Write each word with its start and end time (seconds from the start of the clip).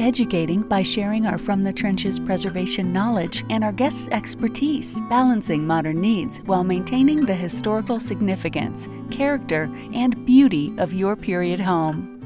educating 0.00 0.62
by 0.62 0.82
sharing 0.82 1.26
our 1.26 1.36
From 1.38 1.62
the 1.62 1.72
Trenches 1.72 2.18
preservation 2.18 2.92
knowledge 2.92 3.44
and 3.50 3.62
our 3.62 3.72
guests' 3.72 4.08
expertise, 4.08 5.00
balancing 5.10 5.66
modern 5.66 6.00
needs 6.00 6.38
while 6.38 6.64
maintaining 6.64 7.26
the 7.26 7.34
historical 7.34 8.00
significance, 8.00 8.88
character, 9.10 9.70
and 9.92 10.24
beauty 10.24 10.74
of 10.78 10.94
your 10.94 11.16
period 11.16 11.60
home. 11.60 12.16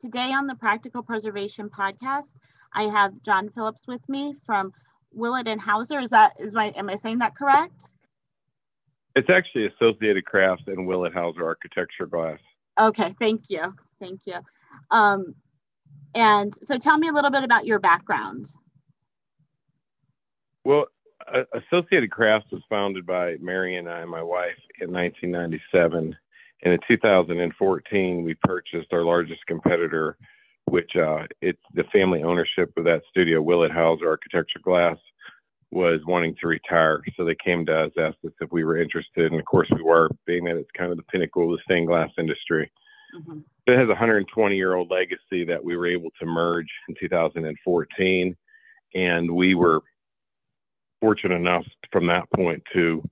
Today 0.00 0.32
on 0.32 0.46
the 0.46 0.54
Practical 0.54 1.02
Preservation 1.02 1.70
Podcast, 1.70 2.34
I 2.74 2.84
have 2.84 3.22
John 3.22 3.48
Phillips 3.50 3.86
with 3.86 4.06
me 4.08 4.34
from 4.44 4.72
Willet 5.12 5.46
and 5.46 5.60
Hauser. 5.60 6.00
Is 6.00 6.10
that 6.10 6.34
is 6.38 6.54
my 6.54 6.66
am 6.76 6.90
I 6.90 6.96
saying 6.96 7.20
that 7.20 7.36
correct? 7.36 7.88
It's 9.16 9.30
actually 9.30 9.66
Associated 9.66 10.24
Crafts 10.24 10.64
and 10.66 10.86
Willet 10.86 11.12
Hauser 11.12 11.44
Architecture 11.44 12.06
Glass. 12.06 12.40
Okay, 12.80 13.14
thank 13.20 13.48
you, 13.48 13.74
thank 14.00 14.20
you. 14.26 14.38
Um, 14.90 15.34
and 16.14 16.52
so, 16.62 16.78
tell 16.78 16.98
me 16.98 17.08
a 17.08 17.12
little 17.12 17.30
bit 17.30 17.44
about 17.44 17.66
your 17.66 17.78
background. 17.78 18.48
Well, 20.64 20.86
Associated 21.52 22.10
Crafts 22.10 22.50
was 22.50 22.62
founded 22.68 23.06
by 23.06 23.36
Mary 23.40 23.76
and 23.76 23.88
I, 23.88 24.04
my 24.04 24.22
wife, 24.22 24.58
in 24.80 24.92
1997. 24.92 26.16
And 26.62 26.72
in 26.72 26.78
2014, 26.88 28.24
we 28.24 28.34
purchased 28.42 28.92
our 28.92 29.04
largest 29.04 29.44
competitor, 29.46 30.16
which 30.64 30.96
uh, 30.96 31.24
it's 31.40 31.60
the 31.74 31.84
family 31.92 32.22
ownership 32.22 32.72
of 32.76 32.84
that 32.84 33.02
studio, 33.10 33.42
Willet 33.42 33.70
Hauser 33.70 34.08
Architecture 34.08 34.60
Glass, 34.62 34.96
was 35.70 36.00
wanting 36.06 36.36
to 36.40 36.46
retire. 36.46 37.02
So 37.16 37.24
they 37.24 37.36
came 37.44 37.66
to 37.66 37.84
us, 37.84 37.92
asked 37.98 38.24
us 38.24 38.32
if 38.40 38.52
we 38.52 38.64
were 38.64 38.80
interested. 38.80 39.30
And 39.30 39.40
of 39.40 39.46
course, 39.46 39.68
we 39.74 39.82
were, 39.82 40.10
being 40.26 40.44
that 40.44 40.56
it's 40.56 40.70
kind 40.76 40.90
of 40.90 40.96
the 40.96 41.04
pinnacle 41.04 41.44
of 41.44 41.58
the 41.58 41.62
stained 41.64 41.88
glass 41.88 42.10
industry. 42.18 42.70
Mm-hmm. 43.16 43.40
It 43.66 43.78
has 43.78 43.86
a 43.86 43.88
120 43.88 44.56
year 44.56 44.74
old 44.74 44.90
legacy 44.90 45.44
that 45.44 45.62
we 45.62 45.76
were 45.76 45.86
able 45.86 46.10
to 46.20 46.26
merge 46.26 46.68
in 46.88 46.94
2014. 47.00 48.36
And 48.94 49.30
we 49.30 49.54
were 49.54 49.80
fortunate 51.00 51.36
enough 51.36 51.66
from 51.90 52.06
that 52.06 52.30
point 52.34 52.62
to 52.72 53.02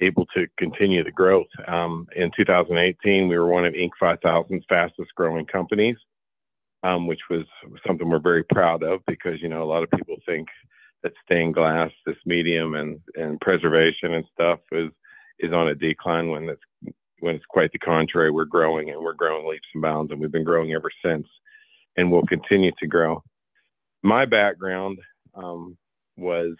able 0.00 0.26
to 0.34 0.46
continue 0.58 1.04
the 1.04 1.12
growth. 1.12 1.46
Um, 1.68 2.06
in 2.16 2.30
2018, 2.36 3.28
we 3.28 3.38
were 3.38 3.46
one 3.46 3.64
of 3.64 3.74
Inc. 3.74 3.90
5000's 4.00 4.64
fastest 4.68 5.14
growing 5.14 5.46
companies 5.46 5.96
um, 6.82 7.06
which 7.06 7.20
was 7.30 7.44
something 7.86 8.08
we're 8.08 8.18
very 8.18 8.44
proud 8.44 8.82
of 8.82 9.00
because 9.06 9.40
you 9.40 9.48
know 9.48 9.62
a 9.62 9.64
lot 9.64 9.82
of 9.82 9.90
people 9.90 10.16
think 10.26 10.48
that 11.02 11.12
stained 11.24 11.54
glass, 11.54 11.90
this 12.06 12.16
medium 12.26 12.74
and 12.74 13.00
and 13.16 13.40
preservation 13.40 14.14
and 14.14 14.24
stuff 14.32 14.60
is 14.72 14.90
is 15.38 15.52
on 15.52 15.68
a 15.68 15.74
decline 15.74 16.28
when 16.30 16.48
it's 16.48 16.94
when 17.20 17.34
it's 17.34 17.44
quite 17.46 17.72
the 17.72 17.78
contrary. 17.78 18.30
We're 18.30 18.44
growing 18.44 18.90
and 18.90 19.02
we're 19.02 19.14
growing 19.14 19.46
leaps 19.46 19.68
and 19.74 19.82
bounds, 19.82 20.10
and 20.12 20.20
we've 20.20 20.32
been 20.32 20.44
growing 20.44 20.72
ever 20.72 20.90
since, 21.04 21.26
and 21.96 22.10
we'll 22.10 22.26
continue 22.26 22.72
to 22.78 22.86
grow. 22.86 23.22
My 24.02 24.24
background 24.24 24.98
um, 25.34 25.76
was 26.16 26.56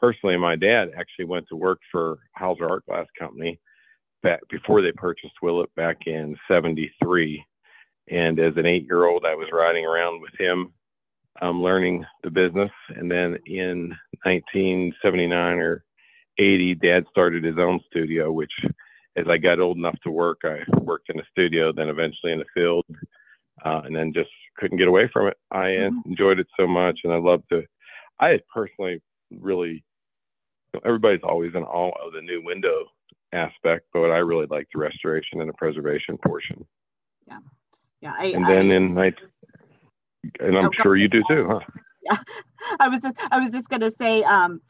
personally, 0.00 0.36
my 0.38 0.56
dad 0.56 0.92
actually 0.96 1.26
went 1.26 1.46
to 1.48 1.56
work 1.56 1.80
for 1.90 2.18
Hauser 2.34 2.68
Art 2.68 2.86
Glass 2.86 3.06
Company 3.18 3.60
back 4.22 4.40
before 4.48 4.82
they 4.82 4.92
purchased 4.92 5.34
Willet 5.42 5.74
back 5.74 6.06
in 6.06 6.36
'73 6.48 7.44
and 8.08 8.38
as 8.38 8.54
an 8.56 8.66
eight 8.66 8.84
year 8.84 9.06
old, 9.06 9.24
I 9.24 9.34
was 9.34 9.48
riding 9.52 9.86
around 9.86 10.20
with 10.20 10.32
him, 10.38 10.72
um, 11.40 11.62
learning 11.62 12.04
the 12.22 12.30
business. 12.30 12.70
And 12.96 13.10
then 13.10 13.38
in 13.46 13.94
1979 14.24 15.58
or 15.58 15.84
80, 16.38 16.74
dad 16.76 17.04
started 17.10 17.44
his 17.44 17.58
own 17.58 17.80
studio, 17.88 18.32
which 18.32 18.52
as 19.16 19.26
I 19.28 19.38
got 19.38 19.60
old 19.60 19.76
enough 19.76 19.98
to 20.04 20.10
work, 20.10 20.40
I 20.44 20.60
worked 20.80 21.10
in 21.10 21.20
a 21.20 21.24
studio, 21.30 21.72
then 21.72 21.88
eventually 21.88 22.32
in 22.32 22.38
the 22.38 22.44
field, 22.54 22.84
uh, 23.64 23.82
and 23.84 23.94
then 23.94 24.12
just 24.12 24.30
couldn't 24.56 24.78
get 24.78 24.88
away 24.88 25.08
from 25.12 25.28
it. 25.28 25.36
I 25.50 25.66
mm-hmm. 25.66 26.10
enjoyed 26.10 26.38
it 26.38 26.46
so 26.58 26.66
much, 26.66 27.00
and 27.04 27.12
I 27.12 27.18
love 27.18 27.42
to. 27.50 27.62
I 28.20 28.38
personally 28.54 29.02
really, 29.30 29.84
everybody's 30.84 31.22
always 31.22 31.52
in 31.54 31.62
awe 31.62 31.92
of 32.04 32.12
the 32.12 32.22
new 32.22 32.42
window 32.44 32.86
aspect, 33.32 33.86
but 33.92 34.10
I 34.10 34.18
really 34.18 34.46
like 34.46 34.68
the 34.72 34.80
restoration 34.80 35.40
and 35.40 35.48
the 35.48 35.54
preservation 35.54 36.18
portion. 36.18 36.64
Yeah 37.26 37.38
yeah 38.02 38.14
I, 38.18 38.26
and 38.26 38.46
then 38.46 38.70
I, 38.70 38.74
in 38.74 38.94
night 38.94 39.14
and 40.40 40.56
i'm 40.56 40.70
sure 40.80 40.96
you 40.96 41.08
do 41.08 41.22
too 41.28 41.46
huh 41.48 41.60
yeah 42.02 42.16
i 42.80 42.88
was 42.88 43.00
just 43.00 43.16
i 43.30 43.38
was 43.38 43.52
just 43.52 43.68
going 43.68 43.80
to 43.80 43.90
say 43.90 44.22
um 44.24 44.60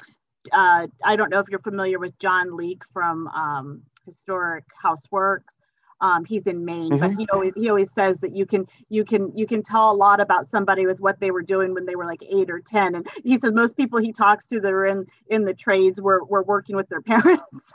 uh 0.52 0.86
i 1.04 1.16
don't 1.16 1.30
know 1.30 1.38
if 1.38 1.48
you're 1.48 1.60
familiar 1.60 1.98
with 1.98 2.18
john 2.18 2.50
Leeke 2.50 2.82
from 2.92 3.28
um 3.28 3.82
historic 4.04 4.64
houseworks 4.82 5.58
um, 6.02 6.24
he's 6.24 6.48
in 6.48 6.64
Maine, 6.64 6.90
mm-hmm. 6.90 6.98
but 6.98 7.12
he 7.12 7.28
always 7.32 7.52
he 7.54 7.68
always 7.68 7.92
says 7.92 8.20
that 8.20 8.34
you 8.34 8.44
can 8.44 8.66
you 8.88 9.04
can 9.04 9.30
you 9.36 9.46
can 9.46 9.62
tell 9.62 9.90
a 9.90 9.94
lot 9.94 10.20
about 10.20 10.48
somebody 10.48 10.84
with 10.84 10.98
what 10.98 11.20
they 11.20 11.30
were 11.30 11.42
doing 11.42 11.72
when 11.72 11.86
they 11.86 11.94
were 11.94 12.04
like 12.04 12.22
eight 12.28 12.50
or 12.50 12.60
ten. 12.60 12.96
And 12.96 13.06
he 13.24 13.38
says 13.38 13.52
most 13.52 13.76
people 13.76 14.00
he 14.00 14.12
talks 14.12 14.48
to 14.48 14.60
that 14.60 14.72
are 14.72 14.84
in 14.84 15.06
in 15.28 15.44
the 15.44 15.54
trades 15.54 16.00
were 16.00 16.24
were 16.24 16.42
working 16.42 16.74
with 16.74 16.88
their 16.88 17.00
parents. 17.02 17.72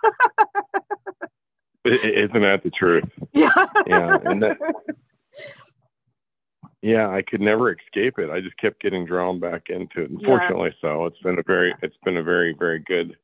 Isn't 1.86 2.42
that 2.42 2.62
the 2.64 2.70
truth? 2.70 3.06
Yeah. 3.34 3.50
Yeah, 3.88 4.18
and 4.26 4.44
that 4.44 4.58
yeah, 6.82 7.10
I 7.10 7.22
could 7.22 7.42
never 7.42 7.72
escape 7.72 8.20
it. 8.20 8.30
I 8.30 8.40
just 8.40 8.58
kept 8.58 8.82
getting 8.82 9.06
drawn 9.06 9.40
back 9.40 9.70
into 9.70 10.04
it. 10.04 10.12
Unfortunately, 10.12 10.70
yeah. 10.70 10.90
so 10.90 11.06
it's 11.06 11.20
been 11.20 11.40
a 11.40 11.44
very, 11.44 11.74
it's 11.82 11.98
been 12.06 12.18
a 12.18 12.24
very, 12.24 12.56
very 12.58 12.80
good 12.80 13.18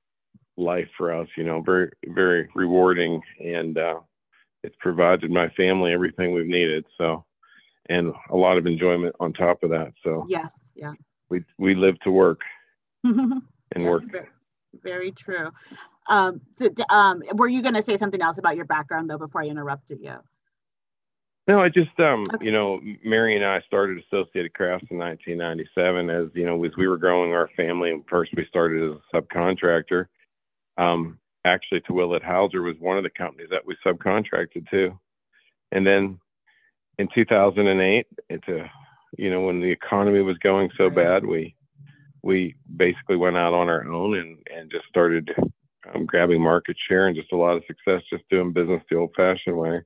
life 0.58 0.88
for 0.97 1.14
us. 1.14 1.28
You 1.38 1.44
know, 1.44 1.62
very, 1.62 1.92
very 2.08 2.50
rewarding, 2.56 3.22
and 3.40 3.78
uh, 3.78 4.00
it's 4.63 4.75
provided 4.80 5.30
my 5.30 5.50
family 5.50 5.94
everything 5.94 6.34
we've 6.34 6.47
needed. 6.47 6.86
So, 6.97 7.25
and 7.90 8.13
a 8.31 8.36
lot 8.36 8.58
of 8.58 8.66
enjoyment 8.66 9.16
on 9.19 9.34
top 9.34 9.62
of 9.63 9.69
that. 9.69 9.94
So, 10.03 10.25
yes, 10.28 10.59
yeah, 10.75 10.94
we 11.30 11.44
we 11.59 11.75
live 11.75 12.00
to 12.02 12.12
work 12.12 12.42
and 13.03 13.44
work. 13.78 14.03
Very, 14.12 14.30
very 14.81 15.12
true. 15.12 15.52
Um, 16.09 16.42
so, 16.56 16.69
um, 16.90 17.22
were 17.36 17.47
you 17.47 17.62
going 17.62 17.75
to 17.75 17.84
say 17.84 17.97
something 17.97 18.22
else 18.22 18.40
about 18.40 18.56
your 18.56 18.66
background 18.66 19.12
though 19.12 19.19
before 19.19 19.44
I 19.44 19.46
interrupted 19.46 20.00
you? 20.02 20.18
No, 21.48 21.59
I 21.59 21.68
just 21.68 22.00
um, 22.00 22.26
okay. 22.34 22.46
you 22.46 22.52
know, 22.52 22.80
Mary 23.04 23.36
and 23.36 23.44
I 23.44 23.62
started 23.68 23.98
Associated 23.98 24.54
Crafts 24.54 24.86
in 24.90 24.98
1997 24.98 26.09
as 26.09 26.28
you 26.34 26.46
know, 26.46 26.64
as 26.64 26.72
we 26.78 26.88
were 26.88 26.98
growing 26.98 27.34
our 27.34 27.50
family. 27.58 27.92
And 27.92 28.04
first, 28.09 28.31
we 28.36 28.46
started 28.48 28.92
as 28.92 28.98
a 28.98 29.18
subcontractor. 29.18 30.06
Um, 30.78 31.19
actually, 31.44 31.81
to 31.81 31.94
Willet 31.94 32.24
Hauser 32.24 32.62
was 32.62 32.78
one 32.80 32.98
of 32.98 33.04
the 33.04 33.10
companies 33.10 33.50
that 33.51 33.66
we 33.66 33.75
subcontracted 33.86 34.69
to, 34.69 34.98
and 35.74 35.86
then 35.86 36.18
in 36.98 37.10
2008, 37.13 38.07
it's 38.30 38.48
a 38.48 38.72
you 39.18 39.30
know, 39.30 39.42
when 39.42 39.60
the 39.60 39.69
economy 39.69 40.22
was 40.22 40.38
going 40.38 40.69
so 40.78 40.90
bad, 40.90 41.25
we 41.25 41.56
we 42.22 42.56
basically 42.78 43.18
went 43.18 43.36
out 43.36 43.54
on 43.54 43.68
our 43.68 43.86
own 43.86 44.18
and 44.18 44.38
and 44.56 44.72
just 44.72 44.86
started 44.88 45.30
um, 45.94 46.06
grabbing 46.06 46.42
market 46.42 46.78
share 46.88 47.07
and 47.07 47.18
just 47.18 47.34
a 47.34 47.38
lot 47.38 47.57
of 47.57 47.63
success 47.68 48.01
just 48.10 48.24
doing 48.30 48.54
business 48.54 48.81
the 48.90 48.95
old-fashioned 48.95 49.57
way 49.57 49.81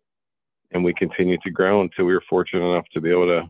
and 0.72 0.84
we 0.84 0.94
continued 0.94 1.42
to 1.44 1.52
grow 1.52 1.82
until 1.82 2.06
we 2.06 2.14
were 2.14 2.24
fortunate 2.30 2.66
enough 2.66 2.86
to 2.94 3.02
be 3.02 3.10
able 3.10 3.28
to 3.28 3.48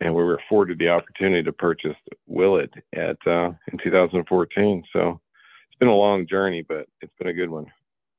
and 0.00 0.14
we 0.14 0.22
were 0.22 0.36
afforded 0.36 0.78
the 0.78 0.88
opportunity 0.88 1.42
to 1.42 1.52
purchase 1.52 1.96
Willet 2.26 2.70
at 2.94 3.16
uh, 3.26 3.52
in 3.72 3.78
2014. 3.82 4.84
So 4.92 5.20
it's 5.68 5.78
been 5.78 5.88
a 5.88 5.94
long 5.94 6.26
journey, 6.26 6.62
but 6.62 6.86
it's 7.00 7.14
been 7.18 7.28
a 7.28 7.32
good 7.32 7.48
one. 7.48 7.66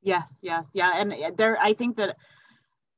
Yes, 0.01 0.27
yes, 0.42 0.68
yeah, 0.74 0.92
and 0.95 1.13
uh, 1.13 1.31
there 1.38 1.57
I 1.62 1.74
think 1.74 1.98
that 1.98 2.18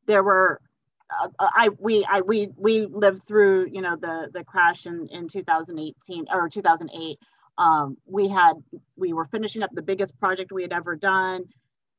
there 0.06 0.24
were 0.24 0.62
uh, 1.10 1.28
I 1.40 1.70
we 1.78 2.06
I 2.06 2.22
we 2.22 2.50
we 2.56 2.86
lived 2.86 3.26
through 3.26 3.68
you 3.72 3.82
know 3.82 3.96
the 3.96 4.30
the 4.34 4.44
crash 4.44 4.86
in 4.86 5.08
in 5.12 5.28
2018 5.28 6.26
or 6.32 6.50
2008 6.50 7.20
um, 7.58 7.98
we 8.06 8.28
had 8.28 8.54
we 8.96 9.14
were 9.14 9.26
finishing 9.26 9.64
up 9.64 9.72
the 9.74 9.82
biggest 9.82 10.18
project 10.20 10.52
we 10.52 10.62
had 10.62 10.74
ever 10.74 10.96
done 10.96 11.46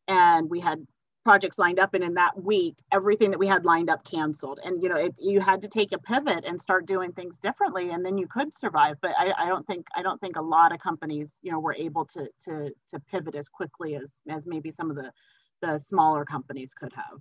and 0.07 0.49
we 0.49 0.61
had 0.61 0.87
projects 1.25 1.59
lined 1.59 1.79
up 1.79 1.95
and 1.95 2.03
in 2.03 2.15
that 2.15 2.43
week 2.43 2.77
everything 2.93 3.31
that 3.31 3.39
we 3.39 3.47
had 3.47 3.65
lined 3.65 3.91
up 3.91 4.03
canceled 4.05 4.59
and 4.65 4.83
you 4.83 4.89
know 4.89 4.97
it, 4.97 5.15
you 5.19 5.41
had 5.41 5.61
to 5.61 5.69
take 5.69 5.93
a 5.93 5.99
pivot 5.99 6.45
and 6.45 6.61
start 6.61 6.87
doing 6.87 7.13
things 7.13 7.37
differently 7.37 7.91
and 7.91 8.05
then 8.05 8.17
you 8.17 8.27
could 8.27 8.55
survive 8.55 8.97
but 9.03 9.13
I, 9.19 9.33
I 9.39 9.47
don't 9.47 9.67
think 9.67 9.87
i 9.95 10.03
don't 10.03 10.21
think 10.21 10.37
a 10.37 10.43
lot 10.43 10.73
of 10.73 10.81
companies 10.81 11.37
you 11.43 11.53
know 11.53 11.59
were 11.59 11.75
able 11.75 12.07
to 12.07 12.29
to 12.47 12.71
to 12.91 13.01
pivot 13.11 13.35
as 13.35 13.49
quickly 13.49 13.97
as 13.97 14.13
as 14.29 14.47
maybe 14.47 14.71
some 14.71 14.91
of 14.91 14.97
the 14.97 15.13
the 15.61 15.79
smaller 15.79 16.25
companies 16.25 16.73
could 16.73 16.93
have 16.95 17.21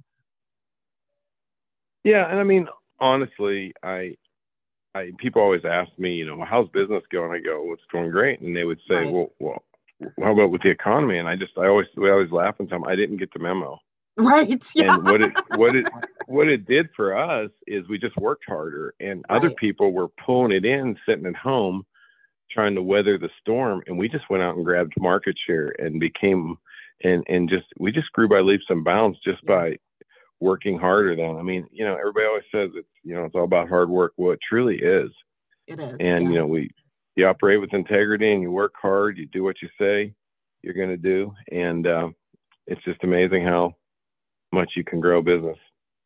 yeah 2.05 2.29
and 2.29 2.39
i 2.39 2.43
mean 2.43 2.67
honestly 2.99 3.73
i 3.83 4.15
I, 4.95 5.11
people 5.19 5.41
always 5.41 5.65
ask 5.65 5.91
me, 5.99 6.15
you 6.15 6.25
know, 6.25 6.43
how's 6.43 6.67
business 6.69 7.03
going? 7.11 7.31
I 7.31 7.39
go, 7.39 7.63
well, 7.63 7.73
it's 7.73 7.83
going 7.91 8.09
great. 8.09 8.41
And 8.41 8.55
they 8.55 8.63
would 8.63 8.79
say, 8.87 8.95
right. 8.95 9.11
well, 9.11 9.31
well, 9.39 9.63
how 10.19 10.33
about 10.33 10.49
with 10.49 10.63
the 10.63 10.69
economy? 10.69 11.19
And 11.19 11.27
I 11.27 11.35
just, 11.35 11.51
I 11.59 11.67
always, 11.67 11.85
we 11.95 12.09
always 12.09 12.31
laugh 12.31 12.55
and 12.57 12.67
tell 12.67 12.79
them 12.79 12.87
I 12.87 12.95
didn't 12.95 13.17
get 13.17 13.31
the 13.31 13.39
memo. 13.39 13.79
Right. 14.19 14.63
Yeah. 14.75 14.95
And 14.95 15.03
what 15.05 15.21
it, 15.21 15.31
what 15.55 15.75
it, 15.75 15.87
what 16.27 16.47
it 16.47 16.67
did 16.67 16.89
for 16.95 17.17
us 17.17 17.49
is 17.65 17.87
we 17.87 17.97
just 17.97 18.17
worked 18.17 18.43
harder, 18.47 18.93
and 18.99 19.23
right. 19.29 19.37
other 19.37 19.51
people 19.51 19.91
were 19.91 20.09
pulling 20.23 20.51
it 20.51 20.65
in, 20.65 20.97
sitting 21.07 21.25
at 21.25 21.35
home, 21.35 21.85
trying 22.51 22.75
to 22.75 22.83
weather 22.83 23.17
the 23.17 23.29
storm, 23.41 23.81
and 23.87 23.97
we 23.97 24.09
just 24.09 24.29
went 24.29 24.43
out 24.43 24.55
and 24.55 24.65
grabbed 24.65 24.93
market 24.99 25.35
share 25.47 25.73
and 25.79 25.99
became, 25.99 26.57
and 27.03 27.23
and 27.27 27.49
just 27.49 27.65
we 27.79 27.91
just 27.91 28.11
grew 28.11 28.27
by 28.27 28.41
leaps 28.41 28.65
and 28.69 28.83
bounds 28.83 29.17
just 29.23 29.43
by 29.45 29.77
working 30.41 30.79
harder 30.79 31.15
than 31.15 31.35
i 31.35 31.41
mean 31.41 31.67
you 31.71 31.83
know 31.83 31.95
everybody 31.97 32.25
always 32.25 32.43
says 32.51 32.69
it's 32.75 32.87
you 33.03 33.13
know 33.13 33.25
it's 33.25 33.35
all 33.35 33.43
about 33.43 33.67
hard 33.67 33.89
work 33.89 34.13
well 34.17 34.31
it 34.31 34.39
truly 34.47 34.77
is 34.77 35.09
it 35.67 35.79
is 35.79 35.97
and 35.99 36.23
yeah. 36.23 36.29
you 36.29 36.35
know 36.37 36.47
we 36.47 36.69
you 37.15 37.27
operate 37.27 37.59
with 37.59 37.73
integrity 37.73 38.31
and 38.31 38.41
you 38.41 38.51
work 38.51 38.73
hard 38.81 39.17
you 39.17 39.25
do 39.27 39.43
what 39.43 39.57
you 39.61 39.67
say 39.79 40.13
you're 40.61 40.73
going 40.73 40.89
to 40.89 40.97
do 40.97 41.33
and 41.51 41.87
uh, 41.87 42.09
it's 42.67 42.83
just 42.83 43.03
amazing 43.03 43.43
how 43.43 43.75
much 44.51 44.71
you 44.75 44.83
can 44.83 44.99
grow 44.99 45.21
business. 45.21 45.57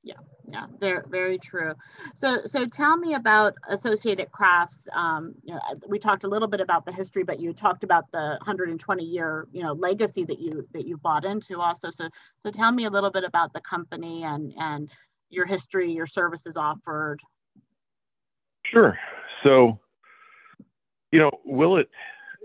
Yeah 0.04 0.16
yeah 0.52 0.68
very 0.80 1.02
very 1.10 1.38
true. 1.38 1.74
So 2.16 2.42
so 2.46 2.66
tell 2.66 2.98
me 2.98 3.16
about 3.16 3.56
associated 3.70 4.32
crafts 4.32 4.88
um, 4.94 5.34
you 5.44 5.54
know, 5.54 5.62
we 5.88 6.00
talked 6.00 6.24
a 6.24 6.28
little 6.28 6.48
bit 6.48 6.62
about 6.62 6.86
the 6.86 6.92
history 6.92 7.24
but 7.24 7.40
you 7.40 7.54
talked 7.54 7.84
about 7.84 8.06
the 8.12 8.38
120 8.42 9.04
year 9.04 9.48
you 9.52 9.64
know 9.64 9.74
legacy 9.74 10.24
that 10.26 10.40
you 10.40 10.68
that 10.74 10.86
you 10.86 10.98
bought 10.98 11.26
into 11.26 11.60
also. 11.60 11.90
So 11.90 12.10
so 12.40 12.52
tell 12.52 12.72
me 12.72 12.86
a 12.86 12.90
little 12.90 13.12
bit 13.12 13.24
about 13.24 13.54
the 13.54 13.62
company 13.62 14.24
and 14.24 14.54
and 14.58 14.92
your 15.30 15.46
history 15.46 15.92
your 15.92 16.08
services 16.08 16.58
offered. 16.58 17.20
Sure. 18.66 18.98
So 19.44 19.80
you 21.12 21.20
know 21.20 21.32
Willet 21.46 21.90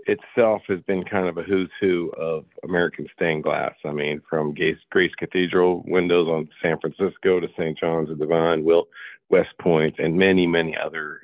itself 0.09 0.61
has 0.67 0.79
been 0.81 1.03
kind 1.03 1.27
of 1.27 1.37
a 1.37 1.43
who's 1.43 1.69
who 1.79 2.11
of 2.17 2.45
American 2.63 3.07
stained 3.15 3.43
glass. 3.43 3.73
I 3.85 3.91
mean, 3.91 4.21
from 4.29 4.55
Grace, 4.89 5.11
Cathedral 5.17 5.83
windows 5.87 6.27
on 6.27 6.49
San 6.61 6.79
Francisco 6.79 7.39
to 7.39 7.47
St. 7.57 7.77
John's 7.77 8.09
of 8.09 8.19
Divine, 8.19 8.63
Will, 8.63 8.87
West 9.29 9.53
Point, 9.61 9.95
and 9.99 10.17
many, 10.17 10.47
many 10.47 10.75
other 10.75 11.21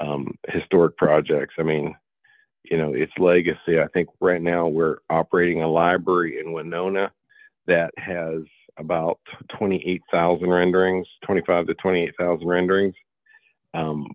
um, 0.00 0.38
historic 0.48 0.96
projects. 0.96 1.54
I 1.58 1.62
mean, 1.62 1.94
you 2.64 2.76
know, 2.76 2.94
its 2.94 3.12
legacy. 3.18 3.80
I 3.80 3.88
think 3.92 4.08
right 4.20 4.40
now 4.40 4.68
we're 4.68 4.98
operating 5.10 5.62
a 5.62 5.68
library 5.68 6.38
in 6.38 6.52
Winona 6.52 7.10
that 7.66 7.92
has 7.98 8.42
about 8.78 9.18
28,000 9.58 10.48
renderings, 10.48 11.06
25 11.24 11.66
to 11.66 11.74
28,000 11.74 12.46
renderings. 12.46 12.94
Um, 13.74 14.06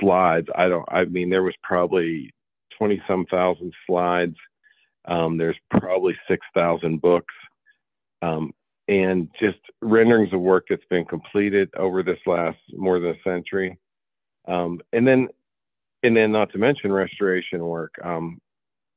slides. 0.00 0.48
I 0.54 0.68
don't. 0.68 0.86
I 0.88 1.04
mean, 1.04 1.30
there 1.30 1.42
was 1.42 1.54
probably 1.62 2.32
20 2.78 3.02
some 3.08 3.26
thousand 3.26 3.72
slides. 3.86 4.36
Um, 5.06 5.36
there's 5.36 5.56
probably 5.70 6.14
6,000 6.28 7.00
books. 7.00 7.34
Um, 8.22 8.52
and 8.88 9.28
just 9.38 9.58
renderings 9.82 10.32
of 10.32 10.40
work 10.40 10.66
that's 10.68 10.84
been 10.88 11.04
completed 11.04 11.68
over 11.76 12.02
this 12.02 12.18
last 12.26 12.58
more 12.72 12.98
than 12.98 13.10
a 13.10 13.22
century. 13.22 13.78
Um, 14.46 14.80
and 14.92 15.06
then, 15.06 15.28
and 16.02 16.16
then 16.16 16.32
not 16.32 16.50
to 16.52 16.58
mention 16.58 16.90
restoration 16.90 17.60
work. 17.60 17.94
Um, 18.02 18.40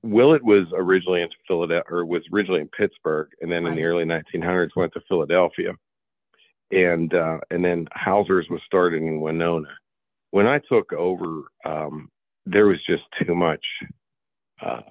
Willet 0.03 0.43
was 0.43 0.65
originally 0.73 1.21
in 1.21 1.29
Philadelphia, 1.47 1.83
or 1.89 2.05
was 2.05 2.23
originally 2.33 2.61
in 2.61 2.69
Pittsburgh, 2.69 3.29
and 3.41 3.51
then 3.51 3.65
in 3.65 3.75
the 3.75 3.83
early 3.83 4.03
1900s 4.03 4.69
went 4.75 4.93
to 4.93 5.01
Philadelphia, 5.07 5.73
and 6.71 7.13
uh, 7.13 7.37
and 7.51 7.63
then 7.63 7.87
Hauser's 7.93 8.47
was 8.49 8.61
started 8.65 9.03
in 9.03 9.21
Winona. 9.21 9.67
When 10.31 10.47
I 10.47 10.59
took 10.59 10.91
over, 10.93 11.43
um, 11.65 12.09
there 12.45 12.67
was 12.67 12.79
just 12.87 13.03
too 13.25 13.35
much 13.35 13.63
uh, 14.65 14.81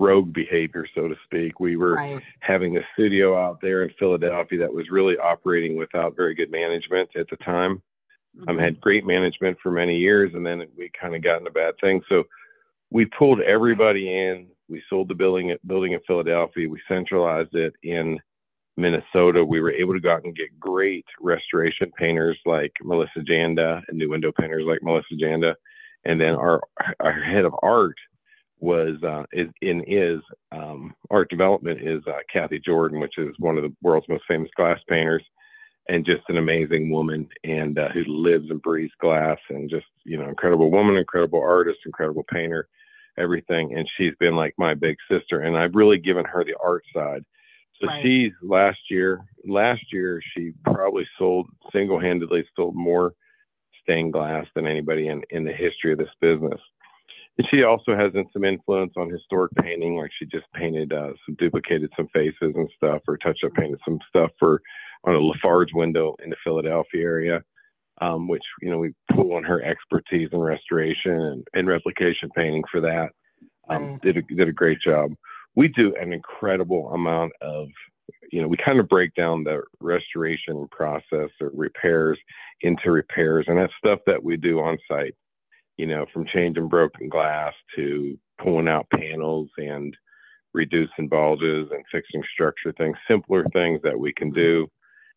rogue 0.00 0.32
behavior, 0.32 0.86
so 0.94 1.08
to 1.08 1.14
speak. 1.24 1.60
We 1.60 1.76
were 1.76 1.94
right. 1.94 2.22
having 2.40 2.76
a 2.76 2.80
studio 2.94 3.38
out 3.38 3.60
there 3.60 3.84
in 3.84 3.90
Philadelphia 3.98 4.58
that 4.58 4.72
was 4.72 4.90
really 4.90 5.16
operating 5.16 5.76
without 5.76 6.16
very 6.16 6.34
good 6.34 6.50
management 6.50 7.10
at 7.16 7.26
the 7.30 7.36
time. 7.36 7.82
Mm-hmm. 8.36 8.48
Um, 8.48 8.58
had 8.58 8.80
great 8.80 9.06
management 9.06 9.58
for 9.62 9.70
many 9.70 9.96
years, 9.96 10.32
and 10.34 10.44
then 10.44 10.66
we 10.76 10.90
kind 10.98 11.14
of 11.14 11.22
got 11.22 11.38
into 11.38 11.50
bad 11.50 11.74
things. 11.80 12.02
So 12.08 12.24
we 12.90 13.04
pulled 13.06 13.40
everybody 13.40 14.08
in. 14.08 14.48
We 14.68 14.82
sold 14.88 15.08
the 15.08 15.14
building 15.14 15.54
building 15.66 15.92
in 15.92 16.00
Philadelphia. 16.06 16.68
We 16.68 16.80
centralized 16.88 17.54
it 17.54 17.74
in 17.82 18.18
Minnesota. 18.76 19.44
We 19.44 19.60
were 19.60 19.70
able 19.70 19.92
to 19.92 20.00
go 20.00 20.12
out 20.12 20.24
and 20.24 20.34
get 20.34 20.58
great 20.58 21.04
restoration 21.20 21.92
painters 21.98 22.38
like 22.46 22.72
Melissa 22.82 23.20
Janda 23.20 23.82
and 23.88 23.98
new 23.98 24.08
window 24.08 24.32
painters 24.38 24.64
like 24.66 24.82
Melissa 24.82 25.14
Janda 25.14 25.54
and 26.04 26.20
then 26.20 26.34
our 26.34 26.60
our 27.00 27.12
head 27.12 27.44
of 27.44 27.54
art 27.62 27.96
was 28.62 29.02
uh, 29.02 29.24
is 29.32 29.48
in 29.60 29.82
is 29.86 30.20
um, 30.52 30.94
art 31.10 31.28
development 31.28 31.80
is 31.80 32.02
uh, 32.06 32.18
Kathy 32.32 32.60
Jordan, 32.64 33.00
which 33.00 33.18
is 33.18 33.34
one 33.38 33.56
of 33.56 33.64
the 33.64 33.74
world's 33.82 34.08
most 34.08 34.24
famous 34.28 34.50
glass 34.56 34.78
painters, 34.88 35.24
and 35.88 36.06
just 36.06 36.22
an 36.28 36.38
amazing 36.38 36.90
woman, 36.90 37.28
and 37.44 37.78
uh, 37.78 37.88
who 37.88 38.04
lives 38.06 38.50
and 38.50 38.62
breathes 38.62 38.92
glass, 39.00 39.38
and 39.50 39.68
just 39.68 39.86
you 40.04 40.16
know 40.16 40.28
incredible 40.28 40.70
woman, 40.70 40.96
incredible 40.96 41.42
artist, 41.42 41.80
incredible 41.84 42.24
painter, 42.32 42.68
everything. 43.18 43.76
And 43.76 43.88
she's 43.96 44.14
been 44.20 44.36
like 44.36 44.54
my 44.58 44.74
big 44.74 44.96
sister, 45.10 45.40
and 45.40 45.56
I've 45.56 45.74
really 45.74 45.98
given 45.98 46.24
her 46.24 46.44
the 46.44 46.56
art 46.62 46.84
side. 46.94 47.24
So 47.80 47.88
right. 47.88 48.02
she's 48.02 48.30
last 48.42 48.78
year, 48.90 49.24
last 49.44 49.82
year 49.92 50.22
she 50.36 50.52
probably 50.64 51.06
sold 51.18 51.48
single-handedly 51.72 52.44
sold 52.54 52.76
more 52.76 53.12
stained 53.82 54.12
glass 54.12 54.46
than 54.54 54.66
anybody 54.66 55.08
in, 55.08 55.22
in 55.30 55.44
the 55.44 55.52
history 55.52 55.92
of 55.92 55.98
this 55.98 56.08
business. 56.20 56.60
And 57.38 57.46
she 57.52 57.62
also 57.62 57.96
has 57.96 58.12
some 58.32 58.44
influence 58.44 58.92
on 58.96 59.08
historic 59.08 59.52
painting, 59.54 59.96
like 59.96 60.10
she 60.18 60.26
just 60.26 60.46
painted 60.54 60.92
uh, 60.92 61.12
some 61.24 61.34
duplicated 61.36 61.90
some 61.96 62.08
faces 62.08 62.52
and 62.54 62.68
stuff, 62.76 63.02
or 63.08 63.16
touch 63.16 63.38
up 63.44 63.54
painted 63.54 63.80
some 63.84 63.98
stuff 64.08 64.30
for 64.38 64.60
on 65.04 65.14
a 65.14 65.18
Lafarge 65.18 65.72
window 65.72 66.14
in 66.22 66.30
the 66.30 66.36
Philadelphia 66.44 67.02
area, 67.02 67.42
um, 68.00 68.28
which 68.28 68.42
you 68.60 68.70
know 68.70 68.78
we 68.78 68.92
pull 69.14 69.34
on 69.34 69.44
her 69.44 69.62
expertise 69.62 70.28
in 70.32 70.40
restoration 70.40 71.12
and, 71.12 71.48
and 71.54 71.68
replication 71.68 72.28
painting 72.36 72.64
for 72.70 72.80
that. 72.80 73.10
Um, 73.68 73.98
did 74.02 74.18
a, 74.18 74.22
did 74.22 74.48
a 74.48 74.52
great 74.52 74.80
job. 74.80 75.12
We 75.54 75.68
do 75.68 75.94
an 76.00 76.12
incredible 76.12 76.92
amount 76.92 77.32
of 77.40 77.68
you 78.30 78.40
know, 78.40 78.48
we 78.48 78.56
kind 78.56 78.80
of 78.80 78.88
break 78.88 79.14
down 79.14 79.44
the 79.44 79.62
restoration 79.80 80.66
process 80.70 81.30
or 81.40 81.50
repairs 81.54 82.18
into 82.62 82.90
repairs, 82.90 83.46
and 83.48 83.58
that's 83.58 83.72
stuff 83.78 84.00
that 84.06 84.22
we 84.22 84.36
do 84.36 84.60
on 84.60 84.78
site. 84.88 85.14
You 85.78 85.86
know, 85.86 86.06
from 86.12 86.26
changing 86.26 86.68
broken 86.68 87.08
glass 87.08 87.54
to 87.76 88.18
pulling 88.38 88.68
out 88.68 88.86
panels 88.90 89.48
and 89.56 89.96
reducing 90.54 91.08
bulges 91.08 91.68
and 91.70 91.84
fixing 91.90 92.22
structure 92.32 92.72
things, 92.72 92.96
simpler 93.08 93.44
things 93.52 93.80
that 93.82 93.98
we 93.98 94.12
can 94.12 94.30
do 94.30 94.68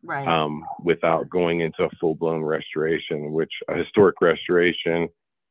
right. 0.03 0.27
um, 0.27 0.63
without 0.83 1.29
going 1.29 1.61
into 1.61 1.83
a 1.83 1.89
full 1.99 2.15
blown 2.15 2.43
restoration, 2.43 3.31
which 3.31 3.51
a 3.67 3.75
historic 3.75 4.21
restoration, 4.21 5.09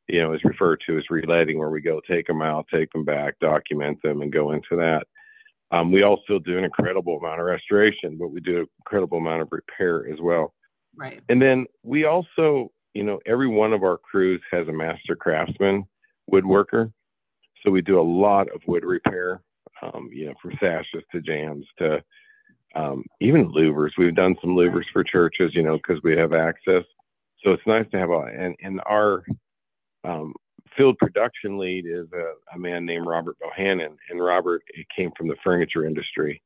you 0.08 0.22
know, 0.22 0.32
is 0.32 0.44
referred 0.44 0.80
to 0.86 0.96
as 0.96 1.04
releading, 1.10 1.58
where 1.58 1.70
we 1.70 1.80
go 1.80 2.00
take 2.08 2.26
them 2.26 2.42
out, 2.42 2.66
take 2.72 2.90
them 2.92 3.04
back, 3.04 3.38
document 3.40 3.98
them, 4.02 4.22
and 4.22 4.32
go 4.32 4.52
into 4.52 4.76
that. 4.76 5.06
Um, 5.70 5.90
we 5.90 6.02
also 6.02 6.38
do 6.38 6.58
an 6.58 6.64
incredible 6.64 7.18
amount 7.18 7.40
of 7.40 7.46
restoration, 7.46 8.16
but 8.18 8.28
we 8.28 8.40
do 8.40 8.60
an 8.60 8.66
incredible 8.80 9.18
amount 9.18 9.42
of 9.42 9.48
repair 9.50 10.10
as 10.12 10.20
well. 10.20 10.54
Right. 10.96 11.20
And 11.28 11.42
then 11.42 11.66
we 11.82 12.04
also, 12.04 12.70
you 12.92 13.02
know, 13.02 13.18
every 13.26 13.48
one 13.48 13.72
of 13.72 13.82
our 13.82 13.98
crews 13.98 14.40
has 14.52 14.68
a 14.68 14.72
master 14.72 15.16
craftsman 15.16 15.84
woodworker. 16.30 16.92
So 17.62 17.70
we 17.70 17.80
do 17.80 17.98
a 17.98 18.02
lot 18.02 18.48
of 18.54 18.60
wood 18.66 18.84
repair, 18.84 19.40
um, 19.82 20.10
you 20.12 20.26
know, 20.26 20.34
from 20.40 20.52
sashes 20.60 21.02
to 21.12 21.20
jambs 21.20 21.66
to 21.78 22.02
um, 22.76 23.04
even 23.20 23.50
louvers. 23.52 23.90
We've 23.98 24.14
done 24.14 24.36
some 24.40 24.50
louvers 24.50 24.84
for 24.92 25.02
churches, 25.02 25.52
you 25.54 25.62
know, 25.62 25.76
because 25.76 26.00
we 26.04 26.16
have 26.16 26.32
access. 26.32 26.84
So 27.42 27.52
it's 27.52 27.66
nice 27.66 27.86
to 27.90 27.98
have 27.98 28.10
a, 28.10 28.28
and, 28.36 28.54
and 28.62 28.80
our, 28.86 29.24
um, 30.04 30.34
field 30.76 30.98
production 30.98 31.58
lead 31.58 31.86
is 31.86 32.06
a, 32.12 32.54
a 32.54 32.58
man 32.58 32.84
named 32.84 33.06
Robert 33.06 33.36
Bohannon, 33.40 33.96
and 34.10 34.24
Robert 34.24 34.62
came 34.94 35.10
from 35.16 35.28
the 35.28 35.36
furniture 35.42 35.86
industry. 35.86 36.42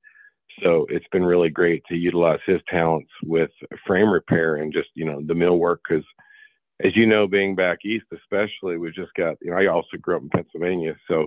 So 0.62 0.86
it's 0.90 1.06
been 1.12 1.24
really 1.24 1.50
great 1.50 1.84
to 1.88 1.94
utilize 1.94 2.40
his 2.46 2.60
talents 2.68 3.10
with 3.22 3.50
frame 3.86 4.10
repair 4.10 4.56
and 4.56 4.72
just 4.72 4.88
you 4.94 5.04
know 5.04 5.20
the 5.24 5.34
millwork 5.34 5.78
because 5.88 6.04
as 6.84 6.94
you 6.94 7.06
know, 7.06 7.26
being 7.26 7.54
back 7.56 7.84
east, 7.84 8.06
especially, 8.12 8.78
we 8.78 8.90
just 8.92 9.12
got, 9.14 9.36
you 9.40 9.50
know, 9.50 9.56
I 9.56 9.66
also 9.66 9.96
grew 10.00 10.16
up 10.16 10.22
in 10.22 10.30
Pennsylvania. 10.30 10.94
So, 11.08 11.26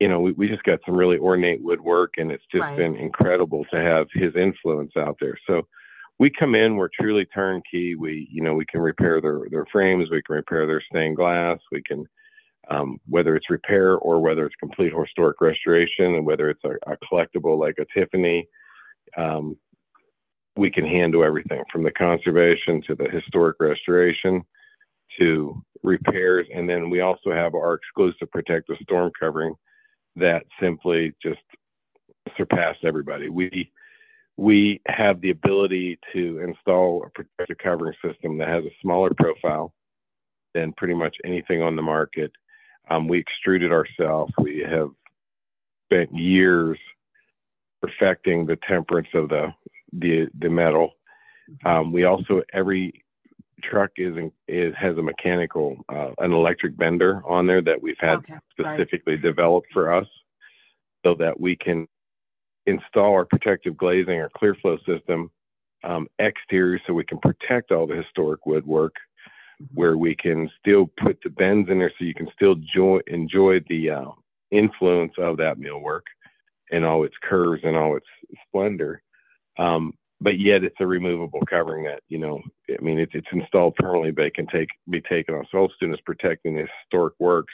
you 0.00 0.08
know, 0.08 0.20
we, 0.20 0.32
we 0.32 0.48
just 0.48 0.62
got 0.62 0.80
some 0.86 0.96
really 0.96 1.18
ornate 1.18 1.62
woodwork 1.62 2.14
and 2.16 2.32
it's 2.32 2.44
just 2.50 2.62
right. 2.62 2.76
been 2.76 2.96
incredible 2.96 3.66
to 3.70 3.76
have 3.76 4.06
his 4.14 4.34
influence 4.34 4.92
out 4.96 5.16
there. 5.20 5.38
So 5.46 5.62
we 6.18 6.30
come 6.30 6.54
in, 6.54 6.76
we're 6.76 6.88
truly 6.98 7.24
turnkey. 7.26 7.94
We, 7.94 8.28
you 8.30 8.42
know, 8.42 8.54
we 8.54 8.66
can 8.66 8.80
repair 8.80 9.20
their, 9.20 9.40
their 9.50 9.66
frames, 9.72 10.08
we 10.10 10.22
can 10.22 10.36
repair 10.36 10.66
their 10.66 10.82
stained 10.88 11.16
glass, 11.16 11.58
we 11.70 11.82
can, 11.82 12.04
um, 12.70 12.98
whether 13.08 13.34
it's 13.34 13.50
repair 13.50 13.96
or 13.96 14.20
whether 14.20 14.46
it's 14.46 14.54
complete 14.60 14.92
historic 14.96 15.40
restoration 15.40 16.14
and 16.14 16.24
whether 16.24 16.48
it's 16.48 16.62
a, 16.64 16.92
a 16.92 16.96
collectible 17.10 17.58
like 17.58 17.76
a 17.80 17.86
Tiffany, 17.98 18.46
um, 19.16 19.56
we 20.56 20.70
can 20.70 20.86
handle 20.86 21.24
everything 21.24 21.62
from 21.72 21.82
the 21.82 21.90
conservation 21.90 22.82
to 22.86 22.94
the 22.94 23.08
historic 23.10 23.56
restoration 23.58 24.42
to 25.18 25.62
repairs. 25.82 26.46
And 26.54 26.68
then 26.68 26.90
we 26.90 27.00
also 27.00 27.32
have 27.32 27.54
our 27.54 27.74
exclusive 27.74 28.30
protective 28.30 28.76
storm 28.82 29.10
covering 29.18 29.54
that 30.16 30.44
simply 30.60 31.14
just 31.22 31.40
surpassed 32.36 32.84
everybody. 32.84 33.28
We 33.28 33.72
we 34.36 34.80
have 34.86 35.20
the 35.20 35.30
ability 35.30 35.98
to 36.12 36.40
install 36.40 37.04
a 37.04 37.10
protective 37.10 37.58
covering 37.58 37.94
system 38.04 38.38
that 38.38 38.48
has 38.48 38.64
a 38.64 38.74
smaller 38.80 39.10
profile 39.16 39.72
than 40.54 40.72
pretty 40.72 40.94
much 40.94 41.16
anything 41.24 41.62
on 41.62 41.76
the 41.76 41.82
market. 41.82 42.32
Um, 42.90 43.08
we 43.08 43.22
extrude 43.22 43.62
it 43.62 43.72
ourselves. 43.72 44.32
We 44.38 44.64
have 44.68 44.90
spent 45.86 46.16
years 46.16 46.78
perfecting 47.80 48.46
the 48.46 48.58
temperance 48.68 49.08
of 49.14 49.28
the 49.28 49.52
the 49.92 50.28
the 50.38 50.48
metal. 50.48 50.92
Um, 51.64 51.92
we 51.92 52.04
also 52.04 52.42
every 52.52 53.04
truck 53.62 53.90
is 53.96 54.16
is 54.48 54.74
has 54.78 54.96
a 54.96 55.02
mechanical 55.02 55.76
uh, 55.88 56.10
an 56.18 56.32
electric 56.32 56.76
bender 56.76 57.22
on 57.26 57.46
there 57.46 57.62
that 57.62 57.80
we've 57.80 57.96
had 58.00 58.18
okay, 58.18 58.34
specifically 58.50 59.14
right. 59.14 59.22
developed 59.22 59.68
for 59.72 59.92
us, 59.92 60.06
so 61.04 61.14
that 61.14 61.38
we 61.38 61.56
can 61.56 61.86
install 62.66 63.12
our 63.12 63.24
protective 63.24 63.76
glazing 63.76 64.14
or 64.14 64.30
clear 64.36 64.54
flow 64.56 64.78
system 64.86 65.30
um, 65.84 66.06
exterior, 66.18 66.80
so 66.86 66.92
we 66.92 67.04
can 67.04 67.18
protect 67.18 67.72
all 67.72 67.86
the 67.86 67.96
historic 67.96 68.46
woodwork, 68.46 68.94
mm-hmm. 69.60 69.74
where 69.74 69.96
we 69.96 70.14
can 70.14 70.48
still 70.60 70.90
put 71.02 71.18
the 71.22 71.30
bends 71.30 71.68
in 71.70 71.78
there, 71.78 71.92
so 71.98 72.04
you 72.04 72.14
can 72.14 72.28
still 72.34 72.52
enjoy 72.52 73.00
enjoy 73.08 73.60
the 73.68 73.90
uh, 73.90 74.10
influence 74.50 75.12
of 75.18 75.36
that 75.38 75.58
millwork 75.58 76.02
and 76.70 76.84
all 76.84 77.04
its 77.04 77.16
curves 77.22 77.62
and 77.64 77.76
all 77.76 77.96
its 77.96 78.06
splendor. 78.46 79.02
Um, 79.58 79.94
but 80.22 80.38
yet 80.38 80.62
it's 80.62 80.76
a 80.80 80.86
removable 80.86 81.40
covering 81.50 81.84
that 81.84 82.00
you 82.08 82.18
know 82.18 82.40
i 82.70 82.82
mean 82.82 82.98
it's, 82.98 83.12
it's 83.14 83.26
installed 83.32 83.74
permanently 83.76 84.12
but 84.12 84.24
it 84.24 84.34
can 84.34 84.46
take 84.46 84.68
be 84.88 85.00
taken 85.00 85.34
off 85.34 85.46
so 85.50 85.58
all 85.58 85.72
students 85.76 86.00
protecting 86.06 86.54
the 86.54 86.66
historic 86.80 87.14
works 87.18 87.52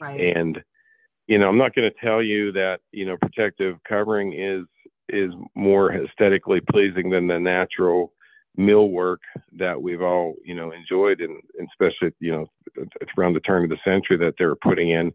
right. 0.00 0.36
and 0.36 0.62
you 1.30 1.38
know 1.38 1.48
i'm 1.48 1.58
not 1.58 1.74
going 1.74 1.90
to 1.90 2.06
tell 2.06 2.22
you 2.22 2.52
that 2.52 2.80
you 2.92 3.06
know 3.06 3.16
protective 3.22 3.76
covering 3.88 4.34
is 4.34 4.66
is 5.08 5.32
more 5.54 5.92
aesthetically 5.92 6.60
pleasing 6.70 7.08
than 7.08 7.26
the 7.26 7.38
natural 7.38 8.12
millwork 8.58 9.18
that 9.56 9.80
we've 9.80 10.02
all 10.02 10.34
you 10.44 10.54
know 10.54 10.72
enjoyed 10.72 11.20
and, 11.20 11.40
and 11.58 11.68
especially 11.72 12.12
you 12.20 12.32
know 12.32 12.46
around 13.16 13.34
the 13.34 13.40
turn 13.40 13.64
of 13.64 13.70
the 13.70 13.78
century 13.84 14.16
that 14.16 14.34
they're 14.38 14.56
putting 14.56 14.90
in. 14.90 15.12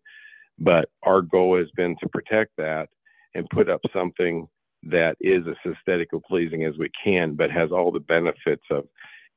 But 0.57 0.89
our 1.03 1.21
goal 1.21 1.57
has 1.57 1.67
been 1.75 1.95
to 2.01 2.09
protect 2.09 2.51
that 2.57 2.89
and 3.33 3.49
put 3.49 3.69
up 3.69 3.81
something 3.93 4.47
that 4.83 5.17
is 5.19 5.43
as 5.47 5.73
aesthetically 5.73 6.21
pleasing 6.27 6.63
as 6.63 6.77
we 6.77 6.89
can, 7.03 7.35
but 7.35 7.51
has 7.51 7.71
all 7.71 7.91
the 7.91 7.99
benefits 7.99 8.63
of 8.71 8.87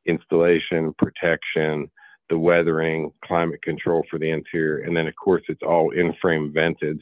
installation, 0.06 0.94
protection, 0.98 1.90
the 2.30 2.38
weathering, 2.38 3.12
climate 3.24 3.62
control 3.62 4.04
for 4.10 4.18
the 4.18 4.30
interior, 4.30 4.84
and 4.84 4.96
then 4.96 5.06
of 5.06 5.14
course 5.16 5.42
it's 5.48 5.62
all 5.62 5.90
in 5.90 6.14
frame 6.20 6.52
vented, 6.52 7.00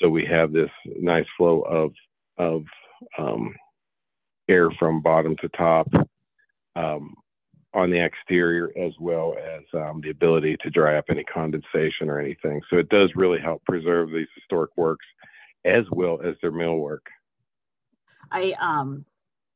so 0.00 0.08
we 0.08 0.24
have 0.24 0.52
this 0.52 0.70
nice 1.00 1.26
flow 1.36 1.60
of 1.62 1.92
of 2.38 2.64
um, 3.18 3.54
air 4.48 4.70
from 4.78 5.02
bottom 5.02 5.36
to 5.36 5.48
top 5.50 5.88
um, 6.76 7.14
on 7.72 7.90
the 7.90 8.02
exterior, 8.02 8.70
as 8.76 8.92
well 9.00 9.34
as 9.38 9.62
um, 9.74 10.00
the 10.02 10.10
ability 10.10 10.56
to 10.62 10.70
dry 10.70 10.96
up 10.96 11.06
any 11.08 11.24
condensation 11.24 12.08
or 12.08 12.20
anything. 12.20 12.60
So 12.70 12.76
it 12.76 12.88
does 12.88 13.10
really 13.14 13.40
help 13.40 13.62
preserve 13.64 14.10
these 14.10 14.28
historic 14.34 14.70
works 14.76 15.06
as 15.64 15.84
well 15.90 16.20
as 16.22 16.34
their 16.40 16.52
millwork. 16.52 16.98
I 18.30 18.54
um 18.60 19.04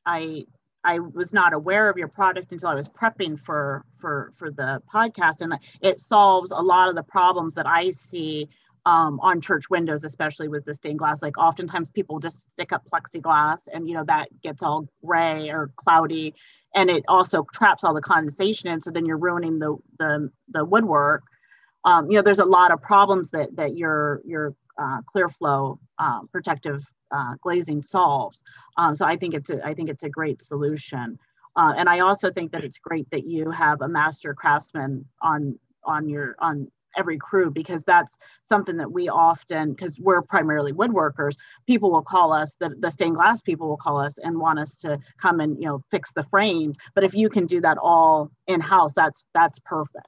I 0.06 0.46
I 0.84 0.98
was 1.00 1.32
not 1.32 1.52
aware 1.52 1.88
of 1.88 1.98
your 1.98 2.08
product 2.08 2.52
until 2.52 2.68
I 2.68 2.74
was 2.74 2.88
prepping 2.88 3.38
for 3.38 3.84
for 3.98 4.32
for 4.36 4.50
the 4.50 4.82
podcast, 4.92 5.40
and 5.40 5.54
it 5.80 6.00
solves 6.00 6.50
a 6.50 6.60
lot 6.60 6.88
of 6.88 6.94
the 6.94 7.02
problems 7.02 7.54
that 7.54 7.66
I 7.66 7.90
see 7.90 8.48
um, 8.86 9.20
on 9.20 9.40
church 9.40 9.68
windows, 9.68 10.04
especially 10.04 10.48
with 10.48 10.64
the 10.64 10.74
stained 10.74 10.98
glass. 10.98 11.20
Like 11.20 11.36
oftentimes 11.36 11.90
people 11.90 12.20
just 12.20 12.50
stick 12.52 12.72
up 12.72 12.84
plexiglass, 12.90 13.68
and 13.72 13.88
you 13.88 13.94
know 13.94 14.04
that 14.04 14.28
gets 14.42 14.62
all 14.62 14.88
gray 15.04 15.50
or 15.50 15.70
cloudy, 15.76 16.34
and 16.74 16.90
it 16.90 17.04
also 17.08 17.44
traps 17.52 17.84
all 17.84 17.94
the 17.94 18.00
condensation 18.00 18.70
and 18.70 18.82
So 18.82 18.90
then 18.90 19.04
you're 19.04 19.18
ruining 19.18 19.58
the 19.58 19.76
the 19.98 20.30
the 20.48 20.64
woodwork. 20.64 21.24
Um, 21.84 22.10
you 22.10 22.16
know, 22.16 22.22
there's 22.22 22.38
a 22.38 22.44
lot 22.44 22.72
of 22.72 22.80
problems 22.80 23.30
that 23.30 23.56
that 23.56 23.76
your 23.76 24.20
your 24.24 24.54
uh, 24.78 25.02
clear 25.06 25.28
flow 25.28 25.80
um, 25.98 26.28
protective 26.32 26.84
uh, 27.10 27.34
glazing 27.42 27.82
solves. 27.82 28.42
Um, 28.76 28.94
so 28.94 29.06
I 29.06 29.16
think 29.16 29.34
it's 29.34 29.50
a, 29.50 29.64
I 29.64 29.74
think 29.74 29.88
it's 29.88 30.02
a 30.02 30.08
great 30.08 30.42
solution. 30.42 31.18
Uh, 31.56 31.74
and 31.76 31.88
I 31.88 32.00
also 32.00 32.30
think 32.30 32.52
that 32.52 32.64
it's 32.64 32.78
great 32.78 33.10
that 33.10 33.26
you 33.26 33.50
have 33.50 33.80
a 33.82 33.88
master 33.88 34.34
craftsman 34.34 35.04
on 35.22 35.58
on 35.84 36.08
your 36.08 36.36
on 36.38 36.70
every 36.96 37.18
crew 37.18 37.50
because 37.50 37.82
that's 37.84 38.18
something 38.44 38.76
that 38.76 38.90
we 38.90 39.08
often 39.08 39.72
because 39.72 39.98
we're 40.00 40.22
primarily 40.22 40.72
woodworkers 40.72 41.36
people 41.66 41.90
will 41.90 42.02
call 42.02 42.32
us 42.32 42.56
the, 42.60 42.74
the 42.80 42.90
stained 42.90 43.16
glass 43.16 43.40
people 43.40 43.68
will 43.68 43.76
call 43.76 43.98
us 43.98 44.18
and 44.18 44.38
want 44.38 44.58
us 44.58 44.76
to 44.76 44.98
come 45.20 45.40
and 45.40 45.58
you 45.58 45.66
know 45.66 45.82
fix 45.90 46.12
the 46.12 46.24
frame 46.24 46.74
but 46.94 47.04
if 47.04 47.14
you 47.14 47.28
can 47.28 47.46
do 47.46 47.60
that 47.60 47.78
all 47.78 48.30
in 48.46 48.60
house 48.60 48.94
that's 48.94 49.22
that's 49.34 49.58
perfect 49.60 50.06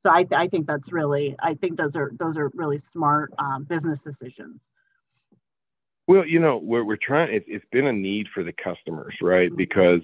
so 0.00 0.10
I, 0.10 0.26
I 0.32 0.48
think 0.48 0.66
that's 0.66 0.92
really 0.92 1.36
i 1.40 1.54
think 1.54 1.76
those 1.76 1.96
are 1.96 2.12
those 2.18 2.36
are 2.36 2.50
really 2.54 2.78
smart 2.78 3.32
um, 3.38 3.64
business 3.64 4.02
decisions 4.02 4.72
well, 6.06 6.26
you 6.26 6.40
know, 6.40 6.58
we're 6.62 6.84
we're 6.84 6.98
trying. 7.00 7.34
It, 7.34 7.44
it's 7.46 7.64
been 7.72 7.86
a 7.86 7.92
need 7.92 8.26
for 8.34 8.42
the 8.42 8.52
customers, 8.52 9.14
right? 9.22 9.48
Mm-hmm. 9.48 9.56
Because, 9.56 10.00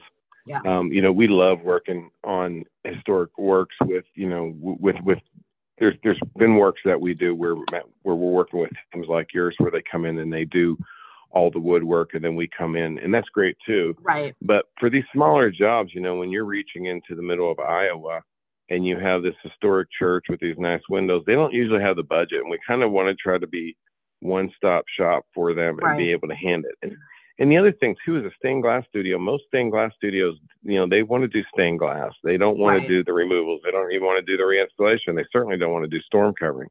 yeah. 0.47 0.61
um, 0.67 0.93
you 0.93 1.02
know, 1.02 1.12
we 1.12 1.28
love 1.28 1.61
working 1.62 2.11
on 2.25 2.64
historic 2.85 3.37
works 3.38 3.75
with, 3.83 4.05
you 4.14 4.28
know, 4.28 4.55
with 4.59 4.97
with. 5.05 5.19
There's 5.78 5.95
there's 6.02 6.19
been 6.37 6.57
works 6.57 6.81
that 6.85 7.00
we 7.00 7.14
do 7.14 7.35
where 7.35 7.55
where 7.55 7.85
we're 8.02 8.14
working 8.14 8.61
with 8.61 8.71
things 8.93 9.07
like 9.09 9.28
yours 9.33 9.55
where 9.59 9.71
they 9.71 9.83
come 9.90 10.05
in 10.05 10.19
and 10.19 10.33
they 10.33 10.45
do 10.45 10.76
all 11.31 11.50
the 11.50 11.59
woodwork 11.59 12.14
and 12.14 12.25
then 12.25 12.35
we 12.35 12.49
come 12.57 12.75
in 12.75 12.99
and 12.99 13.12
that's 13.12 13.28
great 13.28 13.57
too. 13.67 13.95
Right. 14.02 14.35
But 14.43 14.67
for 14.81 14.90
these 14.90 15.05
smaller 15.12 15.50
jobs, 15.50 15.90
you 15.95 16.00
know, 16.00 16.17
when 16.17 16.31
you're 16.31 16.45
reaching 16.45 16.87
into 16.87 17.14
the 17.14 17.23
middle 17.23 17.50
of 17.50 17.61
Iowa 17.61 18.23
and 18.71 18.87
you 18.87 18.99
have 18.99 19.23
this 19.23 19.35
historic 19.43 19.88
church 19.97 20.25
with 20.28 20.40
these 20.40 20.57
nice 20.59 20.81
windows, 20.88 21.23
they 21.26 21.35
don't 21.35 21.52
usually 21.52 21.83
have 21.83 21.97
the 21.97 22.02
budget 22.02 22.40
and 22.40 22.50
we 22.50 22.59
kind 22.67 22.83
of 22.83 22.93
want 22.93 23.09
to 23.09 23.14
try 23.23 23.38
to 23.38 23.47
be 23.47 23.76
one 24.20 24.50
stop 24.56 24.84
shop 24.96 25.25
for 25.34 25.54
them 25.54 25.78
and 25.78 25.82
right. 25.82 25.98
be 25.98 26.10
able 26.10 26.28
to 26.28 26.34
hand 26.34 26.64
it. 26.64 26.75
And, 26.82 26.96
and 27.38 27.52
the 27.52 27.56
other 27.56 27.72
thing 27.72 27.94
too 28.04 28.18
is 28.18 28.25
a 28.25 28.30
stained 28.37 28.62
glass 28.62 28.84
studio. 28.88 29.18
Most 29.18 29.44
stained 29.46 29.70
glass 29.70 29.92
studios, 29.96 30.37
you 30.62 30.75
know, 30.75 30.88
they 30.88 31.02
want 31.02 31.22
to 31.22 31.28
do 31.28 31.42
stained 31.52 31.78
glass. 31.78 32.12
They 32.25 32.37
don't 32.37 32.58
want 32.58 32.78
right. 32.78 32.82
to 32.82 32.88
do 32.88 33.04
the 33.04 33.12
removals. 33.12 33.60
They 33.64 33.70
don't 33.70 33.92
even 33.92 34.06
want 34.06 34.25
to 34.25 34.30
do 34.30 34.37
the 34.37 34.42
reinstallation. 34.42 35.14
They 35.14 35.26
certainly 35.32 35.56
don't 35.56 35.72
want 35.72 35.84
to 35.84 35.88
do 35.88 36.02
storm 36.02 36.34
covering. 36.38 36.68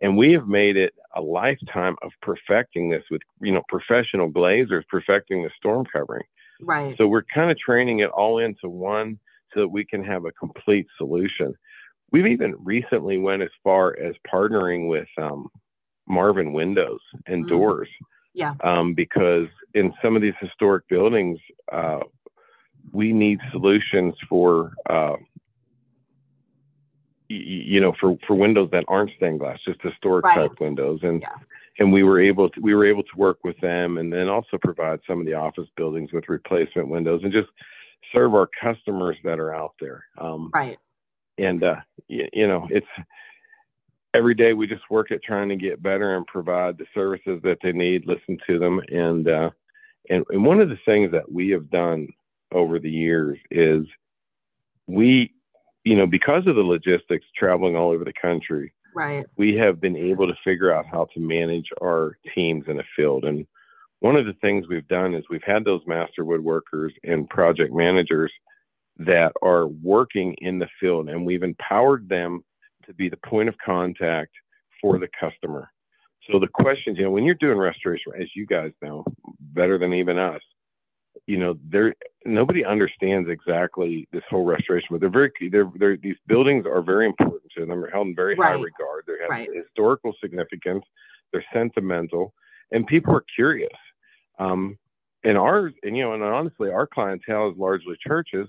And 0.00 0.16
we 0.16 0.32
have 0.32 0.48
made 0.48 0.76
it 0.76 0.94
a 1.14 1.20
lifetime 1.20 1.94
of 2.02 2.10
perfecting 2.20 2.90
this 2.90 3.04
with, 3.08 3.22
you 3.40 3.52
know, 3.52 3.62
professional 3.68 4.28
glazers 4.28 4.82
perfecting 4.88 5.44
the 5.44 5.50
storm 5.56 5.86
covering. 5.92 6.24
Right. 6.60 6.96
So 6.98 7.06
we're 7.06 7.22
kind 7.22 7.52
of 7.52 7.58
training 7.58 8.00
it 8.00 8.10
all 8.10 8.38
into 8.38 8.68
one 8.68 9.20
so 9.54 9.60
that 9.60 9.68
we 9.68 9.84
can 9.84 10.02
have 10.02 10.24
a 10.24 10.32
complete 10.32 10.86
solution. 10.98 11.54
We've 12.10 12.26
even 12.26 12.56
recently 12.58 13.18
went 13.18 13.42
as 13.42 13.50
far 13.62 13.96
as 13.98 14.14
partnering 14.32 14.88
with 14.88 15.08
um, 15.18 15.48
Marvin 16.12 16.52
windows 16.52 17.00
and 17.26 17.44
mm. 17.44 17.48
doors. 17.48 17.88
Yeah. 18.34 18.54
Um, 18.62 18.94
because 18.94 19.48
in 19.74 19.92
some 20.02 20.16
of 20.16 20.22
these 20.22 20.38
historic 20.40 20.86
buildings, 20.88 21.38
uh, 21.70 22.00
we 22.92 23.12
need 23.12 23.38
solutions 23.50 24.14
for, 24.28 24.72
uh, 24.88 25.16
y- 27.28 27.46
you 27.72 27.80
know, 27.80 27.92
for, 28.00 28.16
for 28.26 28.34
windows 28.34 28.68
that 28.72 28.84
aren't 28.88 29.10
stained 29.16 29.40
glass, 29.40 29.58
just 29.64 29.82
historic 29.82 30.24
right. 30.24 30.36
type 30.36 30.60
windows. 30.60 31.00
And, 31.02 31.20
yeah. 31.20 31.36
and 31.78 31.92
we 31.92 32.02
were 32.02 32.20
able 32.20 32.48
to, 32.50 32.60
we 32.60 32.74
were 32.74 32.86
able 32.86 33.02
to 33.02 33.16
work 33.16 33.38
with 33.44 33.58
them 33.60 33.98
and 33.98 34.12
then 34.12 34.28
also 34.28 34.56
provide 34.58 35.00
some 35.06 35.20
of 35.20 35.26
the 35.26 35.34
office 35.34 35.68
buildings 35.76 36.12
with 36.12 36.28
replacement 36.28 36.88
windows 36.88 37.20
and 37.24 37.32
just 37.32 37.50
serve 38.12 38.34
our 38.34 38.48
customers 38.60 39.16
that 39.24 39.38
are 39.38 39.54
out 39.54 39.74
there. 39.80 40.04
Um, 40.18 40.50
right. 40.54 40.78
And, 41.38 41.62
uh, 41.62 41.80
y- 42.08 42.30
you 42.32 42.46
know, 42.48 42.66
it's, 42.70 42.86
every 44.14 44.34
day 44.34 44.52
we 44.52 44.66
just 44.66 44.88
work 44.90 45.10
at 45.10 45.22
trying 45.22 45.48
to 45.48 45.56
get 45.56 45.82
better 45.82 46.16
and 46.16 46.26
provide 46.26 46.78
the 46.78 46.86
services 46.94 47.40
that 47.42 47.58
they 47.62 47.72
need, 47.72 48.06
listen 48.06 48.38
to 48.46 48.58
them. 48.58 48.80
And, 48.88 49.28
uh, 49.28 49.50
and, 50.10 50.24
and 50.30 50.44
one 50.44 50.60
of 50.60 50.68
the 50.68 50.78
things 50.84 51.10
that 51.12 51.30
we 51.30 51.50
have 51.50 51.70
done 51.70 52.08
over 52.52 52.78
the 52.78 52.90
years 52.90 53.38
is 53.50 53.86
we, 54.86 55.32
you 55.84 55.96
know, 55.96 56.06
because 56.06 56.46
of 56.46 56.56
the 56.56 56.62
logistics 56.62 57.26
traveling 57.36 57.76
all 57.76 57.90
over 57.90 58.04
the 58.04 58.12
country, 58.20 58.72
right, 58.94 59.24
we 59.36 59.54
have 59.54 59.80
been 59.80 59.96
able 59.96 60.26
to 60.26 60.34
figure 60.44 60.72
out 60.72 60.86
how 60.86 61.06
to 61.14 61.20
manage 61.20 61.68
our 61.82 62.18
teams 62.34 62.64
in 62.68 62.76
the 62.76 62.84
field. 62.94 63.24
And 63.24 63.46
one 64.00 64.16
of 64.16 64.26
the 64.26 64.34
things 64.34 64.66
we've 64.68 64.88
done 64.88 65.14
is 65.14 65.24
we've 65.30 65.42
had 65.44 65.64
those 65.64 65.82
master 65.86 66.24
woodworkers 66.24 66.90
and 67.04 67.28
project 67.30 67.72
managers 67.72 68.32
that 68.98 69.32
are 69.42 69.68
working 69.68 70.34
in 70.38 70.58
the 70.58 70.68
field, 70.78 71.08
and 71.08 71.24
we've 71.24 71.42
empowered 71.42 72.08
them 72.08 72.44
to 72.92 72.96
be 72.96 73.08
the 73.08 73.28
point 73.28 73.48
of 73.48 73.54
contact 73.64 74.32
for 74.80 74.98
the 74.98 75.08
customer. 75.18 75.70
So 76.30 76.38
the 76.38 76.48
questions, 76.48 76.98
you 76.98 77.04
know, 77.04 77.10
when 77.10 77.24
you're 77.24 77.34
doing 77.34 77.58
restoration, 77.58 78.12
as 78.20 78.28
you 78.36 78.46
guys 78.46 78.70
know 78.80 79.04
better 79.40 79.78
than 79.78 79.92
even 79.92 80.18
us, 80.18 80.40
you 81.26 81.36
know, 81.36 81.54
there 81.68 81.94
nobody 82.24 82.64
understands 82.64 83.28
exactly 83.28 84.08
this 84.12 84.22
whole 84.30 84.44
restoration, 84.44 84.88
but 84.90 85.00
they're 85.00 85.10
very 85.10 85.30
they're, 85.50 85.70
they're 85.76 85.96
these 85.96 86.16
buildings 86.26 86.64
are 86.66 86.82
very 86.82 87.06
important 87.06 87.50
to 87.56 87.66
them. 87.66 87.80
They're 87.80 87.90
held 87.90 88.08
in 88.08 88.14
very 88.14 88.34
right. 88.34 88.56
high 88.56 88.62
regard. 88.62 89.04
They 89.06 89.14
have 89.20 89.30
right. 89.30 89.48
historical 89.54 90.12
significance. 90.22 90.84
They're 91.32 91.44
sentimental, 91.52 92.34
and 92.70 92.86
people 92.86 93.14
are 93.14 93.24
curious. 93.34 93.72
Um, 94.38 94.78
and 95.24 95.36
ours, 95.36 95.72
and 95.82 95.96
you 95.96 96.02
know, 96.02 96.14
and 96.14 96.22
honestly, 96.22 96.70
our 96.70 96.86
clientele 96.86 97.50
is 97.50 97.56
largely 97.58 97.96
churches. 98.04 98.48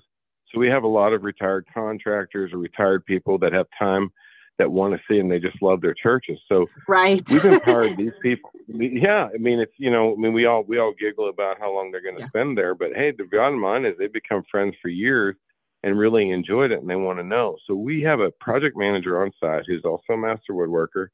So 0.52 0.60
we 0.60 0.68
have 0.68 0.84
a 0.84 0.88
lot 0.88 1.14
of 1.14 1.24
retired 1.24 1.66
contractors 1.74 2.54
or 2.54 2.60
retired 2.60 3.06
people 3.06 3.38
that 3.40 3.54
have 3.54 3.68
time 3.78 4.12
that 4.60 4.72
want 4.72 4.94
to 4.94 5.02
see 5.10 5.20
and 5.20 5.32
they 5.32 5.40
just 5.40 5.62
love 5.62 5.82
their 5.82 5.94
churches. 5.94 6.40
So 6.48 6.68
right, 6.88 7.22
we've 7.30 7.46
empowered 7.46 7.98
these 7.98 8.14
people. 8.22 8.52
Yeah, 8.68 9.30
I 9.34 9.38
mean, 9.38 9.60
it's 9.60 9.74
you 9.78 9.92
know, 9.92 10.14
I 10.14 10.16
mean, 10.16 10.34
we 10.34 10.46
all 10.46 10.64
we 10.64 10.80
all 10.80 10.94
giggle 10.98 11.30
about 11.30 11.60
how 11.60 11.74
long 11.74 11.92
they're 11.92 12.02
going 12.02 12.16
to 12.16 12.22
yeah. 12.22 12.28
spend 12.28 12.58
there, 12.58 12.76
but 12.76 12.94
hey, 12.96 13.12
the 13.12 13.28
bottom 13.32 13.62
line 13.62 13.86
is 13.86 13.96
they've 13.98 14.14
become 14.14 14.44
friends 14.50 14.76
for 14.82 14.90
years 14.90 15.36
and 15.84 15.98
really 15.98 16.30
enjoyed 16.30 16.72
it, 16.72 16.80
and 16.80 16.90
they 16.90 16.96
want 16.96 17.20
to 17.20 17.24
know. 17.24 17.58
So 17.68 17.76
we 17.76 18.02
have 18.04 18.20
a 18.20 18.32
project 18.32 18.78
manager 18.78 19.22
on 19.22 19.32
site 19.40 19.64
who's 19.68 19.84
also 19.84 20.14
a 20.14 20.18
master 20.18 20.54
woodworker. 20.54 21.08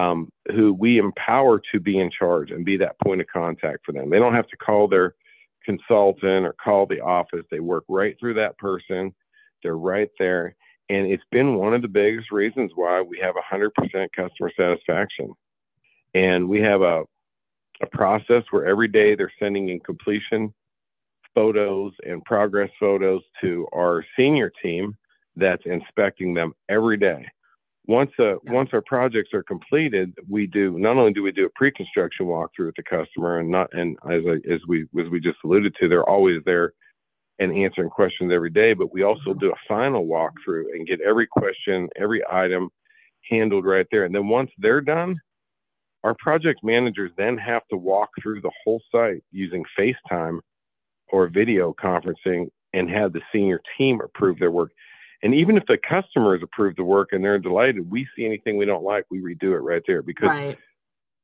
Um, 0.00 0.30
who 0.54 0.74
we 0.74 0.98
empower 0.98 1.60
to 1.72 1.80
be 1.80 1.98
in 1.98 2.08
charge 2.16 2.52
and 2.52 2.64
be 2.64 2.76
that 2.76 3.00
point 3.00 3.20
of 3.20 3.26
contact 3.26 3.84
for 3.84 3.90
them. 3.90 4.10
They 4.10 4.20
don't 4.20 4.36
have 4.36 4.46
to 4.46 4.56
call 4.56 4.86
their 4.86 5.16
consultant 5.64 6.46
or 6.46 6.52
call 6.52 6.86
the 6.86 7.00
office. 7.00 7.44
They 7.50 7.58
work 7.58 7.82
right 7.88 8.16
through 8.20 8.34
that 8.34 8.56
person. 8.58 9.12
They're 9.60 9.76
right 9.76 10.08
there 10.20 10.54
and 10.88 11.06
it's 11.06 11.24
been 11.30 11.56
one 11.56 11.74
of 11.74 11.82
the 11.82 11.88
biggest 11.88 12.30
reasons 12.32 12.72
why 12.74 13.00
we 13.02 13.18
have 13.18 13.34
100% 13.34 13.70
customer 14.16 14.50
satisfaction. 14.56 15.32
And 16.14 16.48
we 16.48 16.60
have 16.60 16.80
a, 16.80 17.02
a 17.82 17.86
process 17.92 18.42
where 18.50 18.66
every 18.66 18.88
day 18.88 19.14
they're 19.14 19.32
sending 19.38 19.68
in 19.68 19.80
completion 19.80 20.52
photos 21.34 21.92
and 22.04 22.24
progress 22.24 22.70
photos 22.80 23.22
to 23.42 23.66
our 23.74 24.04
senior 24.16 24.50
team 24.62 24.96
that's 25.36 25.62
inspecting 25.66 26.34
them 26.34 26.52
every 26.68 26.96
day. 26.96 27.26
Once 27.86 28.10
uh, 28.18 28.32
yeah. 28.32 28.52
once 28.52 28.70
our 28.72 28.82
projects 28.82 29.30
are 29.32 29.42
completed, 29.42 30.12
we 30.28 30.46
do 30.46 30.78
not 30.78 30.96
only 30.96 31.12
do 31.12 31.22
we 31.22 31.32
do 31.32 31.46
a 31.46 31.50
pre-construction 31.56 32.26
walkthrough 32.26 32.66
with 32.66 32.74
the 32.76 32.82
customer, 32.82 33.38
and 33.38 33.50
not 33.50 33.68
and 33.72 33.96
as 34.10 34.22
I, 34.26 34.52
as 34.52 34.60
we 34.68 34.82
as 35.00 35.08
we 35.10 35.20
just 35.20 35.38
alluded 35.42 35.74
to, 35.80 35.88
they're 35.88 36.08
always 36.08 36.42
there 36.44 36.74
and 37.38 37.56
answering 37.56 37.90
questions 37.90 38.32
every 38.32 38.50
day, 38.50 38.72
but 38.74 38.92
we 38.92 39.02
also 39.02 39.32
do 39.34 39.50
a 39.50 39.66
final 39.68 40.06
walkthrough 40.06 40.64
and 40.72 40.86
get 40.86 41.00
every 41.00 41.26
question, 41.26 41.88
every 41.96 42.22
item 42.30 42.68
handled 43.30 43.64
right 43.64 43.86
there. 43.90 44.04
And 44.04 44.14
then 44.14 44.28
once 44.28 44.50
they're 44.58 44.80
done, 44.80 45.20
our 46.04 46.14
project 46.18 46.60
managers 46.62 47.10
then 47.16 47.36
have 47.38 47.62
to 47.70 47.76
walk 47.76 48.10
through 48.22 48.40
the 48.40 48.50
whole 48.64 48.80
site 48.92 49.22
using 49.30 49.64
FaceTime 49.78 50.40
or 51.10 51.28
video 51.28 51.74
conferencing 51.74 52.48
and 52.72 52.90
have 52.90 53.12
the 53.12 53.20
senior 53.32 53.60
team 53.76 54.00
approve 54.02 54.38
their 54.38 54.50
work. 54.50 54.70
And 55.22 55.34
even 55.34 55.56
if 55.56 55.64
the 55.66 55.78
customers 55.78 56.40
approve 56.42 56.76
the 56.76 56.84
work 56.84 57.08
and 57.12 57.24
they're 57.24 57.38
delighted, 57.38 57.90
we 57.90 58.06
see 58.14 58.24
anything 58.24 58.56
we 58.56 58.66
don't 58.66 58.84
like, 58.84 59.04
we 59.10 59.20
redo 59.20 59.54
it 59.54 59.60
right 59.60 59.82
there 59.86 60.02
because 60.02 60.28
right. 60.28 60.58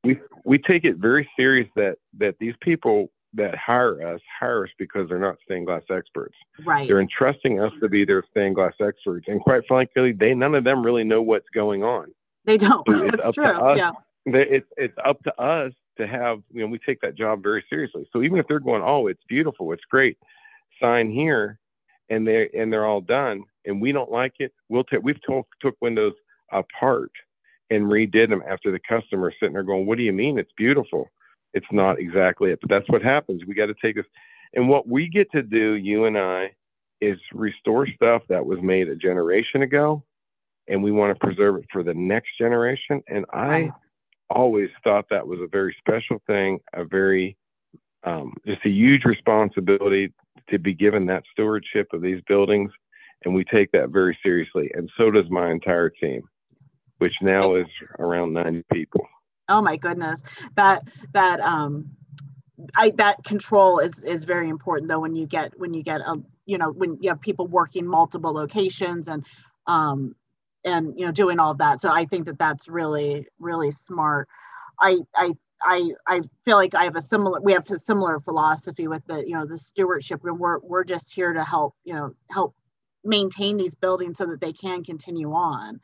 we 0.03 0.19
we 0.43 0.57
take 0.57 0.83
it 0.83 0.97
very 0.97 1.29
serious 1.37 1.69
that 1.75 1.97
that 2.17 2.35
these 2.39 2.55
people 2.61 3.09
that 3.35 3.55
hire 3.55 4.15
us 4.15 4.21
hire 4.39 4.63
us 4.65 4.71
because 4.77 5.09
they're 5.09 5.19
not 5.19 5.37
stained 5.43 5.67
glass 5.67 5.83
experts. 5.89 6.35
Right. 6.65 6.87
They're 6.87 7.01
entrusting 7.01 7.59
us 7.59 7.71
to 7.81 7.89
be 7.89 8.05
their 8.05 8.23
stained 8.31 8.55
glass 8.55 8.73
experts, 8.79 9.25
and 9.27 9.41
quite 9.41 9.63
frankly, 9.67 10.11
they 10.11 10.33
none 10.33 10.55
of 10.55 10.63
them 10.63 10.83
really 10.83 11.03
know 11.03 11.21
what's 11.21 11.49
going 11.53 11.83
on. 11.83 12.11
They 12.45 12.57
don't. 12.57 12.85
So 12.89 13.07
That's 13.11 13.31
true. 13.31 13.75
Yeah. 13.75 13.91
It's 14.25 14.67
it's 14.77 14.97
up 15.05 15.21
to 15.23 15.41
us 15.41 15.71
to 15.97 16.07
have 16.07 16.41
you 16.51 16.61
know 16.61 16.67
we 16.67 16.79
take 16.79 17.01
that 17.01 17.15
job 17.15 17.43
very 17.43 17.63
seriously. 17.69 18.07
So 18.11 18.23
even 18.23 18.39
if 18.39 18.47
they're 18.47 18.59
going, 18.59 18.83
oh, 18.83 19.07
it's 19.07 19.23
beautiful, 19.27 19.71
it's 19.71 19.85
great, 19.89 20.17
sign 20.81 21.11
here, 21.11 21.59
and 22.09 22.27
they 22.27 22.49
and 22.57 22.71
they're 22.71 22.85
all 22.85 23.01
done, 23.01 23.43
and 23.65 23.81
we 23.81 23.91
don't 23.91 24.11
like 24.11 24.33
it, 24.39 24.53
we'll 24.69 24.83
take 24.83 25.03
we've 25.03 25.21
took 25.21 25.47
took 25.61 25.75
windows 25.81 26.13
apart 26.51 27.11
and 27.71 27.85
redid 27.85 28.29
them 28.29 28.43
after 28.47 28.71
the 28.71 28.79
customer 28.87 29.33
sitting 29.39 29.53
there 29.53 29.63
going, 29.63 29.85
what 29.85 29.97
do 29.97 30.03
you 30.03 30.13
mean 30.13 30.37
it's 30.37 30.51
beautiful? 30.55 31.09
It's 31.55 31.65
not 31.71 31.99
exactly 31.99 32.51
it, 32.51 32.59
but 32.61 32.69
that's 32.69 32.87
what 32.89 33.01
happens. 33.01 33.41
We 33.47 33.55
got 33.55 33.67
to 33.67 33.75
take 33.81 33.95
this. 33.95 34.05
And 34.53 34.69
what 34.69 34.87
we 34.87 35.07
get 35.07 35.31
to 35.31 35.41
do, 35.41 35.73
you 35.73 36.05
and 36.05 36.17
I, 36.17 36.51
is 37.01 37.17
restore 37.33 37.87
stuff 37.87 38.21
that 38.29 38.45
was 38.45 38.59
made 38.61 38.89
a 38.89 38.95
generation 38.95 39.61
ago, 39.61 40.03
and 40.67 40.83
we 40.83 40.91
want 40.91 41.17
to 41.17 41.25
preserve 41.25 41.55
it 41.57 41.65
for 41.71 41.81
the 41.81 41.93
next 41.93 42.37
generation. 42.37 43.01
And 43.07 43.25
I 43.33 43.71
always 44.29 44.69
thought 44.83 45.05
that 45.09 45.25
was 45.25 45.39
a 45.39 45.47
very 45.47 45.75
special 45.79 46.21
thing, 46.27 46.59
a 46.73 46.83
very 46.83 47.37
um, 48.03 48.33
just 48.45 48.65
a 48.65 48.69
huge 48.69 49.03
responsibility 49.03 50.13
to 50.49 50.59
be 50.59 50.73
given 50.73 51.07
that 51.07 51.23
stewardship 51.31 51.87
of 51.91 52.01
these 52.01 52.21
buildings, 52.27 52.69
and 53.23 53.33
we 53.33 53.43
take 53.45 53.71
that 53.71 53.89
very 53.89 54.17
seriously. 54.21 54.69
And 54.73 54.89
so 54.97 55.09
does 55.09 55.29
my 55.29 55.49
entire 55.49 55.89
team, 55.89 56.21
which 56.99 57.13
now 57.21 57.55
is 57.55 57.67
around 57.97 58.33
90 58.33 58.63
people 58.71 59.07
oh 59.49 59.61
my 59.61 59.77
goodness. 59.77 60.21
That 60.55 60.83
that 61.13 61.39
um 61.41 61.89
i 62.75 62.89
that 62.91 63.23
control 63.23 63.79
is 63.79 64.03
is 64.05 64.23
very 64.23 64.49
important 64.49 64.87
though 64.87 64.99
when 64.99 65.13
you 65.13 65.27
get 65.27 65.51
when 65.59 65.73
you 65.73 65.83
get 65.83 66.01
a 66.01 66.15
you 66.45 66.57
know 66.57 66.71
when 66.71 66.97
you 67.01 67.09
have 67.09 67.19
people 67.19 67.47
working 67.47 67.85
multiple 67.85 68.33
locations 68.33 69.07
and 69.09 69.25
um 69.67 70.15
and 70.63 70.93
you 70.97 71.05
know 71.05 71.11
doing 71.11 71.39
all 71.39 71.51
of 71.51 71.57
that. 71.59 71.79
So 71.81 71.91
i 71.91 72.05
think 72.05 72.25
that 72.25 72.39
that's 72.39 72.67
really 72.67 73.27
really 73.39 73.71
smart. 73.71 74.27
I 74.81 74.99
i 75.15 75.33
I, 75.63 75.91
I 76.05 76.21
feel 76.43 76.57
like 76.57 76.75
I 76.75 76.83
have 76.83 76.95
a 76.97 77.01
similar 77.01 77.41
we 77.41 77.53
have 77.53 77.69
a 77.71 77.79
similar 77.79 78.19
philosophy 78.19 78.87
with 78.87 79.03
the 79.07 79.25
you 79.27 79.33
know 79.33 79.45
the 79.45 79.57
stewardship 79.57 80.21
and 80.23 80.37
we're 80.37 80.59
we're 80.59 80.83
just 80.83 81.13
here 81.13 81.33
to 81.33 81.43
help 81.43 81.75
you 81.83 81.93
know 81.93 82.11
help 82.29 82.53
maintain 83.03 83.57
these 83.57 83.73
buildings 83.75 84.17
so 84.17 84.25
that 84.25 84.41
they 84.41 84.53
can 84.53 84.83
continue 84.83 85.31
on 85.31 85.79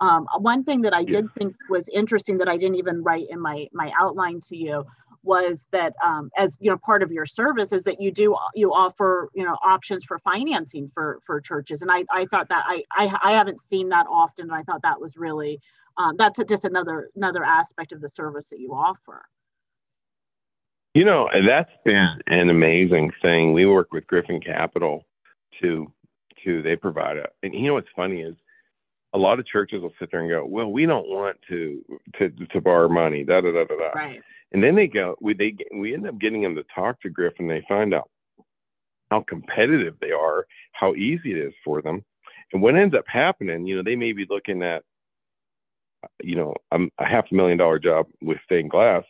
um, 0.00 0.26
one 0.38 0.64
thing 0.64 0.82
that 0.82 0.94
I 0.94 1.00
yeah. 1.00 1.20
did 1.20 1.34
think 1.34 1.54
was 1.68 1.88
interesting 1.88 2.38
that 2.38 2.48
I 2.48 2.56
didn't 2.56 2.76
even 2.76 3.02
write 3.02 3.26
in 3.30 3.40
my 3.40 3.68
my 3.72 3.92
outline 4.00 4.40
to 4.48 4.56
you 4.56 4.84
was 5.22 5.66
that 5.70 5.94
um, 6.02 6.30
as 6.36 6.56
you 6.60 6.70
know 6.70 6.78
part 6.78 7.02
of 7.02 7.12
your 7.12 7.26
service 7.26 7.72
is 7.72 7.84
that 7.84 8.00
you 8.00 8.10
do 8.10 8.36
you 8.54 8.72
offer 8.72 9.28
you 9.34 9.44
know 9.44 9.56
options 9.62 10.04
for 10.04 10.18
financing 10.18 10.88
for 10.94 11.20
for 11.24 11.40
churches 11.40 11.82
and 11.82 11.90
I, 11.90 12.04
I 12.10 12.24
thought 12.26 12.48
that 12.48 12.64
I, 12.66 12.82
I 12.92 13.14
I 13.22 13.32
haven't 13.32 13.60
seen 13.60 13.90
that 13.90 14.06
often 14.10 14.44
and 14.44 14.54
I 14.54 14.62
thought 14.62 14.82
that 14.82 15.00
was 15.00 15.16
really 15.16 15.60
um, 15.98 16.16
that's 16.16 16.42
just 16.48 16.64
another 16.64 17.10
another 17.16 17.44
aspect 17.44 17.92
of 17.92 18.00
the 18.00 18.08
service 18.08 18.48
that 18.48 18.60
you 18.60 18.72
offer. 18.72 19.22
You 20.94 21.04
know 21.04 21.28
that's 21.46 21.70
been 21.84 22.20
an 22.26 22.48
amazing 22.48 23.12
thing. 23.20 23.52
We 23.52 23.66
work 23.66 23.92
with 23.92 24.06
Griffin 24.06 24.40
Capital 24.40 25.04
to 25.60 25.92
to 26.44 26.62
they 26.62 26.76
provide 26.76 27.18
it 27.18 27.30
and 27.42 27.52
you 27.52 27.66
know 27.66 27.74
what's 27.74 27.90
funny 27.94 28.22
is 28.22 28.34
a 29.12 29.18
lot 29.18 29.38
of 29.38 29.46
churches 29.46 29.82
will 29.82 29.92
sit 29.98 30.10
there 30.10 30.20
and 30.20 30.30
go, 30.30 30.44
"Well, 30.44 30.70
we 30.70 30.86
don't 30.86 31.08
want 31.08 31.36
to 31.48 31.84
to 32.18 32.30
to 32.30 32.60
borrow 32.60 32.88
money." 32.88 33.24
Da 33.24 33.40
da 33.40 33.52
da 33.52 33.64
da 33.64 33.76
da. 33.76 33.90
Right. 33.94 34.22
And 34.52 34.62
then 34.62 34.74
they 34.74 34.86
go, 34.86 35.16
we 35.20 35.34
they 35.34 35.54
we 35.74 35.94
end 35.94 36.06
up 36.06 36.18
getting 36.18 36.42
them 36.42 36.56
to 36.56 36.64
talk 36.74 37.00
to 37.02 37.10
Griffin. 37.10 37.48
They 37.48 37.64
find 37.68 37.94
out 37.94 38.10
how 39.10 39.22
competitive 39.22 39.94
they 40.00 40.12
are, 40.12 40.46
how 40.72 40.94
easy 40.94 41.32
it 41.32 41.38
is 41.38 41.54
for 41.64 41.82
them, 41.82 42.04
and 42.52 42.62
what 42.62 42.76
ends 42.76 42.94
up 42.94 43.04
happening, 43.06 43.66
you 43.66 43.76
know, 43.76 43.82
they 43.82 43.96
may 43.96 44.12
be 44.12 44.26
looking 44.28 44.62
at, 44.62 44.82
you 46.22 46.36
know, 46.36 46.54
a, 46.70 46.78
a 46.98 47.04
half 47.04 47.26
a 47.30 47.34
million 47.34 47.58
dollar 47.58 47.78
job 47.78 48.06
with 48.22 48.38
stained 48.44 48.70
glass, 48.70 49.04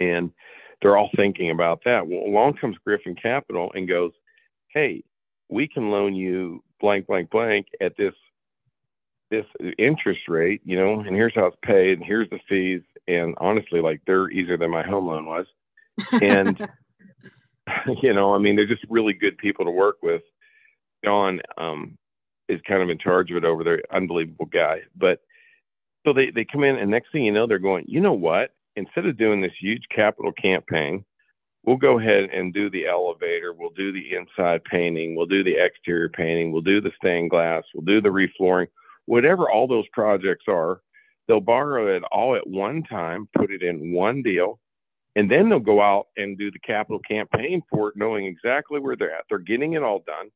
and 0.00 0.30
they're 0.80 0.96
all 0.96 1.10
thinking 1.16 1.50
about 1.50 1.80
that. 1.84 2.06
Well, 2.06 2.20
along 2.20 2.54
comes 2.54 2.76
Griffin 2.84 3.14
Capital 3.14 3.72
and 3.74 3.88
goes, 3.88 4.12
"Hey, 4.68 5.02
we 5.48 5.68
can 5.68 5.90
loan 5.90 6.14
you 6.14 6.62
blank 6.80 7.06
blank 7.06 7.30
blank 7.30 7.66
at 7.80 7.96
this 7.96 8.14
this 9.30 9.46
interest 9.78 10.20
rate, 10.28 10.60
you 10.64 10.76
know, 10.76 11.00
and 11.00 11.14
here's 11.16 11.34
how 11.34 11.46
it's 11.46 11.56
paid, 11.62 11.98
and 11.98 12.06
here's 12.06 12.30
the 12.30 12.38
fees. 12.48 12.82
And 13.08 13.34
honestly, 13.38 13.80
like 13.80 14.00
they're 14.06 14.30
easier 14.30 14.56
than 14.56 14.70
my 14.70 14.82
home 14.82 15.06
loan 15.06 15.26
was. 15.26 15.46
And, 16.12 16.68
you 18.02 18.12
know, 18.12 18.34
I 18.34 18.38
mean, 18.38 18.56
they're 18.56 18.66
just 18.66 18.84
really 18.88 19.12
good 19.12 19.38
people 19.38 19.64
to 19.64 19.70
work 19.70 19.96
with. 20.02 20.22
John 21.04 21.40
um, 21.58 21.96
is 22.48 22.60
kind 22.66 22.82
of 22.82 22.90
in 22.90 22.98
charge 22.98 23.30
of 23.30 23.36
it 23.36 23.44
over 23.44 23.64
there, 23.64 23.82
unbelievable 23.92 24.46
guy. 24.46 24.80
But 24.96 25.20
so 26.06 26.12
they, 26.12 26.30
they 26.30 26.44
come 26.44 26.64
in, 26.64 26.76
and 26.76 26.90
next 26.90 27.10
thing 27.12 27.24
you 27.24 27.32
know, 27.32 27.46
they're 27.46 27.58
going, 27.58 27.84
you 27.88 28.00
know 28.00 28.12
what? 28.12 28.50
Instead 28.76 29.06
of 29.06 29.18
doing 29.18 29.40
this 29.40 29.52
huge 29.60 29.84
capital 29.94 30.32
campaign, 30.32 31.04
we'll 31.64 31.76
go 31.76 31.98
ahead 31.98 32.30
and 32.32 32.54
do 32.54 32.70
the 32.70 32.86
elevator, 32.86 33.52
we'll 33.52 33.70
do 33.70 33.92
the 33.92 34.14
inside 34.14 34.62
painting, 34.64 35.16
we'll 35.16 35.26
do 35.26 35.42
the 35.42 35.56
exterior 35.58 36.08
painting, 36.08 36.52
we'll 36.52 36.62
do 36.62 36.80
the 36.80 36.92
stained 36.96 37.30
glass, 37.30 37.64
we'll 37.74 37.84
do 37.84 38.00
the 38.00 38.08
reflooring, 38.08 38.68
whatever 39.06 39.50
all 39.50 39.66
those 39.66 39.86
projects 39.92 40.44
are. 40.48 40.80
They'll 41.26 41.40
borrow 41.40 41.96
it 41.96 42.04
all 42.12 42.36
at 42.36 42.46
one 42.46 42.84
time, 42.84 43.28
put 43.36 43.50
it 43.50 43.62
in 43.62 43.92
one 43.92 44.22
deal, 44.22 44.60
and 45.16 45.30
then 45.30 45.48
they'll 45.48 45.58
go 45.58 45.80
out 45.80 46.06
and 46.16 46.38
do 46.38 46.50
the 46.52 46.58
capital 46.60 47.00
campaign 47.00 47.62
for 47.70 47.88
it, 47.88 47.96
knowing 47.96 48.26
exactly 48.26 48.78
where 48.78 48.94
they're 48.94 49.14
at. 49.14 49.24
They're 49.28 49.38
getting 49.38 49.72
it 49.72 49.82
all 49.82 50.04
done. 50.06 50.30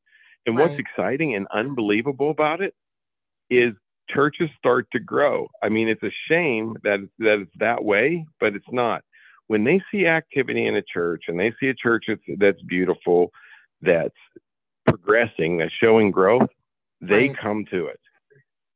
And 0.45 0.57
right. 0.57 0.67
what's 0.69 0.79
exciting 0.79 1.35
and 1.35 1.47
unbelievable 1.53 2.31
about 2.31 2.61
it 2.61 2.73
is 3.49 3.73
churches 4.09 4.49
start 4.57 4.87
to 4.91 4.99
grow. 4.99 5.47
I 5.61 5.69
mean, 5.69 5.87
it's 5.87 6.03
a 6.03 6.11
shame 6.27 6.75
that 6.83 7.07
that 7.19 7.41
it's 7.41 7.51
that 7.59 7.83
way, 7.83 8.25
but 8.39 8.55
it's 8.55 8.71
not. 8.71 9.03
When 9.47 9.63
they 9.63 9.81
see 9.91 10.07
activity 10.07 10.65
in 10.65 10.75
a 10.75 10.81
church 10.81 11.25
and 11.27 11.39
they 11.39 11.53
see 11.59 11.67
a 11.67 11.73
church 11.73 12.05
that's, 12.07 12.21
that's 12.39 12.61
beautiful, 12.63 13.31
that's 13.81 14.15
progressing, 14.87 15.57
that's 15.57 15.73
showing 15.73 16.09
growth, 16.09 16.49
they 17.01 17.29
right. 17.29 17.37
come 17.37 17.65
to 17.71 17.87
it. 17.87 17.99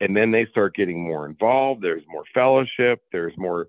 And 0.02 0.16
then 0.16 0.32
they 0.32 0.46
start 0.48 0.76
getting 0.76 1.02
more 1.02 1.26
involved. 1.26 1.82
There's 1.82 2.04
more 2.08 2.24
fellowship. 2.34 3.02
There's 3.12 3.34
more 3.38 3.68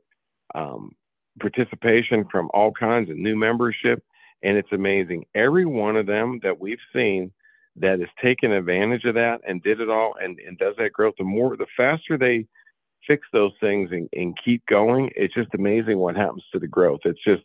um, 0.54 0.92
participation 1.40 2.26
from 2.30 2.50
all 2.52 2.72
kinds 2.72 3.10
of 3.10 3.16
new 3.16 3.36
membership. 3.36 4.02
And 4.42 4.56
it's 4.56 4.72
amazing. 4.72 5.24
Every 5.34 5.64
one 5.64 5.96
of 5.96 6.06
them 6.06 6.40
that 6.42 6.58
we've 6.58 6.78
seen 6.92 7.32
that 7.76 8.00
has 8.00 8.08
taken 8.22 8.52
advantage 8.52 9.04
of 9.04 9.14
that 9.14 9.40
and 9.46 9.62
did 9.62 9.80
it 9.80 9.90
all 9.90 10.14
and, 10.20 10.38
and 10.40 10.58
does 10.58 10.74
that 10.78 10.92
growth, 10.92 11.14
the 11.18 11.24
more, 11.24 11.56
the 11.56 11.66
faster 11.76 12.16
they 12.16 12.46
fix 13.06 13.26
those 13.32 13.52
things 13.60 13.90
and, 13.92 14.08
and 14.12 14.36
keep 14.42 14.64
going, 14.66 15.10
it's 15.14 15.34
just 15.34 15.54
amazing 15.54 15.98
what 15.98 16.16
happens 16.16 16.44
to 16.52 16.58
the 16.58 16.66
growth. 16.66 17.00
It's 17.04 17.22
just, 17.22 17.44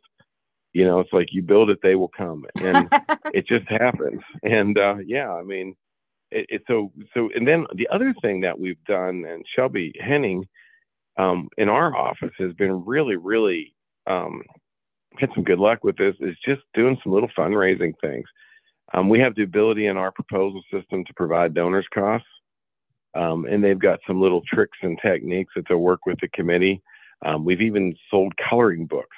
you 0.74 0.86
know, 0.86 1.00
it's 1.00 1.14
like 1.14 1.28
you 1.32 1.42
build 1.42 1.70
it, 1.70 1.80
they 1.84 1.96
will 1.96 2.12
come. 2.18 2.46
And 2.62 2.90
it 3.34 3.46
just 3.48 3.68
happens. 3.68 4.22
And 4.44 4.78
uh, 4.78 4.96
yeah, 5.06 5.32
I 5.32 5.44
mean, 5.44 5.76
it, 6.32 6.46
it's 6.50 6.68
so, 6.68 6.92
so, 7.14 7.30
and 7.36 7.48
then 7.48 7.66
the 7.76 7.88
other 7.90 8.14
thing 8.22 8.42
that 8.42 8.60
we've 8.60 8.84
done, 8.86 9.26
and 9.26 9.46
Shelby 9.56 9.94
Henning 10.00 10.48
um, 11.18 11.50
in 11.58 11.70
our 11.70 11.96
office 11.96 12.34
has 12.40 12.54
been 12.54 12.84
really, 12.86 13.16
really 13.16 13.74
um, 14.08 14.42
had 15.18 15.30
some 15.36 15.44
good 15.44 15.60
luck 15.60 15.84
with 15.84 15.98
this, 15.98 16.16
is 16.20 16.36
just 16.46 16.62
doing 16.74 16.98
some 17.04 17.14
little 17.14 17.30
fundraising 17.38 17.94
things. 18.02 18.26
Um, 18.94 19.10
we 19.10 19.20
have 19.20 19.36
the 19.36 19.44
ability 19.44 19.88
in 19.88 19.98
our 19.98 20.12
proposal 20.12 20.62
system 20.74 21.06
to 21.06 21.14
provide 21.14 21.54
donors 21.54 21.88
costs. 21.94 22.28
Um, 23.14 23.46
and 23.46 23.62
they've 23.62 23.78
got 23.78 24.00
some 24.08 24.22
little 24.22 24.42
tricks 24.48 24.78
and 24.82 24.98
techniques 25.02 25.52
that 25.56 25.66
they'll 25.68 25.80
work 25.80 26.06
with 26.06 26.18
the 26.22 26.30
committee. 26.30 26.82
Um, 27.26 27.44
we've 27.44 27.62
even 27.62 27.94
sold 28.10 28.34
coloring 28.38 28.86
books, 28.86 29.18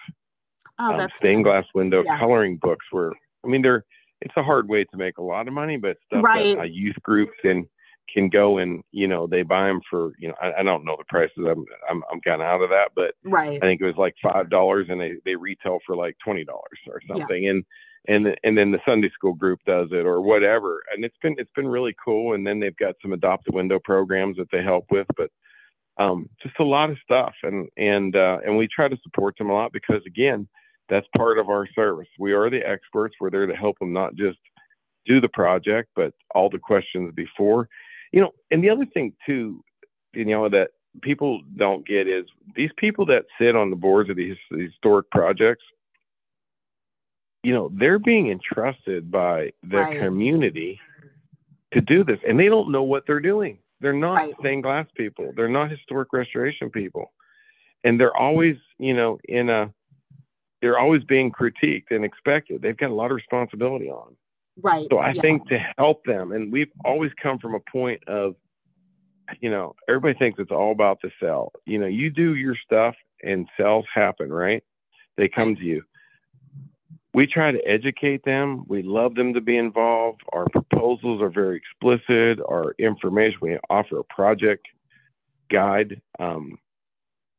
oh, 0.80 0.92
um, 0.92 0.98
that's 0.98 1.16
stained 1.16 1.44
glass 1.44 1.66
window 1.76 2.04
yeah. 2.04 2.18
coloring 2.18 2.58
books. 2.58 2.86
Where 2.90 3.14
I 3.46 3.48
mean, 3.48 3.62
they're 3.62 3.86
it's 4.24 4.38
a 4.38 4.44
hard 4.44 4.68
way 4.70 4.84
to 4.86 4.98
make 4.98 5.18
a 5.18 5.24
lot 5.24 5.48
of 5.48 5.54
money, 5.54 5.78
but 5.78 5.98
stuff 6.08 6.24
right. 6.24 6.56
that 6.56 6.66
a 6.66 6.70
youth 6.70 6.96
group 7.04 7.30
can 7.42 7.68
can 8.14 8.30
go 8.30 8.58
and 8.58 8.84
you 8.92 9.08
know 9.08 9.28
they 9.28 9.44
buy 9.44 9.68
them 9.68 9.80
for 9.90 10.12
you 10.20 10.28
know 10.28 10.36
I, 10.42 10.60
I 10.60 10.64
don't 10.64 10.86
know 10.86 10.96
the 10.98 11.06
prices. 11.08 11.38
I'm 11.38 11.66
I'm, 11.90 12.04
I'm 12.12 12.22
kind 12.22 12.42
of 12.42 12.48
out 12.48 12.62
of 12.62 12.70
that, 12.70 12.90
but 12.96 13.16
right. 13.24 13.58
I 13.62 13.66
think 13.66 13.82
it 13.82 13.86
was 13.86 13.98
like 13.98 14.16
five 14.22 14.50
dollars, 14.50 14.88
and 14.90 15.00
they 15.00 15.14
they 15.26 15.36
retail 15.36 15.80
for 15.86 15.96
like 15.96 16.16
twenty 16.24 16.44
dollars 16.44 16.80
or 16.88 17.02
something, 17.08 17.44
yeah. 17.44 17.52
and 17.52 17.66
and 18.08 18.38
and 18.44 18.58
then 18.58 18.72
the 18.72 18.80
Sunday 18.86 19.10
school 19.14 19.34
group 19.34 19.60
does 19.66 19.90
it 19.92 20.06
or 20.06 20.22
whatever. 20.22 20.84
And 20.94 21.06
it's 21.06 21.18
been 21.22 21.36
it's 21.38 21.52
been 21.56 21.68
really 21.68 21.96
cool. 22.04 22.34
And 22.34 22.46
then 22.46 22.60
they've 22.60 22.76
got 22.78 22.96
some 23.02 23.14
adopt 23.14 23.48
a 23.50 23.52
window 23.52 23.80
programs 23.84 24.38
that 24.38 24.50
they 24.52 24.62
help 24.62 24.86
with, 24.92 25.08
but 25.16 25.30
um, 25.98 26.30
just 26.42 26.56
a 26.60 26.64
lot 26.64 26.90
of 26.90 26.98
stuff. 27.04 27.34
And 27.44 27.70
and 27.78 28.16
uh, 28.16 28.40
and 28.46 28.58
we 28.58 28.68
try 28.68 28.88
to 28.88 28.98
support 29.04 29.38
them 29.38 29.50
a 29.50 29.54
lot 29.54 29.72
because 29.72 30.02
again, 30.06 30.48
that's 30.90 31.08
part 31.18 31.38
of 31.38 31.50
our 31.50 31.68
service. 31.74 32.08
We 32.20 32.34
are 32.34 32.50
the 32.50 32.68
experts. 32.68 33.16
We're 33.20 33.30
there 33.30 33.46
to 33.46 33.56
help 33.56 33.80
them 33.80 33.94
not 33.94 34.16
just 34.16 34.38
do 35.06 35.20
the 35.20 35.30
project, 35.30 35.90
but 35.96 36.14
all 36.34 36.50
the 36.50 36.60
questions 36.60 37.14
before. 37.16 37.68
You 38.12 38.22
know, 38.22 38.32
and 38.52 38.64
the 38.64 38.70
other 38.70 38.86
thing 38.86 39.14
too, 39.26 39.64
you 40.14 40.26
know, 40.26 40.50
that 40.50 40.70
people 41.02 41.42
don't 41.58 41.86
get 41.88 42.08
is 42.08 42.26
these 42.56 42.70
people 42.78 43.06
that 43.08 43.26
sit 43.40 43.56
on 43.56 43.70
the 43.70 43.76
boards 43.76 44.10
of 44.10 44.16
these, 44.16 44.38
historic 44.52 45.10
projects 45.10 45.64
you 47.44 47.54
know, 47.54 47.70
they're 47.78 48.00
being 48.00 48.32
entrusted 48.32 49.12
by 49.12 49.52
the 49.64 49.78
right. 49.78 50.00
community 50.00 50.80
to 51.74 51.82
do 51.82 52.04
this, 52.04 52.20
and 52.28 52.40
they 52.40 52.48
don't 52.48 52.72
know 52.72 52.84
what 52.84 53.04
they're 53.06 53.20
doing. 53.20 53.60
They're 53.82 53.94
not 53.94 54.14
right. 54.14 54.34
stained 54.40 54.64
glass 54.64 54.88
people. 54.96 55.34
They're 55.36 55.50
not 55.50 55.70
historic 55.70 56.14
restoration 56.14 56.70
people, 56.70 57.12
and 57.84 58.00
they're 58.00 58.16
always, 58.16 58.56
you 58.80 58.94
know, 58.94 59.20
in 59.26 59.50
a. 59.50 59.72
They're 60.64 60.80
always 60.80 61.04
being 61.04 61.32
critiqued 61.32 61.92
and 61.92 62.04
expected. 62.04 62.62
They've 62.62 62.76
got 62.76 62.90
a 62.90 62.94
lot 62.94 63.12
of 63.12 63.16
responsibility 63.16 63.90
on. 63.90 64.16
Right. 64.62 64.88
So 64.92 64.98
I 64.98 65.12
yeah. 65.12 65.22
think 65.22 65.48
to 65.50 65.60
help 65.78 66.04
them, 66.06 66.32
and 66.32 66.52
we've 66.52 66.72
always 66.84 67.12
come 67.22 67.38
from 67.38 67.54
a 67.54 67.60
point 67.60 68.02
of, 68.08 68.36
you 69.40 69.52
know, 69.52 69.76
everybody 69.88 70.18
thinks 70.18 70.40
it's 70.40 70.52
all 70.52 70.72
about 70.72 71.00
the 71.04 71.12
sell. 71.20 71.52
You 71.66 71.80
know, 71.80 71.88
you 71.88 72.10
do 72.10 72.36
your 72.36 72.56
stuff 72.56 72.96
and 73.22 73.48
sales 73.60 73.86
happen, 73.94 74.32
right? 74.32 74.64
They 75.18 75.28
come 75.28 75.56
to 75.56 75.62
you 75.62 75.84
we 77.14 77.28
try 77.28 77.52
to 77.52 77.68
educate 77.68 78.26
them. 78.26 78.66
We 78.68 78.82
love 78.82 79.16
them 79.16 79.34
to 79.34 79.42
be 79.42 79.58
involved. 79.58 80.22
Our 80.34 80.48
proposals 80.50 81.22
are 81.22 81.30
very 81.30 81.58
explicit. 81.58 82.40
Our 82.48 82.74
information, 82.80 83.38
we 83.42 83.58
offer 83.70 84.00
a 84.00 84.04
project 84.04 84.68
guide 85.52 86.02
um, 86.20 86.58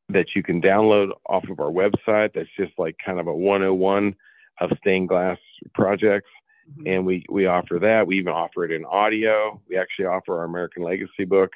that 0.09 0.27
you 0.35 0.43
can 0.43 0.61
download 0.61 1.11
off 1.27 1.45
of 1.49 1.61
our 1.61 1.71
website. 1.71 2.31
That's 2.35 2.49
just 2.59 2.73
like 2.79 2.97
kind 3.05 3.19
of 3.19 3.27
a 3.27 3.35
101 3.35 4.15
of 4.61 4.71
stained 4.79 5.09
glass 5.09 5.39
projects. 5.75 6.31
Mm-hmm. 6.71 6.87
And 6.87 7.07
we, 7.07 7.25
we 7.31 7.47
offer 7.47 7.79
that. 7.81 8.07
We 8.07 8.19
even 8.19 8.33
offer 8.33 8.65
it 8.65 8.73
in 8.73 8.85
audio. 8.85 9.61
We 9.69 9.77
actually 9.77 10.07
offer 10.07 10.39
our 10.39 10.45
American 10.45 10.83
Legacy 10.83 11.25
book, 11.25 11.51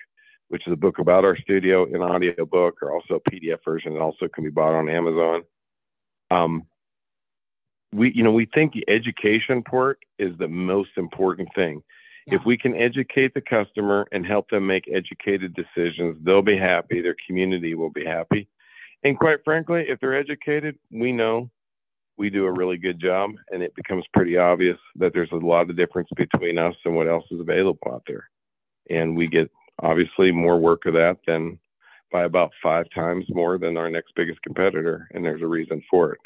which 0.48 0.66
is 0.66 0.72
a 0.72 0.76
book 0.76 0.98
about 0.98 1.24
our 1.24 1.36
studio 1.36 1.84
in 1.84 2.02
audio 2.02 2.44
book, 2.44 2.78
or 2.82 2.92
also 2.92 3.14
a 3.14 3.30
PDF 3.30 3.58
version 3.64 3.94
that 3.94 4.00
also 4.00 4.28
can 4.28 4.44
be 4.44 4.50
bought 4.50 4.74
on 4.74 4.88
Amazon. 4.88 5.42
Um, 6.30 6.66
we 7.92 8.12
you 8.14 8.22
know 8.22 8.32
we 8.32 8.46
think 8.54 8.72
the 8.72 8.84
education 8.88 9.62
part 9.62 9.98
is 10.18 10.36
the 10.38 10.48
most 10.48 10.90
important 10.96 11.48
thing 11.54 11.82
yeah. 12.30 12.38
if 12.38 12.44
we 12.44 12.56
can 12.56 12.74
educate 12.74 13.34
the 13.34 13.40
customer 13.40 14.06
and 14.12 14.26
help 14.26 14.48
them 14.50 14.66
make 14.66 14.88
educated 14.92 15.54
decisions 15.54 16.16
they'll 16.22 16.42
be 16.42 16.58
happy 16.58 17.00
their 17.00 17.16
community 17.26 17.74
will 17.74 17.90
be 17.90 18.04
happy. 18.04 18.48
And 19.04 19.18
quite 19.18 19.38
frankly 19.44 19.86
if 19.88 20.00
they're 20.00 20.16
educated 20.16 20.78
we 20.90 21.12
know 21.12 21.50
we 22.18 22.28
do 22.28 22.46
a 22.46 22.52
really 22.52 22.76
good 22.76 23.00
job 23.00 23.30
and 23.50 23.62
it 23.62 23.74
becomes 23.76 24.04
pretty 24.12 24.36
obvious 24.36 24.76
that 24.96 25.14
there's 25.14 25.30
a 25.32 25.36
lot 25.36 25.70
of 25.70 25.76
difference 25.76 26.08
between 26.16 26.58
us 26.58 26.74
and 26.84 26.94
what 26.94 27.06
else 27.06 27.24
is 27.30 27.40
available 27.40 27.92
out 27.92 28.02
there. 28.06 28.28
And 28.90 29.16
we 29.16 29.28
get 29.28 29.50
obviously 29.80 30.32
more 30.32 30.58
work 30.58 30.84
of 30.86 30.94
that 30.94 31.18
than 31.26 31.58
by 32.10 32.24
about 32.24 32.50
five 32.60 32.86
times 32.92 33.24
more 33.28 33.56
than 33.56 33.76
our 33.76 33.88
next 33.88 34.14
biggest 34.16 34.42
competitor 34.42 35.08
and 35.12 35.24
there's 35.24 35.42
a 35.42 35.46
reason 35.46 35.82
for 35.88 36.12
it. 36.12 36.20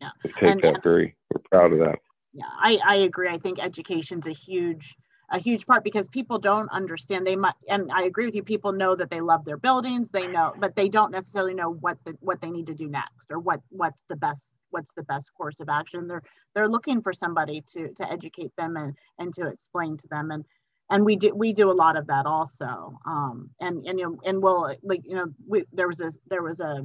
Yeah. 0.00 0.10
We 0.24 0.32
take 0.32 0.42
and, 0.42 0.62
that 0.62 0.82
very 0.82 1.14
we're 1.30 1.42
proud 1.50 1.72
of 1.72 1.80
that. 1.80 1.98
Yeah 2.32 2.44
i 2.58 2.78
i 2.86 2.94
agree. 2.96 3.28
I 3.28 3.38
think 3.38 3.58
education's 3.58 4.26
a 4.26 4.32
huge 4.32 4.96
a 5.30 5.38
huge 5.38 5.66
part 5.66 5.82
because 5.82 6.06
people 6.08 6.38
don't 6.38 6.70
understand. 6.70 7.26
They 7.26 7.36
might 7.36 7.54
and 7.68 7.90
i 7.92 8.02
agree 8.04 8.26
with 8.26 8.34
you 8.34 8.42
people 8.42 8.72
know 8.72 8.94
that 8.94 9.10
they 9.10 9.20
love 9.20 9.44
their 9.44 9.56
buildings 9.56 10.10
they 10.10 10.26
know 10.26 10.54
but 10.58 10.76
they 10.76 10.88
don't 10.88 11.10
necessarily 11.10 11.54
know 11.54 11.72
what 11.72 11.98
the 12.04 12.16
what 12.20 12.40
they 12.40 12.50
need 12.50 12.66
to 12.66 12.74
do 12.74 12.88
next 12.88 13.30
or 13.30 13.38
what 13.38 13.60
what's 13.70 14.02
the 14.08 14.16
best 14.16 14.56
what's 14.70 14.92
the 14.92 15.02
best 15.04 15.32
course 15.34 15.60
of 15.60 15.68
action. 15.68 16.06
They're 16.06 16.22
they're 16.54 16.68
looking 16.68 17.00
for 17.02 17.12
somebody 17.12 17.62
to 17.72 17.92
to 17.94 18.10
educate 18.10 18.54
them 18.56 18.76
and 18.76 18.94
and 19.18 19.32
to 19.34 19.46
explain 19.48 19.96
to 19.98 20.08
them. 20.08 20.30
And 20.30 20.44
and 20.90 21.04
we 21.04 21.16
do 21.16 21.34
we 21.34 21.52
do 21.52 21.70
a 21.70 21.72
lot 21.72 21.96
of 21.96 22.06
that 22.08 22.26
also. 22.26 22.98
Um 23.06 23.50
and 23.60 23.86
and 23.86 23.98
you 23.98 24.06
know 24.06 24.20
and 24.24 24.42
we'll 24.42 24.74
like 24.82 25.02
you 25.04 25.16
know 25.16 25.32
we 25.46 25.64
there 25.72 25.88
was 25.88 26.00
a 26.00 26.12
there 26.28 26.42
was 26.42 26.60
a 26.60 26.84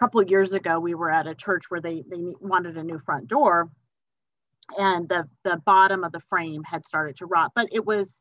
couple 0.00 0.20
of 0.20 0.30
years 0.30 0.52
ago, 0.52 0.80
we 0.80 0.94
were 0.94 1.10
at 1.10 1.28
a 1.28 1.34
church 1.34 1.64
where 1.68 1.80
they, 1.80 2.02
they 2.10 2.34
wanted 2.40 2.76
a 2.76 2.82
new 2.82 2.98
front 2.98 3.28
door 3.28 3.70
and 4.78 5.08
the, 5.08 5.28
the 5.44 5.60
bottom 5.64 6.04
of 6.04 6.12
the 6.12 6.20
frame 6.20 6.62
had 6.64 6.86
started 6.86 7.16
to 7.16 7.26
rot, 7.26 7.52
but 7.54 7.68
it 7.72 7.84
was, 7.84 8.14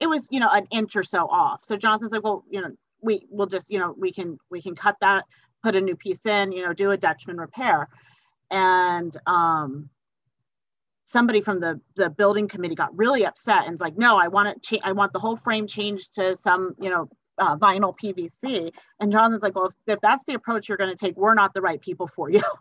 it 0.00 0.06
was, 0.06 0.26
you 0.30 0.40
know, 0.40 0.50
an 0.50 0.66
inch 0.70 0.96
or 0.96 1.02
so 1.02 1.26
off. 1.26 1.62
So 1.64 1.76
Jonathan's 1.76 2.12
like, 2.12 2.24
well, 2.24 2.44
you 2.50 2.60
know, 2.60 2.70
we 3.00 3.26
will 3.30 3.46
just, 3.46 3.70
you 3.70 3.78
know, 3.78 3.94
we 3.98 4.12
can, 4.12 4.38
we 4.50 4.60
can 4.60 4.74
cut 4.74 4.96
that, 5.00 5.24
put 5.62 5.76
a 5.76 5.80
new 5.80 5.96
piece 5.96 6.24
in, 6.26 6.52
you 6.52 6.64
know, 6.64 6.72
do 6.72 6.90
a 6.90 6.96
Dutchman 6.96 7.38
repair. 7.38 7.88
And, 8.50 9.16
um, 9.26 9.88
somebody 11.04 11.42
from 11.42 11.60
the 11.60 11.78
the 11.96 12.08
building 12.08 12.48
committee 12.48 12.76
got 12.76 12.96
really 12.96 13.26
upset 13.26 13.64
and 13.64 13.72
was 13.72 13.80
like 13.82 13.98
no 13.98 14.16
i 14.16 14.28
want 14.28 14.48
it 14.48 14.62
cha- 14.62 14.88
i 14.88 14.92
want 14.92 15.12
the 15.12 15.18
whole 15.18 15.36
frame 15.36 15.66
changed 15.66 16.14
to 16.14 16.34
some 16.36 16.74
you 16.80 16.88
know 16.88 17.06
uh, 17.38 17.56
vinyl 17.56 17.96
PVC. 17.96 18.72
And 19.00 19.12
Jonathan's 19.12 19.42
like, 19.42 19.54
well, 19.54 19.66
if, 19.66 19.74
if 19.86 20.00
that's 20.00 20.24
the 20.24 20.34
approach 20.34 20.68
you're 20.68 20.78
going 20.78 20.94
to 20.94 20.96
take, 20.96 21.16
we're 21.16 21.34
not 21.34 21.54
the 21.54 21.60
right 21.60 21.80
people 21.80 22.06
for 22.06 22.30
you. 22.30 22.42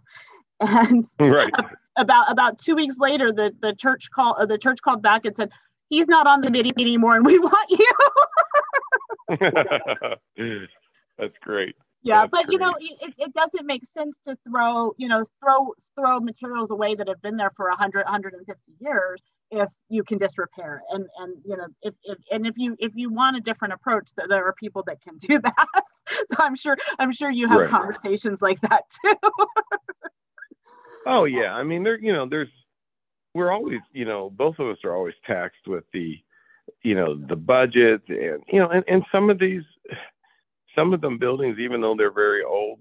and 0.61 1.05
right. 1.19 1.51
about 1.97 2.31
about 2.31 2.57
two 2.59 2.75
weeks 2.75 2.97
later, 2.99 3.31
the 3.31 3.53
the 3.61 3.73
church 3.73 4.09
call 4.11 4.35
uh, 4.39 4.45
the 4.45 4.57
church 4.57 4.81
called 4.81 5.01
back 5.01 5.25
and 5.25 5.35
said, 5.35 5.51
he's 5.91 6.07
not 6.07 6.25
on 6.25 6.41
the 6.41 6.49
meeting 6.49 6.73
anymore, 6.79 7.15
and 7.15 7.25
we 7.25 7.37
want 7.47 7.69
you. 7.69 7.91
that's 11.17 11.37
great. 11.41 11.75
yeah 12.03 12.25
but 12.25 12.47
great. 12.47 12.53
you 12.53 12.57
know 12.57 12.73
it, 12.79 13.13
it 13.17 13.33
doesn't 13.33 13.65
make 13.65 13.85
sense 13.85 14.17
to 14.25 14.37
throw 14.49 14.93
you 14.97 15.07
know 15.07 15.23
throw 15.41 15.73
throw 15.95 16.19
materials 16.19 16.69
away 16.69 16.95
that 16.95 17.07
have 17.07 17.21
been 17.21 17.37
there 17.37 17.51
for 17.55 17.69
100 17.69 18.03
150 18.03 18.61
years 18.81 19.21
if 19.51 19.69
you 19.87 20.03
can 20.03 20.17
disrepair 20.17 20.77
it 20.77 20.95
and 20.95 21.05
and 21.19 21.37
you 21.45 21.55
know 21.55 21.67
if, 21.81 21.93
if 22.03 22.17
and 22.31 22.45
if 22.45 22.57
you 22.57 22.75
if 22.79 22.91
you 22.95 23.09
want 23.09 23.37
a 23.37 23.39
different 23.39 23.73
approach 23.73 24.09
there 24.15 24.45
are 24.45 24.53
people 24.53 24.83
that 24.85 24.99
can 25.01 25.17
do 25.17 25.39
that 25.39 25.67
so 26.27 26.35
i'm 26.39 26.55
sure 26.55 26.75
i'm 26.99 27.11
sure 27.11 27.29
you 27.29 27.47
have 27.47 27.59
right. 27.59 27.69
conversations 27.69 28.41
like 28.41 28.59
that 28.61 28.83
too 29.05 29.15
oh 31.05 31.25
yeah. 31.25 31.53
I 31.53 31.63
mean 31.63 31.83
there 31.83 31.99
you 31.99 32.13
know 32.13 32.27
there's 32.27 32.49
we're 33.33 33.51
always 33.51 33.79
you 33.91 34.05
know 34.05 34.29
both 34.29 34.59
of 34.59 34.67
us 34.67 34.77
are 34.83 34.95
always 34.95 35.15
taxed 35.25 35.67
with 35.67 35.83
the 35.93 36.17
you 36.83 36.95
know 36.95 37.15
the 37.15 37.35
budget 37.35 38.01
and 38.07 38.43
you 38.47 38.59
know 38.59 38.69
and, 38.69 38.83
and 38.87 39.03
some 39.11 39.29
of 39.29 39.39
these 39.39 39.63
some 40.75 40.93
of 40.93 41.01
them 41.01 41.17
buildings 41.17 41.57
even 41.59 41.81
though 41.81 41.95
they're 41.95 42.11
very 42.11 42.43
old 42.43 42.79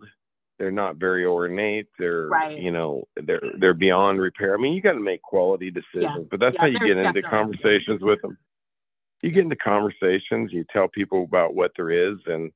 they're 0.59 0.71
not 0.71 0.97
very 0.97 1.25
ornate. 1.25 1.87
They're 1.99 2.29
right. 2.29 2.61
you 2.61 2.71
know 2.71 3.05
they're 3.17 3.41
they're 3.59 3.75
beyond 3.75 4.21
repair. 4.21 4.55
I 4.55 4.59
mean 4.59 4.75
you 4.75 4.83
got 4.83 4.93
to 4.93 5.01
make 5.01 5.23
quality 5.23 5.71
decisions 5.71 6.03
yeah. 6.03 6.25
but 6.31 6.41
that's 6.41 6.55
yeah, 6.55 6.61
how 6.61 6.67
you 6.67 6.79
get 6.79 6.99
into 6.99 7.23
conversations 7.23 8.03
with 8.03 8.21
them 8.23 8.37
you 9.23 9.31
get 9.31 9.45
into 9.45 9.57
conversations 9.57 10.53
you 10.53 10.65
tell 10.73 10.89
people 10.89 11.25
about 11.25 11.55
what 11.55 11.73
there 11.77 11.91
is 11.91 12.19
and 12.27 12.51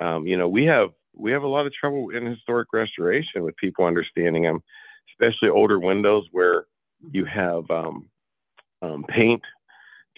um, 0.00 0.26
you 0.26 0.36
know 0.36 0.48
we 0.48 0.64
have 0.64 0.90
we 1.14 1.32
have 1.32 1.42
a 1.42 1.48
lot 1.48 1.66
of 1.66 1.72
trouble 1.72 2.10
in 2.10 2.26
historic 2.26 2.68
restoration 2.72 3.42
with 3.42 3.56
people 3.56 3.84
understanding 3.84 4.42
them 4.42 4.62
especially 5.12 5.48
older 5.48 5.78
windows 5.78 6.24
where 6.32 6.66
you 7.10 7.24
have 7.24 7.70
um, 7.70 8.08
um, 8.82 9.04
paint 9.08 9.42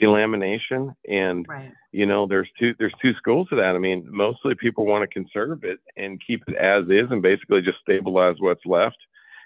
delamination 0.00 0.94
and 1.08 1.46
right. 1.48 1.72
you 1.92 2.04
know 2.04 2.26
there's 2.26 2.48
two 2.58 2.74
there's 2.80 2.94
two 3.00 3.14
schools 3.14 3.46
to 3.48 3.54
that 3.54 3.76
i 3.76 3.78
mean 3.78 4.04
mostly 4.10 4.52
people 4.56 4.84
want 4.84 5.08
to 5.08 5.14
conserve 5.14 5.62
it 5.62 5.78
and 5.96 6.20
keep 6.26 6.42
it 6.48 6.56
as 6.56 6.82
is 6.88 7.08
and 7.10 7.22
basically 7.22 7.62
just 7.62 7.78
stabilize 7.80 8.34
what's 8.40 8.66
left 8.66 8.96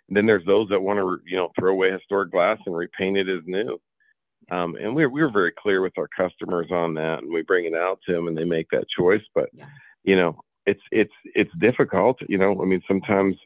and 0.08 0.16
then 0.16 0.24
there's 0.24 0.46
those 0.46 0.66
that 0.70 0.80
want 0.80 0.98
to 0.98 1.18
you 1.30 1.37
know 1.37 1.50
throw 1.58 1.72
away 1.72 1.90
historic 1.90 2.30
glass 2.30 2.58
and 2.64 2.74
repaint 2.74 3.18
it 3.18 3.28
as 3.28 3.42
new 3.46 3.78
um, 4.50 4.74
and 4.76 4.94
we're 4.96 5.11
we're 5.11 5.30
very 5.30 5.52
clear 5.52 5.82
with 5.82 5.92
our 5.98 6.08
customers 6.16 6.68
on 6.70 6.94
that 6.94 7.18
and 7.22 7.30
we 7.30 7.42
bring 7.42 7.66
it 7.66 7.74
out 7.74 7.98
to 8.06 8.14
them 8.14 8.26
and 8.26 8.37
they 8.37 8.44
make 8.44 8.68
that 8.70 8.87
choice 8.96 9.24
but 9.34 9.50
yeah. 9.52 9.66
you 10.04 10.16
know 10.16 10.40
it's 10.64 10.82
it's 10.90 11.12
it's 11.34 11.52
difficult 11.61 12.16
you 12.26 12.38
know 12.38 12.58
i 12.62 12.64
mean 12.64 12.80
sometimes 12.88 13.37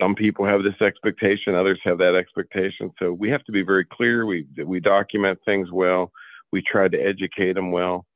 some 0.00 0.14
people 0.14 0.44
have 0.44 0.62
this 0.62 0.80
expectation, 0.80 1.54
others 1.54 1.80
have 1.84 1.98
that 1.98 2.14
expectation. 2.14 2.92
So 2.98 3.12
we 3.12 3.30
have 3.30 3.44
to 3.44 3.52
be 3.52 3.62
very 3.62 3.84
clear. 3.84 4.26
We 4.26 4.46
we 4.64 4.80
document 4.80 5.38
things 5.44 5.70
well. 5.70 6.10
We 6.50 6.62
try 6.62 6.88
to 6.88 6.98
educate 6.98 7.54
them 7.54 7.70
well. 7.70 8.06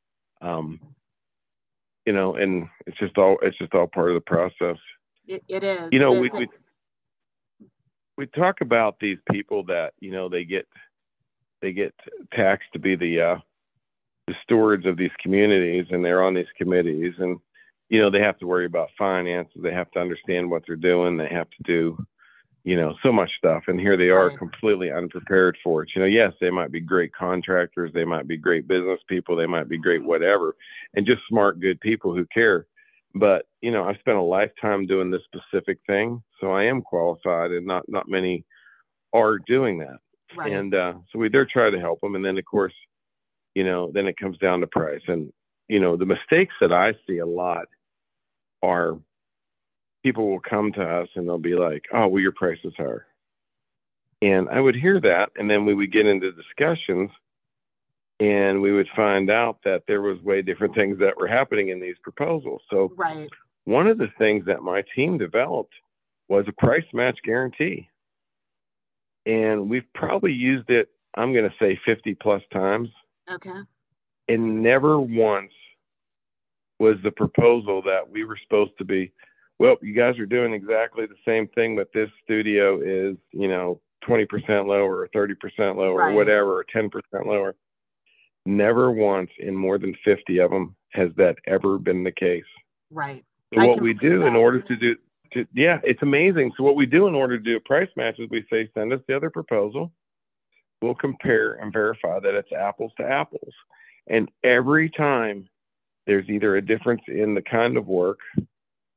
Um, 0.41 0.81
you 2.05 2.13
know, 2.13 2.37
and 2.37 2.69
it's 2.87 2.99
just 2.99 3.19
all 3.19 3.37
it's 3.43 3.59
just 3.59 3.75
all 3.75 3.87
part 3.87 4.11
of 4.11 4.15
the 4.15 4.21
process. 4.21 4.77
it, 5.27 5.43
it 5.49 5.65
is. 5.65 5.89
You 5.93 5.99
know, 5.99 6.13
we, 6.13 6.31
we 6.31 6.49
we 8.17 8.27
talk 8.27 8.61
about 8.61 8.97
these 9.01 9.19
people 9.31 9.65
that 9.65 9.93
you 10.01 10.11
know 10.13 10.29
they 10.29 10.45
get 10.45 10.67
they 11.63 11.73
get 11.73 11.95
taxed 12.33 12.69
to 12.73 12.79
be 12.79 12.97
the 12.97 13.21
uh, 13.21 13.39
the 14.27 14.35
stewards 14.43 14.87
of 14.87 14.97
these 14.97 15.11
communities, 15.23 15.87
and 15.91 16.05
they're 16.05 16.23
on 16.23 16.35
these 16.35 16.47
committees, 16.57 17.15
and 17.19 17.39
you 17.89 18.01
know, 18.01 18.11
they 18.11 18.21
have 18.21 18.39
to 18.39 18.47
worry 18.47 18.67
about 18.67 18.89
finances. 18.99 19.61
They 19.63 19.73
have 19.73 19.91
to 19.93 20.01
understand 20.01 20.51
what 20.51 20.65
they're 20.67 20.77
doing. 20.77 21.17
They 21.17 21.29
have 21.29 21.49
to 21.51 21.63
do, 21.65 21.99
you 22.65 22.77
know, 22.77 22.95
so 23.03 23.13
much 23.13 23.31
stuff. 23.39 23.65
And 23.69 23.79
here 23.79 23.97
they 23.97 24.09
are 24.09 24.29
right. 24.29 24.39
completely 24.39 24.91
unprepared 24.91 25.57
for 25.63 25.83
it. 25.83 25.91
You 25.95 26.01
know, 26.03 26.09
yes, 26.09 26.33
they 26.41 26.51
might 26.51 26.73
be 26.73 26.81
great 26.81 27.13
contractors. 27.15 27.93
They 27.95 28.05
might 28.05 28.27
be 28.27 28.37
great 28.37 28.67
business 28.67 29.01
people. 29.09 29.37
They 29.37 29.47
might 29.47 29.69
be 29.69 29.79
great 29.79 30.05
whatever, 30.05 30.57
and 30.95 31.07
just 31.07 31.23
smart, 31.29 31.61
good 31.61 31.81
people 31.81 32.15
who 32.15 32.27
care. 32.27 32.67
But, 33.15 33.47
you 33.63 33.71
know, 33.71 33.85
I've 33.85 33.99
spent 34.01 34.19
a 34.19 34.23
lifetime 34.23 34.87
doing 34.87 35.11
this 35.11 35.23
specific 35.25 35.79
thing. 35.87 36.23
So 36.41 36.51
I 36.51 36.65
am 36.65 36.83
qualified 36.83 37.51
and 37.51 37.67
not, 37.67 37.89
not 37.89 38.11
many 38.11 38.45
are 39.15 39.39
doing 39.39 39.79
that. 39.79 39.99
Right. 40.37 40.53
And 40.53 40.75
uh, 40.75 40.95
so 41.11 41.19
we 41.19 41.29
dare 41.31 41.47
try 41.47 41.71
to 41.71 41.81
help 41.81 42.01
them. 42.01 42.15
And 42.15 42.25
then, 42.25 42.37
of 42.37 42.45
course, 42.45 42.75
you 43.55 43.65
know, 43.65 43.91
then 43.95 44.07
it 44.07 44.19
comes 44.19 44.37
down 44.37 44.61
to 44.61 44.67
price. 44.67 45.01
And, 45.07 45.33
you 45.69 45.81
know, 45.81 45.97
the 45.97 46.05
mistakes 46.05 46.55
that 46.61 46.73
I 46.73 46.93
see 47.07 47.19
a 47.19 47.27
lot 47.27 47.67
are 48.63 48.99
people 50.03 50.31
will 50.31 50.41
come 50.41 50.73
to 50.73 50.83
us 50.83 51.09
and 51.15 51.27
they'll 51.27 51.39
be 51.39 51.57
like, 51.57 51.85
"Oh, 51.93 52.07
well, 52.09 52.23
your 52.23 52.33
price 52.33 52.59
is 52.65 52.75
higher," 52.77 53.07
and 54.23 54.49
I 54.49 54.61
would 54.61 54.77
hear 54.77 55.01
that, 55.01 55.31
and 55.37 55.51
then 55.51 55.67
we 55.67 55.75
would 55.75 55.93
get 55.93 56.07
into 56.07 56.33
discussions, 56.33 57.11
and 58.21 58.63
we 58.63 58.73
would 58.73 58.89
find 58.95 59.31
out 59.31 59.59
that 59.65 59.83
there 59.87 60.03
was 60.03 60.21
way 60.23 60.43
different 60.43 60.75
things 60.75 60.99
that 60.99 61.17
were 61.17 61.29
happening 61.29 61.69
in 61.69 61.81
these 61.81 61.99
proposals. 62.03 62.63
So, 62.71 62.93
right. 62.97 63.29
one 63.65 63.87
of 63.87 63.99
the 63.99 64.09
things 64.19 64.45
that 64.47 64.63
my 64.63 64.83
team 64.95 65.19
developed 65.19 65.75
was 66.29 66.47
a 66.49 66.53
price 66.53 66.87
match 66.93 67.19
guarantee, 67.25 67.89
and 69.27 69.69
we've 69.69 69.93
probably 69.95 70.33
used 70.33 70.71
it. 70.71 70.89
I'm 71.17 71.33
going 71.33 71.49
to 71.49 71.57
say 71.59 71.79
50 71.85 72.15
plus 72.15 72.43
times. 72.53 72.89
Okay. 73.31 73.61
And 74.29 74.63
never 74.63 75.01
once 75.01 75.53
was 76.79 76.97
the 77.03 77.11
proposal 77.11 77.83
that 77.83 78.09
we 78.09 78.25
were 78.25 78.39
supposed 78.43 78.73
to 78.79 78.85
be, 78.85 79.13
well, 79.59 79.77
you 79.81 79.95
guys 79.95 80.19
are 80.19 80.27
doing 80.27 80.53
exactly 80.53 81.07
the 81.07 81.17
same 81.25 81.49
thing, 81.49 81.77
but 81.77 81.89
this 81.95 82.11
studio 82.25 82.81
is, 82.81 83.17
you 83.33 83.49
know, 83.49 83.81
20% 84.07 84.67
lower 84.67 85.01
or 85.01 85.09
30% 85.09 85.77
lower 85.77 85.97
right. 85.97 86.13
or 86.13 86.15
whatever, 86.15 86.59
or 86.59 86.65
10% 86.75 86.91
lower. 87.27 87.55
Never 88.45 88.91
once 88.91 89.31
in 89.39 89.57
more 89.57 89.79
than 89.79 89.97
50 90.05 90.39
of 90.39 90.51
them 90.51 90.77
has 90.93 91.11
that 91.17 91.37
ever 91.47 91.79
been 91.79 92.05
the 92.05 92.13
case. 92.13 92.45
Right. 92.91 93.25
So 93.55 93.67
what 93.67 93.81
we 93.81 93.95
do 93.95 94.21
that. 94.21 94.27
in 94.27 94.37
order 94.37 94.61
to 94.61 94.77
do, 94.77 94.97
to, 95.33 95.47
yeah, 95.55 95.81
it's 95.83 96.03
amazing. 96.03 96.53
So 96.57 96.63
what 96.63 96.77
we 96.77 96.87
do 96.87 97.07
in 97.07 97.15
order 97.15 97.39
to 97.39 97.43
do 97.43 97.57
a 97.57 97.61
price 97.61 97.89
match 97.97 98.19
is 98.19 98.29
we 98.31 98.45
say, 98.51 98.69
send 98.75 98.93
us 98.93 99.01
the 99.09 99.17
other 99.17 99.31
proposal. 99.31 99.93
We'll 100.83 100.95
compare 100.95 101.55
and 101.55 101.73
verify 101.73 102.21
that 102.21 102.35
it's 102.35 102.53
apples 102.53 102.93
to 102.99 103.07
apples. 103.07 103.55
And 104.09 104.31
every 104.45 104.91
time 104.91 105.49
there's 106.07 106.29
either 106.29 106.57
a 106.57 106.63
difference 106.63 107.03
in 107.09 107.35
the 107.35 107.43
kind 107.43 107.77
of 107.77 107.87
work, 107.87 108.19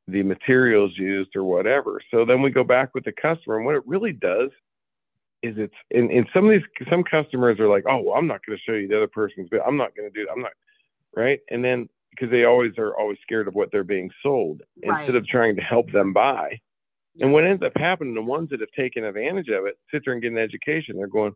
the 0.07 0.23
materials 0.23 0.91
used, 0.95 1.35
or 1.35 1.43
whatever. 1.43 2.01
So 2.11 2.25
then 2.25 2.41
we 2.41 2.51
go 2.51 2.63
back 2.63 2.93
with 2.93 3.05
the 3.05 3.11
customer, 3.11 3.57
and 3.57 3.65
what 3.65 3.75
it 3.75 3.83
really 3.85 4.13
does 4.13 4.49
is 5.41 5.55
it's 5.57 5.73
in, 5.91 6.11
in 6.11 6.25
some 6.33 6.45
of 6.45 6.51
these 6.51 6.87
some 6.89 7.03
customers 7.03 7.59
are 7.59 7.69
like, 7.69 7.85
oh, 7.89 8.01
well, 8.01 8.15
I'm 8.15 8.27
not 8.27 8.45
going 8.45 8.57
to 8.57 8.63
show 8.63 8.75
you 8.75 8.87
the 8.87 8.97
other 8.97 9.07
person's, 9.07 9.47
but 9.49 9.61
I'm 9.65 9.77
not 9.77 9.95
going 9.95 10.11
to 10.11 10.13
do. 10.13 10.27
I'm 10.31 10.41
not 10.41 10.51
right, 11.15 11.39
and 11.49 11.63
then 11.63 11.89
because 12.11 12.31
they 12.31 12.43
always 12.43 12.73
are 12.77 12.95
always 12.97 13.17
scared 13.21 13.47
of 13.47 13.55
what 13.55 13.71
they're 13.71 13.83
being 13.83 14.09
sold 14.21 14.61
right. 14.85 15.01
instead 15.01 15.15
of 15.15 15.25
trying 15.27 15.55
to 15.55 15.61
help 15.61 15.91
them 15.91 16.13
buy. 16.13 16.59
And 17.21 17.33
what 17.33 17.45
ends 17.45 17.63
up 17.63 17.73
happening, 17.75 18.13
the 18.13 18.21
ones 18.21 18.49
that 18.49 18.61
have 18.61 18.71
taken 18.71 19.03
advantage 19.03 19.49
of 19.49 19.65
it 19.65 19.77
sit 19.91 20.03
there 20.05 20.13
and 20.13 20.21
get 20.21 20.31
an 20.31 20.37
education. 20.37 20.95
They're 20.95 21.07
going, 21.07 21.33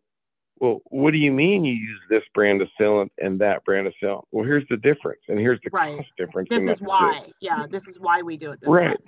well, 0.58 0.80
what 0.86 1.10
do 1.10 1.18
you 1.18 1.32
mean 1.32 1.64
you 1.64 1.74
use 1.74 2.00
this 2.08 2.22
brand 2.32 2.62
of 2.62 2.68
sealant 2.80 3.10
and 3.18 3.40
that 3.40 3.64
brand 3.64 3.86
of 3.86 3.94
sealant? 4.02 4.24
Well, 4.30 4.44
here's 4.44 4.66
the 4.70 4.76
difference, 4.76 5.20
and 5.28 5.38
here's 5.38 5.60
the 5.64 5.70
right. 5.72 5.96
cost 5.96 6.08
difference. 6.16 6.48
This 6.48 6.62
is 6.62 6.80
why, 6.80 7.26
yeah, 7.40 7.66
this 7.68 7.88
is 7.88 7.98
why 7.98 8.22
we 8.22 8.36
do 8.36 8.52
it. 8.52 8.60
right. 8.64 8.98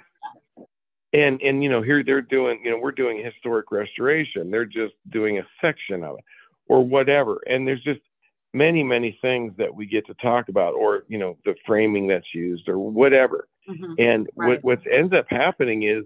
And 1.13 1.41
and 1.41 1.63
you 1.63 1.71
know 1.71 1.83
here 1.83 2.03
they're 2.03 2.21
doing 2.21 2.61
you 2.65 2.71
know 2.71 2.79
we're 2.79 2.91
doing 2.91 3.25
historic 3.25 3.71
restoration. 3.71 4.51
They're 4.51 4.67
just 4.67 4.95
doing 5.11 5.39
a 5.39 5.47
section 5.61 6.03
of 6.03 6.19
it, 6.19 6.25
or 6.69 6.85
whatever. 6.85 7.41
And 7.49 7.67
there's 7.67 7.83
just 7.83 8.01
many 8.53 8.83
many 8.83 9.17
things 9.23 9.55
that 9.57 9.73
we 9.73 9.87
get 9.87 10.05
to 10.09 10.15
talk 10.15 10.49
about, 10.49 10.75
or 10.75 11.05
you 11.09 11.17
know 11.17 11.39
the 11.45 11.55
framing 11.65 12.09
that's 12.09 12.35
used, 12.35 12.69
or 12.69 12.79
whatever. 12.79 13.49
Mm-hmm. 13.69 13.95
And 13.99 14.29
right. 14.35 14.63
what 14.63 14.65
what 14.65 14.93
ends 14.93 15.15
up 15.15 15.27
happening 15.31 15.85
is 15.85 16.05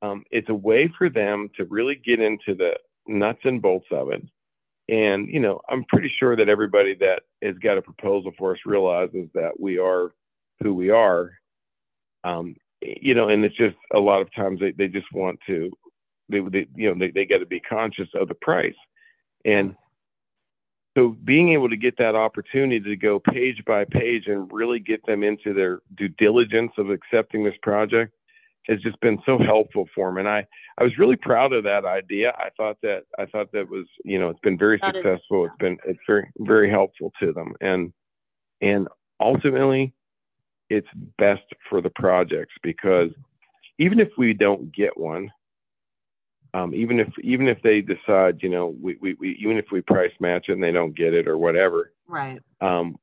um, 0.00 0.24
it's 0.30 0.48
a 0.48 0.54
way 0.54 0.90
for 0.96 1.10
them 1.10 1.50
to 1.58 1.64
really 1.66 1.94
get 1.94 2.18
into 2.18 2.54
the 2.54 2.72
nuts 3.06 3.40
and 3.44 3.60
bolts 3.60 3.86
of 3.92 4.10
it 4.10 4.22
and, 4.88 5.28
you 5.28 5.40
know, 5.40 5.60
I'm 5.68 5.84
pretty 5.84 6.12
sure 6.18 6.36
that 6.36 6.48
everybody 6.48 6.94
that 6.96 7.22
has 7.42 7.56
got 7.58 7.78
a 7.78 7.82
proposal 7.82 8.32
for 8.38 8.52
us 8.52 8.58
realizes 8.64 9.28
that 9.34 9.58
we 9.58 9.78
are 9.78 10.12
who 10.62 10.74
we 10.74 10.90
are. 10.90 11.32
Um, 12.24 12.56
you 12.80 13.14
know, 13.14 13.28
and 13.28 13.44
it's 13.44 13.56
just 13.56 13.76
a 13.94 13.98
lot 13.98 14.20
of 14.20 14.32
times 14.34 14.60
they, 14.60 14.72
they 14.72 14.88
just 14.88 15.12
want 15.12 15.38
to, 15.46 15.70
they, 16.28 16.40
they 16.40 16.66
you 16.74 16.88
know, 16.88 16.98
they, 16.98 17.10
they 17.10 17.24
got 17.24 17.38
to 17.38 17.46
be 17.46 17.60
conscious 17.60 18.08
of 18.14 18.28
the 18.28 18.34
price. 18.34 18.74
And 19.44 19.74
so 20.96 21.16
being 21.24 21.52
able 21.52 21.68
to 21.68 21.76
get 21.76 21.98
that 21.98 22.14
opportunity 22.14 22.80
to 22.80 22.96
go 22.96 23.18
page 23.18 23.62
by 23.66 23.84
page 23.84 24.28
and 24.28 24.50
really 24.52 24.78
get 24.78 25.04
them 25.04 25.22
into 25.22 25.52
their 25.52 25.80
due 25.96 26.08
diligence 26.08 26.72
of 26.78 26.90
accepting 26.90 27.44
this 27.44 27.54
project 27.62 28.15
has 28.68 28.80
just 28.80 29.00
been 29.00 29.18
so 29.24 29.38
helpful 29.38 29.88
for 29.94 30.08
them. 30.08 30.18
And 30.18 30.28
I, 30.28 30.46
I 30.78 30.84
was 30.84 30.98
really 30.98 31.16
proud 31.16 31.52
of 31.52 31.64
that 31.64 31.84
idea. 31.84 32.32
I 32.38 32.48
thought 32.56 32.76
that 32.82 33.04
I 33.18 33.26
thought 33.26 33.52
that 33.52 33.68
was, 33.68 33.86
you 34.04 34.18
know, 34.18 34.28
it's 34.28 34.40
been 34.40 34.58
very 34.58 34.78
that 34.82 34.94
successful. 34.94 35.44
Is, 35.44 35.50
yeah. 35.60 35.68
It's 35.68 35.82
been 35.84 35.90
it's 35.90 36.00
very 36.06 36.30
very 36.38 36.70
helpful 36.70 37.12
to 37.20 37.32
them. 37.32 37.54
And 37.60 37.92
and 38.60 38.88
ultimately 39.20 39.94
it's 40.68 40.88
best 41.18 41.44
for 41.70 41.80
the 41.80 41.90
projects 41.90 42.54
because 42.62 43.10
even 43.78 44.00
if 44.00 44.08
we 44.18 44.32
don't 44.32 44.74
get 44.74 44.96
one, 44.98 45.30
um, 46.54 46.74
even 46.74 46.98
if 46.98 47.08
even 47.22 47.48
if 47.48 47.60
they 47.62 47.80
decide, 47.80 48.38
you 48.42 48.48
know, 48.48 48.74
we, 48.80 48.96
we, 49.00 49.14
we 49.14 49.36
even 49.40 49.58
if 49.58 49.66
we 49.70 49.80
price 49.82 50.12
match 50.20 50.46
it 50.48 50.52
and 50.52 50.62
they 50.62 50.72
don't 50.72 50.96
get 50.96 51.14
it 51.14 51.28
or 51.28 51.36
whatever, 51.36 51.92
right? 52.08 52.40
Um, 52.60 52.96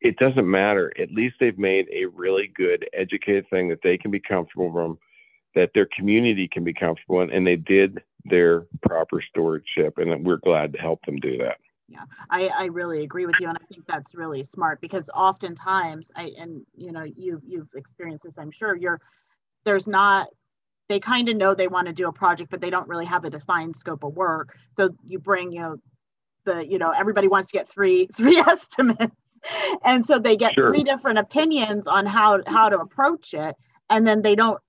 it 0.00 0.16
doesn't 0.18 0.48
matter. 0.48 0.92
At 1.00 1.10
least 1.10 1.36
they've 1.40 1.58
made 1.58 1.86
a 1.92 2.06
really 2.06 2.50
good, 2.54 2.88
educated 2.92 3.48
thing 3.50 3.68
that 3.68 3.80
they 3.82 3.98
can 3.98 4.10
be 4.10 4.20
comfortable 4.20 4.72
from, 4.72 4.98
that 5.54 5.70
their 5.74 5.88
community 5.96 6.48
can 6.50 6.64
be 6.64 6.74
comfortable 6.74 7.20
in, 7.22 7.30
and 7.30 7.46
they 7.46 7.56
did 7.56 8.02
their 8.24 8.66
proper 8.82 9.22
stewardship, 9.22 9.98
and 9.98 10.24
we're 10.24 10.36
glad 10.36 10.72
to 10.72 10.78
help 10.78 11.04
them 11.06 11.16
do 11.16 11.38
that. 11.38 11.56
Yeah, 11.88 12.04
I, 12.30 12.48
I 12.48 12.64
really 12.66 13.02
agree 13.02 13.24
with 13.24 13.36
you, 13.40 13.48
and 13.48 13.56
I 13.56 13.64
think 13.72 13.86
that's 13.86 14.14
really 14.14 14.42
smart 14.42 14.80
because 14.80 15.08
oftentimes, 15.14 16.10
I 16.14 16.32
and 16.38 16.60
you 16.76 16.92
know 16.92 17.02
you 17.02 17.40
you've 17.46 17.68
experienced 17.74 18.24
this, 18.24 18.34
I'm 18.36 18.50
sure. 18.50 18.76
You're 18.76 19.00
there's 19.64 19.86
not 19.86 20.28
they 20.88 21.00
kind 21.00 21.28
of 21.28 21.36
know 21.36 21.54
they 21.54 21.68
want 21.68 21.86
to 21.86 21.92
do 21.92 22.08
a 22.08 22.12
project, 22.12 22.50
but 22.50 22.60
they 22.60 22.70
don't 22.70 22.88
really 22.88 23.04
have 23.06 23.24
a 23.24 23.30
defined 23.30 23.76
scope 23.76 24.04
of 24.04 24.14
work. 24.14 24.56
So 24.76 24.90
you 25.06 25.18
bring 25.18 25.52
you 25.52 25.60
know 25.60 25.76
the 26.44 26.66
you 26.66 26.78
know 26.78 26.90
everybody 26.90 27.28
wants 27.28 27.50
to 27.50 27.58
get 27.58 27.68
three 27.68 28.06
three 28.14 28.36
estimates, 28.38 29.16
and 29.84 30.04
so 30.04 30.18
they 30.18 30.36
get 30.36 30.54
sure. 30.54 30.72
three 30.72 30.82
different 30.82 31.18
opinions 31.18 31.86
on 31.86 32.06
how 32.06 32.40
how 32.46 32.68
to 32.68 32.78
approach 32.78 33.34
it, 33.34 33.56
and 33.90 34.06
then 34.06 34.22
they 34.22 34.34
don't. 34.34 34.60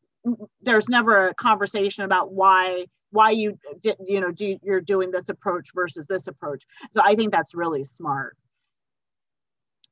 There's 0.61 0.89
never 0.89 1.27
a 1.27 1.33
conversation 1.33 2.03
about 2.03 2.33
why 2.33 2.85
why 3.11 3.31
you 3.31 3.57
you 4.05 4.19
know 4.19 4.31
do 4.31 4.57
you're 4.63 4.81
doing 4.81 5.11
this 5.11 5.29
approach 5.29 5.69
versus 5.73 6.05
this 6.07 6.27
approach. 6.27 6.65
So 6.91 7.01
i 7.03 7.15
think 7.15 7.31
that's 7.31 7.55
really 7.55 7.83
smart. 7.83 8.37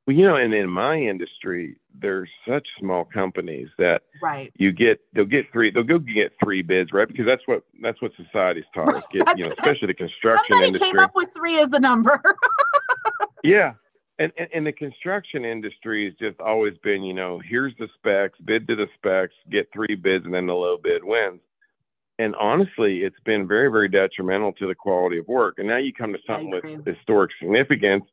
Well 0.06 0.16
you 0.16 0.26
know 0.26 0.36
and 0.36 0.54
in 0.54 0.70
my 0.70 0.98
industry 0.98 1.78
there's 2.00 2.30
such 2.48 2.68
small 2.80 3.06
companies 3.06 3.70
that 3.80 4.04
right. 4.22 4.52
you 4.56 4.72
get 4.72 5.00
they'll 5.14 5.26
get 5.26 5.52
three 5.52 5.72
they'll 5.72 5.84
go 5.84 6.00
get 6.00 6.34
three 6.44 6.62
bids 6.62 6.92
right? 6.94 7.08
Because 7.08 7.26
that's 7.26 7.44
what 7.46 7.64
that's 7.82 8.02
what 8.02 8.12
society's 8.16 8.66
taught 8.74 8.94
us. 8.94 9.04
Get 9.12 9.38
you 9.38 9.46
know 9.46 9.54
especially 9.58 9.88
the 9.88 9.94
construction 9.94 10.46
somebody 10.50 10.68
industry. 10.68 10.92
came 10.92 11.00
up 11.00 11.16
with 11.16 11.30
three 11.36 11.60
as 11.60 11.70
the 11.70 11.80
number. 11.80 12.22
Yeah 13.44 13.74
and, 14.20 14.32
and, 14.38 14.48
and 14.54 14.68
the 14.68 14.72
construction 14.72 15.46
industry 15.46 16.06
has 16.06 16.14
just 16.16 16.40
always 16.40 16.74
been, 16.84 17.04
you 17.04 17.14
know, 17.14 17.40
here's 17.48 17.74
the 17.78 17.88
specs, 17.96 18.40
bid 18.46 18.68
to 18.68 18.76
the 18.76 18.88
specs, 18.96 19.34
get 19.52 19.70
three 19.74 19.96
bids, 19.96 20.26
and 20.26 20.34
then 20.34 20.48
the 20.48 20.54
low 20.54 20.78
bid 20.82 21.04
wins 21.04 21.42
and 22.20 22.36
honestly, 22.36 23.00
it's 23.00 23.20
been 23.26 23.48
very, 23.48 23.70
very 23.70 23.90
detrimental 23.90 24.52
to 24.54 24.68
the 24.68 24.76
quality 24.76 25.20
of 25.20 25.28
work. 25.28 25.56
And 25.60 25.68
now 25.68 25.78
you 25.78 25.94
come 25.94 26.14
to 26.14 26.20
something 26.26 26.50
with 26.50 26.86
historic 26.86 27.32
significance. 27.40 28.06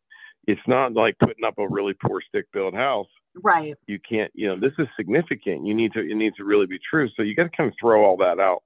It's 0.47 0.61
not 0.67 0.93
like 0.93 1.19
putting 1.19 1.45
up 1.45 1.59
a 1.59 1.67
really 1.67 1.95
poor 1.95 2.21
stick 2.29 2.45
built 2.53 2.75
house. 2.75 3.09
Right. 3.43 3.75
You 3.87 3.99
can't, 4.07 4.31
you 4.35 4.47
know, 4.47 4.61
this 4.61 4.73
is 4.79 4.87
significant. 4.97 5.67
You 5.67 5.75
need 5.75 5.93
to, 5.95 6.01
it 6.01 6.15
needs 6.15 6.37
to 6.37 6.45
really 6.45 6.67
be 6.67 6.79
true. 6.89 7.09
So 7.17 7.23
you 7.23 7.35
got 7.35 7.45
to 7.45 7.57
kind 7.57 7.69
of 7.69 7.75
throw 7.81 8.05
all 8.05 8.19
that 8.19 8.39
out 8.39 8.63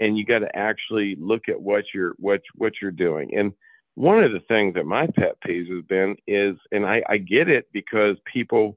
and 0.00 0.18
you 0.18 0.26
got 0.26 0.40
to 0.40 0.56
actually 0.56 1.16
look 1.20 1.48
at 1.48 1.60
what 1.60 1.84
you're, 1.94 2.14
what, 2.18 2.40
what 2.56 2.72
you're 2.82 2.90
doing. 2.90 3.30
And 3.36 3.52
one 3.94 4.22
of 4.22 4.32
the 4.32 4.40
things 4.48 4.74
that 4.74 4.86
my 4.86 5.06
pet 5.06 5.36
peeves 5.46 5.74
has 5.74 5.84
been 5.84 6.16
is, 6.26 6.56
and 6.72 6.84
I, 6.84 7.02
I 7.08 7.18
get 7.18 7.48
it 7.48 7.68
because 7.72 8.16
people 8.32 8.76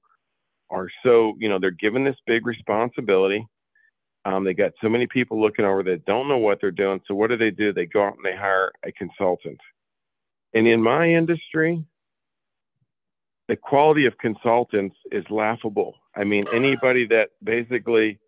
are 0.69 0.89
so, 1.03 1.35
you 1.39 1.49
know, 1.49 1.59
they're 1.59 1.71
given 1.71 2.03
this 2.03 2.17
big 2.25 2.45
responsibility 2.45 3.47
um, 4.27 4.43
they 4.43 4.53
got 4.53 4.73
so 4.81 4.89
many 4.89 5.07
people 5.07 5.39
looking 5.39 5.63
over 5.63 5.83
that 5.83 6.03
don't 6.05 6.27
know 6.27 6.37
what 6.37 6.59
they're 6.59 6.69
doing. 6.69 6.99
So 7.07 7.15
what 7.15 7.29
do 7.29 7.37
they 7.37 7.49
do? 7.49 7.71
They 7.71 7.85
go 7.85 8.03
out 8.07 8.15
and 8.17 8.25
they 8.25 8.35
hire 8.35 8.73
a 8.83 8.91
consultant. 8.91 9.59
And 10.53 10.67
in 10.67 10.81
my 10.81 11.07
industry, 11.09 11.81
the 13.47 13.55
quality 13.55 14.05
of 14.05 14.17
consultants 14.17 14.97
is 15.13 15.23
laughable. 15.29 15.95
I 16.13 16.25
mean, 16.25 16.43
anybody 16.51 17.07
that 17.07 17.29
basically 17.41 18.19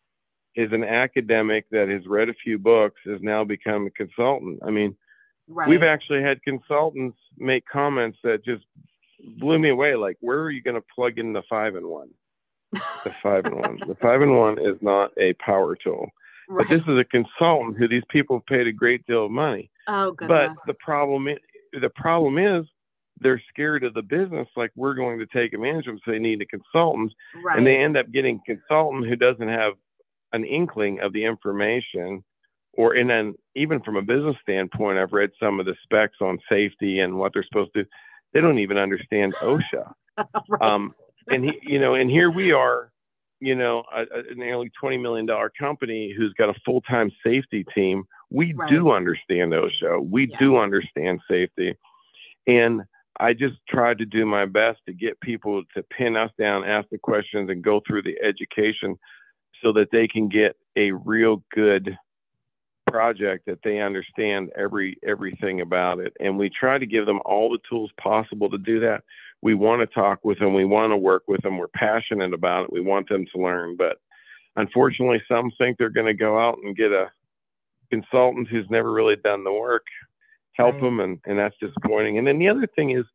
is 0.55 0.71
an 0.71 0.85
academic 0.85 1.65
that 1.71 1.89
has 1.89 2.07
read 2.07 2.29
a 2.29 2.33
few 2.33 2.57
books 2.57 3.01
has 3.05 3.19
now 3.21 3.43
become 3.43 3.85
a 3.85 3.91
consultant. 3.91 4.59
I 4.65 4.69
mean, 4.69 4.95
right. 5.49 5.67
we've 5.67 5.83
actually 5.83 6.21
had 6.21 6.41
consultants 6.43 7.17
make 7.37 7.65
comments 7.65 8.17
that 8.23 8.45
just 8.45 8.63
blew 9.37 9.59
me 9.59 9.69
away. 9.69 9.95
Like, 9.95 10.17
where 10.21 10.39
are 10.39 10.51
you 10.51 10.61
going 10.61 10.75
to 10.75 10.85
plug 10.95 11.17
in 11.17 11.33
the 11.33 11.43
five 11.49 11.75
and 11.75 11.87
one? 11.87 12.09
the 12.71 13.13
five 13.21 13.45
and 13.45 13.55
one. 13.55 13.79
The 13.87 13.95
five 13.95 14.21
and 14.21 14.37
one 14.37 14.59
is 14.59 14.77
not 14.81 15.11
a 15.17 15.33
power 15.33 15.75
tool. 15.75 16.09
Right. 16.47 16.67
But 16.67 16.75
this 16.75 16.87
is 16.87 16.99
a 16.99 17.03
consultant 17.03 17.77
who 17.77 17.87
these 17.87 18.03
people 18.09 18.37
have 18.37 18.45
paid 18.45 18.67
a 18.67 18.71
great 18.71 19.05
deal 19.05 19.25
of 19.25 19.31
money. 19.31 19.69
Oh, 19.87 20.11
goodness. 20.11 20.55
But 20.55 20.65
the 20.65 20.77
problem 20.79 21.27
is, 21.27 21.37
the 21.79 21.89
problem 21.89 22.37
is 22.37 22.65
they're 23.21 23.41
scared 23.49 23.83
of 23.83 23.93
the 23.93 24.01
business, 24.01 24.47
like 24.55 24.71
we're 24.75 24.93
going 24.93 25.19
to 25.19 25.25
take 25.27 25.53
advantage 25.53 25.87
of 25.87 25.93
them, 25.93 25.99
so 26.05 26.11
they 26.11 26.19
need 26.19 26.41
a 26.41 26.45
consultant, 26.45 27.13
right. 27.43 27.57
and 27.57 27.67
they 27.67 27.77
end 27.77 27.97
up 27.97 28.11
getting 28.11 28.37
a 28.37 28.55
consultant 28.55 29.07
who 29.07 29.15
doesn't 29.15 29.49
have 29.49 29.73
an 30.33 30.45
inkling 30.45 30.99
of 31.01 31.13
the 31.13 31.25
information, 31.25 32.23
or 32.79 32.93
and 32.93 33.09
then 33.09 33.35
even 33.55 33.81
from 33.81 33.97
a 33.97 34.01
business 34.01 34.37
standpoint, 34.41 34.97
I've 34.97 35.11
read 35.11 35.31
some 35.37 35.59
of 35.59 35.65
the 35.65 35.75
specs 35.83 36.15
on 36.21 36.39
safety 36.49 37.01
and 37.01 37.17
what 37.17 37.33
they're 37.33 37.43
supposed 37.43 37.73
to. 37.75 37.83
They 38.33 38.39
don't 38.39 38.59
even 38.59 38.77
understand 38.77 39.35
OSHA. 39.35 39.91
right. 40.17 40.61
um, 40.61 40.89
and 41.27 41.43
he, 41.43 41.59
you 41.61 41.77
know, 41.77 41.95
and 41.95 42.09
here 42.09 42.31
we 42.31 42.53
are, 42.53 42.93
you 43.41 43.55
know, 43.55 43.83
a, 43.93 44.03
a 44.31 44.35
nearly 44.35 44.71
twenty 44.79 44.97
million 44.97 45.25
dollar 45.25 45.51
company 45.59 46.15
who's 46.17 46.33
got 46.37 46.47
a 46.47 46.53
full 46.65 46.79
time 46.79 47.11
safety 47.21 47.65
team. 47.75 48.05
We 48.29 48.53
right. 48.53 48.69
do 48.71 48.91
understand 48.93 49.51
OSHA. 49.51 50.09
We 50.09 50.29
yeah. 50.29 50.37
do 50.39 50.57
understand 50.57 51.19
safety, 51.29 51.75
and 52.47 52.83
I 53.19 53.33
just 53.33 53.55
tried 53.67 53.97
to 53.97 54.05
do 54.05 54.25
my 54.25 54.45
best 54.45 54.79
to 54.85 54.93
get 54.93 55.19
people 55.19 55.63
to 55.75 55.83
pin 55.83 56.15
us 56.15 56.31
down, 56.39 56.63
ask 56.63 56.87
the 56.87 56.97
questions, 56.97 57.49
and 57.49 57.61
go 57.61 57.81
through 57.85 58.03
the 58.03 58.15
education 58.23 58.97
so 59.61 59.73
that 59.73 59.89
they 59.91 60.07
can 60.07 60.29
get 60.29 60.55
a 60.77 60.91
real 60.91 61.43
good 61.53 61.97
project 62.91 63.45
that 63.45 63.59
they 63.63 63.79
understand 63.79 64.49
every 64.57 64.97
everything 65.07 65.61
about 65.61 65.99
it 65.99 66.13
and 66.19 66.37
we 66.37 66.49
try 66.49 66.77
to 66.77 66.85
give 66.85 67.05
them 67.05 67.19
all 67.25 67.49
the 67.49 67.59
tools 67.69 67.91
possible 67.97 68.49
to 68.49 68.57
do 68.57 68.79
that 68.79 69.03
we 69.41 69.53
want 69.53 69.81
to 69.81 69.93
talk 69.93 70.19
with 70.23 70.39
them, 70.39 70.53
we 70.53 70.65
want 70.65 70.91
to 70.91 70.97
work 70.97 71.23
with 71.27 71.41
them, 71.41 71.57
we're 71.57 71.67
passionate 71.69 72.33
about 72.33 72.65
it, 72.65 72.73
we 72.73 72.81
want 72.81 73.07
them 73.07 73.25
to 73.33 73.41
learn. 73.41 73.75
But 73.77 73.97
unfortunately, 74.55 75.21
some 75.27 75.51
think 75.57 75.77
they're 75.77 75.89
going 75.89 76.07
to 76.07 76.13
go 76.13 76.39
out 76.39 76.57
and 76.63 76.75
get 76.75 76.91
a 76.91 77.11
consultant 77.89 78.47
who's 78.49 78.69
never 78.69 78.91
really 78.91 79.15
done 79.15 79.43
the 79.43 79.53
work, 79.53 79.85
help 80.53 80.73
right. 80.73 80.81
them, 80.81 80.99
and, 80.99 81.19
and 81.25 81.39
that's 81.39 81.55
disappointing. 81.59 82.17
And 82.17 82.27
then 82.27 82.39
the 82.39 82.49
other 82.49 82.67
thing 82.75 82.91
is 82.91 83.05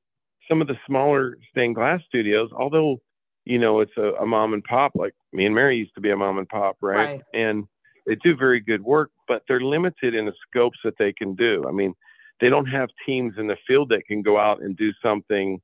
some 0.49 0.61
of 0.61 0.67
the 0.67 0.79
smaller 0.87 1.37
stained 1.51 1.75
glass 1.75 2.01
studios, 2.09 2.51
although 2.57 3.01
you 3.45 3.59
know 3.59 3.81
it's 3.81 3.97
a, 3.99 4.13
a 4.23 4.27
mom 4.27 4.55
and 4.55 4.65
pop, 4.65 4.93
like 4.95 5.15
me 5.33 5.45
and 5.45 5.55
Mary 5.55 5.77
used 5.77 5.95
to 5.95 6.01
be 6.01 6.11
a 6.11 6.17
mom 6.17 6.39
and 6.39 6.49
pop, 6.49 6.77
right? 6.81 6.97
right? 6.97 7.23
And 7.35 7.67
they 8.07 8.17
do 8.17 8.37
very 8.37 8.61
good 8.61 8.83
work, 8.83 9.11
but 9.27 9.43
they're 9.49 9.61
limited 9.61 10.15
in 10.15 10.27
the 10.27 10.35
scopes 10.49 10.79
that 10.85 10.95
they 10.99 11.13
can 11.13 11.35
do. 11.35 11.65
I 11.69 11.73
mean, 11.73 11.95
they 12.41 12.49
don't 12.49 12.67
have 12.67 12.91
teams 13.07 13.35
in 13.39 13.47
the 13.47 13.57
field 13.67 13.91
that 13.91 14.07
can 14.07 14.23
go 14.23 14.39
out 14.39 14.63
and 14.63 14.77
do 14.77 14.93
something 15.03 15.61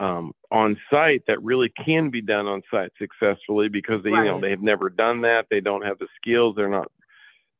um, 0.00 0.32
on 0.50 0.76
site 0.90 1.22
that 1.26 1.42
really 1.42 1.72
can 1.84 2.10
be 2.10 2.20
done 2.20 2.46
on 2.46 2.62
site 2.70 2.92
successfully 2.98 3.68
because 3.68 4.02
they, 4.02 4.10
right. 4.10 4.24
you 4.24 4.30
know 4.30 4.40
they 4.40 4.50
have 4.50 4.62
never 4.62 4.90
done 4.90 5.22
that. 5.22 5.46
They 5.50 5.60
don't 5.60 5.84
have 5.84 5.98
the 5.98 6.06
skills. 6.20 6.54
They're 6.56 6.68
not 6.68 6.90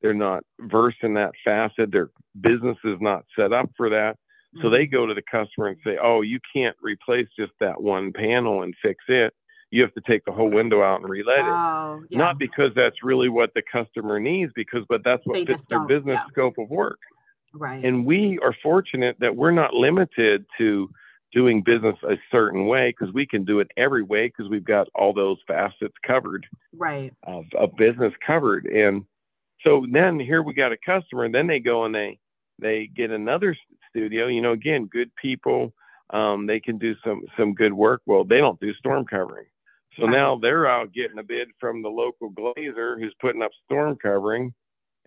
they're 0.02 0.14
not 0.14 0.44
versed 0.60 1.02
in 1.02 1.14
that 1.14 1.32
facet. 1.44 1.90
Their 1.90 2.10
business 2.40 2.76
is 2.84 2.98
not 3.00 3.24
set 3.36 3.52
up 3.52 3.70
for 3.76 3.90
that. 3.90 4.16
Mm-hmm. 4.56 4.62
So 4.62 4.70
they 4.70 4.84
mm-hmm. 4.84 4.94
go 4.94 5.06
to 5.06 5.14
the 5.14 5.22
customer 5.22 5.68
and 5.68 5.78
say, 5.84 5.98
"Oh, 6.02 6.20
you 6.22 6.38
can't 6.54 6.76
replace 6.80 7.28
just 7.36 7.52
that 7.60 7.80
one 7.80 8.12
panel 8.12 8.62
and 8.62 8.74
fix 8.82 9.04
it. 9.08 9.34
You 9.70 9.82
have 9.82 9.92
to 9.94 10.00
take 10.00 10.24
the 10.24 10.32
whole 10.32 10.50
window 10.50 10.82
out 10.82 11.00
and 11.00 11.08
relead 11.08 11.44
oh, 11.44 12.00
it." 12.02 12.08
Yeah. 12.10 12.18
Not 12.18 12.38
because 12.38 12.72
that's 12.74 13.02
really 13.02 13.28
what 13.28 13.52
the 13.54 13.62
customer 13.70 14.18
needs, 14.18 14.52
because 14.54 14.84
but 14.88 15.02
that's 15.04 15.24
what 15.24 15.34
they 15.34 15.44
fits 15.44 15.64
their 15.68 15.80
business 15.80 16.18
yeah. 16.22 16.26
scope 16.30 16.58
of 16.58 16.68
work. 16.70 16.98
Right. 17.54 17.84
And 17.84 18.04
we 18.04 18.38
are 18.42 18.54
fortunate 18.62 19.16
that 19.20 19.34
we're 19.34 19.50
not 19.50 19.74
limited 19.74 20.44
to 20.58 20.90
doing 21.32 21.62
business 21.62 21.96
a 22.08 22.16
certain 22.30 22.66
way 22.66 22.90
because 22.90 23.12
we 23.12 23.26
can 23.26 23.44
do 23.44 23.60
it 23.60 23.70
every 23.76 24.02
way 24.02 24.28
because 24.28 24.48
we've 24.48 24.64
got 24.64 24.88
all 24.94 25.12
those 25.12 25.36
facets 25.46 25.94
covered 26.06 26.46
right 26.74 27.12
of, 27.24 27.44
of 27.58 27.74
business 27.76 28.12
covered 28.26 28.64
and 28.64 29.04
so 29.62 29.84
then 29.92 30.18
here 30.18 30.42
we 30.42 30.54
got 30.54 30.72
a 30.72 30.76
customer 30.84 31.24
and 31.24 31.34
then 31.34 31.46
they 31.46 31.58
go 31.58 31.84
and 31.84 31.94
they 31.94 32.18
they 32.58 32.88
get 32.96 33.10
another 33.10 33.54
studio 33.90 34.26
you 34.26 34.40
know 34.40 34.52
again 34.52 34.86
good 34.86 35.10
people 35.20 35.72
um, 36.10 36.46
they 36.46 36.58
can 36.58 36.78
do 36.78 36.94
some 37.04 37.22
some 37.36 37.52
good 37.52 37.74
work 37.74 38.00
well 38.06 38.24
they 38.24 38.38
don't 38.38 38.60
do 38.60 38.72
storm 38.74 39.04
covering 39.04 39.46
so 39.96 40.04
right. 40.04 40.12
now 40.12 40.38
they're 40.40 40.66
out 40.66 40.92
getting 40.92 41.18
a 41.18 41.22
bid 41.22 41.48
from 41.60 41.82
the 41.82 41.88
local 41.88 42.30
glazer 42.30 42.98
who's 42.98 43.14
putting 43.20 43.42
up 43.42 43.50
storm 43.64 43.96
covering 43.96 44.52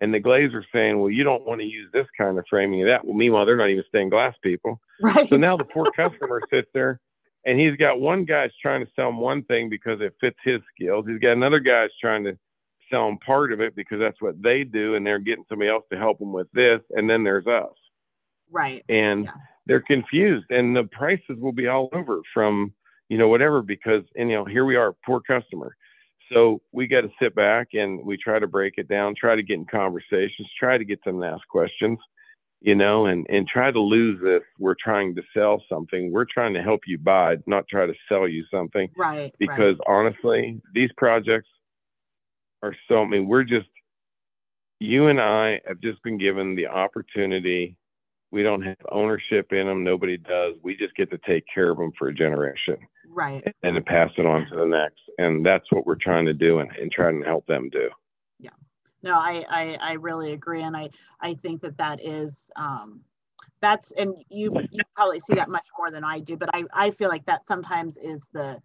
and 0.00 0.12
the 0.12 0.20
glazer 0.20 0.64
saying, 0.72 0.98
well, 0.98 1.10
you 1.10 1.22
don't 1.22 1.46
want 1.46 1.60
to 1.60 1.66
use 1.66 1.88
this 1.92 2.06
kind 2.18 2.38
of 2.38 2.44
framing 2.50 2.82
of 2.82 2.88
that. 2.88 3.04
Well, 3.04 3.14
meanwhile, 3.14 3.46
they're 3.46 3.56
not 3.56 3.70
even 3.70 3.84
stained 3.88 4.10
glass 4.10 4.34
people. 4.42 4.80
Right. 5.00 5.28
So 5.30 5.36
now 5.36 5.56
the 5.56 5.64
poor 5.64 5.86
customer 5.96 6.40
sits 6.50 6.68
there 6.74 7.00
and 7.44 7.58
he's 7.58 7.76
got 7.76 8.00
one 8.00 8.24
guy's 8.24 8.50
trying 8.60 8.84
to 8.84 8.90
sell 8.94 9.08
him 9.08 9.18
one 9.18 9.42
thing 9.44 9.68
because 9.68 10.00
it 10.00 10.14
fits 10.20 10.38
his 10.44 10.60
skills. 10.74 11.04
He's 11.08 11.18
got 11.18 11.32
another 11.32 11.60
guy's 11.60 11.90
trying 12.00 12.24
to 12.24 12.36
sell 12.90 13.08
him 13.08 13.18
part 13.18 13.52
of 13.52 13.60
it 13.60 13.74
because 13.74 13.98
that's 13.98 14.20
what 14.20 14.40
they 14.42 14.64
do. 14.64 14.94
And 14.94 15.06
they're 15.06 15.18
getting 15.18 15.44
somebody 15.48 15.70
else 15.70 15.84
to 15.92 15.98
help 15.98 16.18
them 16.18 16.32
with 16.32 16.50
this. 16.52 16.80
And 16.90 17.08
then 17.08 17.24
there's 17.24 17.46
us. 17.46 17.72
Right. 18.50 18.84
And 18.88 19.24
yeah. 19.24 19.30
they're 19.66 19.80
confused 19.80 20.46
and 20.50 20.76
the 20.76 20.84
prices 20.84 21.38
will 21.38 21.52
be 21.52 21.68
all 21.68 21.88
over 21.92 22.20
from, 22.32 22.72
you 23.12 23.18
know, 23.18 23.28
whatever, 23.28 23.60
because, 23.60 24.04
and, 24.16 24.30
you 24.30 24.36
know, 24.36 24.46
here 24.46 24.64
we 24.64 24.74
are, 24.74 24.94
poor 25.04 25.20
customer. 25.20 25.76
So 26.32 26.62
we 26.72 26.86
got 26.86 27.02
to 27.02 27.10
sit 27.20 27.34
back 27.34 27.74
and 27.74 27.90
we 28.06 28.16
try 28.16 28.38
to 28.38 28.46
break 28.46 28.74
it 28.78 28.88
down, 28.88 29.14
try 29.14 29.36
to 29.36 29.42
get 29.42 29.58
in 29.58 29.66
conversations, 29.66 30.48
try 30.58 30.78
to 30.78 30.84
get 30.92 31.04
them 31.04 31.20
to 31.20 31.26
ask 31.26 31.46
questions. 31.48 31.98
you 32.62 32.76
know, 32.76 33.06
and 33.06 33.26
and 33.28 33.46
try 33.48 33.70
to 33.70 33.80
lose 33.80 34.20
this. 34.22 34.42
We're 34.58 34.76
trying 34.82 35.14
to 35.16 35.22
sell 35.34 35.62
something. 35.68 36.12
We're 36.12 36.26
trying 36.32 36.54
to 36.54 36.62
help 36.62 36.82
you 36.86 36.96
buy, 36.96 37.36
not 37.46 37.66
try 37.68 37.86
to 37.86 37.94
sell 38.08 38.28
you 38.28 38.44
something. 38.50 38.88
Right. 38.96 39.34
Because 39.38 39.76
right. 39.86 39.88
honestly, 39.88 40.60
these 40.72 40.90
projects 40.96 41.48
are 42.62 42.74
so. 42.88 43.02
I 43.02 43.08
mean, 43.08 43.26
we're 43.26 43.42
just 43.42 43.68
you 44.78 45.08
and 45.08 45.20
I 45.20 45.60
have 45.66 45.80
just 45.80 46.02
been 46.04 46.18
given 46.18 46.54
the 46.54 46.68
opportunity. 46.68 47.76
We 48.32 48.42
don't 48.42 48.62
have 48.62 48.78
ownership 48.90 49.52
in 49.52 49.66
them. 49.66 49.84
Nobody 49.84 50.16
does. 50.16 50.54
We 50.62 50.74
just 50.74 50.96
get 50.96 51.10
to 51.10 51.18
take 51.18 51.44
care 51.52 51.70
of 51.70 51.76
them 51.76 51.92
for 51.98 52.08
a 52.08 52.14
generation. 52.14 52.78
Right. 53.06 53.46
And 53.62 53.76
to 53.76 53.82
pass 53.82 54.10
it 54.16 54.26
on 54.26 54.46
to 54.48 54.56
the 54.56 54.66
next. 54.66 55.02
And 55.18 55.44
that's 55.44 55.70
what 55.70 55.86
we're 55.86 55.96
trying 55.96 56.24
to 56.26 56.32
do 56.32 56.60
and, 56.60 56.70
and 56.80 56.90
trying 56.90 57.20
to 57.20 57.26
help 57.26 57.46
them 57.46 57.68
do. 57.70 57.90
Yeah. 58.40 58.50
No, 59.02 59.14
I, 59.14 59.44
I, 59.50 59.78
I 59.80 59.92
really 59.92 60.32
agree. 60.32 60.62
And 60.62 60.74
I, 60.74 60.88
I 61.20 61.34
think 61.34 61.60
that 61.60 61.76
that 61.76 62.02
is, 62.02 62.50
um, 62.56 63.02
that's, 63.60 63.90
and 63.92 64.14
you, 64.30 64.56
you 64.70 64.80
probably 64.96 65.20
see 65.20 65.34
that 65.34 65.50
much 65.50 65.68
more 65.78 65.90
than 65.90 66.02
I 66.02 66.18
do, 66.18 66.36
but 66.36 66.48
I, 66.54 66.64
I 66.72 66.90
feel 66.90 67.10
like 67.10 67.26
that 67.26 67.46
sometimes 67.46 67.98
is 67.98 68.28
the, 68.32 68.60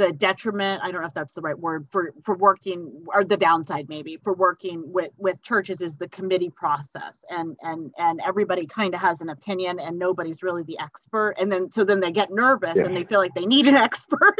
the 0.00 0.12
detriment 0.12 0.80
i 0.82 0.90
don't 0.90 1.02
know 1.02 1.06
if 1.06 1.12
that's 1.12 1.34
the 1.34 1.42
right 1.42 1.58
word 1.58 1.86
for 1.90 2.14
for 2.24 2.34
working 2.34 2.90
or 3.12 3.22
the 3.22 3.36
downside 3.36 3.86
maybe 3.90 4.16
for 4.24 4.32
working 4.32 4.82
with 4.90 5.10
with 5.18 5.42
churches 5.42 5.82
is 5.82 5.94
the 5.96 6.08
committee 6.08 6.48
process 6.48 7.22
and 7.28 7.54
and 7.60 7.92
and 7.98 8.18
everybody 8.24 8.64
kind 8.64 8.94
of 8.94 9.00
has 9.00 9.20
an 9.20 9.28
opinion 9.28 9.78
and 9.78 9.98
nobody's 9.98 10.42
really 10.42 10.62
the 10.62 10.78
expert 10.78 11.34
and 11.38 11.52
then 11.52 11.70
so 11.70 11.84
then 11.84 12.00
they 12.00 12.10
get 12.10 12.32
nervous 12.32 12.76
yeah. 12.76 12.84
and 12.84 12.96
they 12.96 13.04
feel 13.04 13.18
like 13.18 13.34
they 13.34 13.44
need 13.44 13.68
an 13.68 13.74
expert 13.88 14.38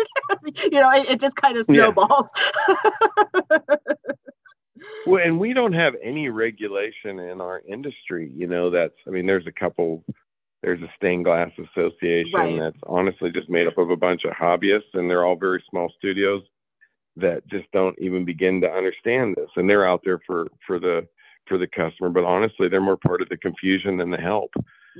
you 0.62 0.80
know 0.80 0.90
it, 0.92 1.10
it 1.10 1.20
just 1.20 1.36
kind 1.36 1.58
of 1.58 1.66
snowballs 1.66 2.30
yeah. 2.66 2.74
well 5.06 5.22
and 5.22 5.38
we 5.38 5.52
don't 5.52 5.74
have 5.74 5.92
any 6.02 6.30
regulation 6.30 7.18
in 7.18 7.38
our 7.42 7.60
industry 7.68 8.32
you 8.34 8.46
know 8.46 8.70
that's 8.70 8.96
i 9.06 9.10
mean 9.10 9.26
there's 9.26 9.46
a 9.46 9.52
couple 9.52 10.02
there's 10.62 10.82
a 10.82 10.92
stained 10.96 11.24
glass 11.24 11.50
association 11.58 12.32
right. 12.34 12.58
that's 12.58 12.82
honestly 12.86 13.30
just 13.30 13.48
made 13.48 13.66
up 13.66 13.78
of 13.78 13.90
a 13.90 13.96
bunch 13.96 14.22
of 14.24 14.32
hobbyists 14.32 14.94
and 14.94 15.08
they're 15.08 15.24
all 15.24 15.36
very 15.36 15.62
small 15.70 15.92
studios 15.98 16.42
that 17.16 17.46
just 17.48 17.70
don't 17.72 17.96
even 17.98 18.24
begin 18.24 18.60
to 18.60 18.68
understand 18.68 19.34
this 19.36 19.48
and 19.56 19.68
they're 19.68 19.88
out 19.88 20.00
there 20.04 20.20
for 20.26 20.48
for 20.66 20.78
the 20.78 21.06
for 21.46 21.58
the 21.58 21.66
customer 21.66 22.08
but 22.08 22.24
honestly 22.24 22.68
they're 22.68 22.80
more 22.80 22.96
part 22.96 23.22
of 23.22 23.28
the 23.28 23.36
confusion 23.36 23.96
than 23.96 24.10
the 24.10 24.16
help 24.16 24.52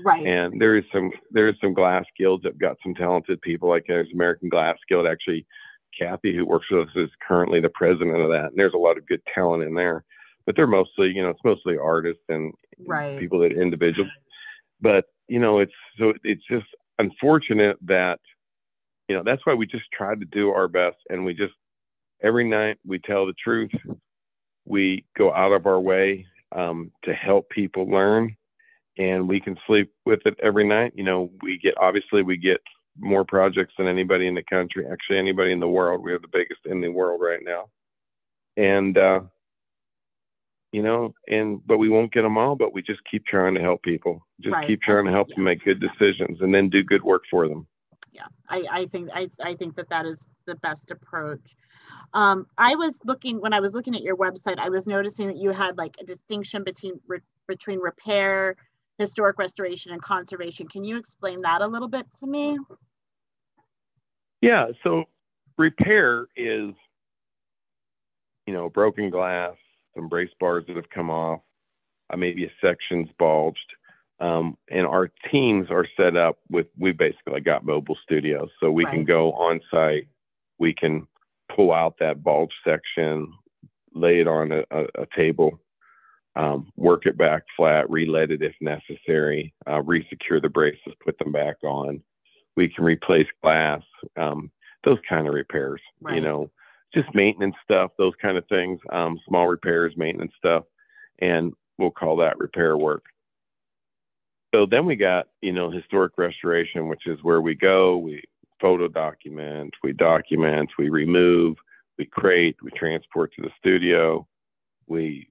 right 0.04 0.26
and 0.26 0.60
there 0.60 0.76
is 0.76 0.84
some 0.92 1.10
there 1.30 1.48
is 1.48 1.54
some 1.60 1.74
glass 1.74 2.04
guilds 2.18 2.42
that 2.42 2.52
have 2.52 2.60
got 2.60 2.76
some 2.82 2.94
talented 2.94 3.40
people 3.42 3.68
like 3.68 3.84
there's 3.86 4.08
american 4.12 4.48
glass 4.48 4.76
guild 4.88 5.06
actually 5.06 5.46
kathy 5.96 6.34
who 6.34 6.46
works 6.46 6.66
with 6.70 6.88
us 6.88 6.94
is 6.96 7.10
currently 7.26 7.60
the 7.60 7.70
president 7.70 8.16
of 8.16 8.30
that 8.30 8.46
and 8.46 8.56
there's 8.56 8.74
a 8.74 8.78
lot 8.78 8.98
of 8.98 9.06
good 9.06 9.22
talent 9.32 9.62
in 9.62 9.74
there 9.74 10.04
but 10.46 10.56
they're 10.56 10.66
mostly 10.66 11.08
you 11.08 11.22
know 11.22 11.30
it's 11.30 11.44
mostly 11.44 11.76
artists 11.78 12.22
and 12.28 12.52
right. 12.86 13.20
people 13.20 13.38
that 13.38 13.52
individuals 13.52 14.10
but 14.80 15.04
you 15.30 15.38
know, 15.38 15.60
it's 15.60 15.72
so 15.96 16.12
it's 16.24 16.42
just 16.50 16.66
unfortunate 16.98 17.76
that, 17.86 18.18
you 19.08 19.16
know, 19.16 19.22
that's 19.24 19.46
why 19.46 19.54
we 19.54 19.64
just 19.64 19.84
try 19.96 20.14
to 20.16 20.24
do 20.24 20.50
our 20.50 20.66
best 20.66 20.96
and 21.08 21.24
we 21.24 21.34
just 21.34 21.54
every 22.20 22.48
night 22.48 22.78
we 22.84 22.98
tell 22.98 23.26
the 23.26 23.34
truth. 23.42 23.70
We 24.66 25.04
go 25.16 25.32
out 25.32 25.52
of 25.52 25.66
our 25.66 25.80
way 25.80 26.26
um, 26.50 26.90
to 27.04 27.14
help 27.14 27.48
people 27.48 27.88
learn 27.88 28.36
and 28.98 29.28
we 29.28 29.40
can 29.40 29.56
sleep 29.68 29.92
with 30.04 30.20
it 30.26 30.34
every 30.42 30.66
night. 30.66 30.94
You 30.96 31.04
know, 31.04 31.30
we 31.42 31.58
get 31.58 31.74
obviously 31.78 32.24
we 32.24 32.36
get 32.36 32.60
more 32.98 33.24
projects 33.24 33.74
than 33.78 33.86
anybody 33.86 34.26
in 34.26 34.34
the 34.34 34.42
country, 34.42 34.84
actually 34.90 35.18
anybody 35.18 35.52
in 35.52 35.60
the 35.60 35.68
world. 35.68 36.02
We 36.02 36.12
are 36.12 36.18
the 36.18 36.26
biggest 36.26 36.60
in 36.66 36.80
the 36.80 36.88
world 36.88 37.20
right 37.22 37.40
now. 37.44 37.66
And 38.56 38.98
uh, 38.98 39.20
you 40.72 40.82
know, 40.82 41.14
and 41.28 41.60
but 41.66 41.78
we 41.78 41.88
won't 41.88 42.12
get 42.12 42.22
them 42.22 42.38
all, 42.38 42.54
but 42.56 42.72
we 42.72 42.82
just 42.82 43.00
keep 43.10 43.26
trying 43.26 43.54
to 43.54 43.60
help 43.60 43.82
people. 43.82 44.26
Just 44.40 44.54
right. 44.54 44.66
keep 44.66 44.82
trying 44.82 45.04
to 45.04 45.10
help 45.10 45.28
yeah. 45.30 45.36
them 45.36 45.44
make 45.44 45.64
good 45.64 45.80
decisions 45.80 46.40
and 46.40 46.54
then 46.54 46.68
do 46.68 46.82
good 46.82 47.02
work 47.02 47.22
for 47.30 47.48
them. 47.48 47.66
Yeah, 48.12 48.26
I, 48.48 48.64
I 48.70 48.86
think 48.86 49.08
I, 49.14 49.30
I 49.42 49.54
think 49.54 49.76
that 49.76 49.88
that 49.90 50.06
is 50.06 50.28
the 50.46 50.56
best 50.56 50.90
approach. 50.90 51.56
Um, 52.12 52.46
I 52.58 52.74
was 52.74 53.00
looking 53.04 53.40
when 53.40 53.52
I 53.52 53.60
was 53.60 53.74
looking 53.74 53.94
at 53.94 54.02
your 54.02 54.16
website, 54.16 54.58
I 54.58 54.68
was 54.68 54.86
noticing 54.86 55.28
that 55.28 55.36
you 55.36 55.50
had 55.50 55.78
like 55.78 55.96
a 56.00 56.04
distinction 56.04 56.64
between 56.64 57.00
re, 57.06 57.20
between 57.46 57.78
repair, 57.80 58.56
historic 58.98 59.38
restoration, 59.38 59.92
and 59.92 60.02
conservation. 60.02 60.68
Can 60.68 60.84
you 60.84 60.96
explain 60.96 61.42
that 61.42 61.62
a 61.62 61.66
little 61.66 61.88
bit 61.88 62.06
to 62.20 62.26
me? 62.26 62.58
Yeah, 64.40 64.68
so 64.82 65.04
repair 65.58 66.26
is, 66.36 66.72
you 68.46 68.54
know, 68.54 68.70
broken 68.70 69.10
glass, 69.10 69.54
some 69.94 70.08
brace 70.08 70.30
bars 70.38 70.64
that 70.66 70.76
have 70.76 70.90
come 70.90 71.10
off, 71.10 71.40
uh, 72.12 72.16
maybe 72.16 72.44
a 72.44 72.50
section's 72.60 73.08
bulged. 73.18 73.58
Um, 74.20 74.56
and 74.70 74.86
our 74.86 75.10
teams 75.30 75.68
are 75.70 75.86
set 75.96 76.16
up 76.16 76.38
with, 76.50 76.66
we 76.78 76.92
basically 76.92 77.40
got 77.40 77.64
mobile 77.64 77.96
studios. 78.02 78.50
So 78.60 78.70
we 78.70 78.84
right. 78.84 78.94
can 78.94 79.04
go 79.04 79.32
on 79.32 79.60
site, 79.70 80.08
we 80.58 80.74
can 80.74 81.06
pull 81.54 81.72
out 81.72 81.94
that 82.00 82.22
bulge 82.22 82.52
section, 82.64 83.32
lay 83.94 84.20
it 84.20 84.28
on 84.28 84.52
a, 84.52 84.62
a, 84.70 84.84
a 85.02 85.06
table, 85.16 85.58
um, 86.36 86.70
work 86.76 87.06
it 87.06 87.16
back 87.16 87.44
flat, 87.56 87.88
relead 87.88 88.30
it 88.30 88.42
if 88.42 88.54
necessary, 88.60 89.54
uh, 89.66 89.80
resecure 89.80 90.40
the 90.40 90.48
braces, 90.48 90.92
put 91.04 91.18
them 91.18 91.32
back 91.32 91.56
on. 91.64 92.02
We 92.56 92.68
can 92.68 92.84
replace 92.84 93.26
glass, 93.42 93.82
um, 94.16 94.50
those 94.84 94.98
kind 95.08 95.26
of 95.26 95.34
repairs, 95.34 95.80
right. 96.02 96.14
you 96.14 96.20
know 96.20 96.50
just 96.92 97.14
maintenance 97.14 97.54
stuff, 97.62 97.92
those 97.98 98.14
kind 98.20 98.36
of 98.36 98.46
things, 98.48 98.80
um, 98.92 99.18
small 99.28 99.46
repairs, 99.46 99.94
maintenance 99.96 100.32
stuff, 100.38 100.64
and 101.20 101.52
we'll 101.78 101.90
call 101.90 102.16
that 102.16 102.38
repair 102.38 102.76
work. 102.76 103.04
So 104.54 104.66
then 104.66 104.84
we 104.84 104.96
got, 104.96 105.28
you 105.40 105.52
know, 105.52 105.70
historic 105.70 106.12
restoration, 106.18 106.88
which 106.88 107.06
is 107.06 107.18
where 107.22 107.40
we 107.40 107.54
go, 107.54 107.96
we 107.96 108.22
photo 108.60 108.88
document, 108.88 109.72
we 109.82 109.92
document, 109.92 110.70
we 110.78 110.88
remove, 110.88 111.56
we 111.98 112.04
crate, 112.04 112.56
we 112.62 112.70
transport 112.72 113.32
to 113.34 113.42
the 113.42 113.50
studio, 113.58 114.26
we 114.86 115.28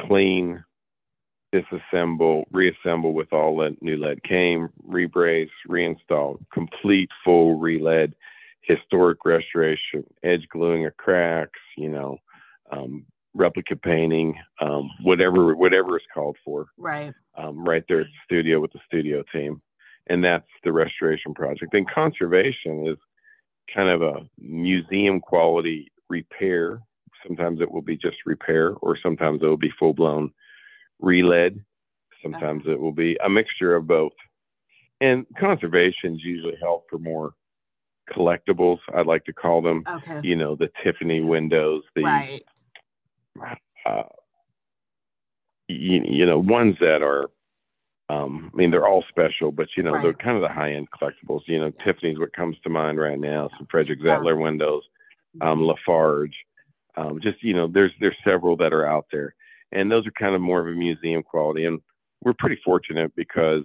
clean, 0.00 0.64
disassemble, 1.54 2.44
reassemble 2.52 3.12
with 3.12 3.32
all 3.32 3.56
the 3.56 3.76
new 3.80 3.96
lead 3.96 4.22
came, 4.22 4.68
rebrace, 4.88 5.50
reinstall, 5.68 6.38
complete 6.52 7.10
full 7.24 7.58
re-lead 7.58 8.14
historic 8.62 9.24
restoration, 9.24 10.04
edge 10.22 10.46
gluing 10.50 10.86
of 10.86 10.96
cracks, 10.96 11.60
you 11.76 11.88
know, 11.88 12.18
um, 12.70 13.04
replica 13.34 13.76
painting, 13.76 14.34
um, 14.60 14.90
whatever 15.02 15.54
whatever 15.54 15.96
is 15.96 16.04
called 16.12 16.36
for. 16.44 16.66
Right. 16.76 17.12
Um, 17.36 17.64
right 17.64 17.84
there 17.88 18.00
at 18.00 18.06
the 18.06 18.24
studio 18.24 18.60
with 18.60 18.72
the 18.72 18.80
studio 18.86 19.22
team, 19.32 19.62
and 20.08 20.22
that's 20.22 20.48
the 20.64 20.72
restoration 20.72 21.34
project. 21.34 21.74
And 21.74 21.88
conservation 21.88 22.86
is 22.86 22.98
kind 23.74 23.88
of 23.88 24.02
a 24.02 24.28
museum 24.38 25.20
quality 25.20 25.90
repair. 26.08 26.80
Sometimes 27.26 27.60
it 27.60 27.70
will 27.70 27.82
be 27.82 27.96
just 27.96 28.16
repair, 28.26 28.72
or 28.82 28.98
sometimes 29.02 29.40
it 29.42 29.46
will 29.46 29.56
be 29.56 29.72
full 29.78 29.94
blown 29.94 30.32
re-lead. 31.00 31.62
Sometimes 32.22 32.62
okay. 32.62 32.72
it 32.72 32.80
will 32.80 32.92
be 32.92 33.16
a 33.24 33.28
mixture 33.28 33.74
of 33.74 33.86
both. 33.86 34.12
And 35.00 35.24
conservations 35.38 36.20
usually 36.22 36.56
help 36.60 36.86
for 36.90 36.98
more 36.98 37.32
collectibles, 38.10 38.78
I'd 38.94 39.06
like 39.06 39.24
to 39.26 39.32
call 39.32 39.62
them. 39.62 39.84
Okay. 39.88 40.20
You 40.22 40.36
know, 40.36 40.56
the 40.56 40.70
Tiffany 40.82 41.20
windows, 41.20 41.82
the 41.94 42.02
right. 42.02 42.44
Uh, 43.86 44.02
you, 45.68 46.02
you 46.04 46.26
know, 46.26 46.38
ones 46.38 46.76
that 46.80 47.02
are 47.02 47.30
um, 48.10 48.50
I 48.52 48.56
mean, 48.56 48.70
they're 48.70 48.88
all 48.88 49.04
special, 49.08 49.52
but 49.52 49.68
you 49.76 49.82
know, 49.82 49.92
right. 49.92 50.02
they're 50.02 50.12
kind 50.14 50.36
of 50.36 50.42
the 50.42 50.48
high 50.48 50.72
end 50.72 50.88
collectibles. 50.90 51.42
You 51.46 51.60
know, 51.60 51.72
Tiffany's 51.84 52.18
what 52.18 52.32
comes 52.32 52.56
to 52.64 52.70
mind 52.70 52.98
right 52.98 53.18
now. 53.18 53.48
Some 53.56 53.68
Frederick 53.70 54.00
Zettler 54.00 54.36
yeah. 54.36 54.42
windows, 54.42 54.82
mm-hmm. 55.36 55.46
um, 55.46 55.62
La 55.62 55.74
Farge. 55.86 56.34
Um, 56.96 57.20
just 57.22 57.42
you 57.42 57.54
know, 57.54 57.68
there's 57.68 57.92
there's 58.00 58.16
several 58.24 58.56
that 58.56 58.72
are 58.72 58.86
out 58.86 59.06
there, 59.12 59.34
and 59.72 59.90
those 59.90 60.06
are 60.06 60.12
kind 60.12 60.34
of 60.34 60.40
more 60.40 60.60
of 60.60 60.66
a 60.66 60.76
museum 60.76 61.22
quality. 61.22 61.66
And 61.66 61.80
we're 62.22 62.34
pretty 62.38 62.60
fortunate 62.64 63.14
because 63.14 63.64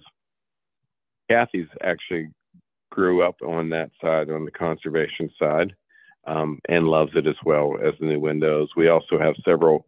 Kathy's 1.28 1.68
actually 1.82 2.28
grew 2.90 3.22
up 3.22 3.36
on 3.42 3.70
that 3.70 3.90
side, 4.00 4.30
on 4.30 4.44
the 4.44 4.50
conservation 4.50 5.30
side, 5.38 5.74
um, 6.26 6.58
and 6.68 6.88
loves 6.88 7.12
it 7.14 7.26
as 7.26 7.36
well 7.44 7.76
as 7.82 7.94
the 8.00 8.06
new 8.06 8.20
windows. 8.20 8.68
We 8.76 8.88
also 8.88 9.18
have 9.18 9.34
several 9.44 9.86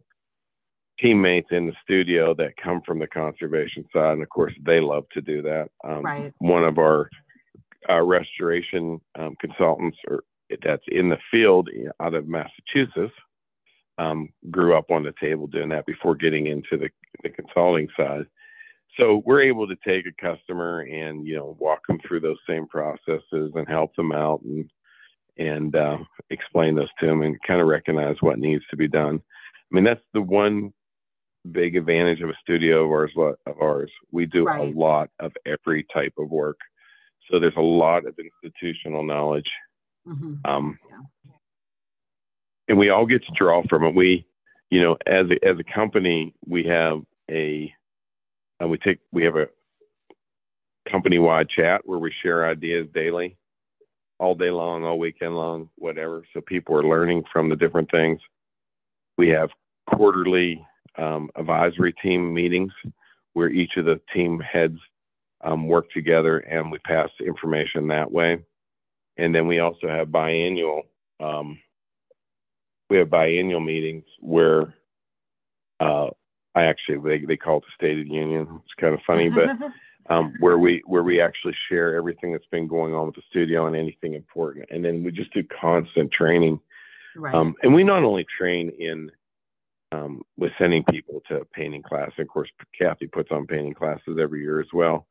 teammates 0.99 1.47
in 1.51 1.67
the 1.67 1.73
studio 1.83 2.33
that 2.35 2.57
come 2.61 2.81
from 2.85 2.99
the 2.99 3.07
conservation 3.07 3.85
side, 3.93 4.13
and 4.13 4.23
of 4.23 4.29
course, 4.29 4.53
they 4.65 4.79
love 4.79 5.05
to 5.13 5.21
do 5.21 5.41
that. 5.41 5.69
Um, 5.83 6.03
right. 6.03 6.33
One 6.39 6.63
of 6.63 6.77
our, 6.77 7.09
our 7.87 8.05
restoration 8.05 8.99
um, 9.17 9.35
consultants, 9.39 9.97
or 10.07 10.23
that's 10.63 10.83
in 10.87 11.09
the 11.09 11.17
field 11.31 11.69
out 11.99 12.13
of 12.13 12.27
Massachusetts, 12.27 13.13
um, 13.97 14.29
grew 14.49 14.77
up 14.77 14.91
on 14.91 15.03
the 15.03 15.13
table 15.19 15.47
doing 15.47 15.69
that 15.69 15.85
before 15.85 16.15
getting 16.15 16.47
into 16.47 16.77
the, 16.77 16.89
the 17.23 17.29
consulting 17.29 17.87
side 17.97 18.25
so 18.99 19.23
we're 19.25 19.41
able 19.41 19.67
to 19.67 19.75
take 19.87 20.05
a 20.05 20.21
customer 20.21 20.81
and 20.81 21.25
you 21.25 21.35
know 21.35 21.55
walk 21.59 21.79
them 21.87 21.99
through 22.05 22.19
those 22.19 22.37
same 22.47 22.67
processes 22.67 23.51
and 23.55 23.67
help 23.67 23.95
them 23.95 24.11
out 24.11 24.41
and 24.43 24.69
and 25.37 25.75
uh, 25.75 25.97
explain 26.31 26.75
those 26.75 26.89
to 26.99 27.05
them 27.05 27.21
and 27.21 27.37
kind 27.47 27.61
of 27.61 27.67
recognize 27.67 28.17
what 28.19 28.39
needs 28.39 28.63
to 28.69 28.75
be 28.77 28.87
done. 28.87 29.21
I 29.71 29.75
mean 29.75 29.83
that's 29.83 30.03
the 30.13 30.21
one 30.21 30.73
big 31.51 31.77
advantage 31.77 32.21
of 32.21 32.29
a 32.29 32.37
studio 32.41 32.83
of 32.85 32.91
ours. 32.91 33.11
Of 33.45 33.61
ours, 33.61 33.91
we 34.11 34.25
do 34.25 34.43
Right. 34.45 34.73
a 34.75 34.77
lot 34.77 35.09
of 35.19 35.31
every 35.45 35.85
type 35.93 36.13
of 36.17 36.29
work, 36.29 36.57
so 37.29 37.39
there's 37.39 37.53
a 37.57 37.61
lot 37.61 38.05
of 38.05 38.17
institutional 38.19 39.03
knowledge, 39.03 39.49
Mhm. 40.07 40.39
um, 40.45 40.77
Yeah. 40.89 41.31
and 42.67 42.77
we 42.77 42.89
all 42.89 43.05
get 43.05 43.23
to 43.23 43.31
draw 43.39 43.63
from 43.63 43.85
it. 43.85 43.95
We, 43.95 44.25
you 44.69 44.81
know, 44.81 44.97
as 45.07 45.29
a, 45.29 45.45
as 45.47 45.57
a 45.59 45.63
company, 45.63 46.35
we 46.45 46.63
have 46.65 47.01
a, 47.31 47.73
we 48.67 48.77
take 48.77 48.99
we 49.11 49.23
have 49.23 49.35
a 49.35 49.47
company-wide 50.89 51.49
chat 51.49 51.81
where 51.85 51.99
we 51.99 52.11
share 52.21 52.49
ideas 52.49 52.87
daily, 52.93 53.37
all 54.19 54.35
day 54.35 54.49
long, 54.49 54.83
all 54.83 54.99
weekend 54.99 55.35
long, 55.35 55.69
whatever. 55.77 56.23
So 56.33 56.41
people 56.41 56.75
are 56.75 56.83
learning 56.83 57.23
from 57.31 57.49
the 57.49 57.55
different 57.55 57.89
things. 57.91 58.19
We 59.17 59.29
have 59.29 59.49
quarterly 59.87 60.65
um, 60.97 61.29
advisory 61.35 61.93
team 61.93 62.33
meetings 62.33 62.71
where 63.33 63.49
each 63.49 63.77
of 63.77 63.85
the 63.85 64.01
team 64.13 64.39
heads 64.39 64.77
um, 65.41 65.67
work 65.67 65.89
together 65.91 66.39
and 66.39 66.71
we 66.71 66.79
pass 66.79 67.09
information 67.25 67.87
that 67.87 68.11
way. 68.11 68.39
And 69.17 69.33
then 69.33 69.47
we 69.47 69.59
also 69.59 69.87
have 69.87 70.07
biannual. 70.09 70.81
Um, 71.19 71.59
we 72.89 72.97
have 72.97 73.07
biannual 73.07 73.63
meetings 73.63 74.05
where 74.19 74.73
uh, 75.79 76.07
I 76.59 76.65
actually 76.65 76.97
they, 76.97 77.25
they 77.25 77.37
call 77.37 77.57
it 77.57 77.63
the 77.65 77.71
State 77.75 77.99
of 77.99 78.05
the 78.05 78.13
Union. 78.13 78.47
It's 78.63 78.73
kind 78.79 78.93
of 78.93 78.99
funny, 79.05 79.29
but 79.29 79.49
um, 80.09 80.33
where 80.39 80.57
we 80.57 80.81
where 80.85 81.03
we 81.03 81.21
actually 81.21 81.55
share 81.69 81.95
everything 81.95 82.31
that's 82.31 82.45
been 82.51 82.67
going 82.67 82.93
on 82.93 83.05
with 83.07 83.15
the 83.15 83.21
studio 83.29 83.67
and 83.67 83.75
anything 83.75 84.13
important, 84.13 84.65
and 84.69 84.83
then 84.83 85.03
we 85.03 85.11
just 85.11 85.33
do 85.33 85.43
constant 85.61 86.11
training. 86.11 86.59
right. 87.15 87.33
Um, 87.33 87.55
and 87.63 87.73
we 87.73 87.83
not 87.83 88.03
only 88.03 88.25
train 88.37 88.71
in 88.77 89.11
um, 89.91 90.21
with 90.37 90.51
sending 90.59 90.83
people 90.83 91.21
to 91.29 91.45
painting 91.53 91.83
class. 91.83 92.11
Of 92.17 92.27
course, 92.27 92.49
Kathy 92.77 93.07
puts 93.07 93.31
on 93.31 93.47
painting 93.47 93.73
classes 93.73 94.17
every 94.21 94.41
year 94.41 94.59
as 94.59 94.67
well. 94.73 95.07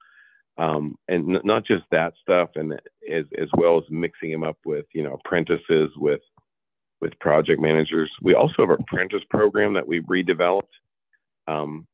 Um, 0.56 0.96
and 1.08 1.36
n- 1.36 1.42
not 1.44 1.64
just 1.64 1.84
that 1.90 2.14
stuff, 2.20 2.50
and 2.56 2.72
as 3.10 3.24
as 3.40 3.48
well 3.56 3.78
as 3.78 3.84
mixing 3.90 4.32
them 4.32 4.44
up 4.44 4.58
with 4.64 4.86
you 4.92 5.02
know 5.02 5.14
apprentices 5.24 5.90
with 5.96 6.20
with 7.00 7.18
project 7.20 7.60
managers. 7.60 8.10
We 8.22 8.34
also 8.34 8.54
have 8.58 8.70
an 8.70 8.78
apprentice 8.80 9.22
program 9.30 9.72
that 9.74 9.86
we 9.86 10.00
redeveloped, 10.02 10.74
um, 11.48 11.86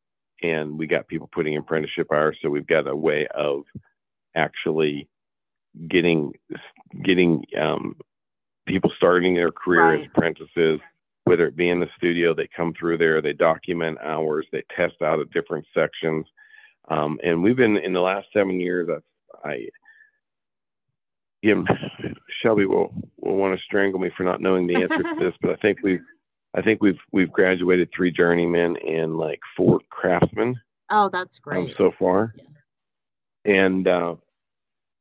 and 0.42 0.78
we 0.78 0.86
got 0.86 1.08
people 1.08 1.30
putting 1.32 1.56
apprenticeship 1.56 2.08
hours. 2.12 2.36
So 2.42 2.50
we've 2.50 2.66
got 2.66 2.86
a 2.86 2.94
way 2.94 3.26
of 3.34 3.62
actually 4.34 5.08
getting 5.88 6.32
getting 7.04 7.44
um, 7.58 7.96
people 8.66 8.90
starting 8.96 9.34
their 9.34 9.50
career 9.50 9.94
as 9.94 10.06
apprentices, 10.06 10.80
whether 11.24 11.46
it 11.46 11.56
be 11.56 11.70
in 11.70 11.80
the 11.80 11.88
studio, 11.96 12.34
they 12.34 12.48
come 12.56 12.72
through 12.78 12.98
there, 12.98 13.20
they 13.20 13.32
document 13.32 13.98
hours, 14.02 14.46
they 14.52 14.62
test 14.76 14.94
out 15.02 15.20
at 15.20 15.30
different 15.30 15.66
sections. 15.74 16.26
Um, 16.88 17.18
and 17.24 17.42
we've 17.42 17.56
been 17.56 17.76
in 17.78 17.92
the 17.92 18.00
last 18.00 18.26
seven 18.32 18.60
years, 18.60 18.88
I, 19.44 19.48
I 19.48 19.68
Jim, 21.44 21.66
Shelby 22.42 22.66
will, 22.66 22.92
will 23.20 23.36
want 23.36 23.58
to 23.58 23.64
strangle 23.64 24.00
me 24.00 24.10
for 24.16 24.22
not 24.22 24.40
knowing 24.40 24.66
the 24.66 24.76
answer 24.76 25.02
to 25.02 25.16
this, 25.18 25.34
but 25.40 25.50
I 25.50 25.56
think 25.56 25.78
we've, 25.82 26.00
I 26.54 26.62
think 26.62 26.82
we've, 26.82 26.98
we've 27.12 27.32
graduated 27.32 27.90
three 27.94 28.12
journeymen 28.12 28.76
and 28.76 29.18
like 29.18 29.40
four 29.56 29.80
craftsmen 29.90 30.60
oh, 30.90 31.08
that's 31.08 31.38
um, 31.38 31.64
great. 31.64 31.76
so 31.76 31.92
far. 31.98 32.34
Yeah. 32.36 32.44
And 33.66 33.86
uh, 33.86 34.14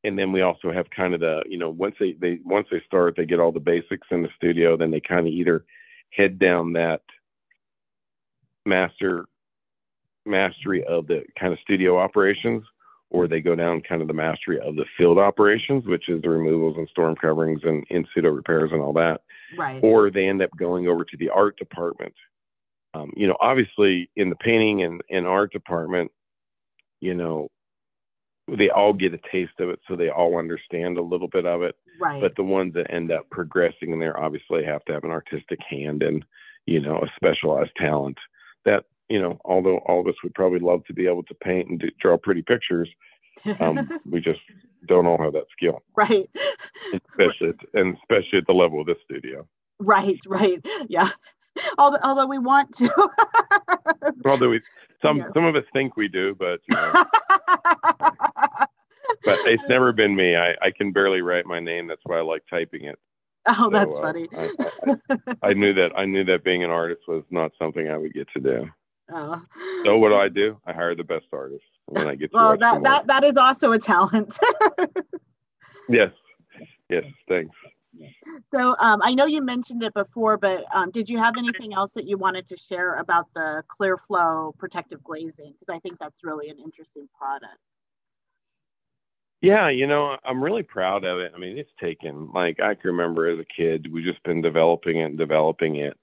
and 0.04 0.20
then 0.20 0.32
we 0.32 0.42
also 0.42 0.72
have 0.72 0.90
kind 0.90 1.14
of 1.14 1.22
the 1.22 1.44
you 1.48 1.58
know 1.58 1.70
once 1.70 1.96
they 2.00 2.14
they 2.14 2.40
once 2.44 2.68
they 2.72 2.82
start 2.86 3.16
they 3.16 3.26
get 3.26 3.40
all 3.40 3.52
the 3.52 3.60
basics 3.60 4.08
in 4.12 4.22
the 4.22 4.30
studio 4.36 4.76
then 4.76 4.92
they 4.92 5.00
kind 5.00 5.28
of 5.28 5.34
either 5.34 5.64
head 6.10 6.38
down 6.38 6.74
that 6.74 7.02
master 8.66 9.26
mastery 10.26 10.84
of 10.86 11.08
the 11.08 11.24
kind 11.40 11.54
of 11.54 11.60
studio 11.60 11.98
operations 11.98 12.64
or 13.10 13.28
they 13.28 13.42
go 13.42 13.56
down 13.56 13.82
kind 13.82 14.02
of 14.02 14.08
the 14.08 14.14
mastery 14.14 14.60
of 14.60 14.76
the 14.76 14.86
field 14.98 15.18
operations 15.18 15.86
which 15.86 16.10
is 16.10 16.22
the 16.22 16.30
removals 16.30 16.76
and 16.78 16.88
storm 16.90 17.16
coverings 17.16 17.62
and 17.64 17.86
in 17.90 18.06
situ 18.14 18.30
repairs 18.30 18.72
and 18.72 18.82
all 18.82 18.94
that 18.94 19.22
right. 19.58 19.84
or 19.84 20.10
they 20.10 20.28
end 20.28 20.42
up 20.42 20.50
going 20.58 20.88
over 20.88 21.04
to 21.04 21.18
the 21.18 21.30
art 21.30 21.58
department. 21.58 22.14
Um, 22.94 23.12
you 23.16 23.28
know, 23.28 23.38
obviously 23.42 24.10
in 24.16 24.30
the 24.30 24.36
painting 24.36 24.84
and, 24.84 25.02
and 25.10 25.26
art 25.26 25.52
department, 25.52 26.12
you 27.02 27.14
know, 27.14 27.50
they 28.48 28.70
all 28.70 28.94
get 28.94 29.14
a 29.14 29.20
taste 29.32 29.60
of 29.60 29.70
it, 29.70 29.80
so 29.88 29.96
they 29.96 30.10
all 30.10 30.38
understand 30.38 30.98
a 30.98 31.02
little 31.02 31.30
bit 31.30 31.46
of 31.46 31.62
it. 31.62 31.76
right. 32.00 32.22
But 32.22 32.36
the 32.36 32.44
ones 32.44 32.74
that 32.74 32.94
end 32.94 33.12
up 33.12 33.30
progressing 33.30 33.92
in 33.92 34.00
there 34.00 34.20
obviously 34.20 34.66
have 34.66 34.84
to 34.86 34.94
have 34.94 35.04
an 35.04 35.12
artistic 35.12 35.60
hand 35.68 36.04
and, 36.04 36.26
you 36.66 36.82
know, 36.82 36.98
a 36.98 37.12
specialized 37.16 37.72
talent. 37.78 38.18
That, 38.66 38.86
you 39.10 39.22
know, 39.22 39.40
although 39.46 39.78
all 39.80 40.02
of 40.02 40.08
us 40.08 40.16
would 40.24 40.34
probably 40.34 40.60
love 40.60 40.84
to 40.86 40.94
be 40.94 41.08
able 41.08 41.24
to 41.24 41.36
paint 41.36 41.70
and 41.70 41.80
do, 41.80 41.90
draw 42.02 42.18
pretty 42.18 42.42
pictures, 42.42 42.90
um, 43.60 43.88
we 44.10 44.20
just 44.22 44.40
don't 44.88 45.06
all 45.06 45.22
have 45.22 45.34
that 45.34 45.46
skill, 45.56 45.82
right. 45.96 46.30
especially 46.94 47.50
at, 47.50 47.56
and 47.74 47.98
especially 47.98 48.40
at 48.40 48.48
the 48.48 48.54
level 48.54 48.82
of 48.82 48.88
this 48.88 48.98
studio. 49.06 49.48
Right. 49.80 50.20
Right. 50.28 50.60
Yeah. 50.88 51.10
Although, 51.78 52.00
although 52.04 52.26
we 52.28 52.40
want 52.40 52.74
to. 52.78 52.90
Although 54.26 54.50
we, 54.50 54.62
some 55.04 55.18
Yeah. 55.18 55.28
some 55.34 55.46
of 55.46 55.56
us 55.56 55.64
think 55.74 55.96
we 55.96 56.08
do, 56.08 56.36
but 56.36 56.60
you 56.68 56.76
know, 56.76 56.92
but 59.24 59.40
it's 59.46 59.64
never 59.70 59.92
been 59.92 60.16
me. 60.16 60.36
I, 60.36 60.54
I 60.62 60.72
can 60.76 60.92
barely 60.92 61.22
write 61.22 61.46
my 61.46 61.60
name. 61.60 61.88
That's 61.88 62.02
why 62.06 62.18
I 62.18 62.22
like 62.22 62.44
typing 62.50 62.86
it. 62.86 62.98
oh, 63.48 63.54
So, 63.66 63.70
that's 63.70 63.96
uh, 63.98 64.02
funny. 64.02 64.28
I, 64.36 64.50
I, 64.88 65.50
I 65.50 65.54
knew 65.54 65.74
that 65.74 65.92
I 65.98 66.06
knew 66.06 66.24
that 66.26 66.44
being 66.44 66.64
an 66.64 66.72
artist 66.72 67.02
was 67.08 67.24
not 67.30 67.52
something 67.60 67.88
I 67.88 67.98
would 67.98 68.14
get 68.14 68.28
to 68.36 68.40
do. 68.40 68.70
Oh. 69.14 69.42
So 69.86 69.98
what 69.98 70.10
do 70.10 70.16
I 70.16 70.30
do? 70.30 70.58
I 70.66 70.74
hire 70.74 70.96
the 70.96 71.04
best 71.04 71.26
artists 71.34 71.68
when 71.88 72.08
I 72.08 72.16
get 72.16 72.32
to 72.32 72.38
Well, 72.38 72.58
that 72.58 72.84
that 72.84 73.08
that 73.08 73.24
is 73.24 73.38
also 73.38 73.72
a 73.72 73.80
talent. 73.80 74.38
Yes, 75.90 76.12
yes, 76.90 77.04
thanks. 77.28 77.56
so 78.54 78.76
um, 78.80 79.02
I 79.04 79.14
know 79.14 79.26
you 79.26 79.42
mentioned 79.42 79.84
it 79.84 79.94
before, 79.94 80.38
but 80.38 80.64
um, 80.74 80.92
did 80.92 81.10
you 81.10 81.18
have 81.18 81.36
anything 81.38 81.74
else 81.74 81.92
that 81.94 82.08
you 82.08 82.18
wanted 82.18 82.48
to 82.48 82.58
share 82.58 82.96
about 82.96 83.28
the 83.36 83.64
Clearflow 83.80 84.58
protective 84.58 85.04
glazing? 85.04 85.54
Because 85.60 85.76
I 85.76 85.80
think 85.80 86.00
that's 86.00 86.24
really 86.24 86.50
an 86.50 86.58
interesting 86.58 87.08
product. 87.18 87.60
Yeah, 89.42 89.70
you 89.70 89.88
know, 89.88 90.16
I'm 90.24 90.42
really 90.42 90.64
proud 90.64 91.04
of 91.04 91.20
it. 91.20 91.34
I 91.36 91.38
mean, 91.38 91.58
it's 91.58 91.70
taken 91.82 92.32
like 92.34 92.62
I 92.62 92.76
can 92.76 92.92
remember 92.92 93.28
as 93.28 93.40
a 93.40 93.62
kid, 93.62 93.92
we've 93.92 94.06
just 94.06 94.24
been 94.24 94.42
developing 94.42 95.00
it 95.00 95.04
and 95.04 95.18
developing 95.18 95.76
it. 95.76 95.98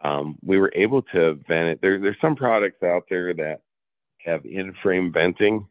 Um, 0.00 0.38
we 0.42 0.58
were 0.58 0.72
able 0.74 1.02
to 1.02 1.34
vent 1.46 1.68
it. 1.68 1.80
There, 1.82 2.00
there's 2.00 2.16
some 2.22 2.36
products 2.36 2.82
out 2.82 3.04
there 3.10 3.34
that 3.34 3.60
have 4.26 4.44
in-frame 4.44 5.12
venting, 5.12 5.66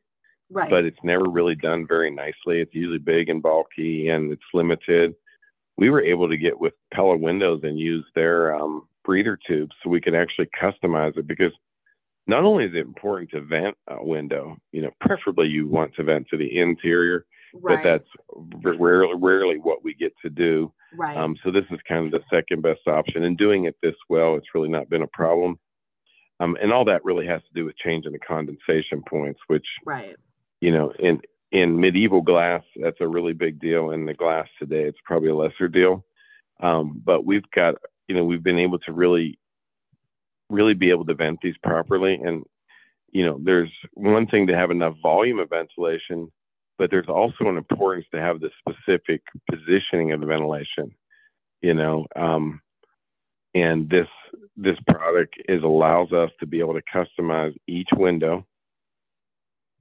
Right. 0.49 0.69
but 0.69 0.85
it's 0.85 1.03
never 1.03 1.25
really 1.25 1.55
done 1.55 1.87
very 1.87 2.11
nicely. 2.11 2.61
It's 2.61 2.73
usually 2.73 2.99
big 2.99 3.29
and 3.29 3.41
bulky 3.41 4.09
and 4.09 4.31
it's 4.31 4.43
limited. 4.53 5.15
We 5.77 5.89
were 5.89 6.03
able 6.03 6.29
to 6.29 6.37
get 6.37 6.59
with 6.59 6.73
Pella 6.93 7.17
Windows 7.17 7.61
and 7.63 7.79
use 7.79 8.05
their 8.15 8.55
um, 8.55 8.87
breather 9.03 9.37
tubes 9.47 9.75
so 9.83 9.89
we 9.89 10.01
could 10.01 10.15
actually 10.15 10.49
customize 10.61 11.17
it 11.17 11.27
because 11.27 11.51
not 12.27 12.43
only 12.43 12.65
is 12.65 12.73
it 12.73 12.79
important 12.79 13.29
to 13.31 13.41
vent 13.41 13.75
a 13.87 14.03
window, 14.03 14.57
you 14.71 14.81
know, 14.81 14.91
preferably 15.01 15.47
you 15.47 15.67
want 15.67 15.93
to 15.95 16.03
vent 16.03 16.27
to 16.29 16.37
the 16.37 16.59
interior, 16.59 17.25
right. 17.61 17.83
but 17.83 17.83
that's 17.83 18.77
rarely, 18.79 19.13
rarely 19.17 19.57
what 19.57 19.83
we 19.83 19.93
get 19.93 20.13
to 20.23 20.29
do. 20.29 20.71
right. 20.95 21.17
Um, 21.17 21.35
so 21.43 21.51
this 21.51 21.65
is 21.71 21.79
kind 21.87 22.05
of 22.05 22.11
the 22.11 22.35
second 22.35 22.61
best 22.61 22.87
option. 22.87 23.25
And 23.25 23.37
doing 23.37 23.65
it 23.65 23.75
this 23.83 23.95
well, 24.09 24.35
it's 24.35 24.53
really 24.55 24.69
not 24.69 24.89
been 24.89 25.03
a 25.03 25.07
problem. 25.07 25.59
Um, 26.39 26.57
and 26.61 26.73
all 26.73 26.85
that 26.85 27.05
really 27.05 27.25
has 27.27 27.41
to 27.41 27.53
do 27.53 27.65
with 27.65 27.77
changing 27.77 28.11
the 28.11 28.19
condensation 28.19 29.01
points, 29.07 29.39
which 29.47 29.65
right. 29.85 30.15
you 30.59 30.71
know, 30.71 30.91
in 30.99 31.21
in 31.51 31.79
medieval 31.79 32.21
glass, 32.21 32.63
that's 32.75 32.99
a 32.99 33.07
really 33.07 33.33
big 33.33 33.59
deal. 33.59 33.91
In 33.91 34.05
the 34.05 34.13
glass 34.13 34.47
today, 34.59 34.83
it's 34.83 34.97
probably 35.05 35.29
a 35.29 35.35
lesser 35.35 35.69
deal. 35.69 36.03
Um, 36.61 37.01
but 37.03 37.25
we've 37.25 37.49
got, 37.53 37.75
you 38.07 38.15
know, 38.15 38.25
we've 38.25 38.43
been 38.43 38.59
able 38.59 38.79
to 38.79 38.91
really, 38.91 39.39
really 40.49 40.73
be 40.73 40.89
able 40.89 41.05
to 41.05 41.13
vent 41.13 41.39
these 41.41 41.55
properly. 41.63 42.15
And, 42.15 42.43
you 43.11 43.25
know, 43.25 43.39
there's 43.41 43.71
one 43.93 44.27
thing 44.27 44.47
to 44.47 44.55
have 44.55 44.71
enough 44.71 44.95
volume 45.01 45.39
of 45.39 45.49
ventilation, 45.49 46.31
but 46.77 46.91
there's 46.91 47.07
also 47.07 47.45
an 47.45 47.57
importance 47.57 48.05
to 48.13 48.19
have 48.19 48.41
the 48.41 48.49
specific 48.59 49.21
positioning 49.49 50.11
of 50.11 50.19
the 50.19 50.25
ventilation, 50.25 50.91
you 51.61 51.73
know. 51.73 52.05
Um, 52.15 52.61
and 53.53 53.89
this 53.89 54.07
this 54.57 54.77
product 54.87 55.35
is 55.49 55.63
allows 55.63 56.11
us 56.11 56.31
to 56.39 56.45
be 56.45 56.59
able 56.59 56.73
to 56.73 56.81
customize 56.93 57.55
each 57.67 57.89
window 57.93 58.45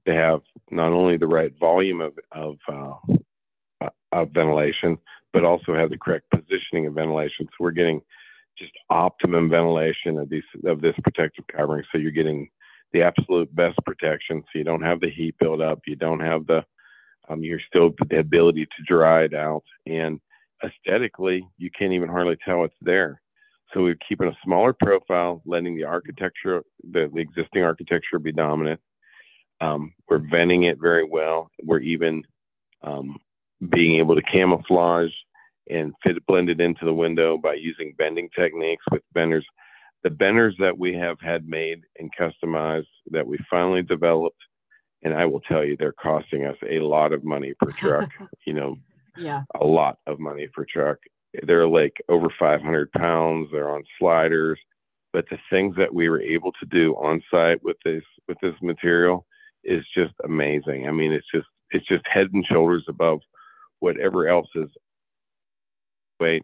to 0.05 0.13
have 0.13 0.41
not 0.69 0.91
only 0.91 1.17
the 1.17 1.27
right 1.27 1.53
volume 1.59 2.01
of 2.01 2.13
of, 2.31 2.57
uh, 3.81 3.89
of 4.11 4.31
ventilation, 4.31 4.97
but 5.33 5.43
also 5.43 5.73
have 5.73 5.89
the 5.89 5.97
correct 5.97 6.29
positioning 6.29 6.87
of 6.87 6.93
ventilation. 6.93 7.45
So 7.45 7.55
we're 7.59 7.71
getting 7.71 8.01
just 8.57 8.71
optimum 8.89 9.49
ventilation 9.49 10.17
of 10.17 10.29
these 10.29 10.43
of 10.65 10.81
this 10.81 10.95
protective 11.03 11.45
covering. 11.47 11.83
So 11.91 11.97
you're 11.97 12.11
getting 12.11 12.49
the 12.93 13.01
absolute 13.01 13.53
best 13.55 13.77
protection. 13.85 14.43
So 14.43 14.59
you 14.59 14.63
don't 14.63 14.81
have 14.81 15.01
the 15.01 15.09
heat 15.09 15.35
build 15.39 15.61
up. 15.61 15.81
You 15.87 15.95
don't 15.95 16.21
have 16.21 16.45
the 16.47 16.63
um, 17.27 17.43
you're 17.43 17.59
still 17.67 17.93
the 18.09 18.19
ability 18.19 18.65
to 18.65 18.83
dry 18.87 19.23
it 19.23 19.33
out, 19.33 19.63
and 19.87 20.19
aesthetically, 20.63 21.47
you 21.57 21.69
can't 21.77 21.93
even 21.93 22.09
hardly 22.09 22.37
tell 22.45 22.63
it's 22.63 22.73
there. 22.81 23.21
So 23.75 23.83
we're 23.83 23.97
keeping 24.07 24.29
a 24.29 24.37
smaller 24.43 24.73
profile, 24.73 25.41
letting 25.45 25.75
the 25.75 25.83
architecture, 25.83 26.63
the, 26.91 27.11
the 27.13 27.19
existing 27.19 27.61
architecture, 27.61 28.19
be 28.19 28.31
dominant. 28.31 28.79
Um, 29.59 29.93
we're 30.09 30.19
venting 30.31 30.63
it 30.63 30.79
very 30.79 31.03
well. 31.03 31.51
We're 31.61 31.79
even 31.79 32.23
um, 32.83 33.17
being 33.69 33.99
able 33.99 34.15
to 34.15 34.21
camouflage 34.21 35.11
and 35.69 35.93
fit 36.03 36.17
it 36.27 36.61
into 36.61 36.85
the 36.85 36.93
window 36.93 37.37
by 37.37 37.55
using 37.55 37.93
bending 37.97 38.29
techniques 38.37 38.83
with 38.91 39.01
benders. 39.13 39.45
The 40.03 40.09
benders 40.09 40.55
that 40.59 40.77
we 40.77 40.93
have 40.95 41.17
had 41.19 41.47
made 41.47 41.81
and 41.99 42.09
customized 42.17 42.85
that 43.11 43.27
we 43.27 43.37
finally 43.49 43.81
developed, 43.81 44.41
and 45.03 45.13
I 45.13 45.25
will 45.25 45.41
tell 45.41 45.65
you, 45.65 45.75
they're 45.75 45.93
costing 45.93 46.45
us 46.45 46.57
a 46.69 46.79
lot 46.79 47.11
of 47.11 47.23
money 47.23 47.53
per 47.59 47.71
truck. 47.71 48.09
you 48.45 48.53
know, 48.53 48.77
yeah, 49.17 49.43
a 49.59 49.65
lot 49.65 49.97
of 50.07 50.19
money 50.19 50.47
per 50.53 50.65
truck. 50.65 50.99
They're 51.43 51.67
like 51.67 51.93
over 52.09 52.27
500 52.37 52.91
pounds. 52.93 53.49
They're 53.51 53.73
on 53.73 53.83
sliders, 53.99 54.59
but 55.13 55.25
the 55.29 55.37
things 55.49 55.75
that 55.77 55.93
we 55.93 56.09
were 56.09 56.21
able 56.21 56.51
to 56.53 56.65
do 56.65 56.93
on 56.95 57.21
site 57.31 57.63
with 57.63 57.77
this 57.83 58.03
with 58.27 58.37
this 58.41 58.55
material 58.61 59.25
is 59.63 59.83
just 59.95 60.13
amazing. 60.23 60.87
I 60.87 60.91
mean, 60.91 61.11
it's 61.11 61.27
just 61.33 61.47
it's 61.71 61.87
just 61.87 62.05
head 62.07 62.27
and 62.33 62.45
shoulders 62.45 62.85
above 62.87 63.19
whatever 63.79 64.27
else 64.27 64.47
is 64.55 64.69
weight. 66.19 66.43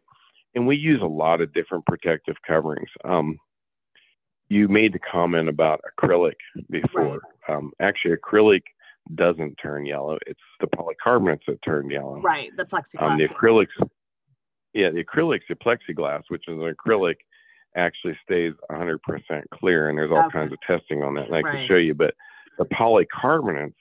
And 0.54 0.68
we 0.68 0.76
use 0.76 1.02
a 1.02 1.06
lot 1.06 1.42
of 1.42 1.54
different 1.54 1.86
protective 1.86 2.36
coverings. 2.46 2.90
Um, 3.06 3.38
you 4.50 4.68
made 4.68 4.94
the 4.94 5.00
comment 5.00 5.48
about 5.48 5.80
acrylic 5.90 6.34
before. 6.70 7.20
Right. 7.48 7.56
Um, 7.56 7.72
actually, 7.80 8.16
acrylic 8.18 8.64
doesn't 9.16 9.56
turn 9.56 9.86
yellow. 9.86 10.18
It's 10.28 10.40
the 10.60 10.68
polycarbonates 10.68 11.46
that 11.48 11.62
turn 11.64 11.90
yellow. 11.90 12.22
Right, 12.22 12.50
the 12.58 12.66
plexiglass. 12.66 13.12
Um, 13.12 13.18
the 13.18 13.28
acrylics, 13.28 13.68
yeah, 14.74 14.90
the 14.90 15.04
acrylics, 15.04 15.42
the 15.50 15.56
plexiglass, 15.56 16.24
which 16.30 16.48
is 16.48 16.58
an 16.58 16.74
acrylic, 16.74 17.16
actually 17.76 18.18
stays 18.24 18.54
100% 18.70 18.98
clear, 19.54 19.90
and 19.90 19.98
there's 19.98 20.12
all 20.12 20.26
okay. 20.26 20.40
kinds 20.40 20.52
of 20.52 20.60
testing 20.66 21.04
on 21.04 21.16
that, 21.16 21.28
and 21.28 21.36
I 21.36 21.42
right. 21.42 21.56
can 21.56 21.68
show 21.68 21.76
you. 21.76 21.94
But 21.94 22.14
the 22.58 22.66
polycarbonates, 22.66 23.74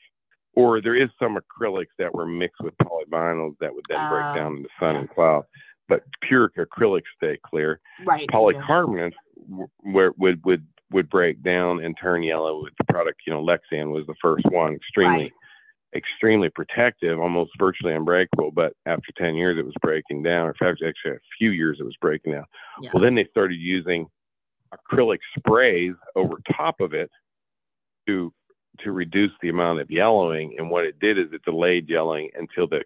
or 0.55 0.81
there 0.81 0.97
is 0.97 1.09
some 1.21 1.37
acrylics 1.37 1.87
that 1.99 2.15
were 2.15 2.27
mixed 2.27 2.61
with 2.61 2.75
polyvinyls 2.83 3.57
that 3.61 3.75
would 3.75 3.85
then 3.89 3.99
uh, 3.99 4.11
break 4.11 4.35
down 4.37 4.57
in 4.57 4.63
the 4.63 4.69
sun 4.79 4.95
yeah. 4.95 5.01
and 5.01 5.11
cloud. 5.11 5.45
But 5.89 6.05
pure 6.23 6.51
acrylics 6.57 7.03
stay 7.17 7.39
clear. 7.45 7.81
Right. 8.05 8.29
Polycarbonates 8.29 9.15
where 9.83 10.13
would 10.19 10.45
would 10.45 10.67
would 10.93 11.09
break 11.09 11.43
down 11.43 11.83
and 11.85 11.97
turn 12.01 12.23
yellow 12.23 12.63
with 12.63 12.73
the 12.79 12.85
product. 12.93 13.23
You 13.27 13.33
know, 13.33 13.45
Lexan 13.45 13.93
was 13.93 14.07
the 14.07 14.15
first 14.21 14.45
one, 14.47 14.75
extremely 14.75 15.25
right. 15.25 15.33
Extremely 15.95 16.49
protective, 16.51 17.19
almost 17.19 17.51
virtually 17.59 17.95
unbreakable. 17.95 18.51
But 18.53 18.75
after 18.87 19.13
ten 19.17 19.35
years, 19.35 19.59
it 19.59 19.65
was 19.65 19.75
breaking 19.81 20.23
down. 20.23 20.49
In 20.49 20.55
fact, 20.55 20.83
actually, 20.87 21.13
a 21.13 21.21
few 21.39 21.51
years, 21.51 21.79
it 21.81 21.85
was 21.85 21.97
breaking 22.01 22.33
down. 22.33 22.45
Yeah. 22.81 22.91
Well, 22.93 23.03
then 23.03 23.15
they 23.15 23.27
started 23.31 23.59
using 23.59 24.07
acrylic 24.75 25.19
sprays 25.37 25.95
over 26.17 26.41
top 26.57 26.81
of 26.81 26.95
it 26.95 27.11
to 28.07 28.33
to 28.81 28.93
reduce 28.93 29.33
the 29.43 29.49
amount 29.49 29.81
of 29.81 29.91
yellowing. 29.91 30.55
And 30.59 30.71
what 30.71 30.85
it 30.85 30.99
did 31.01 31.19
is 31.19 31.27
it 31.33 31.45
delayed 31.45 31.89
yellowing 31.89 32.31
until 32.39 32.67
the 32.67 32.83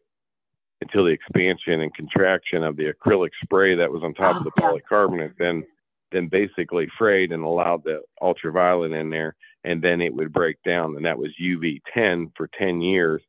until 0.80 1.04
the 1.04 1.10
expansion 1.10 1.80
and 1.80 1.94
contraction 1.94 2.62
of 2.62 2.76
the 2.76 2.92
acrylic 2.92 3.30
spray 3.42 3.74
that 3.74 3.90
was 3.90 4.02
on 4.02 4.14
top 4.14 4.36
oh, 4.36 4.38
of 4.38 4.44
the 4.44 4.50
oh, 4.60 4.74
yeah. 4.74 4.80
polycarbonate 4.90 5.32
then 5.38 5.64
then 6.12 6.28
basically 6.28 6.88
frayed 6.98 7.32
and 7.32 7.42
allowed 7.42 7.82
the 7.84 8.00
ultraviolet 8.22 8.92
in 8.92 9.10
there 9.10 9.34
and 9.64 9.82
then 9.82 10.00
it 10.00 10.14
would 10.14 10.32
break 10.32 10.56
down 10.64 10.96
and 10.96 11.04
that 11.04 11.18
was 11.18 11.30
UV 11.42 11.80
10 11.92 12.32
for 12.36 12.48
10 12.58 12.80
years 12.80 13.22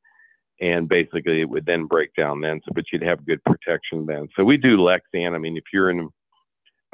and 0.62 0.88
basically 0.88 1.42
it 1.42 1.50
would 1.50 1.66
then 1.66 1.86
break 1.86 2.14
down 2.16 2.42
then 2.42 2.62
so 2.66 2.72
but 2.74 2.86
you'd 2.92 3.04
have 3.04 3.26
good 3.26 3.44
protection 3.44 4.06
then 4.06 4.28
so 4.36 4.44
we 4.44 4.58
do 4.58 4.78
Lexan 4.78 5.34
I 5.34 5.38
mean 5.38 5.58
if 5.58 5.66
you're 5.74 5.90
in 5.90 6.10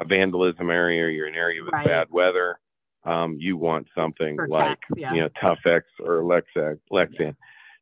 a 0.00 0.04
vandalism 0.04 0.70
area 0.70 1.04
or 1.04 1.08
you're 1.08 1.28
in 1.28 1.34
an 1.34 1.40
area 1.40 1.62
with 1.62 1.72
right. 1.72 1.86
bad 1.86 2.08
weather 2.10 2.58
um, 3.04 3.36
you 3.38 3.56
want 3.56 3.86
something 3.96 4.38
like 4.48 4.78
yeah. 4.96 5.12
you 5.12 5.20
know 5.22 5.28
Tuffak 5.42 5.82
or 6.00 6.22
Lexan. 6.22 6.78
Lexan. 6.92 7.18
Yeah. 7.18 7.32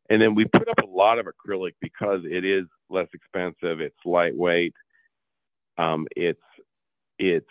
And 0.08 0.20
then 0.20 0.34
we 0.34 0.44
put 0.46 0.68
up 0.68 0.80
a 0.82 0.86
lot 0.86 1.18
of 1.18 1.26
acrylic 1.26 1.74
because 1.80 2.20
it 2.24 2.44
is 2.44 2.64
less 2.88 3.06
expensive. 3.12 3.80
It's 3.80 3.96
lightweight. 4.04 4.74
Um, 5.78 6.06
it's 6.16 6.40
it's 7.18 7.46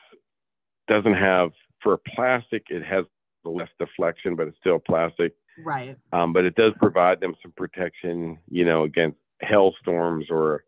doesn't 0.88 1.14
have 1.14 1.52
for 1.82 1.94
a 1.94 1.98
plastic. 1.98 2.64
It 2.70 2.84
has 2.84 3.06
less 3.46 3.70
deflection, 3.80 4.36
but 4.36 4.48
it's 4.48 4.58
still 4.60 4.80
plastic. 4.80 5.34
Right. 5.64 5.98
Um, 6.14 6.34
but 6.34 6.46
it 6.46 6.56
does 6.56 6.74
provide 6.80 7.20
them 7.20 7.36
some 7.42 7.54
protection, 7.56 8.38
you 8.50 8.66
know, 8.66 8.84
against 8.84 9.18
hailstorms 9.42 10.28
or, 10.30 10.64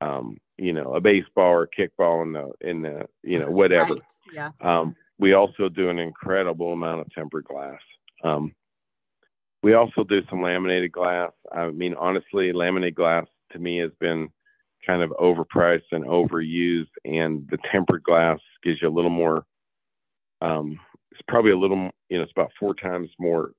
um, 0.00 0.38
you 0.58 0.72
know, 0.72 0.94
a 0.94 1.00
baseball 1.00 1.52
or 1.52 1.62
a 1.62 1.68
kickball 1.68 2.22
in 2.22 2.32
the 2.32 2.50
in 2.60 2.82
the 2.82 3.06
you 3.22 3.38
know 3.38 3.50
whatever. 3.50 3.94
Right. 3.94 4.02
Yeah. 4.32 4.50
Um, 4.60 4.96
we 5.18 5.34
also 5.34 5.68
do 5.68 5.88
an 5.88 5.98
incredible 5.98 6.72
amount 6.72 7.00
of 7.00 7.10
tempered 7.12 7.44
glass. 7.44 7.80
Um, 8.24 8.54
we 9.62 9.74
also 9.74 10.02
do 10.02 10.20
some 10.28 10.42
laminated 10.42 10.92
glass. 10.92 11.30
I 11.52 11.70
mean, 11.70 11.94
honestly, 11.94 12.52
laminated 12.52 12.96
glass 12.96 13.26
to 13.52 13.58
me 13.58 13.78
has 13.78 13.92
been 14.00 14.28
kind 14.84 15.02
of 15.02 15.10
overpriced 15.10 15.92
and 15.92 16.04
overused, 16.04 16.88
and 17.04 17.46
the 17.50 17.58
tempered 17.70 18.02
glass 18.02 18.40
gives 18.62 18.82
you 18.82 18.88
a 18.88 18.90
little 18.90 19.10
more. 19.10 19.44
Um, 20.40 20.80
it's 21.12 21.22
probably 21.28 21.52
a 21.52 21.58
little, 21.58 21.90
you 22.08 22.16
know, 22.16 22.22
it's 22.22 22.32
about 22.32 22.52
four 22.58 22.74
times 22.74 23.10
more 23.18 23.52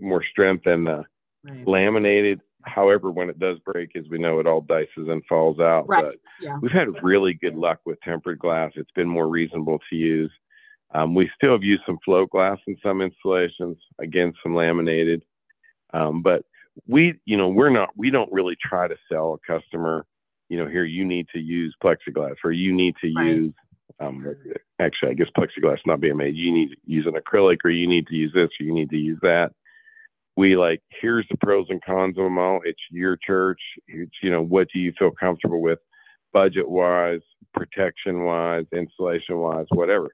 more 0.00 0.24
strength 0.30 0.64
than 0.64 0.84
the 0.84 1.04
right. 1.44 1.66
laminated. 1.66 2.40
However, 2.64 3.10
when 3.10 3.28
it 3.28 3.40
does 3.40 3.58
break, 3.60 3.96
as 3.96 4.04
we 4.08 4.18
know, 4.18 4.38
it 4.38 4.46
all 4.46 4.60
dices 4.60 5.08
and 5.08 5.22
falls 5.28 5.58
out. 5.58 5.88
Right. 5.88 6.04
But 6.04 6.14
yeah. 6.40 6.58
we've 6.62 6.70
had 6.70 7.02
really 7.02 7.34
good 7.34 7.56
luck 7.56 7.80
with 7.84 8.00
tempered 8.02 8.38
glass. 8.38 8.70
It's 8.76 8.90
been 8.94 9.08
more 9.08 9.28
reasonable 9.28 9.80
to 9.90 9.96
use. 9.96 10.30
Um, 10.94 11.14
we 11.14 11.28
still 11.34 11.52
have 11.52 11.64
used 11.64 11.82
some 11.86 11.98
float 12.04 12.30
glass 12.30 12.58
in 12.66 12.76
some 12.82 13.00
installations, 13.00 13.78
again, 13.98 14.32
some 14.42 14.54
laminated. 14.54 15.22
Um, 15.92 16.22
but 16.22 16.44
we, 16.86 17.14
you 17.24 17.36
know, 17.36 17.48
we're 17.48 17.70
not, 17.70 17.90
we 17.96 18.10
don't 18.10 18.32
really 18.32 18.56
try 18.62 18.86
to 18.86 18.96
sell 19.10 19.34
a 19.34 19.52
customer, 19.52 20.06
you 20.48 20.58
know, 20.58 20.68
here 20.68 20.84
you 20.84 21.04
need 21.04 21.26
to 21.32 21.40
use 21.40 21.74
plexiglass 21.82 22.36
or 22.44 22.52
you 22.52 22.72
need 22.72 22.94
to 23.02 23.12
right. 23.14 23.26
use, 23.26 23.54
um, 24.00 24.34
actually, 24.80 25.10
I 25.10 25.14
guess 25.14 25.28
plexiglass 25.36 25.78
not 25.86 26.00
being 26.00 26.16
made. 26.16 26.36
You 26.36 26.52
need 26.52 26.70
to 26.70 26.76
use 26.84 27.06
an 27.06 27.14
acrylic 27.14 27.58
or 27.64 27.70
you 27.70 27.88
need 27.88 28.06
to 28.08 28.14
use 28.14 28.32
this 28.34 28.48
or 28.60 28.64
you 28.64 28.74
need 28.74 28.90
to 28.90 28.96
use 28.96 29.18
that. 29.22 29.52
We 30.36 30.56
like, 30.56 30.80
here's 31.00 31.26
the 31.30 31.36
pros 31.36 31.66
and 31.68 31.82
cons 31.84 32.16
of 32.16 32.24
them 32.24 32.38
all. 32.38 32.60
It's 32.64 32.80
your 32.90 33.18
church. 33.24 33.60
It's, 33.86 34.12
you 34.22 34.30
know, 34.30 34.42
what 34.42 34.68
do 34.72 34.78
you 34.78 34.92
feel 34.98 35.10
comfortable 35.10 35.60
with 35.60 35.78
budget 36.32 36.68
wise, 36.68 37.20
protection 37.54 38.24
wise, 38.24 38.64
installation 38.72 39.38
wise, 39.38 39.66
whatever. 39.70 40.08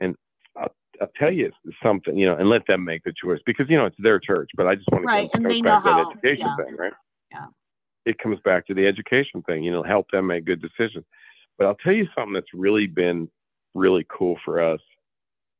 And 0.00 0.16
I'll 0.56 1.08
tell 1.18 1.32
you 1.32 1.50
something, 1.82 2.16
you 2.16 2.26
know, 2.26 2.36
and 2.36 2.48
let 2.48 2.66
them 2.66 2.84
make 2.84 3.02
the 3.04 3.12
choice 3.22 3.40
because 3.46 3.66
you 3.68 3.76
know 3.76 3.86
it's 3.86 3.96
their 3.98 4.20
church. 4.20 4.50
But 4.56 4.66
I 4.66 4.74
just 4.74 4.88
want 4.92 5.04
to 5.04 5.06
right, 5.06 5.30
and 5.32 5.48
they 5.48 5.60
know 5.60 5.80
how, 5.80 6.10
education 6.10 6.46
yeah. 6.46 6.64
thing, 6.64 6.76
right? 6.76 6.92
Yeah. 7.32 7.46
It 8.06 8.18
comes 8.18 8.38
back 8.44 8.66
to 8.66 8.74
the 8.74 8.86
education 8.86 9.42
thing, 9.42 9.62
you 9.62 9.70
know, 9.70 9.82
help 9.82 10.06
them 10.12 10.26
make 10.26 10.44
good 10.44 10.62
decisions. 10.62 11.04
But 11.60 11.66
I'll 11.66 11.74
tell 11.74 11.92
you 11.92 12.08
something 12.16 12.32
that's 12.32 12.54
really 12.54 12.86
been 12.86 13.28
really 13.74 14.06
cool 14.08 14.38
for 14.46 14.62
us 14.62 14.80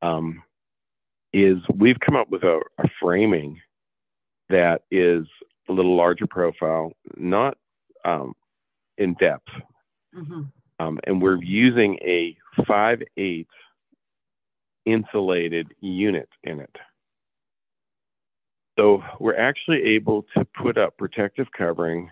um, 0.01 0.43
is 1.35 1.59
we've 1.75 2.01
come 2.01 2.17
up 2.17 2.31
with 2.31 2.43
a, 2.43 2.59
a 2.79 2.89
framing 3.01 3.61
that 4.49 4.83
is 4.91 5.27
a 5.69 5.73
little 5.73 5.95
larger 5.95 6.27
profile, 6.27 6.93
not 7.19 7.59
um, 8.07 8.33
in 8.97 9.15
depth. 9.21 9.51
Mm-hmm. 10.17 10.45
Um, 10.81 10.99
and 11.07 11.21
we're 11.21 11.43
using 11.43 11.99
a 12.03 12.35
5 12.67 13.03
8 13.19 13.47
insulated 14.87 15.69
unit 15.81 16.31
in 16.45 16.61
it. 16.61 16.75
So 18.79 19.03
we're 19.19 19.37
actually 19.37 19.83
able 19.83 20.25
to 20.35 20.47
put 20.61 20.79
up 20.79 20.97
protective 20.97 21.49
covering 21.57 22.11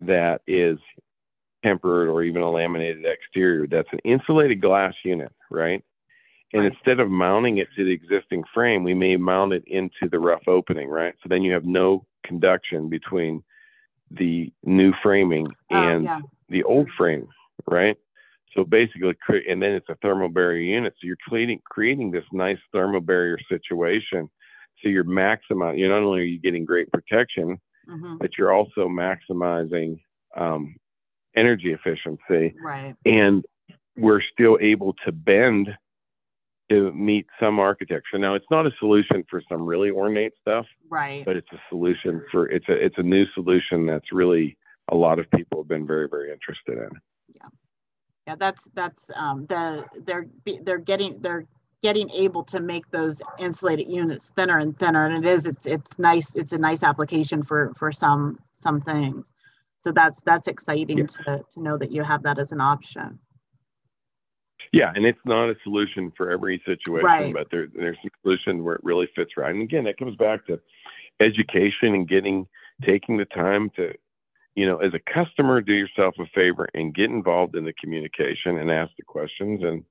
that 0.00 0.42
is 0.46 0.78
tempered 1.62 2.08
or 2.08 2.22
even 2.22 2.42
a 2.42 2.50
laminated 2.50 3.04
exterior. 3.04 3.66
That's 3.66 3.88
an 3.92 4.00
insulated 4.04 4.60
glass 4.60 4.94
unit, 5.04 5.32
right? 5.50 5.82
And 6.52 6.62
right. 6.62 6.72
instead 6.72 7.00
of 7.00 7.10
mounting 7.10 7.58
it 7.58 7.68
to 7.76 7.84
the 7.84 7.92
existing 7.92 8.44
frame, 8.54 8.82
we 8.82 8.94
may 8.94 9.16
mount 9.16 9.52
it 9.52 9.64
into 9.66 10.08
the 10.10 10.18
rough 10.18 10.46
opening, 10.46 10.88
right? 10.88 11.14
So 11.22 11.28
then 11.28 11.42
you 11.42 11.52
have 11.52 11.64
no 11.64 12.06
conduction 12.24 12.88
between 12.88 13.42
the 14.10 14.52
new 14.64 14.92
framing 15.02 15.46
oh, 15.70 15.76
and 15.76 16.04
yeah. 16.04 16.20
the 16.48 16.64
old 16.64 16.88
frame, 16.96 17.28
right? 17.66 17.96
So 18.54 18.64
basically, 18.64 19.14
and 19.48 19.62
then 19.62 19.72
it's 19.72 19.88
a 19.90 19.96
thermal 19.96 20.30
barrier 20.30 20.62
unit. 20.76 20.94
So 20.94 21.06
you're 21.06 21.16
creating 21.28 21.60
creating 21.64 22.10
this 22.10 22.24
nice 22.32 22.58
thermal 22.72 23.00
barrier 23.00 23.38
situation. 23.48 24.30
So 24.82 24.88
you're 24.88 25.04
maximizing. 25.04 25.78
You're 25.78 25.90
not 25.90 26.06
only 26.06 26.20
are 26.20 26.24
you 26.24 26.40
getting 26.40 26.64
great 26.64 26.90
protection, 26.90 27.60
mm-hmm. 27.88 28.16
but 28.16 28.30
you're 28.38 28.52
also 28.52 28.88
maximizing 28.88 30.00
um, 30.36 30.76
energy 31.38 31.72
efficiency. 31.72 32.54
Right. 32.62 32.94
And 33.04 33.44
we're 33.96 34.22
still 34.32 34.58
able 34.60 34.94
to 35.04 35.12
bend 35.12 35.68
to 36.70 36.92
meet 36.92 37.26
some 37.40 37.58
architecture. 37.58 38.18
Now, 38.18 38.34
it's 38.34 38.46
not 38.50 38.66
a 38.66 38.70
solution 38.78 39.24
for 39.30 39.42
some 39.48 39.62
really 39.62 39.90
ornate 39.90 40.32
stuff. 40.40 40.66
Right. 40.90 41.24
But 41.24 41.36
it's 41.36 41.50
a 41.52 41.60
solution 41.68 42.22
for 42.30 42.48
it's 42.48 42.68
a 42.68 42.74
it's 42.74 42.98
a 42.98 43.02
new 43.02 43.24
solution 43.34 43.86
that's 43.86 44.12
really 44.12 44.56
a 44.90 44.96
lot 44.96 45.18
of 45.18 45.30
people 45.30 45.62
have 45.62 45.68
been 45.68 45.86
very 45.86 46.08
very 46.08 46.30
interested 46.30 46.78
in. 46.78 46.90
Yeah 47.34 47.48
yeah 48.28 48.34
that's 48.38 48.68
that's 48.74 49.10
um 49.16 49.46
the 49.48 49.84
they're 50.04 50.26
they're 50.62 50.84
getting 50.92 51.18
they're 51.22 51.46
getting 51.82 52.10
able 52.10 52.44
to 52.44 52.60
make 52.60 52.88
those 52.90 53.22
insulated 53.38 53.88
units 53.88 54.32
thinner 54.36 54.58
and 54.58 54.78
thinner 54.78 55.06
and 55.06 55.24
it 55.24 55.28
is 55.28 55.46
it's 55.46 55.66
it's 55.66 55.98
nice 55.98 56.36
it's 56.36 56.52
a 56.52 56.58
nice 56.58 56.82
application 56.82 57.42
for 57.42 57.72
for 57.76 57.90
some 57.90 58.38
some 58.52 58.80
things 58.82 59.32
so 59.78 59.92
that's 59.92 60.20
that's 60.22 60.46
exciting 60.46 60.98
yeah. 60.98 61.06
to 61.06 61.44
to 61.50 61.62
know 61.62 61.78
that 61.78 61.92
you 61.92 62.02
have 62.02 62.22
that 62.24 62.38
as 62.38 62.52
an 62.52 62.60
option. 62.60 63.18
Yeah 64.72 64.92
and 64.94 65.06
it's 65.06 65.18
not 65.24 65.48
a 65.48 65.56
solution 65.62 66.12
for 66.16 66.30
every 66.30 66.60
situation 66.66 67.04
right. 67.04 67.32
but 67.32 67.46
there, 67.50 67.68
there's 67.74 67.96
a 68.04 68.10
solution 68.22 68.64
where 68.64 68.74
it 68.74 68.84
really 68.84 69.08
fits 69.14 69.32
right. 69.36 69.54
And 69.54 69.62
again 69.62 69.84
that 69.84 69.98
comes 69.98 70.16
back 70.16 70.46
to 70.46 70.60
education 71.20 71.94
and 71.94 72.08
getting 72.08 72.46
taking 72.84 73.16
the 73.16 73.24
time 73.26 73.70
to 73.76 73.92
you 74.54 74.66
know 74.66 74.78
as 74.78 74.92
a 74.94 75.12
customer 75.12 75.60
do 75.60 75.72
yourself 75.72 76.14
a 76.18 76.26
favor 76.34 76.68
and 76.74 76.94
get 76.94 77.10
involved 77.10 77.56
in 77.56 77.64
the 77.64 77.72
communication 77.74 78.58
and 78.58 78.70
ask 78.70 78.90
the 78.96 79.04
questions. 79.04 79.62
And 79.62 79.84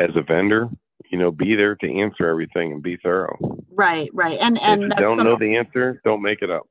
as 0.00 0.16
a 0.16 0.22
vendor 0.22 0.68
you 1.10 1.18
know 1.18 1.30
be 1.30 1.54
there 1.54 1.76
to 1.76 2.00
answer 2.00 2.26
everything 2.26 2.72
and 2.72 2.82
be 2.82 2.96
thorough. 2.96 3.38
Right 3.70 4.10
right. 4.14 4.38
And 4.40 4.58
and 4.60 4.84
if 4.84 4.88
you 4.88 4.94
don't 4.96 5.16
some... 5.18 5.26
know 5.26 5.36
the 5.36 5.56
answer 5.56 6.00
don't 6.04 6.22
make 6.22 6.40
it 6.40 6.50
up 6.50 6.66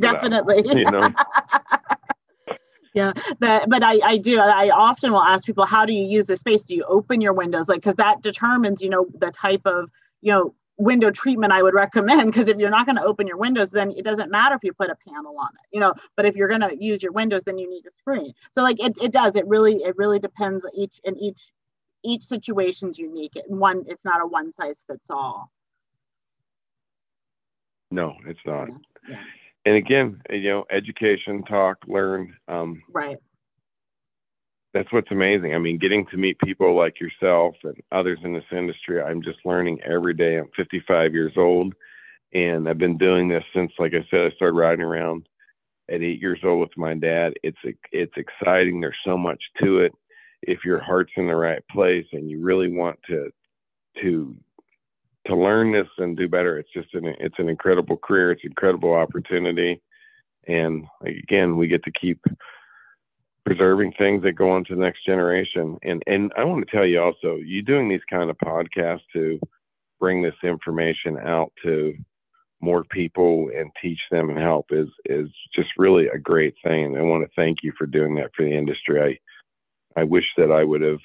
definitely 0.00 0.58
out, 0.58 0.76
you 0.76 0.84
know 0.84 1.08
yeah 2.94 3.12
that, 3.40 3.68
but 3.68 3.82
I, 3.82 4.00
I 4.04 4.16
do 4.18 4.38
i 4.38 4.70
often 4.70 5.12
will 5.12 5.22
ask 5.22 5.46
people 5.46 5.64
how 5.66 5.84
do 5.84 5.92
you 5.92 6.04
use 6.04 6.26
the 6.26 6.36
space 6.36 6.64
do 6.64 6.74
you 6.74 6.84
open 6.84 7.20
your 7.20 7.32
windows 7.32 7.68
like 7.68 7.78
because 7.78 7.96
that 7.96 8.22
determines 8.22 8.82
you 8.82 8.90
know 8.90 9.06
the 9.18 9.30
type 9.30 9.62
of 9.64 9.90
you 10.20 10.32
know 10.32 10.54
window 10.76 11.10
treatment 11.10 11.52
I 11.52 11.62
would 11.62 11.74
recommend 11.74 12.32
because 12.32 12.48
if 12.48 12.58
you're 12.58 12.70
not 12.70 12.86
going 12.86 12.96
to 12.96 13.02
open 13.02 13.26
your 13.26 13.36
windows, 13.36 13.70
then 13.70 13.92
it 13.92 14.04
doesn't 14.04 14.30
matter 14.30 14.54
if 14.54 14.64
you 14.64 14.72
put 14.72 14.90
a 14.90 14.96
panel 15.08 15.36
on 15.38 15.48
it, 15.54 15.68
you 15.72 15.80
know. 15.80 15.94
But 16.16 16.26
if 16.26 16.36
you're 16.36 16.48
going 16.48 16.62
to 16.62 16.76
use 16.78 17.02
your 17.02 17.12
windows, 17.12 17.44
then 17.44 17.58
you 17.58 17.68
need 17.68 17.86
a 17.86 17.90
screen. 17.92 18.32
So 18.52 18.62
like 18.62 18.80
it, 18.80 18.96
it 19.00 19.12
does. 19.12 19.36
It 19.36 19.46
really 19.46 19.76
it 19.82 19.96
really 19.96 20.18
depends 20.18 20.66
each 20.74 21.00
and 21.04 21.16
each 21.20 21.52
each 22.02 22.24
situation's 22.24 22.98
unique. 22.98 23.36
And 23.36 23.58
one 23.58 23.84
it's 23.86 24.04
not 24.04 24.20
a 24.20 24.26
one 24.26 24.52
size 24.52 24.84
fits 24.86 25.10
all. 25.10 25.50
No, 27.90 28.14
it's 28.26 28.40
not. 28.44 28.68
Yeah. 28.68 28.74
Yeah. 29.08 29.22
And 29.66 29.76
again, 29.76 30.20
you 30.30 30.50
know, 30.50 30.64
education, 30.70 31.42
talk, 31.44 31.78
learn. 31.86 32.36
Um, 32.48 32.82
right 32.92 33.18
that's 34.74 34.92
what's 34.92 35.10
amazing. 35.12 35.54
I 35.54 35.58
mean, 35.58 35.78
getting 35.78 36.04
to 36.06 36.16
meet 36.16 36.36
people 36.40 36.76
like 36.76 37.00
yourself 37.00 37.54
and 37.62 37.76
others 37.92 38.18
in 38.24 38.34
this 38.34 38.44
industry, 38.50 39.00
I'm 39.00 39.22
just 39.22 39.38
learning 39.44 39.78
every 39.82 40.14
day. 40.14 40.36
I'm 40.36 40.50
55 40.56 41.14
years 41.14 41.32
old, 41.36 41.72
and 42.34 42.68
I've 42.68 42.76
been 42.76 42.98
doing 42.98 43.28
this 43.28 43.44
since, 43.54 43.70
like 43.78 43.92
I 43.94 44.04
said, 44.10 44.32
I 44.32 44.34
started 44.34 44.58
riding 44.58 44.84
around 44.84 45.28
at 45.88 46.02
eight 46.02 46.20
years 46.20 46.40
old 46.42 46.60
with 46.60 46.76
my 46.76 46.94
dad. 46.94 47.34
It's 47.44 47.58
it's 47.92 48.14
exciting. 48.16 48.80
There's 48.80 48.96
so 49.06 49.16
much 49.16 49.40
to 49.62 49.78
it. 49.78 49.92
If 50.42 50.64
your 50.64 50.80
heart's 50.80 51.12
in 51.16 51.28
the 51.28 51.36
right 51.36 51.62
place 51.70 52.06
and 52.12 52.28
you 52.28 52.42
really 52.42 52.68
want 52.68 52.98
to 53.08 53.30
to 54.02 54.36
to 55.26 55.36
learn 55.36 55.72
this 55.72 55.88
and 55.98 56.16
do 56.16 56.28
better, 56.28 56.58
it's 56.58 56.72
just 56.72 56.94
an 56.94 57.14
it's 57.18 57.38
an 57.38 57.48
incredible 57.48 57.96
career. 57.96 58.32
It's 58.32 58.44
an 58.44 58.50
incredible 58.50 58.94
opportunity, 58.94 59.80
and 60.46 60.84
again, 61.04 61.56
we 61.56 61.68
get 61.68 61.82
to 61.84 61.92
keep 61.92 62.20
preserving 63.44 63.92
things 63.98 64.22
that 64.22 64.32
go 64.32 64.50
on 64.50 64.64
to 64.64 64.74
the 64.74 64.80
next 64.80 65.04
generation. 65.04 65.78
And 65.82 66.02
and 66.06 66.32
I 66.36 66.44
want 66.44 66.66
to 66.66 66.76
tell 66.76 66.86
you 66.86 67.00
also, 67.00 67.36
you 67.36 67.62
doing 67.62 67.88
these 67.88 68.04
kind 68.10 68.30
of 68.30 68.38
podcasts 68.38 69.02
to 69.12 69.38
bring 70.00 70.22
this 70.22 70.34
information 70.42 71.18
out 71.18 71.52
to 71.62 71.94
more 72.60 72.84
people 72.84 73.50
and 73.54 73.70
teach 73.80 74.00
them 74.10 74.30
and 74.30 74.38
help 74.38 74.66
is 74.70 74.88
is 75.04 75.28
just 75.54 75.68
really 75.76 76.08
a 76.08 76.18
great 76.18 76.54
thing. 76.64 76.86
And 76.86 76.96
I 76.96 77.02
want 77.02 77.24
to 77.24 77.30
thank 77.36 77.58
you 77.62 77.72
for 77.76 77.86
doing 77.86 78.14
that 78.16 78.30
for 78.34 78.44
the 78.44 78.56
industry. 78.56 79.20
I 79.96 80.00
I 80.00 80.04
wish 80.04 80.24
that 80.36 80.50
I 80.50 80.64
would 80.64 80.82
have 80.82 80.98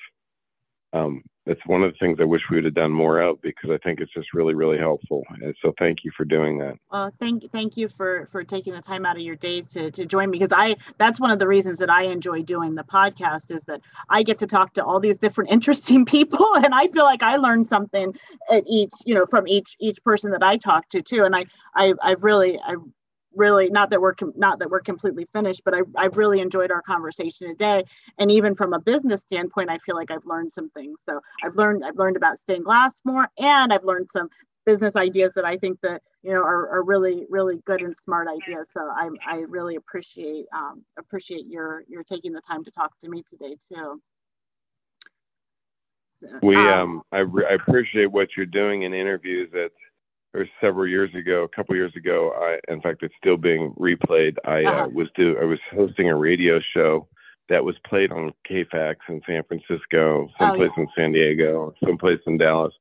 um, 0.94 1.24
it's 1.50 1.66
one 1.66 1.84
of 1.84 1.92
the 1.92 1.98
things 1.98 2.20
I 2.22 2.26
wish 2.26 2.44
we 2.50 2.58
would 2.58 2.66
have 2.66 2.76
done 2.76 2.92
more 2.92 3.20
of 3.22 3.42
because 3.42 3.72
I 3.72 3.78
think 3.80 4.00
it's 4.00 4.14
just 4.14 4.34
really, 4.36 4.54
really 4.54 4.78
helpful. 4.78 5.24
And 5.42 5.56
so 5.64 5.74
thank 5.80 6.04
you 6.04 6.12
for 6.16 6.24
doing 6.24 6.60
that. 6.60 6.76
Well, 6.92 7.12
thank 7.20 7.52
thank 7.52 7.76
you 7.76 7.90
for 7.90 8.28
for 8.32 8.44
taking 8.44 8.74
the 8.74 8.82
time 8.82 9.04
out 9.06 9.16
of 9.16 9.24
your 9.24 9.36
day 9.36 9.62
to 9.62 9.90
to 9.90 10.06
join 10.06 10.30
me 10.30 10.38
because 10.38 10.54
I 10.56 10.76
that's 11.00 11.20
one 11.20 11.32
of 11.32 11.40
the 11.40 11.48
reasons 11.48 11.80
that 11.80 11.90
I 11.90 12.04
enjoy 12.04 12.44
doing 12.44 12.76
the 12.76 12.84
podcast 12.84 13.52
is 13.52 13.64
that 13.64 13.82
I 14.10 14.22
get 14.22 14.38
to 14.40 14.48
talk 14.48 14.74
to 14.76 14.86
all 14.86 15.00
these 15.00 15.18
different 15.18 15.50
interesting 15.60 16.06
people 16.06 16.46
and 16.56 16.74
I 16.74 16.88
feel 16.88 17.04
like 17.04 17.24
I 17.24 17.38
learned 17.38 17.66
something 17.66 18.14
at 18.52 18.64
each, 18.68 18.94
you 19.06 19.16
know, 19.16 19.26
from 19.26 19.48
each 19.48 19.76
each 19.80 20.04
person 20.04 20.32
that 20.32 20.44
I 20.44 20.58
talk 20.58 20.88
to 20.90 21.02
too. 21.02 21.24
And 21.24 21.36
I 21.36 21.46
I 21.76 21.94
I've 22.04 22.24
really 22.24 22.60
I 22.60 22.76
really 23.36 23.70
not 23.70 23.90
that 23.90 24.02
we're 24.02 24.16
com- 24.16 24.34
not 24.36 24.60
that 24.60 24.70
we're 24.70 24.82
completely 24.82 25.26
finished 25.26 25.62
but 25.64 25.74
I, 25.74 25.82
i've 25.96 26.18
really 26.18 26.40
enjoyed 26.40 26.72
our 26.72 26.82
conversation 26.82 27.48
today. 27.48 27.84
And 28.18 28.32
even 28.32 28.56
from 28.56 28.74
a 28.74 28.80
business 28.80 29.22
standpoint 29.22 29.70
i 29.70 29.78
feel 29.80 29.96
like 29.96 30.12
i've 30.12 30.26
learned 30.26 30.52
some 30.52 30.70
things. 30.72 31.02
So 31.08 31.22
i've 31.44 31.56
learned 31.56 31.84
i've 31.86 31.98
learned 31.98 32.18
about 32.18 32.40
stained 32.40 32.66
glass 32.66 33.02
more 33.04 33.28
and 33.38 33.72
i've 33.72 33.84
learned 33.84 34.10
some 34.12 34.30
business 34.66 34.96
ideas 34.96 35.32
that 35.34 35.46
i 35.46 35.58
think 35.58 35.80
that 35.82 36.02
you 36.22 36.32
know 36.32 36.42
are, 36.42 36.70
are 36.70 36.84
really 36.84 37.26
really 37.30 37.58
good 37.66 37.82
and 37.82 37.96
smart 37.96 38.28
ideas. 38.28 38.70
So 38.74 38.82
i 38.82 39.10
i 39.28 39.38
really 39.48 39.76
appreciate 39.76 40.46
um, 40.54 40.84
appreciate 40.98 41.48
your 41.48 41.84
your 41.88 42.04
taking 42.04 42.34
the 42.34 42.42
time 42.42 42.64
to 42.66 42.72
talk 42.72 42.98
to 43.00 43.10
me 43.10 43.24
today 43.24 43.56
too. 43.68 44.02
So, 46.20 46.28
we 46.44 46.56
um, 46.56 46.68
um 46.68 47.02
I, 47.12 47.20
re- 47.20 47.46
I 47.50 47.54
appreciate 47.54 48.12
what 48.12 48.30
you're 48.36 48.46
doing 48.46 48.84
in 48.84 48.94
interviews 48.94 49.50
That 49.54 49.72
or 50.34 50.46
several 50.62 50.88
years 50.88 51.14
ago, 51.16 51.44
a 51.44 51.56
couple 51.56 51.76
years 51.76 51.96
ago, 51.96 52.32
I, 52.36 52.72
in 52.72 52.82
fact, 52.82 53.04
it's 53.04 53.14
still 53.18 53.38
being 53.38 53.74
replayed. 53.80 54.38
I 54.46 54.64
uh, 54.64 54.70
uh-huh. 54.70 54.84
uh, 54.84 54.88
was 54.90 55.08
do 55.16 55.38
I 55.42 55.46
was 55.46 55.60
hosting 55.72 56.10
a 56.10 56.16
radio 56.16 56.60
show 56.74 57.08
that 57.50 57.64
was 57.64 57.76
played 57.88 58.12
on 58.12 58.32
KFAX 58.50 58.96
in 59.10 59.22
San 59.28 59.44
Francisco, 59.44 60.30
someplace 60.40 60.70
oh, 60.72 60.74
yeah. 60.78 60.84
in 60.84 60.88
San 60.96 61.12
Diego, 61.12 61.74
someplace 61.84 62.20
in 62.28 62.38
Dallas, 62.38 62.74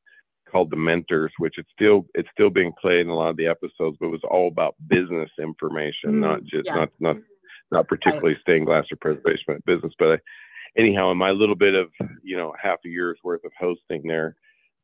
called 0.51 0.71
The 0.71 0.77
Mentors, 0.77 1.33
which 1.39 1.55
it's 1.57 1.71
still 1.75 2.07
it's 2.15 2.29
still 2.33 2.51
being 2.51 2.73
played 2.81 3.01
in 3.01 3.09
a 3.09 3.15
lot 3.15 3.31
of 3.31 3.37
the 3.37 3.47
episodes, 3.47 3.97
but 3.99 4.07
it 4.07 4.13
was 4.13 4.25
all 4.31 4.49
about 4.49 4.75
business 4.89 5.31
information, 5.39 6.13
mm, 6.13 6.21
not 6.21 6.43
just 6.43 6.67
yeah. 6.67 6.75
not 6.75 6.89
not 7.01 7.17
not 7.71 7.89
particularly 7.89 8.35
right. 8.35 8.43
stained 8.43 8.67
glass 8.67 8.85
or 8.91 8.97
preservation, 8.97 9.63
business. 9.67 9.93
But 9.99 10.13
I, 10.13 10.19
anyhow, 10.77 11.11
in 11.13 11.19
my 11.19 11.31
little 11.31 11.57
bit 11.57 11.75
of 11.75 11.89
you 12.23 12.37
know 12.37 12.55
half 12.63 12.79
a 12.85 12.89
year's 12.89 13.19
worth 13.25 13.45
of 13.45 13.53
hosting 13.59 14.03
there 14.07 14.37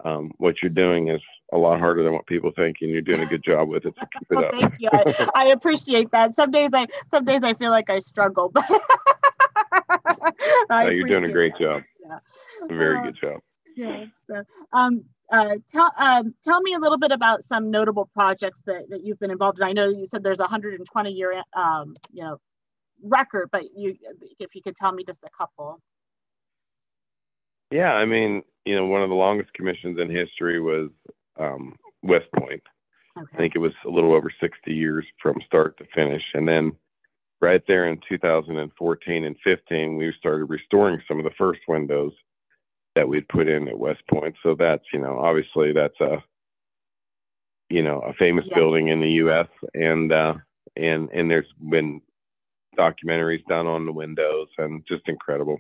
um, 0.05 0.33
what 0.39 0.57
you're 0.63 0.71
doing 0.71 1.09
is 1.09 1.21
a 1.53 1.59
lot 1.59 1.79
harder 1.79 2.03
than 2.03 2.13
what 2.13 2.27
people 2.27 2.51
think, 2.57 2.79
and 2.81 2.91
you're 2.91 3.01
doing 3.01 3.21
a 3.21 3.27
good 3.27 3.45
job 3.45 3.69
with 3.69 3.85
it. 3.85 3.95
So 3.99 4.07
keep 4.19 4.29
it 4.31 4.35
well, 4.35 4.45
up. 4.47 4.55
Thank 4.55 4.75
you. 4.81 4.89
I, 4.93 5.29
I, 5.35 5.45
appreciate 5.47 6.11
that. 6.11 6.35
Some 6.35 6.51
days 6.51 6.71
I 6.73 6.87
some 7.09 7.25
days 7.25 7.45
I 7.45 7.55
feel 7.55 7.71
like 7.71 7.91
I 7.91 8.01
struggle, 8.01 8.49
but 8.49 8.65
no, 10.71 10.89
you're 10.89 11.07
doing 11.09 11.25
a 11.25 11.33
great 11.33 11.57
job. 11.59 11.83
Yeah. 12.05 12.19
A 12.69 12.75
very 12.75 12.99
uh, 12.99 13.03
good 13.03 13.17
job. 13.21 13.41
Yeah. 13.77 14.05
So, 14.29 14.43
um, 14.73 15.05
uh, 15.33 15.57
tell 15.71 15.93
um, 15.99 16.35
tell 16.43 16.61
me 16.61 16.75
a 16.75 16.79
little 16.79 16.99
bit 16.99 17.13
about 17.13 17.45
some 17.45 17.71
notable 17.71 18.09
projects 18.13 18.63
that, 18.67 18.89
that 18.91 19.05
you've 19.05 19.19
been 19.19 19.31
involved 19.31 19.59
in. 19.59 19.65
I 19.65 19.73
know 19.73 19.89
you 19.89 20.07
said 20.07 20.23
there's 20.23 20.41
a 20.41 20.45
120 20.45 21.13
year 21.13 21.43
um, 21.55 21.95
you 22.13 22.25
know 22.25 22.39
record, 23.03 23.49
but 23.53 23.65
you 23.77 23.97
if 24.39 24.55
you 24.55 24.63
could 24.63 24.77
tell 24.77 24.93
me 24.93 25.05
just 25.05 25.23
a 25.25 25.31
couple. 25.37 25.81
Yeah, 27.71 27.93
I 27.93 28.05
mean, 28.05 28.43
you 28.65 28.75
know, 28.75 28.87
one 28.87 29.03
of 29.03 29.09
the 29.09 29.15
longest 29.15 29.53
commissions 29.55 29.99
in 29.99 30.11
history 30.11 30.61
was 30.61 30.91
um, 31.39 31.77
West 32.03 32.27
Point. 32.35 32.63
Okay. 33.17 33.27
I 33.33 33.37
think 33.37 33.55
it 33.55 33.61
was 33.61 33.73
a 33.87 33.91
little 33.91 34.15
over 34.15 34.33
60 34.41 34.73
years 34.73 35.05
from 35.23 35.37
start 35.47 35.77
to 35.79 35.85
finish. 35.95 36.23
And 36.35 36.49
then 36.49 36.73
right 37.41 37.63
there 37.69 37.87
in 37.87 38.01
2014 38.09 39.25
and 39.25 39.37
15, 39.45 39.97
we 39.97 40.13
started 40.19 40.47
restoring 40.47 41.01
some 41.07 41.19
of 41.19 41.25
the 41.25 41.31
first 41.39 41.61
windows 41.69 42.13
that 42.95 43.09
we'd 43.09 43.29
put 43.29 43.49
in 43.49 43.69
at 43.69 43.79
West 43.79 44.03
Point. 44.11 44.35
So 44.43 44.55
that's, 44.59 44.85
you 44.93 45.01
know, 45.01 45.19
obviously 45.19 45.73
that's 45.73 46.01
a, 46.01 46.23
you 47.69 47.83
know, 47.83 48.01
a 48.01 48.13
famous 48.15 48.47
yes. 48.49 48.55
building 48.55 48.89
in 48.89 49.01
the 49.01 49.11
U.S. 49.11 49.49
and 49.75 50.13
uh, 50.13 50.35
and 50.77 51.09
and 51.11 51.31
there's 51.31 51.53
been 51.71 52.01
documentaries 52.79 53.45
done 53.47 53.67
on 53.67 53.87
the 53.87 53.93
windows 53.93 54.49
and 54.59 54.85
just 54.87 55.09
incredible. 55.09 55.59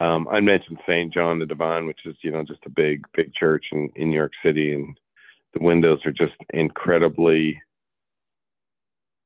Um, 0.00 0.26
I 0.28 0.40
mentioned 0.40 0.78
St. 0.86 1.12
John 1.12 1.38
the 1.38 1.46
Divine, 1.46 1.86
which 1.86 2.06
is, 2.06 2.16
you 2.22 2.30
know, 2.30 2.42
just 2.42 2.64
a 2.64 2.70
big, 2.70 3.04
big 3.14 3.34
church 3.34 3.66
in, 3.72 3.90
in 3.96 4.10
New 4.10 4.16
York 4.16 4.32
City. 4.42 4.72
And 4.72 4.98
the 5.52 5.62
windows 5.62 6.00
are 6.06 6.12
just 6.12 6.34
incredibly 6.54 7.60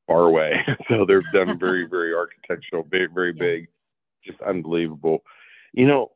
far 0.06 0.24
away. 0.24 0.64
so 0.88 1.04
they're 1.06 1.22
done 1.32 1.58
very, 1.60 1.86
very 1.86 2.14
architectural, 2.14 2.86
very, 2.90 3.06
very 3.06 3.32
big, 3.32 3.68
just 4.24 4.40
unbelievable. 4.42 5.22
You 5.72 5.86
know, 5.86 6.10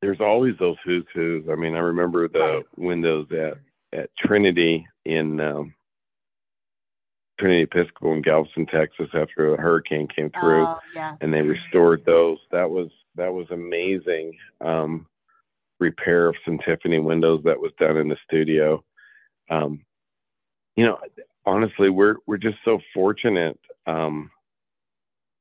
there's 0.00 0.20
always 0.20 0.54
those 0.58 0.76
who's 0.84 1.04
who's. 1.14 1.44
I 1.50 1.54
mean, 1.54 1.74
I 1.76 1.80
remember 1.80 2.28
the 2.28 2.64
windows 2.76 3.28
at, 3.30 3.58
at 3.98 4.10
Trinity 4.18 4.86
in 5.04 5.38
um, 5.38 5.74
Trinity 7.42 7.62
Episcopal 7.62 8.12
in 8.12 8.22
Galveston, 8.22 8.66
Texas, 8.66 9.08
after 9.14 9.52
a 9.52 9.60
hurricane 9.60 10.06
came 10.06 10.30
through, 10.30 10.64
oh, 10.64 10.78
yes. 10.94 11.16
and 11.20 11.32
they 11.34 11.42
restored 11.42 12.04
those. 12.04 12.38
That 12.52 12.70
was 12.70 12.88
that 13.16 13.32
was 13.32 13.50
amazing 13.50 14.36
um, 14.60 15.06
repair 15.80 16.28
of 16.28 16.36
some 16.44 16.58
Tiffany 16.64 17.00
windows 17.00 17.42
that 17.44 17.58
was 17.58 17.72
done 17.80 17.96
in 17.96 18.08
the 18.08 18.16
studio. 18.24 18.84
Um, 19.50 19.84
you 20.76 20.86
know, 20.86 21.00
honestly, 21.44 21.90
we're 21.90 22.14
we're 22.28 22.36
just 22.36 22.58
so 22.64 22.78
fortunate. 22.94 23.58
Um, 23.88 24.30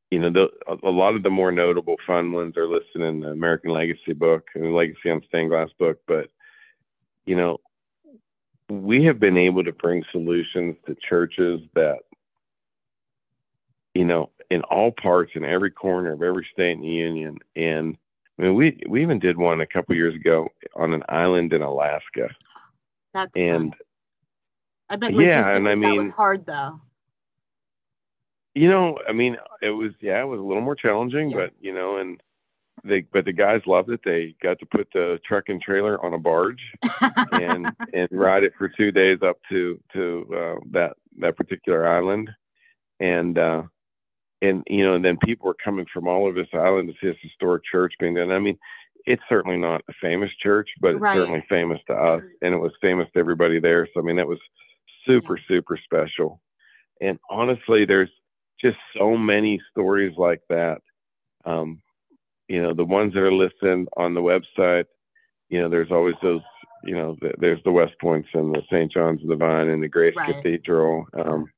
you 0.10 0.18
know, 0.18 0.32
the, 0.32 0.48
a 0.84 0.90
lot 0.90 1.16
of 1.16 1.22
the 1.22 1.30
more 1.30 1.52
notable 1.52 1.98
fun 2.08 2.32
ones 2.32 2.58
are 2.58 2.68
listed 2.68 3.02
in 3.02 3.20
the 3.20 3.30
American 3.30 3.72
Legacy 3.72 4.14
book 4.14 4.48
and 4.56 4.64
the 4.64 4.70
Legacy 4.70 5.12
on 5.12 5.22
Stained 5.28 5.52
Glass 5.52 5.70
book. 5.78 6.00
But, 6.08 6.30
you 7.26 7.38
know, 7.38 7.60
we 8.80 9.04
have 9.06 9.20
been 9.20 9.38
able 9.38 9.64
to 9.64 9.72
bring 9.72 10.04
solutions 10.12 10.76
to 10.88 10.96
churches 11.08 11.62
that, 11.76 12.00
you 13.94 14.06
know, 14.06 14.30
in 14.50 14.62
all 14.64 14.92
parts, 14.92 15.32
in 15.36 15.44
every 15.44 15.72
corner 15.72 16.14
of 16.14 16.22
every 16.22 16.48
state 16.52 16.72
in 16.72 16.82
the 16.82 16.88
union. 16.88 17.38
And 17.56 17.98
I 18.40 18.44
mean, 18.44 18.56
we 18.56 18.82
we 18.88 19.02
even 19.02 19.20
did 19.20 19.38
one 19.38 19.62
a 19.62 19.68
couple 19.68 19.96
years 19.96 20.16
ago 20.16 20.50
on 20.76 20.94
an 20.94 21.04
island 21.10 21.54
in 21.54 21.62
Alaska. 21.62 22.30
That's 23.14 23.36
and. 23.36 23.76
I 24.90 24.98
bet 24.98 25.14
yeah, 25.14 25.56
and 25.56 25.70
I 25.70 25.76
that 25.76 25.96
was 25.96 26.12
hard 26.12 26.46
though. 26.46 26.82
You 28.54 28.70
know, 28.70 29.00
I 29.08 29.14
mean, 29.14 29.38
it 29.62 29.70
was 29.70 29.92
yeah, 30.02 30.22
it 30.22 30.26
was 30.28 30.40
a 30.40 30.44
little 30.44 30.62
more 30.62 30.76
challenging, 30.76 31.30
Yeah. 31.30 31.38
but 31.38 31.54
you 31.62 31.74
know, 31.74 31.98
and 31.98 32.22
they 32.84 33.02
but 33.14 33.26
the 33.26 33.34
guys 33.34 33.62
loved 33.66 33.90
it. 33.90 34.02
They 34.04 34.36
got 34.42 34.60
to 34.60 34.66
put 34.66 34.88
the 34.94 35.20
truck 35.28 35.46
and 35.50 35.62
trailer 35.62 36.04
on 36.04 36.14
a 36.14 36.18
barge 36.18 36.62
and 37.32 37.68
and 37.94 38.08
ride 38.12 38.44
it 38.44 38.54
for 38.58 38.70
two 38.70 38.92
days 38.92 39.20
up 39.24 39.38
to 39.50 39.80
to 39.94 40.26
uh, 40.34 40.60
that 40.72 40.94
that 41.20 41.38
particular 41.38 41.88
island, 41.88 42.30
and 43.00 43.38
uh, 43.38 43.64
and 44.42 44.64
you 44.70 44.84
know, 44.86 44.96
and 44.96 45.06
then 45.06 45.18
people 45.24 45.48
were 45.48 45.56
coming 45.64 45.86
from 45.94 46.08
all 46.08 46.26
over 46.26 46.40
this 46.40 46.54
island 46.54 46.90
to 46.90 46.94
see 47.02 47.12
this 47.12 47.22
historic 47.22 47.64
church 47.70 47.94
being 48.00 48.16
done. 48.16 48.32
I 48.32 48.40
mean, 48.40 48.58
it's 49.06 49.24
certainly 49.30 49.58
not 49.58 49.84
a 49.90 49.94
famous 50.02 50.32
church, 50.42 50.70
but 50.80 50.92
it's 50.94 51.02
Right. 51.02 51.16
certainly 51.18 51.44
famous 51.50 51.80
to 51.88 51.94
us, 51.94 52.24
and 52.42 52.54
it 52.54 52.58
was 52.58 52.72
famous 52.82 53.08
to 53.14 53.20
everybody 53.20 53.60
there. 53.60 53.88
So 53.94 54.00
I 54.00 54.04
mean, 54.04 54.16
that 54.18 54.28
was 54.28 54.40
super 55.06 55.40
super 55.48 55.78
special. 55.84 56.42
And 57.02 57.20
honestly, 57.30 57.86
there's 57.86 58.12
just 58.62 58.78
so 58.96 59.18
many 59.18 59.60
stories 59.72 60.16
like 60.18 60.42
that. 60.50 60.82
Um, 61.46 61.82
you 62.52 62.62
know, 62.62 62.74
the 62.74 62.84
ones 62.84 63.14
that 63.14 63.22
are 63.22 63.32
listed 63.32 63.88
on 63.96 64.14
the 64.14 64.20
website, 64.20 64.84
you 65.48 65.62
know, 65.62 65.70
there's 65.70 65.90
always 65.90 66.16
those, 66.22 66.42
you 66.84 66.94
know, 66.94 67.16
th- 67.22 67.36
there's 67.40 67.64
the 67.64 67.72
West 67.72 67.94
Points 68.02 68.28
and 68.34 68.54
the 68.54 68.62
St. 68.70 68.92
John's 68.92 69.22
of 69.22 69.30
the 69.30 69.38
Vine 69.38 69.70
and 69.70 69.82
the 69.82 69.88
Grace 69.88 70.16
Right. 70.18 70.36
Cathedral, 70.36 71.06
um, 71.14 71.50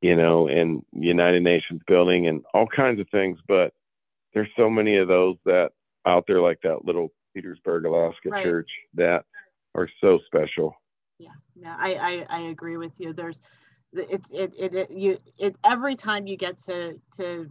you 0.00 0.16
know, 0.16 0.48
and 0.48 0.82
United 0.92 1.42
Nations 1.42 1.82
building 1.86 2.26
and 2.26 2.42
all 2.54 2.66
kinds 2.66 3.00
of 3.00 3.08
things. 3.10 3.38
But 3.46 3.74
there's 4.32 4.48
so 4.56 4.70
many 4.70 4.96
of 4.96 5.08
those 5.08 5.36
that 5.44 5.72
out 6.06 6.24
there, 6.26 6.40
like 6.40 6.60
that 6.62 6.86
little 6.86 7.12
Petersburg, 7.34 7.84
Alaska 7.84 8.30
Right. 8.30 8.42
church 8.42 8.70
that 8.94 9.26
are 9.74 9.90
so 10.00 10.20
special. 10.24 10.74
Yeah, 11.18 11.32
yeah, 11.54 11.76
I, 11.78 12.24
I, 12.30 12.38
I 12.38 12.40
agree 12.48 12.78
with 12.78 12.92
you. 12.96 13.12
There's, 13.12 13.42
it's, 13.92 14.30
it, 14.30 14.54
it, 14.58 14.74
it, 14.74 14.90
you, 14.90 15.18
it, 15.36 15.54
every 15.64 15.96
time 15.96 16.26
you 16.26 16.38
get 16.38 16.58
to, 16.60 16.98
to, 17.18 17.50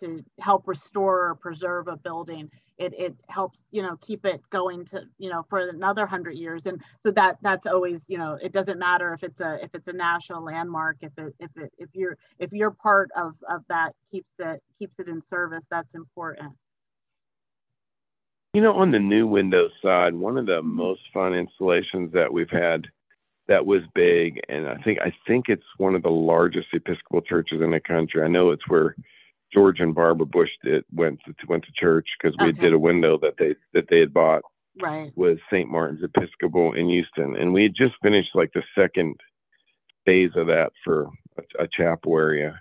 to 0.00 0.24
help 0.40 0.66
restore 0.66 1.28
or 1.28 1.34
preserve 1.34 1.88
a 1.88 1.96
building, 1.96 2.50
it, 2.78 2.92
it 2.98 3.14
helps, 3.28 3.64
you 3.70 3.82
know, 3.82 3.96
keep 4.00 4.26
it 4.26 4.40
going 4.50 4.84
to, 4.86 5.02
you 5.18 5.30
know, 5.30 5.44
for 5.48 5.68
another 5.68 6.06
hundred 6.06 6.36
years. 6.36 6.66
And 6.66 6.82
so 6.98 7.10
that, 7.12 7.38
that's 7.42 7.66
always, 7.66 8.04
you 8.08 8.18
know, 8.18 8.38
it 8.42 8.52
doesn't 8.52 8.78
matter 8.78 9.12
if 9.12 9.22
it's 9.22 9.40
a, 9.40 9.62
if 9.62 9.74
it's 9.74 9.88
a 9.88 9.92
national 9.92 10.42
landmark, 10.42 10.96
if 11.00 11.12
it, 11.18 11.34
if 11.38 11.50
it, 11.56 11.72
if 11.78 11.88
you're, 11.94 12.16
if 12.38 12.52
you're 12.52 12.72
part 12.72 13.10
of, 13.16 13.34
of 13.48 13.64
that 13.68 13.94
keeps 14.10 14.40
it, 14.40 14.62
keeps 14.78 14.98
it 14.98 15.08
in 15.08 15.20
service, 15.20 15.66
that's 15.70 15.94
important. 15.94 16.52
You 18.54 18.62
know, 18.62 18.74
on 18.74 18.92
the 18.92 19.00
new 19.00 19.26
Windows 19.26 19.72
side, 19.82 20.14
one 20.14 20.38
of 20.38 20.46
the 20.46 20.62
Mhm. 20.62 20.74
most 20.74 21.00
fun 21.12 21.34
installations 21.34 22.12
that 22.12 22.32
we've 22.32 22.50
had 22.50 22.86
that 23.46 23.66
was 23.66 23.82
big, 23.94 24.40
and 24.48 24.66
I 24.68 24.76
think 24.76 25.00
I 25.00 25.12
think 25.26 25.48
it's 25.48 25.66
one 25.76 25.94
of 25.94 26.02
the 26.02 26.10
largest 26.10 26.68
Episcopal 26.72 27.20
churches 27.20 27.60
in 27.60 27.72
the 27.72 27.80
country. 27.80 28.22
I 28.22 28.28
know 28.28 28.50
it's 28.50 28.66
where 28.68 28.94
George 29.54 29.80
and 29.80 29.94
Barbara 29.94 30.26
Bush 30.26 30.50
did, 30.62 30.84
went 30.92 31.20
to 31.24 31.34
went 31.48 31.64
to 31.64 31.72
church 31.72 32.08
because 32.20 32.36
we 32.40 32.48
Okay. 32.48 32.60
did 32.60 32.72
a 32.72 32.78
window 32.78 33.16
that 33.18 33.36
they 33.38 33.54
that 33.72 33.86
they 33.88 34.00
had 34.00 34.12
bought 34.12 34.42
Right. 34.82 35.12
was 35.14 35.38
St. 35.50 35.70
Martin's 35.70 36.02
Episcopal 36.02 36.72
in 36.74 36.88
Houston, 36.88 37.36
and 37.36 37.52
we 37.54 37.62
had 37.62 37.74
just 37.76 37.94
finished 38.02 38.30
like 38.34 38.52
the 38.52 38.64
second 38.76 39.14
phase 40.04 40.32
of 40.34 40.48
that 40.48 40.72
for 40.82 41.08
a, 41.38 41.62
a 41.64 41.68
chapel 41.68 42.18
area, 42.18 42.60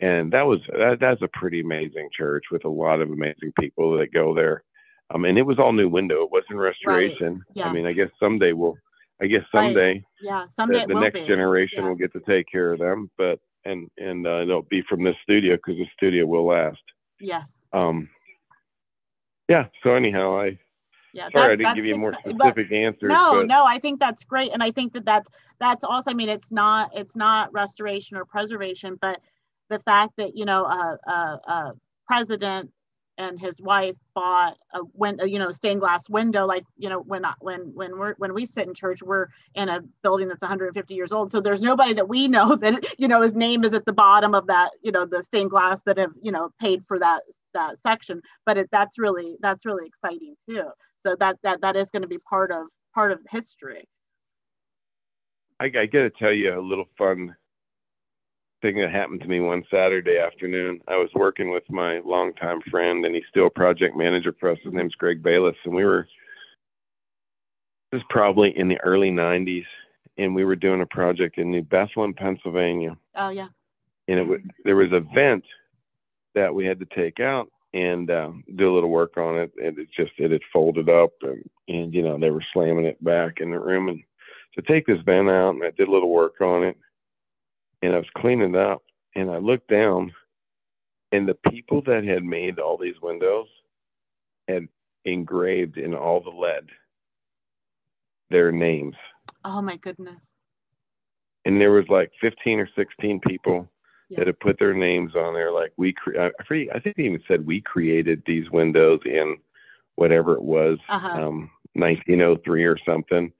and 0.00 0.32
that 0.32 0.46
was 0.46 0.60
that, 0.68 0.98
that's 1.00 1.20
a 1.22 1.28
pretty 1.28 1.60
amazing 1.60 2.08
church 2.16 2.44
with 2.52 2.64
a 2.64 2.68
lot 2.68 3.00
of 3.00 3.10
amazing 3.10 3.52
people 3.58 3.98
that 3.98 4.12
go 4.12 4.32
there. 4.34 4.62
Um, 5.10 5.24
and 5.24 5.36
it 5.36 5.42
was 5.42 5.58
all 5.58 5.72
new 5.72 5.88
window; 5.88 6.22
it 6.22 6.30
wasn't 6.30 6.58
restoration. 6.60 7.42
Yeah. 7.54 7.68
I 7.68 7.72
mean, 7.72 7.86
I 7.86 7.92
guess 7.92 8.08
someday 8.20 8.52
we'll, 8.52 8.76
I 9.20 9.26
guess 9.26 9.42
Right. 9.52 9.66
someday 9.66 10.04
Yeah. 10.22 10.46
Someday 10.46 10.86
the, 10.86 10.94
the 10.94 11.00
next 11.00 11.20
be. 11.20 11.26
generation 11.26 11.82
Yeah. 11.82 11.88
will 11.88 11.96
get 11.96 12.12
to 12.12 12.20
take 12.20 12.46
care 12.50 12.72
of 12.72 12.78
them, 12.78 13.10
but 13.18 13.40
and 13.64 13.88
and 13.98 14.26
uh, 14.26 14.42
it'll 14.42 14.62
be 14.62 14.82
from 14.88 15.02
this 15.04 15.16
studio 15.22 15.56
because 15.56 15.76
the 15.76 15.86
studio 15.96 16.26
will 16.26 16.46
last. 16.46 16.82
Yes. 17.20 17.56
Um, 17.72 18.08
yeah. 19.48 19.66
So 19.82 19.94
anyhow, 19.94 20.36
I 20.38 20.58
Yeah. 21.12 21.28
sorry 21.34 21.56
that- 21.56 21.66
I 21.66 21.74
didn't 21.74 21.76
give 21.76 21.86
you 21.86 21.96
more 21.96 22.12
exci- 22.12 22.36
but- 22.38 22.48
specific 22.52 22.72
answers. 22.72 23.08
no 23.10 23.34
but 23.40 23.46
no 23.46 23.64
i 23.66 23.78
think 23.78 24.00
that's 24.00 24.24
great 24.24 24.52
and 24.52 24.62
i 24.62 24.70
think 24.70 24.92
that 24.94 25.04
that's 25.04 25.30
that's 25.60 25.84
also 25.84 26.10
i 26.10 26.14
mean 26.14 26.28
it's 26.30 26.50
not 26.50 26.90
it's 26.96 27.14
not 27.16 27.52
restoration 27.52 28.16
or 28.16 28.24
preservation 28.24 28.96
but 29.00 29.20
the 29.68 29.78
fact 29.80 30.12
that 30.16 30.34
you 30.36 30.44
know 30.46 30.64
a, 30.64 30.98
a, 31.06 31.12
a 31.12 31.72
president 32.06 32.70
and 33.22 33.40
his 33.40 33.60
wife 33.60 33.96
bought 34.14 34.56
a 34.74 34.80
window 34.94 35.24
you 35.24 35.38
know 35.38 35.50
stained 35.50 35.80
glass 35.80 36.08
window 36.08 36.44
like 36.46 36.64
you 36.76 36.88
know 36.88 37.00
when 37.00 37.24
when 37.40 37.60
when 37.74 37.98
we're 37.98 38.14
when 38.14 38.34
we 38.34 38.44
sit 38.44 38.66
in 38.66 38.74
church 38.74 39.02
we're 39.02 39.28
in 39.54 39.68
a 39.68 39.80
building 40.02 40.28
that's 40.28 40.42
150 40.42 40.94
years 40.94 41.12
old. 41.12 41.32
So 41.32 41.40
there's 41.40 41.60
nobody 41.60 41.92
that 41.94 42.08
we 42.08 42.28
know 42.28 42.56
that 42.62 42.94
you 42.98 43.08
know 43.08 43.20
his 43.20 43.34
name 43.34 43.64
is 43.64 43.74
at 43.74 43.84
the 43.84 43.92
bottom 43.92 44.34
of 44.34 44.46
that 44.46 44.72
you 44.82 44.92
know 44.92 45.06
the 45.06 45.22
stained 45.22 45.50
glass 45.50 45.82
that 45.82 45.98
have 45.98 46.12
you 46.20 46.32
know 46.32 46.50
paid 46.60 46.84
for 46.86 46.98
that 46.98 47.22
that 47.54 47.78
section. 47.78 48.22
But 48.46 48.58
it, 48.58 48.68
that's 48.72 48.98
really 48.98 49.36
that's 49.40 49.64
really 49.64 49.86
exciting 49.86 50.34
too. 50.48 50.68
So 51.00 51.16
that 51.20 51.38
that 51.42 51.60
that 51.62 51.76
is 51.76 51.90
going 51.90 52.02
to 52.02 52.08
be 52.08 52.18
part 52.18 52.50
of 52.50 52.66
part 52.94 53.12
of 53.12 53.20
history. 53.30 53.88
I, 55.60 55.66
I 55.66 55.86
got 55.86 56.02
to 56.02 56.10
tell 56.10 56.32
you 56.32 56.58
a 56.58 56.60
little 56.60 56.88
fun 56.98 57.36
thing 58.62 58.76
that 58.76 58.90
happened 58.90 59.20
to 59.20 59.28
me 59.28 59.40
one 59.40 59.64
Saturday 59.70 60.18
afternoon. 60.18 60.80
I 60.88 60.96
was 60.96 61.10
working 61.14 61.50
with 61.50 61.64
my 61.68 61.98
longtime 62.06 62.60
friend, 62.70 63.04
and 63.04 63.14
he's 63.14 63.24
still 63.28 63.48
a 63.48 63.50
project 63.50 63.96
manager 63.96 64.34
for 64.38 64.50
us. 64.50 64.58
His 64.64 64.72
name's 64.72 64.94
Greg 64.94 65.22
Bayless, 65.22 65.56
and 65.64 65.74
we 65.74 65.84
were 65.84 66.06
this 67.90 67.98
is 67.98 68.06
probably 68.08 68.56
in 68.56 68.68
the 68.68 68.80
early 68.80 69.10
'90s, 69.10 69.66
and 70.16 70.34
we 70.34 70.44
were 70.44 70.56
doing 70.56 70.80
a 70.80 70.86
project 70.86 71.36
in 71.36 71.50
New 71.50 71.62
Bethlehem, 71.62 72.14
Pennsylvania, 72.14 72.96
oh 73.16 73.28
yeah. 73.28 73.48
And 74.08 74.18
it 74.18 74.24
w- 74.24 74.42
there 74.64 74.76
was 74.76 74.92
a 74.92 75.00
vent 75.14 75.44
that 76.34 76.54
we 76.54 76.64
had 76.64 76.78
to 76.80 76.86
take 76.86 77.20
out 77.20 77.48
and 77.74 78.10
uh, 78.10 78.30
do 78.56 78.72
a 78.72 78.74
little 78.74 78.90
work 78.90 79.16
on 79.16 79.38
it, 79.38 79.52
and 79.62 79.78
it 79.78 79.88
just 79.94 80.12
it 80.18 80.30
had 80.30 80.40
folded 80.52 80.88
up, 80.88 81.12
and 81.22 81.48
and 81.68 81.92
you 81.92 82.02
know 82.02 82.18
they 82.18 82.30
were 82.30 82.44
slamming 82.52 82.86
it 82.86 83.02
back 83.04 83.40
in 83.40 83.50
the 83.50 83.58
room, 83.58 83.88
and 83.88 84.02
to 84.54 84.62
take 84.62 84.86
this 84.86 85.00
vent 85.04 85.28
out, 85.28 85.54
and 85.54 85.64
I 85.64 85.70
did 85.70 85.88
a 85.88 85.90
little 85.90 86.10
work 86.10 86.40
on 86.40 86.62
it, 86.62 86.76
and 87.82 87.94
I 87.94 87.98
was 87.98 88.06
cleaning 88.16 88.56
up, 88.56 88.82
and 89.14 89.30
I 89.30 89.38
looked 89.38 89.68
down, 89.68 90.12
and 91.12 91.28
the 91.28 91.36
people 91.50 91.82
that 91.82 92.04
had 92.04 92.24
made 92.24 92.58
all 92.58 92.78
these 92.78 93.00
windows 93.02 93.48
had 94.48 94.68
engraved 95.04 95.76
in 95.78 95.94
all 95.94 96.20
the 96.20 96.30
lead 96.30 96.66
their 98.30 98.50
names, 98.52 98.94
oh 99.44 99.60
my 99.60 99.76
goodness 99.76 100.42
and 101.44 101.60
there 101.60 101.72
was 101.72 101.84
like 101.88 102.10
15 102.20 102.60
or 102.60 102.68
16 102.76 103.20
people 103.26 103.68
Yeah. 104.08 104.18
that 104.20 104.26
had 104.28 104.38
put 104.40 104.58
their 104.60 104.74
names 104.74 105.16
on 105.16 105.34
there. 105.34 105.50
Like 105.50 105.72
we, 105.76 105.92
cre- 105.92 106.16
I, 106.18 106.26
I 106.72 106.78
think 106.78 106.96
they 106.96 107.02
even 107.02 107.20
said 107.26 107.44
we 107.44 107.60
created 107.60 108.22
these 108.24 108.48
windows 108.50 109.00
in 109.04 109.36
whatever 109.96 110.34
it 110.34 110.42
was, 110.42 110.78
Uh-huh. 110.88 111.08
um, 111.08 111.50
1903 111.74 112.64
or 112.64 112.78
something, 112.86 113.32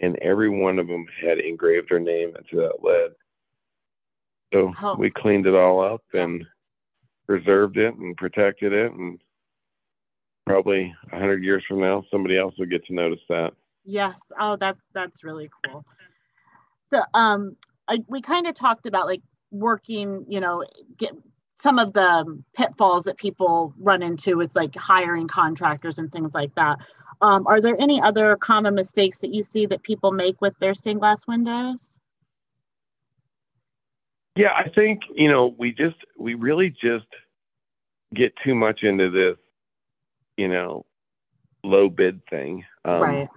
and 0.00 0.16
every 0.22 0.48
one 0.48 0.78
of 0.78 0.88
them 0.88 1.04
had 1.22 1.38
engraved 1.38 1.90
their 1.90 2.00
name 2.00 2.32
into 2.36 2.56
that 2.56 2.82
lead. 2.82 3.10
So 4.52 4.72
we 4.98 5.10
cleaned 5.10 5.46
it 5.46 5.54
all 5.54 5.80
up 5.80 6.02
and 6.12 6.44
preserved 7.26 7.78
it 7.78 7.94
and 7.94 8.16
protected 8.16 8.72
it, 8.72 8.92
and 8.92 9.20
probably 10.46 10.92
a 11.12 11.18
hundred 11.18 11.44
years 11.44 11.62
from 11.68 11.80
now, 11.80 12.04
somebody 12.10 12.36
else 12.36 12.54
will 12.58 12.66
get 12.66 12.84
to 12.86 12.94
notice 12.94 13.20
that. 13.28 13.52
Yes. 13.84 14.18
Oh, 14.38 14.56
that's 14.56 14.80
that's 14.92 15.22
really 15.22 15.50
cool. 15.64 15.84
So, 16.86 17.02
um, 17.14 17.56
I, 17.86 17.98
we 18.08 18.20
kind 18.20 18.46
of 18.48 18.54
talked 18.54 18.86
about 18.86 19.06
like 19.06 19.22
working, 19.52 20.24
you 20.28 20.40
know, 20.40 20.64
get 20.96 21.12
some 21.56 21.78
of 21.78 21.92
the 21.92 22.42
pitfalls 22.56 23.04
that 23.04 23.16
people 23.16 23.74
run 23.78 24.02
into 24.02 24.36
with 24.36 24.56
like 24.56 24.74
hiring 24.74 25.28
contractors 25.28 25.98
and 25.98 26.10
things 26.10 26.34
like 26.34 26.54
that. 26.54 26.78
Um, 27.20 27.46
are 27.46 27.60
there 27.60 27.76
any 27.78 28.00
other 28.00 28.34
common 28.36 28.74
mistakes 28.74 29.18
that 29.18 29.34
you 29.34 29.42
see 29.42 29.66
that 29.66 29.82
people 29.82 30.10
make 30.10 30.40
with 30.40 30.58
their 30.58 30.74
stained 30.74 31.00
glass 31.00 31.26
windows? 31.26 31.99
Yeah, 34.40 34.52
I 34.56 34.68
think, 34.70 35.00
you 35.14 35.30
know, 35.30 35.54
we 35.58 35.72
just, 35.72 35.96
we 36.18 36.34
really 36.34 36.70
just 36.70 37.06
get 38.14 38.32
too 38.44 38.54
much 38.54 38.82
into 38.82 39.10
this, 39.10 39.36
you 40.36 40.48
know, 40.48 40.86
low 41.62 41.88
bid 41.88 42.20
thing. 42.28 42.64
Um, 42.84 43.02
right. 43.02 43.28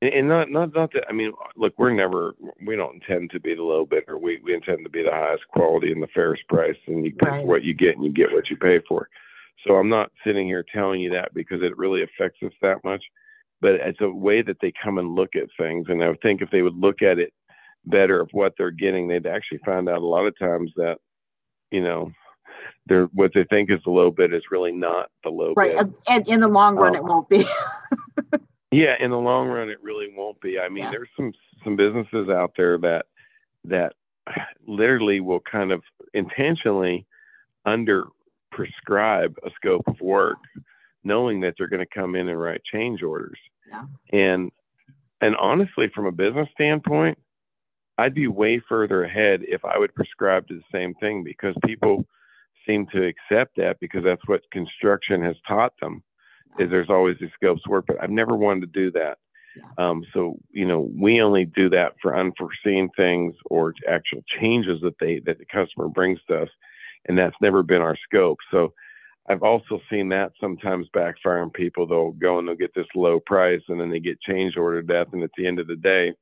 and 0.00 0.28
not 0.28 0.50
not 0.50 0.74
not 0.74 0.92
that 0.92 1.04
I 1.08 1.12
mean, 1.12 1.32
look, 1.56 1.74
we're 1.78 1.92
never 1.92 2.34
we 2.66 2.76
don't 2.76 2.94
intend 2.94 3.30
to 3.30 3.40
be 3.40 3.54
the 3.54 3.62
low 3.62 3.86
bidder. 3.86 4.18
We 4.18 4.40
we 4.42 4.54
intend 4.54 4.84
to 4.84 4.90
be 4.90 5.02
the 5.02 5.12
highest 5.12 5.44
quality 5.48 5.92
and 5.92 6.02
the 6.02 6.08
fairest 6.08 6.46
price, 6.48 6.76
and 6.86 7.04
you 7.04 7.12
pay 7.14 7.30
right. 7.30 7.46
what 7.46 7.62
you 7.62 7.74
get, 7.74 7.96
and 7.96 8.04
you 8.04 8.12
get 8.12 8.32
what 8.32 8.50
you 8.50 8.56
pay 8.56 8.80
for. 8.88 9.08
So 9.66 9.74
I'm 9.74 9.88
not 9.88 10.10
sitting 10.26 10.46
here 10.46 10.64
telling 10.74 11.00
you 11.00 11.10
that 11.10 11.32
because 11.34 11.62
it 11.62 11.78
really 11.78 12.02
affects 12.02 12.42
us 12.42 12.52
that 12.62 12.82
much, 12.82 13.04
but 13.60 13.74
it's 13.74 14.00
a 14.00 14.10
way 14.10 14.42
that 14.42 14.56
they 14.60 14.72
come 14.82 14.98
and 14.98 15.14
look 15.14 15.36
at 15.36 15.48
things. 15.56 15.86
And 15.88 16.02
I 16.02 16.12
think 16.14 16.42
if 16.42 16.50
they 16.50 16.62
would 16.62 16.76
look 16.76 17.00
at 17.00 17.20
it 17.20 17.32
better 17.84 18.20
of 18.20 18.28
what 18.32 18.54
they're 18.56 18.70
getting, 18.70 19.08
they'd 19.08 19.26
actually 19.26 19.58
find 19.64 19.88
out 19.88 20.02
a 20.02 20.06
lot 20.06 20.26
of 20.26 20.38
times 20.38 20.70
that, 20.76 20.96
you 21.70 21.82
know, 21.82 22.12
they're 22.86 23.06
what 23.06 23.32
they 23.34 23.44
think 23.44 23.70
is 23.70 23.80
the 23.84 23.90
low 23.90 24.10
bid 24.10 24.34
is 24.34 24.42
really 24.50 24.72
not 24.72 25.10
the 25.24 25.30
low 25.30 25.54
right. 25.56 25.76
bid. 25.76 25.94
And 26.08 26.28
in 26.28 26.40
the 26.40 26.48
long 26.48 26.76
run, 26.76 26.96
um, 26.96 26.96
it 26.96 27.04
won't 27.04 27.28
be. 27.28 27.44
yeah, 28.70 28.94
in 29.00 29.10
the 29.10 29.18
long 29.18 29.48
run, 29.48 29.68
it 29.68 29.82
really 29.82 30.08
won't 30.14 30.40
be. 30.40 30.58
I 30.58 30.68
mean, 30.68 30.84
yeah. 30.84 30.90
there's 30.90 31.08
some 31.16 31.32
some 31.64 31.76
businesses 31.76 32.28
out 32.28 32.52
there 32.56 32.78
that 32.78 33.06
that 33.64 33.94
literally 34.66 35.20
will 35.20 35.40
kind 35.40 35.72
of 35.72 35.82
intentionally 36.14 37.06
under 37.64 38.06
prescribe 38.50 39.36
a 39.44 39.50
scope 39.56 39.86
of 39.86 40.00
work, 40.00 40.38
knowing 41.04 41.40
that 41.40 41.54
they're 41.56 41.68
going 41.68 41.84
to 41.84 41.94
come 41.94 42.14
in 42.14 42.28
and 42.28 42.40
write 42.40 42.62
change 42.64 43.02
orders. 43.02 43.38
Yeah. 43.68 43.84
And 44.12 44.50
and 45.20 45.36
honestly, 45.36 45.88
from 45.94 46.06
a 46.06 46.12
business 46.12 46.48
standpoint, 46.52 47.16
I'd 47.98 48.14
be 48.14 48.26
way 48.26 48.60
further 48.68 49.04
ahead 49.04 49.40
if 49.42 49.64
I 49.64 49.78
would 49.78 49.94
prescribe 49.94 50.48
to 50.48 50.54
the 50.54 50.64
same 50.72 50.94
thing 50.94 51.22
because 51.22 51.54
people 51.64 52.06
seem 52.66 52.86
to 52.92 53.04
accept 53.04 53.56
that 53.56 53.78
because 53.80 54.04
that's 54.04 54.26
what 54.26 54.50
construction 54.50 55.22
has 55.22 55.36
taught 55.46 55.72
them 55.80 56.02
is 56.58 56.70
there's 56.70 56.90
always 56.90 57.16
these 57.20 57.30
scopes 57.34 57.66
work, 57.66 57.84
but 57.86 57.96
I've 58.02 58.10
never 58.10 58.36
wanted 58.36 58.60
to 58.60 58.80
do 58.80 58.90
that. 58.92 59.18
Um, 59.78 60.02
so 60.12 60.38
you 60.50 60.66
know, 60.66 60.90
we 60.98 61.20
only 61.20 61.44
do 61.44 61.68
that 61.70 61.94
for 62.00 62.16
unforeseen 62.16 62.88
things 62.96 63.34
or 63.46 63.74
actual 63.88 64.22
changes 64.40 64.80
that 64.82 64.98
they 64.98 65.20
that 65.26 65.38
the 65.38 65.44
customer 65.44 65.88
brings 65.88 66.20
to 66.28 66.42
us, 66.42 66.48
and 67.06 67.18
that's 67.18 67.36
never 67.40 67.62
been 67.62 67.82
our 67.82 67.96
scope. 68.08 68.38
So 68.50 68.72
I've 69.28 69.42
also 69.42 69.80
seen 69.90 70.08
that 70.08 70.32
sometimes 70.40 70.88
backfire 70.92 71.40
on 71.42 71.50
people. 71.50 71.86
They'll 71.86 72.12
go 72.12 72.38
and 72.38 72.48
they'll 72.48 72.54
get 72.54 72.74
this 72.74 72.86
low 72.94 73.20
price, 73.20 73.62
and 73.68 73.78
then 73.78 73.90
they 73.90 74.00
get 74.00 74.20
change 74.22 74.56
order 74.56 74.82
death, 74.82 75.08
and 75.12 75.22
at 75.22 75.30
the 75.36 75.46
end 75.46 75.58
of 75.58 75.66
the 75.66 75.76
day, 75.76 76.14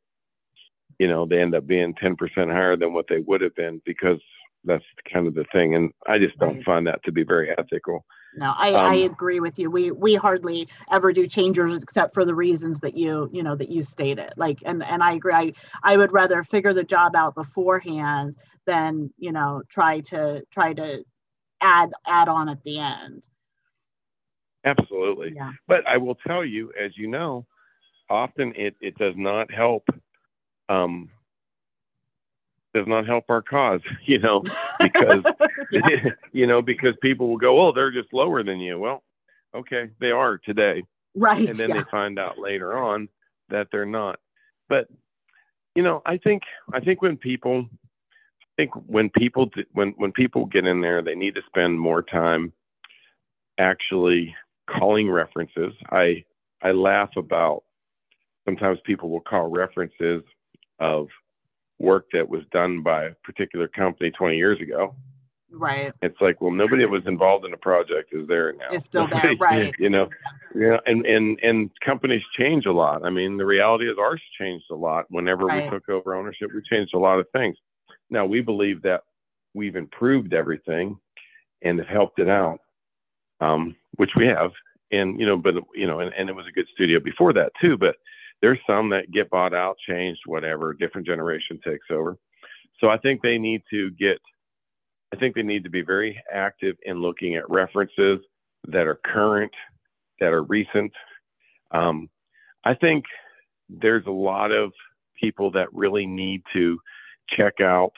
you 1.00 1.08
know, 1.08 1.24
they 1.24 1.40
end 1.40 1.54
up 1.54 1.66
being 1.66 1.94
10% 1.94 2.16
higher 2.52 2.76
than 2.76 2.92
what 2.92 3.06
they 3.08 3.20
would 3.20 3.40
have 3.40 3.54
been 3.56 3.80
because 3.86 4.20
that's 4.64 4.84
kind 5.10 5.26
of 5.26 5.34
the 5.34 5.46
thing. 5.50 5.74
And 5.74 5.90
I 6.06 6.18
just 6.18 6.38
don't 6.38 6.62
find 6.62 6.86
that 6.86 7.02
to 7.04 7.10
be 7.10 7.24
very 7.24 7.50
ethical. 7.56 8.04
No, 8.36 8.52
I, 8.54 8.74
um, 8.74 8.86
I 8.86 8.94
agree 8.96 9.40
with 9.40 9.58
you. 9.58 9.70
We 9.70 9.90
we 9.90 10.14
hardly 10.14 10.68
ever 10.92 11.12
do 11.12 11.26
changers 11.26 11.74
except 11.74 12.12
for 12.12 12.26
the 12.26 12.34
reasons 12.34 12.78
that 12.80 12.96
you 12.96 13.28
you 13.32 13.42
know 13.42 13.56
that 13.56 13.70
you 13.70 13.82
stated. 13.82 14.34
Like 14.36 14.58
and 14.64 14.84
and 14.84 15.02
I 15.02 15.14
agree. 15.14 15.32
I 15.32 15.52
I 15.82 15.96
would 15.96 16.12
rather 16.12 16.44
figure 16.44 16.74
the 16.74 16.84
job 16.84 17.16
out 17.16 17.34
beforehand 17.34 18.36
than 18.66 19.10
you 19.18 19.32
know 19.32 19.62
try 19.68 20.00
to 20.00 20.44
try 20.52 20.74
to 20.74 21.02
add 21.60 21.90
add 22.06 22.28
on 22.28 22.48
at 22.50 22.62
the 22.62 22.78
end. 22.78 23.26
Absolutely. 24.64 25.32
Yeah. 25.34 25.52
But 25.66 25.88
I 25.88 25.96
will 25.96 26.14
tell 26.14 26.44
you, 26.44 26.72
as 26.80 26.92
you 26.96 27.08
know, 27.08 27.46
often 28.08 28.52
it 28.54 28.76
it 28.80 28.96
does 28.96 29.14
not 29.16 29.50
help. 29.50 29.88
Um, 30.70 31.10
does 32.74 32.86
not 32.86 33.06
help 33.06 33.24
our 33.28 33.42
cause, 33.42 33.80
you 34.06 34.18
know, 34.18 34.42
because 34.78 35.22
you 36.32 36.46
know 36.46 36.62
because 36.62 36.94
people 37.02 37.28
will 37.28 37.38
go, 37.38 37.60
oh, 37.60 37.72
they're 37.72 37.90
just 37.90 38.12
lower 38.12 38.42
than 38.42 38.60
you. 38.60 38.78
Well, 38.78 39.02
okay, 39.54 39.90
they 40.00 40.10
are 40.10 40.38
today, 40.38 40.84
right? 41.14 41.48
And 41.48 41.58
then 41.58 41.70
yeah. 41.70 41.78
they 41.78 41.90
find 41.90 42.18
out 42.18 42.38
later 42.38 42.76
on 42.76 43.08
that 43.48 43.68
they're 43.72 43.86
not. 43.86 44.18
But 44.68 44.88
you 45.74 45.82
know, 45.82 46.02
I 46.06 46.16
think 46.18 46.42
I 46.72 46.80
think 46.80 47.02
when 47.02 47.16
people 47.16 47.66
I 47.70 48.46
think 48.56 48.70
when 48.86 49.10
people 49.10 49.50
when 49.72 49.94
when 49.96 50.12
people 50.12 50.46
get 50.46 50.66
in 50.66 50.80
there, 50.80 51.02
they 51.02 51.14
need 51.14 51.34
to 51.34 51.42
spend 51.46 51.78
more 51.78 52.02
time 52.02 52.52
actually 53.58 54.34
calling 54.68 55.10
references. 55.10 55.72
I 55.90 56.24
I 56.62 56.72
laugh 56.72 57.10
about 57.16 57.64
sometimes 58.44 58.78
people 58.84 59.10
will 59.10 59.20
call 59.20 59.48
references 59.48 60.22
of 60.80 61.08
work 61.78 62.06
that 62.12 62.28
was 62.28 62.42
done 62.52 62.82
by 62.82 63.04
a 63.04 63.14
particular 63.24 63.68
company 63.68 64.10
20 64.10 64.36
years 64.36 64.60
ago. 64.60 64.94
Right. 65.52 65.92
It's 66.02 66.20
like, 66.20 66.40
well, 66.40 66.52
nobody 66.52 66.82
that 66.82 66.90
was 66.90 67.02
involved 67.06 67.44
in 67.44 67.52
a 67.52 67.56
project 67.56 68.10
is 68.12 68.28
there 68.28 68.52
now. 68.52 68.68
It's 68.70 68.84
still 68.84 69.08
there, 69.08 69.34
right? 69.40 69.74
you 69.78 69.90
know, 69.90 70.08
yeah, 70.54 70.76
and 70.86 71.04
and 71.04 71.40
and 71.42 71.70
companies 71.84 72.22
change 72.38 72.66
a 72.66 72.72
lot. 72.72 73.04
I 73.04 73.10
mean, 73.10 73.36
the 73.36 73.44
reality 73.44 73.90
is 73.90 73.96
ours 73.98 74.22
changed 74.38 74.66
a 74.70 74.76
lot. 74.76 75.06
Whenever 75.08 75.46
right. 75.46 75.64
we 75.64 75.70
took 75.70 75.88
over 75.88 76.14
ownership, 76.14 76.50
we 76.54 76.62
changed 76.70 76.94
a 76.94 76.98
lot 76.98 77.18
of 77.18 77.26
things. 77.32 77.56
Now 78.10 78.26
we 78.26 78.40
believe 78.40 78.82
that 78.82 79.02
we've 79.52 79.74
improved 79.74 80.34
everything 80.34 80.96
and 81.62 81.80
have 81.80 81.88
helped 81.88 82.20
it 82.20 82.28
out, 82.28 82.60
um, 83.40 83.74
which 83.96 84.10
we 84.16 84.26
have. 84.26 84.52
And 84.92 85.18
you 85.18 85.26
know, 85.26 85.36
but 85.36 85.54
you 85.74 85.86
know, 85.86 85.98
and, 85.98 86.12
and 86.16 86.28
it 86.28 86.34
was 86.36 86.46
a 86.48 86.52
good 86.52 86.66
studio 86.72 87.00
before 87.00 87.32
that 87.32 87.50
too. 87.60 87.76
But 87.76 87.96
there's 88.42 88.58
some 88.66 88.90
that 88.90 89.10
get 89.10 89.30
bought 89.30 89.54
out, 89.54 89.76
changed, 89.86 90.20
whatever, 90.26 90.72
different 90.74 91.06
generation 91.06 91.60
takes 91.64 91.86
over. 91.90 92.16
So 92.78 92.88
I 92.88 92.96
think 92.98 93.20
they 93.22 93.38
need 93.38 93.62
to 93.70 93.90
get, 93.92 94.18
I 95.12 95.16
think 95.16 95.34
they 95.34 95.42
need 95.42 95.64
to 95.64 95.70
be 95.70 95.82
very 95.82 96.20
active 96.32 96.76
in 96.84 97.02
looking 97.02 97.34
at 97.36 97.48
references 97.50 98.20
that 98.68 98.86
are 98.86 99.00
current, 99.04 99.52
that 100.20 100.32
are 100.32 100.42
recent. 100.44 100.92
Um, 101.72 102.08
I 102.64 102.74
think 102.74 103.04
there's 103.68 104.06
a 104.06 104.10
lot 104.10 104.50
of 104.50 104.72
people 105.20 105.50
that 105.52 105.72
really 105.72 106.06
need 106.06 106.42
to 106.52 106.78
check 107.36 107.60
out 107.60 107.92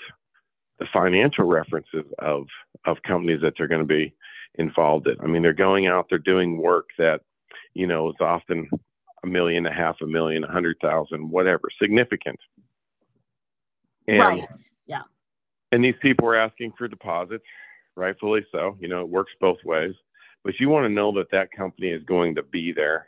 the 0.78 0.86
financial 0.92 1.44
references 1.44 2.04
of 2.18 2.46
of 2.84 2.96
companies 3.06 3.40
that 3.42 3.54
they're 3.56 3.68
going 3.68 3.80
to 3.80 3.86
be 3.86 4.12
involved 4.56 5.06
in. 5.06 5.16
I 5.22 5.26
mean, 5.26 5.42
they're 5.42 5.52
going 5.52 5.86
out, 5.86 6.06
they're 6.08 6.18
doing 6.18 6.58
work 6.58 6.86
that 6.98 7.20
you 7.74 7.86
know 7.86 8.10
is 8.10 8.16
often 8.20 8.68
a 9.24 9.26
million, 9.26 9.66
a 9.66 9.72
half 9.72 9.96
a 10.02 10.06
million, 10.06 10.44
a 10.44 10.50
hundred 10.50 10.76
thousand, 10.80 11.30
whatever, 11.30 11.68
significant. 11.80 12.38
And, 14.08 14.18
right. 14.18 14.48
Yeah. 14.86 15.02
And 15.70 15.84
these 15.84 15.94
people 16.02 16.26
are 16.26 16.36
asking 16.36 16.72
for 16.76 16.88
deposits, 16.88 17.44
rightfully 17.96 18.44
so. 18.52 18.76
You 18.80 18.88
know, 18.88 19.00
it 19.02 19.08
works 19.08 19.32
both 19.40 19.58
ways. 19.64 19.94
But 20.44 20.58
you 20.58 20.68
want 20.68 20.84
to 20.84 20.88
know 20.88 21.12
that 21.12 21.30
that 21.30 21.52
company 21.52 21.90
is 21.90 22.02
going 22.04 22.34
to 22.34 22.42
be 22.42 22.72
there 22.72 23.06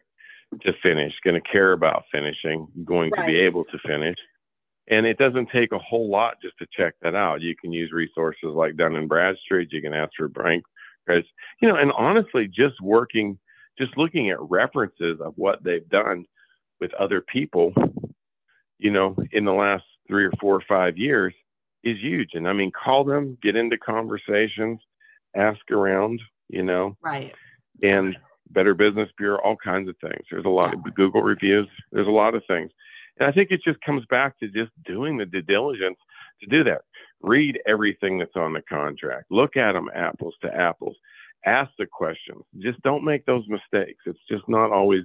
to 0.63 0.73
finish, 0.83 1.13
going 1.25 1.41
to 1.41 1.49
care 1.51 1.73
about 1.73 2.05
finishing, 2.13 2.69
going 2.85 3.11
right. 3.11 3.23
to 3.23 3.27
be 3.27 3.41
able 3.41 3.65
to 3.65 3.79
finish. 3.85 4.17
And 4.89 5.07
it 5.07 5.19
doesn't 5.19 5.49
take 5.51 5.73
a 5.73 5.79
whole 5.79 6.09
lot 6.09 6.37
just 6.43 6.57
to 6.59 6.67
check 6.77 6.95
that 7.03 7.15
out. 7.15 7.41
You 7.41 7.57
can 7.57 7.73
use 7.73 7.91
resources 7.91 8.51
like 8.55 8.77
Dun 8.77 8.97
and 8.97 9.09
Bradstreet. 9.09 9.73
You 9.73 9.83
can 9.83 9.95
ask 9.95 10.13
for 10.17 10.29
bank 10.29 10.63
credits. 11.07 11.29
You 11.61 11.69
know, 11.69 11.77
and 11.77 11.91
honestly, 11.93 12.47
just 12.47 12.81
working 12.81 13.39
just 13.79 13.97
looking 13.97 14.31
at 14.31 14.41
references 14.41 15.21
of 15.21 15.35
what 15.37 15.63
they've 15.63 15.89
done 15.89 16.25
with 16.81 16.93
other 16.95 17.21
people, 17.21 17.73
you 18.79 18.91
know, 18.91 19.17
in 19.33 19.45
the 19.45 19.53
last 19.53 19.85
three 20.07 20.25
or 20.25 20.33
four 20.41 20.55
or 20.55 20.63
five 20.69 20.99
years 20.99 21.35
is 21.83 21.99
huge. 21.99 22.31
And 22.35 22.49
I 22.49 22.53
mean, 22.53 22.73
call 22.73 23.05
them, 23.05 23.39
get 23.43 23.57
into 23.57 23.77
conversations, 23.79 24.81
ask 25.35 25.71
around, 25.71 26.21
you 26.49 26.63
know, 26.63 26.97
right. 27.03 27.35
And 27.83 28.17
Better 28.51 28.75
Business 28.75 29.09
Bureau, 29.19 29.41
all 29.43 29.57
kinds 29.57 29.89
of 29.89 29.97
things. 30.01 30.25
There's 30.31 30.45
a 30.45 30.51
lot 30.51 30.75
of 30.75 30.95
Google 30.95 31.23
reviews. 31.23 31.69
There's 31.91 32.07
a 32.07 32.11
lot 32.11 32.35
of 32.35 32.43
things. 32.47 32.71
And 33.19 33.29
I 33.29 33.33
think 33.33 33.51
it 33.51 33.63
just 33.65 33.81
comes 33.81 34.05
back 34.07 34.39
to 34.39 34.49
just 34.49 34.71
doing 34.85 35.17
the 35.17 35.27
due 35.27 35.43
diligence 35.43 35.99
to 36.41 36.47
do 36.47 36.65
that. 36.65 36.83
Read 37.21 37.61
everything 37.67 38.19
that's 38.19 38.37
on 38.37 38.53
the 38.53 38.63
contract. 38.63 39.27
Look 39.31 39.57
at 39.57 39.73
them 39.73 39.89
apples 39.95 40.35
to 40.43 40.55
apples 40.55 40.97
ask 41.45 41.71
the 41.79 41.87
questions. 41.87 42.43
Just 42.59 42.81
don't 42.83 43.05
make 43.05 43.27
those 43.27 43.45
mistakes. 43.49 44.03
It's 44.07 44.19
just 44.31 44.49
not 44.49 44.73
always 44.73 45.05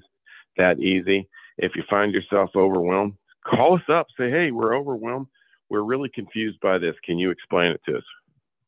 that 0.58 0.80
easy. 0.80 1.28
If 1.58 1.76
you 1.76 1.84
find 1.90 2.14
yourself 2.14 2.52
overwhelmed, 2.56 3.14
call 3.46 3.76
us 3.76 3.84
up. 3.90 4.08
Say, 4.18 4.30
hey, 4.30 4.52
we're 4.52 4.76
overwhelmed. 4.76 5.28
We're 5.70 5.84
really 5.84 6.10
confused 6.10 6.60
by 6.62 6.78
this. 6.78 6.96
Can 7.04 7.18
you 7.18 7.32
explain 7.32 7.72
it 7.72 7.82
to 7.88 7.98
us? 7.98 8.04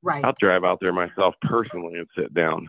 Right. 0.03 0.23
I'll 0.23 0.33
drive 0.39 0.63
out 0.63 0.79
there 0.81 0.93
myself 0.93 1.35
personally 1.41 1.99
and 1.99 2.07
sit 2.17 2.33
down. 2.33 2.67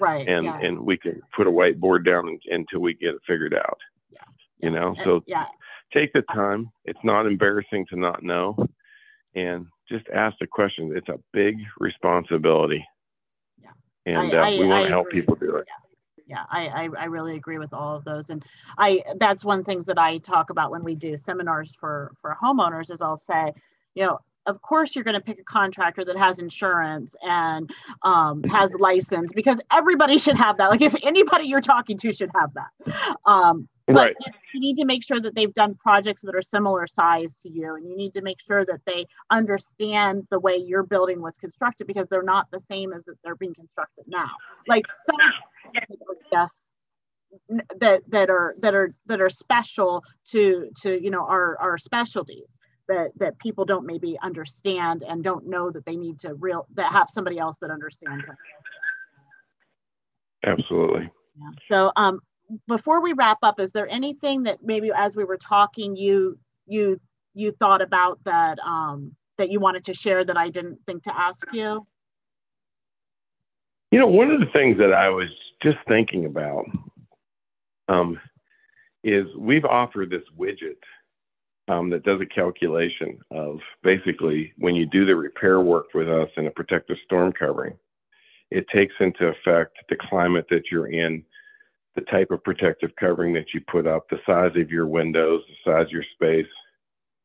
Right. 0.00 0.26
And 0.26 0.46
yeah. 0.46 0.58
and 0.60 0.80
we 0.80 0.96
can 0.96 1.20
put 1.36 1.46
a 1.46 1.50
whiteboard 1.50 2.04
down 2.04 2.28
and, 2.28 2.40
until 2.46 2.80
we 2.80 2.94
get 2.94 3.14
it 3.14 3.20
figured 3.26 3.54
out. 3.54 3.78
Yeah. 4.10 4.24
You 4.58 4.70
know, 4.70 4.94
so 5.04 5.22
yeah. 5.26 5.46
take 5.94 6.12
the 6.12 6.22
time. 6.32 6.70
It's 6.84 6.98
not 7.04 7.26
embarrassing 7.26 7.86
to 7.90 7.96
not 7.98 8.22
know. 8.22 8.56
And 9.34 9.66
just 9.88 10.06
ask 10.14 10.36
the 10.40 10.46
questions. 10.46 10.92
It's 10.94 11.08
a 11.08 11.20
big 11.32 11.58
responsibility 11.78 12.84
and 14.06 14.34
I, 14.34 14.54
uh, 14.54 14.58
we 14.58 14.66
want 14.66 14.84
to 14.84 14.90
help 14.90 15.10
people 15.10 15.34
do 15.34 15.56
it. 15.56 15.66
Yeah. 16.26 16.36
yeah. 16.36 16.44
I, 16.50 16.84
I, 16.84 16.88
I 16.98 17.04
really 17.06 17.36
agree 17.36 17.58
with 17.58 17.72
all 17.72 17.96
of 17.96 18.04
those, 18.04 18.30
and 18.30 18.44
I 18.78 19.02
that's 19.16 19.44
one 19.44 19.64
things 19.64 19.86
that 19.86 19.98
I 19.98 20.18
talk 20.18 20.50
about 20.50 20.70
when 20.70 20.84
we 20.84 20.94
do 20.94 21.16
seminars 21.16 21.74
for 21.78 22.12
for 22.20 22.36
homeowners 22.42 22.90
is 22.90 23.00
I'll 23.00 23.16
say, 23.16 23.52
you 23.94 24.06
know, 24.06 24.18
of 24.46 24.60
course 24.62 24.94
you're 24.94 25.04
going 25.04 25.14
to 25.14 25.20
pick 25.20 25.38
a 25.38 25.44
contractor 25.44 26.04
that 26.04 26.16
has 26.16 26.38
insurance 26.38 27.14
and 27.22 27.70
um, 28.02 28.42
has 28.44 28.72
license 28.78 29.32
because 29.32 29.60
everybody 29.70 30.18
should 30.18 30.36
have 30.36 30.56
that. 30.58 30.70
Like 30.70 30.82
if 30.82 30.94
anybody 31.02 31.44
you're 31.44 31.60
talking 31.60 31.98
to 31.98 32.12
should 32.12 32.30
have 32.34 32.50
that. 32.54 33.16
Um, 33.26 33.68
right. 33.88 34.14
you, 34.20 34.32
you 34.54 34.60
need 34.60 34.76
to 34.76 34.84
make 34.84 35.04
sure 35.04 35.20
that 35.20 35.34
they've 35.34 35.52
done 35.54 35.74
projects 35.74 36.22
that 36.22 36.34
are 36.34 36.42
similar 36.42 36.86
size 36.86 37.36
to 37.42 37.50
you, 37.50 37.74
and 37.74 37.88
you 37.88 37.96
need 37.96 38.12
to 38.14 38.22
make 38.22 38.40
sure 38.40 38.64
that 38.64 38.80
they 38.86 39.06
understand 39.30 40.26
the 40.30 40.40
way 40.40 40.56
your 40.56 40.82
building 40.82 41.20
was 41.20 41.36
constructed 41.36 41.86
because 41.86 42.06
they're 42.08 42.22
not 42.22 42.46
the 42.50 42.60
same 42.70 42.92
as 42.92 43.04
that 43.04 43.16
they're 43.22 43.36
being 43.36 43.54
constructed 43.54 44.04
now. 44.06 44.30
Like 44.66 44.84
some 45.06 45.16
yes 46.32 46.70
that 47.78 48.02
that 48.08 48.30
are 48.30 48.54
that 48.58 48.74
are 48.74 48.94
that 49.06 49.20
are 49.20 49.30
special 49.30 50.04
to 50.26 50.70
to 50.82 51.02
you 51.02 51.10
know 51.10 51.24
our 51.24 51.58
our 51.58 51.78
specialties 51.78 52.48
that 52.88 53.12
that 53.16 53.38
people 53.38 53.64
don't 53.64 53.86
maybe 53.86 54.18
understand 54.22 55.02
and 55.06 55.22
don't 55.22 55.46
know 55.46 55.70
that 55.70 55.84
they 55.84 55.96
need 55.96 56.18
to 56.20 56.34
real 56.34 56.66
that 56.74 56.90
have 56.90 57.08
somebody 57.10 57.38
else 57.38 57.58
that 57.58 57.70
understands 57.70 58.24
it. 58.26 58.34
Absolutely. 60.44 61.10
Yeah. 61.38 61.50
So 61.68 61.92
um 61.96 62.20
before 62.66 63.00
we 63.00 63.12
wrap 63.12 63.38
up, 63.42 63.60
is 63.60 63.72
there 63.72 63.88
anything 63.88 64.42
that 64.44 64.58
maybe 64.62 64.90
as 64.94 65.14
we 65.14 65.24
were 65.24 65.38
talking 65.38 65.96
you 65.96 66.38
you 66.66 67.00
you 67.34 67.52
thought 67.52 67.82
about 67.82 68.18
that 68.24 68.58
um 68.58 69.14
that 69.38 69.50
you 69.50 69.60
wanted 69.60 69.84
to 69.86 69.94
share 69.94 70.24
that 70.24 70.36
I 70.36 70.50
didn't 70.50 70.78
think 70.86 71.04
to 71.04 71.16
ask 71.16 71.46
you? 71.52 71.86
You 73.90 73.98
know, 73.98 74.06
one 74.06 74.30
of 74.30 74.40
the 74.40 74.46
things 74.54 74.78
that 74.78 74.92
I 74.92 75.10
was 75.10 75.28
just 75.62 75.78
thinking 75.86 76.24
about 76.24 76.64
um, 77.88 78.18
is 79.04 79.26
we've 79.36 79.64
offered 79.64 80.10
this 80.10 80.22
widget 80.38 80.78
um, 81.68 81.90
that 81.90 82.04
does 82.04 82.20
a 82.20 82.26
calculation 82.26 83.18
of 83.30 83.58
basically 83.82 84.52
when 84.58 84.74
you 84.74 84.86
do 84.86 85.06
the 85.06 85.14
repair 85.14 85.60
work 85.60 85.86
with 85.94 86.08
us 86.08 86.28
in 86.36 86.46
a 86.46 86.50
protective 86.50 86.96
storm 87.04 87.32
covering, 87.32 87.74
it 88.50 88.66
takes 88.74 88.94
into 89.00 89.28
effect 89.28 89.76
the 89.88 89.96
climate 90.08 90.46
that 90.50 90.64
you're 90.70 90.88
in, 90.88 91.24
the 91.94 92.02
type 92.02 92.30
of 92.30 92.42
protective 92.44 92.90
covering 92.98 93.32
that 93.34 93.54
you 93.54 93.60
put 93.70 93.86
up, 93.86 94.08
the 94.08 94.18
size 94.26 94.52
of 94.56 94.70
your 94.70 94.86
windows, 94.86 95.42
the 95.48 95.70
size 95.70 95.86
of 95.86 95.92
your 95.92 96.04
space, 96.14 96.50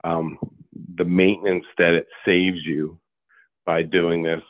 um, 0.04 0.38
the 0.96 1.06
maintenance 1.06 1.66
that 1.78 1.94
it 1.94 2.08
saves 2.26 2.60
you 2.64 2.98
by 3.66 3.82
doing 3.82 4.24
this, 4.24 4.42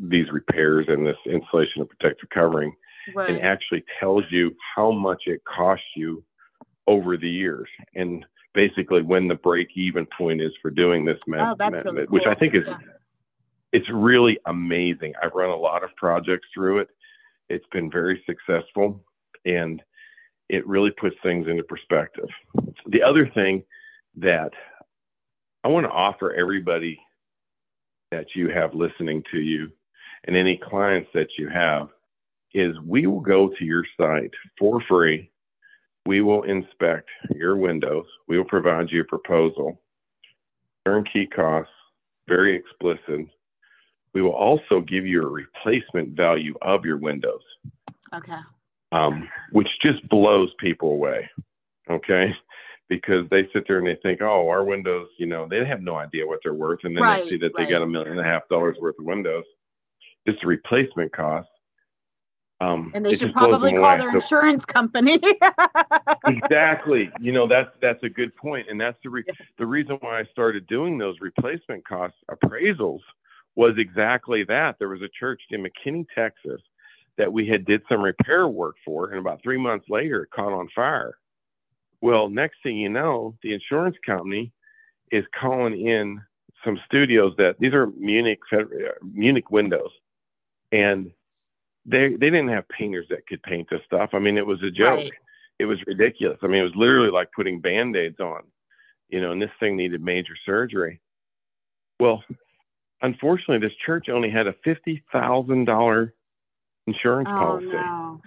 these 0.00 0.30
repairs 0.30 0.86
and 0.88 1.06
this 1.06 1.16
installation 1.24 1.80
of 1.80 1.88
protective 1.88 2.28
covering, 2.30 2.74
right. 3.14 3.30
and 3.30 3.40
actually 3.40 3.84
tells 3.98 4.24
you 4.30 4.54
how 4.74 4.90
much 4.90 5.22
it 5.26 5.40
costs 5.44 5.86
you 5.94 6.22
over 6.86 7.16
the 7.16 7.28
years. 7.28 7.68
And 7.94 8.24
basically 8.56 9.02
when 9.02 9.28
the 9.28 9.34
break 9.36 9.68
even 9.76 10.06
point 10.18 10.40
is 10.40 10.50
for 10.60 10.70
doing 10.70 11.04
this 11.04 11.20
oh, 11.28 11.30
method, 11.30 11.86
oh, 11.86 11.92
really 11.92 12.06
which. 12.06 12.24
I 12.26 12.34
think 12.34 12.54
is 12.54 12.64
yeah. 12.66 12.78
it's 13.72 13.88
really 13.92 14.38
amazing. 14.46 15.12
I've 15.22 15.34
run 15.34 15.50
a 15.50 15.56
lot 15.56 15.84
of 15.84 15.94
projects 15.96 16.48
through 16.52 16.78
it. 16.78 16.88
It's 17.48 17.66
been 17.70 17.90
very 17.90 18.24
successful 18.26 19.04
and 19.44 19.80
it 20.48 20.66
really 20.66 20.90
puts 20.90 21.16
things 21.22 21.46
into 21.46 21.62
perspective. 21.62 22.28
The 22.86 23.02
other 23.02 23.30
thing 23.34 23.62
that 24.16 24.50
I 25.62 25.68
want 25.68 25.84
to 25.84 25.90
offer 25.90 26.32
everybody 26.32 26.98
that 28.10 28.26
you 28.34 28.48
have 28.48 28.74
listening 28.74 29.22
to 29.32 29.38
you 29.38 29.70
and 30.24 30.36
any 30.36 30.56
clients 30.56 31.10
that 31.12 31.28
you 31.38 31.48
have 31.48 31.88
is 32.54 32.74
we 32.86 33.06
will 33.06 33.20
go 33.20 33.50
to 33.58 33.64
your 33.64 33.84
site 33.98 34.32
for 34.58 34.80
free 34.88 35.30
we 36.06 36.20
will 36.20 36.44
inspect 36.44 37.08
your 37.34 37.56
windows. 37.56 38.06
We 38.28 38.38
will 38.38 38.44
provide 38.44 38.90
you 38.90 39.02
a 39.02 39.04
proposal, 39.04 39.80
turnkey 40.86 41.26
costs, 41.26 41.72
very 42.28 42.56
explicit. 42.56 43.26
We 44.14 44.22
will 44.22 44.32
also 44.32 44.80
give 44.80 45.04
you 45.04 45.22
a 45.22 45.28
replacement 45.28 46.16
value 46.16 46.54
of 46.62 46.84
your 46.84 46.96
windows. 46.96 47.42
Okay. 48.14 48.38
Um, 48.92 49.28
which 49.52 49.68
just 49.84 50.08
blows 50.08 50.48
people 50.58 50.92
away. 50.92 51.28
Okay. 51.90 52.32
Because 52.88 53.28
they 53.30 53.48
sit 53.52 53.64
there 53.66 53.78
and 53.78 53.86
they 53.86 53.98
think, 54.00 54.22
oh, 54.22 54.48
our 54.48 54.64
windows, 54.64 55.08
you 55.18 55.26
know, 55.26 55.46
they 55.48 55.64
have 55.66 55.82
no 55.82 55.96
idea 55.96 56.26
what 56.26 56.38
they're 56.42 56.54
worth. 56.54 56.80
And 56.84 56.96
then 56.96 57.02
right, 57.02 57.24
they 57.24 57.30
see 57.30 57.38
that 57.38 57.52
right. 57.56 57.66
they 57.66 57.72
got 57.72 57.82
a 57.82 57.86
million 57.86 58.12
and 58.12 58.20
a 58.20 58.24
half 58.24 58.48
dollars 58.48 58.76
worth 58.80 58.98
of 58.98 59.04
windows. 59.04 59.44
Just 60.26 60.44
a 60.44 60.46
replacement 60.46 61.12
cost 61.12 61.48
um, 62.60 62.90
and 62.94 63.04
they 63.04 63.14
should 63.14 63.34
probably 63.34 63.72
call 63.72 63.84
away. 63.84 63.98
their 63.98 64.10
so, 64.12 64.16
insurance 64.16 64.64
company. 64.64 65.18
exactly. 66.26 67.10
You 67.20 67.32
know, 67.32 67.46
that's 67.46 67.70
that's 67.82 68.02
a 68.02 68.08
good 68.08 68.34
point, 68.34 68.68
and 68.70 68.80
that's 68.80 68.96
the 69.02 69.10
re- 69.10 69.24
the 69.58 69.66
reason 69.66 69.98
why 70.00 70.20
I 70.20 70.24
started 70.32 70.66
doing 70.66 70.96
those 70.96 71.16
replacement 71.20 71.86
cost 71.86 72.14
appraisals 72.30 73.00
was 73.56 73.74
exactly 73.76 74.44
that. 74.44 74.76
There 74.78 74.88
was 74.88 75.02
a 75.02 75.08
church 75.08 75.42
in 75.50 75.64
McKinney, 75.64 76.06
Texas, 76.14 76.60
that 77.18 77.30
we 77.30 77.46
had 77.46 77.66
did 77.66 77.82
some 77.88 78.02
repair 78.02 78.48
work 78.48 78.76
for, 78.84 79.10
and 79.10 79.18
about 79.18 79.42
three 79.42 79.58
months 79.58 79.86
later, 79.90 80.22
it 80.22 80.30
caught 80.30 80.52
on 80.52 80.68
fire. 80.74 81.16
Well, 82.00 82.28
next 82.28 82.56
thing 82.62 82.78
you 82.78 82.88
know, 82.88 83.34
the 83.42 83.52
insurance 83.52 83.96
company 84.04 84.52
is 85.10 85.24
calling 85.38 85.78
in 85.86 86.22
some 86.64 86.78
studios 86.86 87.34
that 87.36 87.56
these 87.58 87.74
are 87.74 87.88
Munich 87.88 88.40
Munich 89.02 89.50
windows, 89.50 89.90
and 90.72 91.10
they 91.86 92.10
they 92.10 92.30
didn't 92.30 92.48
have 92.48 92.68
painters 92.68 93.06
that 93.10 93.26
could 93.26 93.42
paint 93.42 93.68
this 93.70 93.80
stuff. 93.86 94.10
I 94.12 94.18
mean, 94.18 94.36
it 94.36 94.46
was 94.46 94.62
a 94.62 94.70
joke. 94.70 94.98
Right. 94.98 95.12
It 95.58 95.64
was 95.64 95.78
ridiculous. 95.86 96.38
I 96.42 96.48
mean, 96.48 96.60
it 96.60 96.64
was 96.64 96.76
literally 96.76 97.10
like 97.10 97.30
putting 97.34 97.60
band-aids 97.60 98.20
on, 98.20 98.42
you 99.08 99.22
know, 99.22 99.32
and 99.32 99.40
this 99.40 99.50
thing 99.58 99.76
needed 99.76 100.02
major 100.02 100.34
surgery. 100.44 101.00
Well, 101.98 102.22
unfortunately, 103.00 103.66
this 103.66 103.76
church 103.84 104.08
only 104.10 104.30
had 104.30 104.46
a 104.46 104.54
fifty 104.64 105.02
thousand 105.12 105.64
dollar 105.64 106.12
insurance 106.86 107.28
oh, 107.30 107.38
policy. 107.38 107.66
No. 107.68 108.20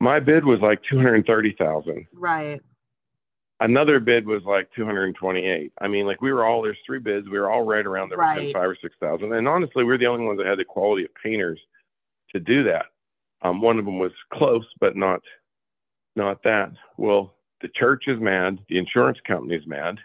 My 0.00 0.18
bid 0.18 0.44
was 0.44 0.60
like 0.60 0.80
two 0.90 0.96
hundred 0.96 1.26
thirty 1.26 1.54
thousand. 1.56 2.06
Right. 2.12 2.60
Another 3.60 4.00
bid 4.00 4.26
was 4.26 4.42
like 4.44 4.68
two 4.74 4.84
hundred 4.84 5.14
twenty-eight. 5.16 5.72
I 5.80 5.88
mean, 5.88 6.06
like 6.06 6.20
we 6.22 6.32
were 6.32 6.44
all 6.44 6.62
there's 6.62 6.78
three 6.86 7.00
bids. 7.00 7.28
We 7.28 7.38
were 7.38 7.50
all 7.50 7.64
right 7.64 7.84
around 7.84 8.08
there 8.08 8.18
right. 8.18 8.38
within 8.38 8.52
five 8.52 8.70
or 8.70 8.76
six 8.80 8.94
thousand. 9.00 9.32
And 9.32 9.46
honestly, 9.46 9.84
we 9.84 9.90
we're 9.90 9.98
the 9.98 10.06
only 10.06 10.24
ones 10.24 10.38
that 10.38 10.46
had 10.46 10.58
the 10.58 10.64
quality 10.64 11.04
of 11.04 11.10
painters 11.22 11.60
to 12.32 12.40
do 12.40 12.64
that. 12.64 12.86
Um, 13.42 13.60
one 13.60 13.78
of 13.78 13.84
them 13.84 13.98
was 13.98 14.12
close, 14.32 14.66
but 14.80 14.96
not 14.96 15.20
not 16.16 16.42
that. 16.42 16.72
Well, 16.96 17.34
the 17.62 17.68
church 17.74 18.04
is 18.06 18.20
mad, 18.20 18.58
the 18.68 18.78
insurance 18.78 19.18
company 19.26 19.54
is 19.54 19.66
mad, 19.66 19.98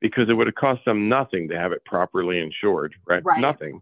because 0.00 0.28
it 0.28 0.34
would 0.34 0.46
have 0.46 0.54
cost 0.54 0.84
them 0.84 1.08
nothing 1.08 1.48
to 1.48 1.58
have 1.58 1.72
it 1.72 1.84
properly 1.84 2.40
insured, 2.40 2.94
right? 3.08 3.24
right. 3.24 3.40
Nothing 3.40 3.80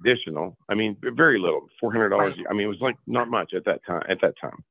additional. 0.00 0.56
I 0.68 0.74
mean, 0.74 0.96
very 1.02 1.38
little, 1.38 1.66
four 1.80 1.92
hundred 1.92 2.10
dollars. 2.10 2.34
Right. 2.36 2.46
I 2.50 2.52
mean, 2.52 2.66
it 2.66 2.68
was 2.68 2.80
like 2.80 2.96
not 3.06 3.28
much 3.28 3.54
at 3.54 3.64
that 3.64 3.80
time. 3.86 4.02
At 4.08 4.20
that 4.20 4.34
time, 4.40 4.62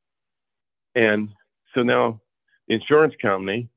and 0.95 1.30
so 1.74 1.84
now 1.84 2.22
the 2.68 2.76
insurance 2.76 3.13
company 3.22 3.70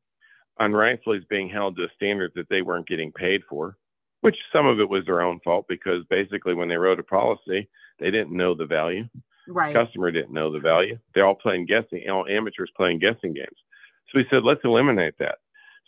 unrightfully 0.61 1.19
is 1.19 1.25
being 1.29 1.49
held 1.49 1.77
to 1.77 1.85
a 1.85 1.89
standard 1.95 2.33
that 2.35 2.49
they 2.49 2.63
weren't 2.63 2.89
getting 2.89 3.13
paid 3.13 3.43
for, 3.49 3.77
which 4.21 4.37
some 4.53 4.67
of 4.67 4.81
it 4.81 4.89
was 4.89 5.05
their 5.07 5.23
own 5.23 5.41
fault 5.45 5.67
because 5.69 6.05
basically 6.11 6.55
when 6.55 6.69
they 6.69 6.77
wrote 6.77 7.01
a 7.01 7.05
policy, 7.05 7.69
they 7.99 8.11
didn't 8.11 8.37
know 8.37 8.55
the 8.55 8.67
value. 8.67 9.09
Right. 9.49 9.75
Customer 9.75 10.11
didn't 10.11 10.33
know 10.33 10.53
the 10.53 10.61
value. 10.61 10.99
They're 11.15 11.27
all 11.27 11.35
playing 11.35 11.67
guessing, 11.67 12.05
all 12.11 12.27
amateurs 12.29 12.71
playing 12.77 12.99
guessing 12.99 13.33
games. 13.33 13.57
So 14.11 14.19
we 14.19 14.27
said, 14.31 14.45
let's 14.45 14.61
eliminate 14.65 15.15
that. 15.19 15.39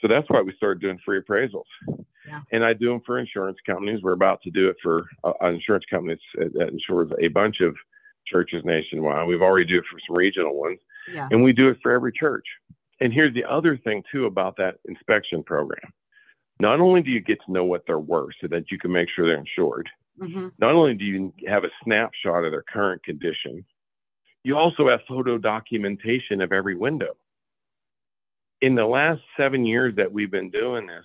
So 0.00 0.08
that's 0.08 0.28
why 0.30 0.40
we 0.40 0.54
started 0.56 0.80
doing 0.80 0.98
free 1.04 1.20
appraisals. 1.20 1.64
Yeah. 2.26 2.40
And 2.52 2.64
I 2.64 2.72
do 2.72 2.88
them 2.88 3.00
for 3.04 3.18
insurance 3.18 3.58
companies. 3.66 4.00
We're 4.02 4.12
about 4.12 4.40
to 4.42 4.50
do 4.50 4.68
it 4.68 4.76
for 4.82 5.04
uh, 5.24 5.32
an 5.40 5.54
insurance 5.54 5.84
company 5.90 6.16
that 6.36 6.68
insures 6.68 7.10
a 7.20 7.28
bunch 7.28 7.60
of 7.60 7.74
churches 8.26 8.62
nationwide. 8.64 9.26
We've 9.26 9.42
already 9.42 9.66
do 9.66 9.78
it 9.78 9.84
for 9.90 9.98
some 10.06 10.16
regional 10.16 10.58
ones. 10.58 10.78
Yeah. 11.12 11.28
And 11.30 11.42
we 11.42 11.52
do 11.52 11.68
it 11.68 11.78
for 11.82 11.92
every 11.92 12.12
church. 12.12 12.44
And 13.00 13.12
here's 13.12 13.34
the 13.34 13.44
other 13.44 13.76
thing 13.76 14.02
too 14.10 14.26
about 14.26 14.56
that 14.56 14.76
inspection 14.86 15.42
program. 15.42 15.92
Not 16.60 16.80
only 16.80 17.02
do 17.02 17.10
you 17.10 17.20
get 17.20 17.38
to 17.46 17.52
know 17.52 17.64
what 17.64 17.84
they're 17.86 17.98
worth 17.98 18.34
so 18.40 18.46
that 18.48 18.70
you 18.70 18.78
can 18.78 18.92
make 18.92 19.08
sure 19.14 19.26
they're 19.26 19.38
insured, 19.38 19.88
Mm-hmm. 20.20 20.48
Not 20.58 20.74
only 20.74 20.94
do 20.94 21.04
you 21.04 21.32
have 21.48 21.64
a 21.64 21.70
snapshot 21.82 22.44
of 22.44 22.52
their 22.52 22.64
current 22.70 23.02
condition, 23.02 23.64
you 24.44 24.56
also 24.56 24.88
have 24.88 25.00
photo 25.08 25.38
documentation 25.38 26.40
of 26.40 26.52
every 26.52 26.76
window. 26.76 27.16
In 28.60 28.74
the 28.74 28.84
last 28.84 29.22
seven 29.36 29.64
years 29.64 29.94
that 29.96 30.12
we've 30.12 30.30
been 30.30 30.50
doing 30.50 30.86
this, 30.86 31.04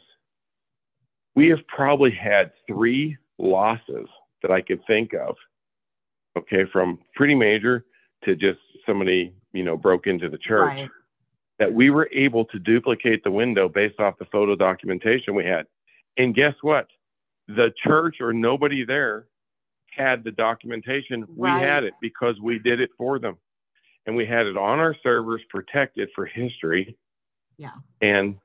we 1.35 1.47
have 1.49 1.65
probably 1.67 2.11
had 2.11 2.51
three 2.67 3.17
losses 3.37 4.07
that 4.41 4.51
I 4.51 4.61
could 4.61 4.81
think 4.85 5.13
of. 5.13 5.35
Okay, 6.37 6.65
from 6.71 6.99
pretty 7.15 7.35
major 7.35 7.85
to 8.25 8.35
just 8.35 8.59
somebody, 8.85 9.33
you 9.53 9.63
know, 9.63 9.77
broke 9.77 10.07
into 10.07 10.29
the 10.29 10.37
church. 10.37 10.67
Right. 10.67 10.89
That 11.57 11.73
we 11.73 11.89
were 11.89 12.09
able 12.11 12.45
to 12.45 12.59
duplicate 12.59 13.23
the 13.23 13.31
window 13.31 13.69
based 13.69 13.99
off 13.99 14.17
the 14.19 14.25
photo 14.25 14.55
documentation 14.55 15.35
we 15.35 15.45
had. 15.45 15.65
And 16.17 16.35
guess 16.35 16.53
what? 16.61 16.87
the 17.47 17.71
church 17.83 18.17
or 18.21 18.33
nobody 18.33 18.85
there 18.85 19.27
had 19.95 20.23
the 20.23 20.31
documentation. 20.31 21.25
Right. 21.35 21.59
We 21.59 21.65
had 21.65 21.83
it 21.83 21.93
because 22.01 22.35
we 22.41 22.59
did 22.59 22.81
it 22.81 22.89
for 22.97 23.19
them. 23.19 23.37
And 24.05 24.15
we 24.15 24.25
had 24.25 24.45
it 24.45 24.57
on 24.57 24.79
our 24.79 24.95
servers 25.01 25.41
protected 25.49 26.09
for 26.13 26.25
history. 26.25 26.97
Yeah. 27.57 27.71
And 28.01 28.37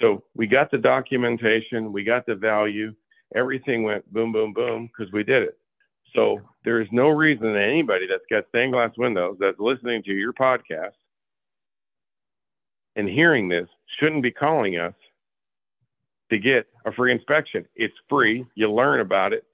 so 0.00 0.22
we 0.34 0.46
got 0.46 0.70
the 0.70 0.78
documentation, 0.78 1.92
we 1.92 2.02
got 2.02 2.24
the 2.24 2.34
value, 2.34 2.94
everything 3.34 3.82
went 3.82 4.10
boom, 4.12 4.32
boom, 4.32 4.52
boom 4.52 4.86
because 4.88 5.12
we 5.12 5.22
did 5.22 5.42
it. 5.42 5.58
So 6.14 6.40
there 6.64 6.80
is 6.80 6.88
no 6.92 7.08
reason 7.08 7.52
that 7.52 7.62
anybody 7.62 8.06
that's 8.06 8.24
got 8.30 8.48
stained 8.48 8.72
glass 8.72 8.92
windows 8.96 9.36
that's 9.40 9.58
listening 9.58 10.02
to 10.04 10.12
your 10.12 10.32
podcast 10.32 10.92
and 12.96 13.08
hearing 13.08 13.48
this 13.48 13.68
shouldn't 13.98 14.22
be 14.22 14.30
calling 14.30 14.78
us 14.78 14.94
to 16.30 16.38
get 16.38 16.66
a 16.86 16.92
free 16.92 17.12
inspection. 17.12 17.66
It's 17.76 17.94
free. 18.08 18.46
You 18.54 18.72
learn 18.72 19.00
about 19.00 19.32
it, 19.32 19.44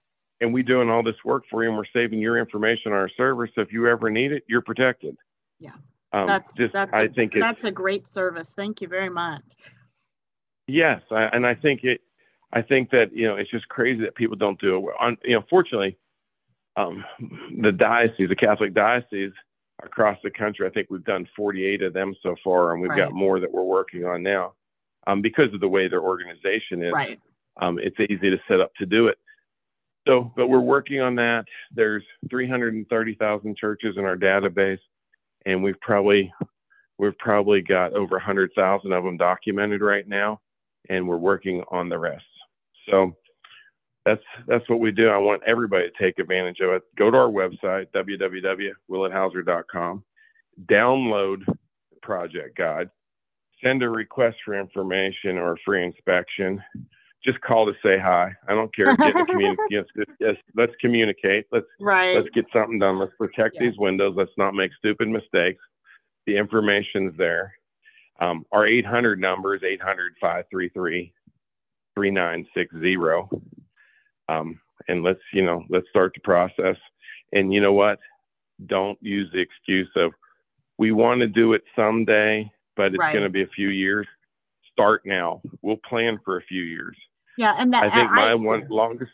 and 0.40 0.52
we're 0.54 0.62
doing 0.62 0.88
all 0.90 1.02
this 1.02 1.16
work 1.24 1.44
for 1.50 1.62
you, 1.62 1.68
and 1.70 1.78
we're 1.78 1.84
saving 1.92 2.20
your 2.20 2.38
information 2.38 2.92
on 2.92 2.98
our 2.98 3.10
server. 3.16 3.48
So 3.54 3.60
if 3.60 3.72
you 3.72 3.88
ever 3.88 4.10
need 4.10 4.32
it, 4.32 4.44
you're 4.48 4.62
protected. 4.62 5.16
Yeah, 5.58 5.72
Um, 6.12 6.26
that's 6.26 6.54
just, 6.54 6.72
that's 6.72 6.92
I 6.94 7.02
a, 7.04 7.08
think 7.08 7.34
it's, 7.34 7.42
that's 7.42 7.64
a 7.64 7.72
great 7.72 8.06
service. 8.06 8.54
Thank 8.54 8.80
you 8.80 8.88
very 8.88 9.10
much. 9.10 9.42
yes, 10.66 11.02
I, 11.10 11.24
and 11.24 11.46
I 11.46 11.54
think 11.54 11.84
it. 11.84 12.00
I 12.50 12.62
think 12.62 12.90
that 12.90 13.12
you 13.14 13.26
know 13.26 13.36
it's 13.36 13.50
just 13.50 13.68
crazy 13.68 14.00
that 14.04 14.14
people 14.14 14.36
don't 14.36 14.58
do 14.58 14.76
it. 14.76 14.78
well. 14.78 14.94
On, 15.00 15.18
you 15.22 15.34
know, 15.34 15.44
fortunately, 15.50 15.98
um, 16.76 17.04
the 17.60 17.72
diocese, 17.72 18.28
the 18.30 18.36
Catholic 18.36 18.72
diocese 18.72 19.32
across 19.82 20.18
the 20.22 20.30
country, 20.30 20.66
I 20.66 20.70
think 20.70 20.88
we've 20.90 21.04
done 21.04 21.28
48 21.36 21.82
of 21.82 21.92
them 21.92 22.14
so 22.22 22.36
far, 22.42 22.72
and 22.72 22.80
we've 22.80 22.90
Right. 22.90 22.98
got 22.98 23.12
more 23.12 23.40
that 23.40 23.50
we're 23.50 23.62
working 23.62 24.04
on 24.04 24.22
now. 24.22 24.54
Um, 25.06 25.22
because 25.22 25.52
of 25.54 25.60
the 25.60 25.68
way 25.68 25.88
their 25.88 26.02
organization 26.02 26.82
is, 26.82 26.92
Right. 26.92 27.20
um, 27.58 27.78
it's 27.78 27.98
easy 27.98 28.30
to 28.30 28.40
set 28.46 28.60
up 28.60 28.74
to 28.74 28.86
do 28.86 29.08
it. 29.08 29.18
So, 30.06 30.32
but 30.36 30.48
we're 30.48 30.60
working 30.60 31.00
on 31.00 31.14
that. 31.16 31.46
There's 31.70 32.04
330,000 32.30 33.56
churches 33.56 33.96
in 33.96 34.04
our 34.04 34.16
database, 34.16 34.80
and 35.46 35.62
we've 35.62 35.80
probably 35.80 36.32
we've 36.98 37.16
probably 37.18 37.62
got 37.62 37.92
over 37.92 38.16
100,000 38.16 38.92
of 38.92 39.04
them 39.04 39.16
documented 39.16 39.80
right 39.82 40.06
now, 40.08 40.40
and 40.88 41.06
we're 41.06 41.16
working 41.16 41.62
on 41.70 41.88
the 41.88 41.98
rest. 41.98 42.26
So 42.90 43.16
that's 44.08 44.22
that's 44.46 44.68
what 44.70 44.80
we 44.80 44.90
do. 44.90 45.08
I 45.08 45.18
want 45.18 45.42
everybody 45.46 45.90
to 45.90 45.98
take 46.02 46.18
advantage 46.18 46.60
of 46.60 46.70
it. 46.70 46.82
Go 46.96 47.10
to 47.10 47.16
our 47.16 47.28
website 47.28 47.86
www.willethauser.com, 47.94 50.04
download 50.66 51.44
the 51.46 51.56
project 52.02 52.56
guide, 52.56 52.88
send 53.62 53.82
a 53.82 53.88
request 53.90 54.38
for 54.44 54.58
information 54.58 55.36
or 55.36 55.52
a 55.52 55.56
free 55.64 55.84
inspection. 55.84 56.62
Just 57.24 57.40
call 57.42 57.66
to 57.66 57.72
say 57.82 57.98
hi. 57.98 58.32
I 58.48 58.54
don't 58.54 58.74
care. 58.74 58.96
Get 58.96 59.14
in 59.16 59.26
communi- 59.26 59.56
yes, 59.70 59.84
yes, 60.20 60.36
let's 60.54 60.72
communicate. 60.80 61.46
Let's 61.52 61.66
Right. 61.80 62.16
let's 62.16 62.30
get 62.30 62.46
something 62.52 62.78
done. 62.78 62.98
Let's 62.98 63.12
protect 63.18 63.56
Yeah. 63.56 63.68
these 63.68 63.78
windows. 63.78 64.14
Let's 64.16 64.30
not 64.38 64.54
make 64.54 64.70
stupid 64.78 65.08
mistakes. 65.08 65.62
The 66.26 66.36
information's 66.36 67.16
there. 67.18 67.52
Um, 68.20 68.44
our 68.52 68.66
800 68.66 69.20
number 69.20 69.54
is 69.54 69.62
800 69.62 70.14
533 70.20 71.12
3960. 71.94 72.96
Um, 74.28 74.60
and 74.88 75.02
let's, 75.02 75.20
you 75.32 75.44
know, 75.44 75.64
let's 75.68 75.88
start 75.90 76.12
the 76.14 76.20
process. 76.20 76.76
And 77.32 77.52
you 77.52 77.60
know 77.60 77.72
what? 77.72 77.98
Don't 78.66 78.98
use 79.02 79.30
the 79.32 79.40
excuse 79.40 79.90
of, 79.96 80.12
we 80.78 80.92
want 80.92 81.20
to 81.20 81.26
do 81.26 81.52
it 81.54 81.62
someday, 81.74 82.50
but 82.76 82.86
it's 82.86 82.98
Right. 82.98 83.12
going 83.12 83.24
to 83.24 83.30
be 83.30 83.42
a 83.42 83.48
few 83.48 83.68
years. 83.68 84.06
Start 84.72 85.02
now. 85.04 85.40
We'll 85.62 85.76
plan 85.88 86.18
for 86.24 86.36
a 86.38 86.42
few 86.42 86.62
years. 86.62 86.96
yeah, 87.36 87.54
and 87.58 87.72
that 87.74 87.82
I 87.84 87.90
think 87.94 88.10
my 88.12 88.28
I, 88.30 88.34
one 88.34 88.66
longest, 88.70 89.10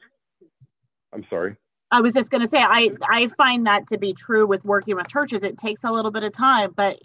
I'm 1.12 1.24
sorry. 1.30 1.56
I 1.90 2.00
was 2.00 2.12
just 2.12 2.30
going 2.30 2.40
to 2.42 2.46
say 2.48 2.58
I 2.58 2.90
I 3.08 3.28
find 3.28 3.66
that 3.66 3.86
to 3.88 3.98
be 3.98 4.12
true 4.12 4.46
with 4.46 4.64
working 4.64 4.96
with 4.96 5.08
churches. 5.08 5.42
It 5.42 5.56
takes 5.58 5.84
a 5.84 5.90
little 5.90 6.10
bit 6.10 6.22
of 6.24 6.32
time, 6.32 6.72
but 6.76 6.98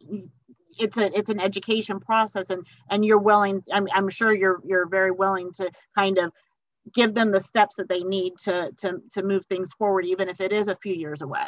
it's 0.79 0.97
a 0.97 1.15
it's 1.17 1.29
an 1.29 1.39
education 1.39 1.99
process, 1.99 2.49
and 2.49 2.65
and 2.89 3.05
you're 3.05 3.17
willing. 3.19 3.63
I'm 3.71 3.87
I'm 3.93 4.09
sure 4.09 4.35
you're 4.35 4.59
you're 4.65 4.87
very 4.87 5.11
willing 5.11 5.51
to 5.53 5.69
kind 5.95 6.17
of 6.17 6.31
give 6.93 7.13
them 7.13 7.31
the 7.31 7.39
steps 7.39 7.75
that 7.77 7.89
they 7.89 8.01
need 8.03 8.33
to 8.39 8.71
to 8.77 9.01
to 9.13 9.23
move 9.23 9.45
things 9.45 9.73
forward, 9.73 10.05
even 10.05 10.29
if 10.29 10.41
it 10.41 10.51
is 10.51 10.67
a 10.67 10.75
few 10.75 10.93
years 10.93 11.21
away. 11.21 11.45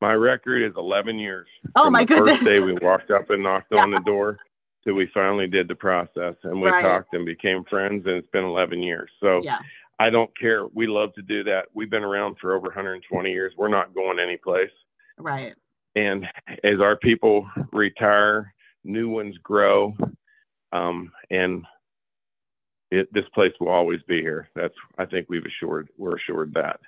My 0.00 0.14
record 0.14 0.62
is 0.62 0.72
11 0.76 1.18
years. 1.18 1.46
Oh 1.76 1.84
From 1.84 1.92
my 1.92 2.00
the 2.00 2.06
goodness! 2.06 2.38
First 2.38 2.44
day 2.44 2.60
we 2.60 2.72
walked 2.74 3.10
up 3.10 3.30
and 3.30 3.42
knocked 3.42 3.72
Yeah. 3.72 3.82
on 3.82 3.90
the 3.92 4.00
door 4.06 4.38
till 4.84 4.94
we 4.94 5.06
finally 5.14 5.46
did 5.46 5.68
the 5.68 5.76
process 5.76 6.34
and 6.42 6.60
we 6.60 6.68
Right. 6.70 6.82
talked 6.82 7.14
and 7.14 7.24
became 7.24 7.62
friends 7.64 8.04
and 8.06 8.16
it's 8.16 8.30
been 8.30 8.44
11 8.44 8.82
years. 8.82 9.10
So 9.20 9.40
yeah, 9.44 9.60
I 10.00 10.10
don't 10.10 10.36
care. 10.36 10.66
We 10.74 10.88
love 10.88 11.12
to 11.14 11.22
do 11.22 11.44
that. 11.44 11.66
We've 11.72 11.90
been 11.90 12.02
around 12.02 12.36
for 12.40 12.54
over 12.54 12.66
120 12.66 13.30
years. 13.30 13.52
We're 13.56 13.68
not 13.68 13.94
going 13.94 14.18
anyplace. 14.18 14.70
right. 15.18 15.54
And 15.94 16.26
as 16.64 16.80
our 16.80 16.96
people 16.96 17.46
retire, 17.70 18.52
new 18.82 19.10
ones 19.10 19.36
grow, 19.42 19.94
um, 20.72 21.12
and 21.30 21.64
it, 22.92 23.12
this 23.12 23.24
place 23.34 23.52
will 23.58 23.70
always 23.70 24.00
be 24.06 24.20
here. 24.20 24.48
That's 24.54 24.74
I 24.98 25.06
think 25.06 25.26
we've 25.28 25.46
assured 25.46 25.88
we're 25.96 26.16
assured 26.16 26.52
that, 26.54 26.78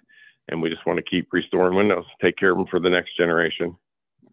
and 0.49 0.61
we 0.61 0.69
just 0.69 0.87
want 0.87 0.99
to 0.99 1.03
keep 1.03 1.33
restoring 1.33 1.77
windows, 1.77 2.05
take 2.21 2.37
care 2.37 2.53
of 2.53 2.59
them 2.59 2.67
for 2.71 2.79
the 2.79 2.91
next 2.91 3.17
generation. 3.17 3.75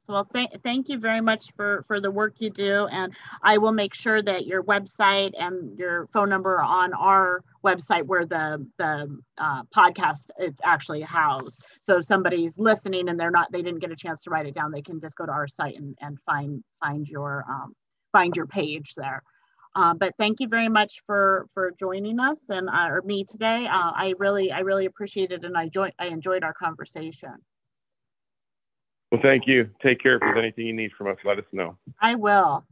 So 0.02 0.14
well, 0.14 0.26
th- 0.26 0.50
thank 0.64 0.90
you 0.90 0.98
very 0.98 1.22
much 1.22 1.54
for 1.56 1.86
for 1.88 2.02
the 2.02 2.12
work 2.12 2.34
you 2.40 2.50
do, 2.50 2.88
and 2.88 3.14
I 3.42 3.58
will 3.58 3.72
make 3.72 3.94
sure 3.94 4.22
that 4.22 4.48
your 4.48 4.64
website 4.64 5.32
and 5.40 5.78
your 5.80 6.08
phone 6.08 6.28
number 6.28 6.56
are 6.56 6.64
on 6.64 6.94
our 6.94 7.42
website 7.64 8.04
where 8.04 8.26
the 8.26 8.68
the 8.78 9.18
uh, 9.38 9.64
podcast 9.74 10.30
is 10.40 10.56
actually 10.66 11.02
housed. 11.02 11.64
So 11.84 12.00
if 12.00 12.06
somebody's 12.06 12.60
listening 12.60 13.08
and 13.08 13.18
they're 13.18 13.32
not, 13.32 13.50
they 13.52 13.62
didn't 13.62 13.80
get 13.80 13.92
a 13.92 13.96
chance 13.96 14.24
to 14.24 14.30
write 14.30 14.48
it 14.48 14.56
down, 14.56 14.72
they 14.72 14.82
can 14.82 15.00
just 15.00 15.16
go 15.16 15.26
to 15.26 15.32
our 15.32 15.48
site 15.48 15.78
and, 15.78 15.96
and 16.02 16.20
find 16.26 16.64
find 16.84 17.08
your 17.08 17.46
um, 17.48 17.76
find 18.12 18.36
your 18.36 18.48
page 18.48 18.96
there. 18.96 19.24
Uh, 19.76 19.94
but 19.94 20.16
thank 20.18 20.40
you 20.40 20.48
very 20.48 20.68
much 20.68 21.02
for 21.06 21.48
for 21.54 21.72
joining 21.80 22.20
us 22.20 22.50
and 22.50 22.70
uh, 22.70 22.88
or 22.90 23.02
me 23.04 23.24
today. 23.24 23.68
Uh, 23.68 23.92
I 23.96 24.14
really 24.20 24.52
I 24.52 24.60
really 24.60 24.86
appreciate 24.86 25.32
it, 25.32 25.46
and 25.46 25.58
I 25.58 25.70
joined 25.70 25.94
I 26.00 26.08
enjoyed 26.08 26.44
our 26.44 26.54
conversation. 26.54 27.34
Well, 29.12 29.22
thank 29.22 29.48
you. 29.48 29.70
Take 29.82 30.02
care. 30.02 30.16
If 30.16 30.22
there's 30.22 30.38
anything 30.38 30.68
you 30.68 30.74
need 30.74 30.92
from 30.98 31.08
us, 31.08 31.18
let 31.26 31.38
us 31.38 31.46
know. 31.52 31.78
I 32.00 32.16
will. 32.16 32.66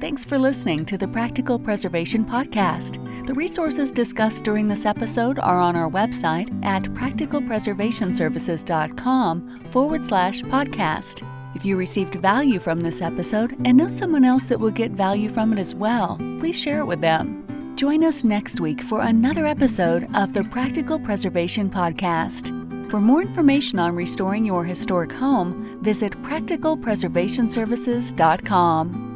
Thanks 0.00 0.24
for 0.24 0.38
listening 0.38 0.86
to 0.86 0.96
the 0.96 1.08
Practical 1.08 1.58
Preservation 1.58 2.24
Podcast. 2.24 3.26
The 3.26 3.34
resources 3.34 3.92
discussed 3.92 4.44
during 4.44 4.66
this 4.66 4.86
episode 4.86 5.38
are 5.38 5.60
on 5.60 5.76
our 5.76 5.90
website 5.90 6.64
at 6.64 6.84
practicalpreservationservices.com 6.84 9.60
forward 9.66 10.02
slash 10.04 10.40
podcast. 10.42 11.39
If 11.54 11.64
you 11.64 11.76
received 11.76 12.16
value 12.16 12.58
from 12.58 12.80
this 12.80 13.00
episode 13.02 13.56
and 13.64 13.76
know 13.76 13.88
someone 13.88 14.24
else 14.24 14.46
that 14.46 14.60
will 14.60 14.70
get 14.70 14.92
value 14.92 15.28
from 15.28 15.52
it 15.52 15.58
as 15.58 15.74
well, 15.74 16.16
please 16.38 16.58
share 16.60 16.80
it 16.80 16.86
with 16.86 17.00
them. 17.00 17.74
Join 17.76 18.04
us 18.04 18.24
next 18.24 18.60
week 18.60 18.82
for 18.82 19.02
another 19.02 19.46
episode 19.46 20.08
of 20.14 20.32
the 20.32 20.44
Practical 20.44 20.98
Preservation 20.98 21.68
Podcast. 21.70 22.56
For 22.90 23.00
more 23.00 23.22
information 23.22 23.78
on 23.78 23.94
restoring 23.94 24.44
your 24.44 24.64
historic 24.64 25.12
home, 25.12 25.78
visit 25.82 26.12
practicalpreservationservices.com. 26.22 29.09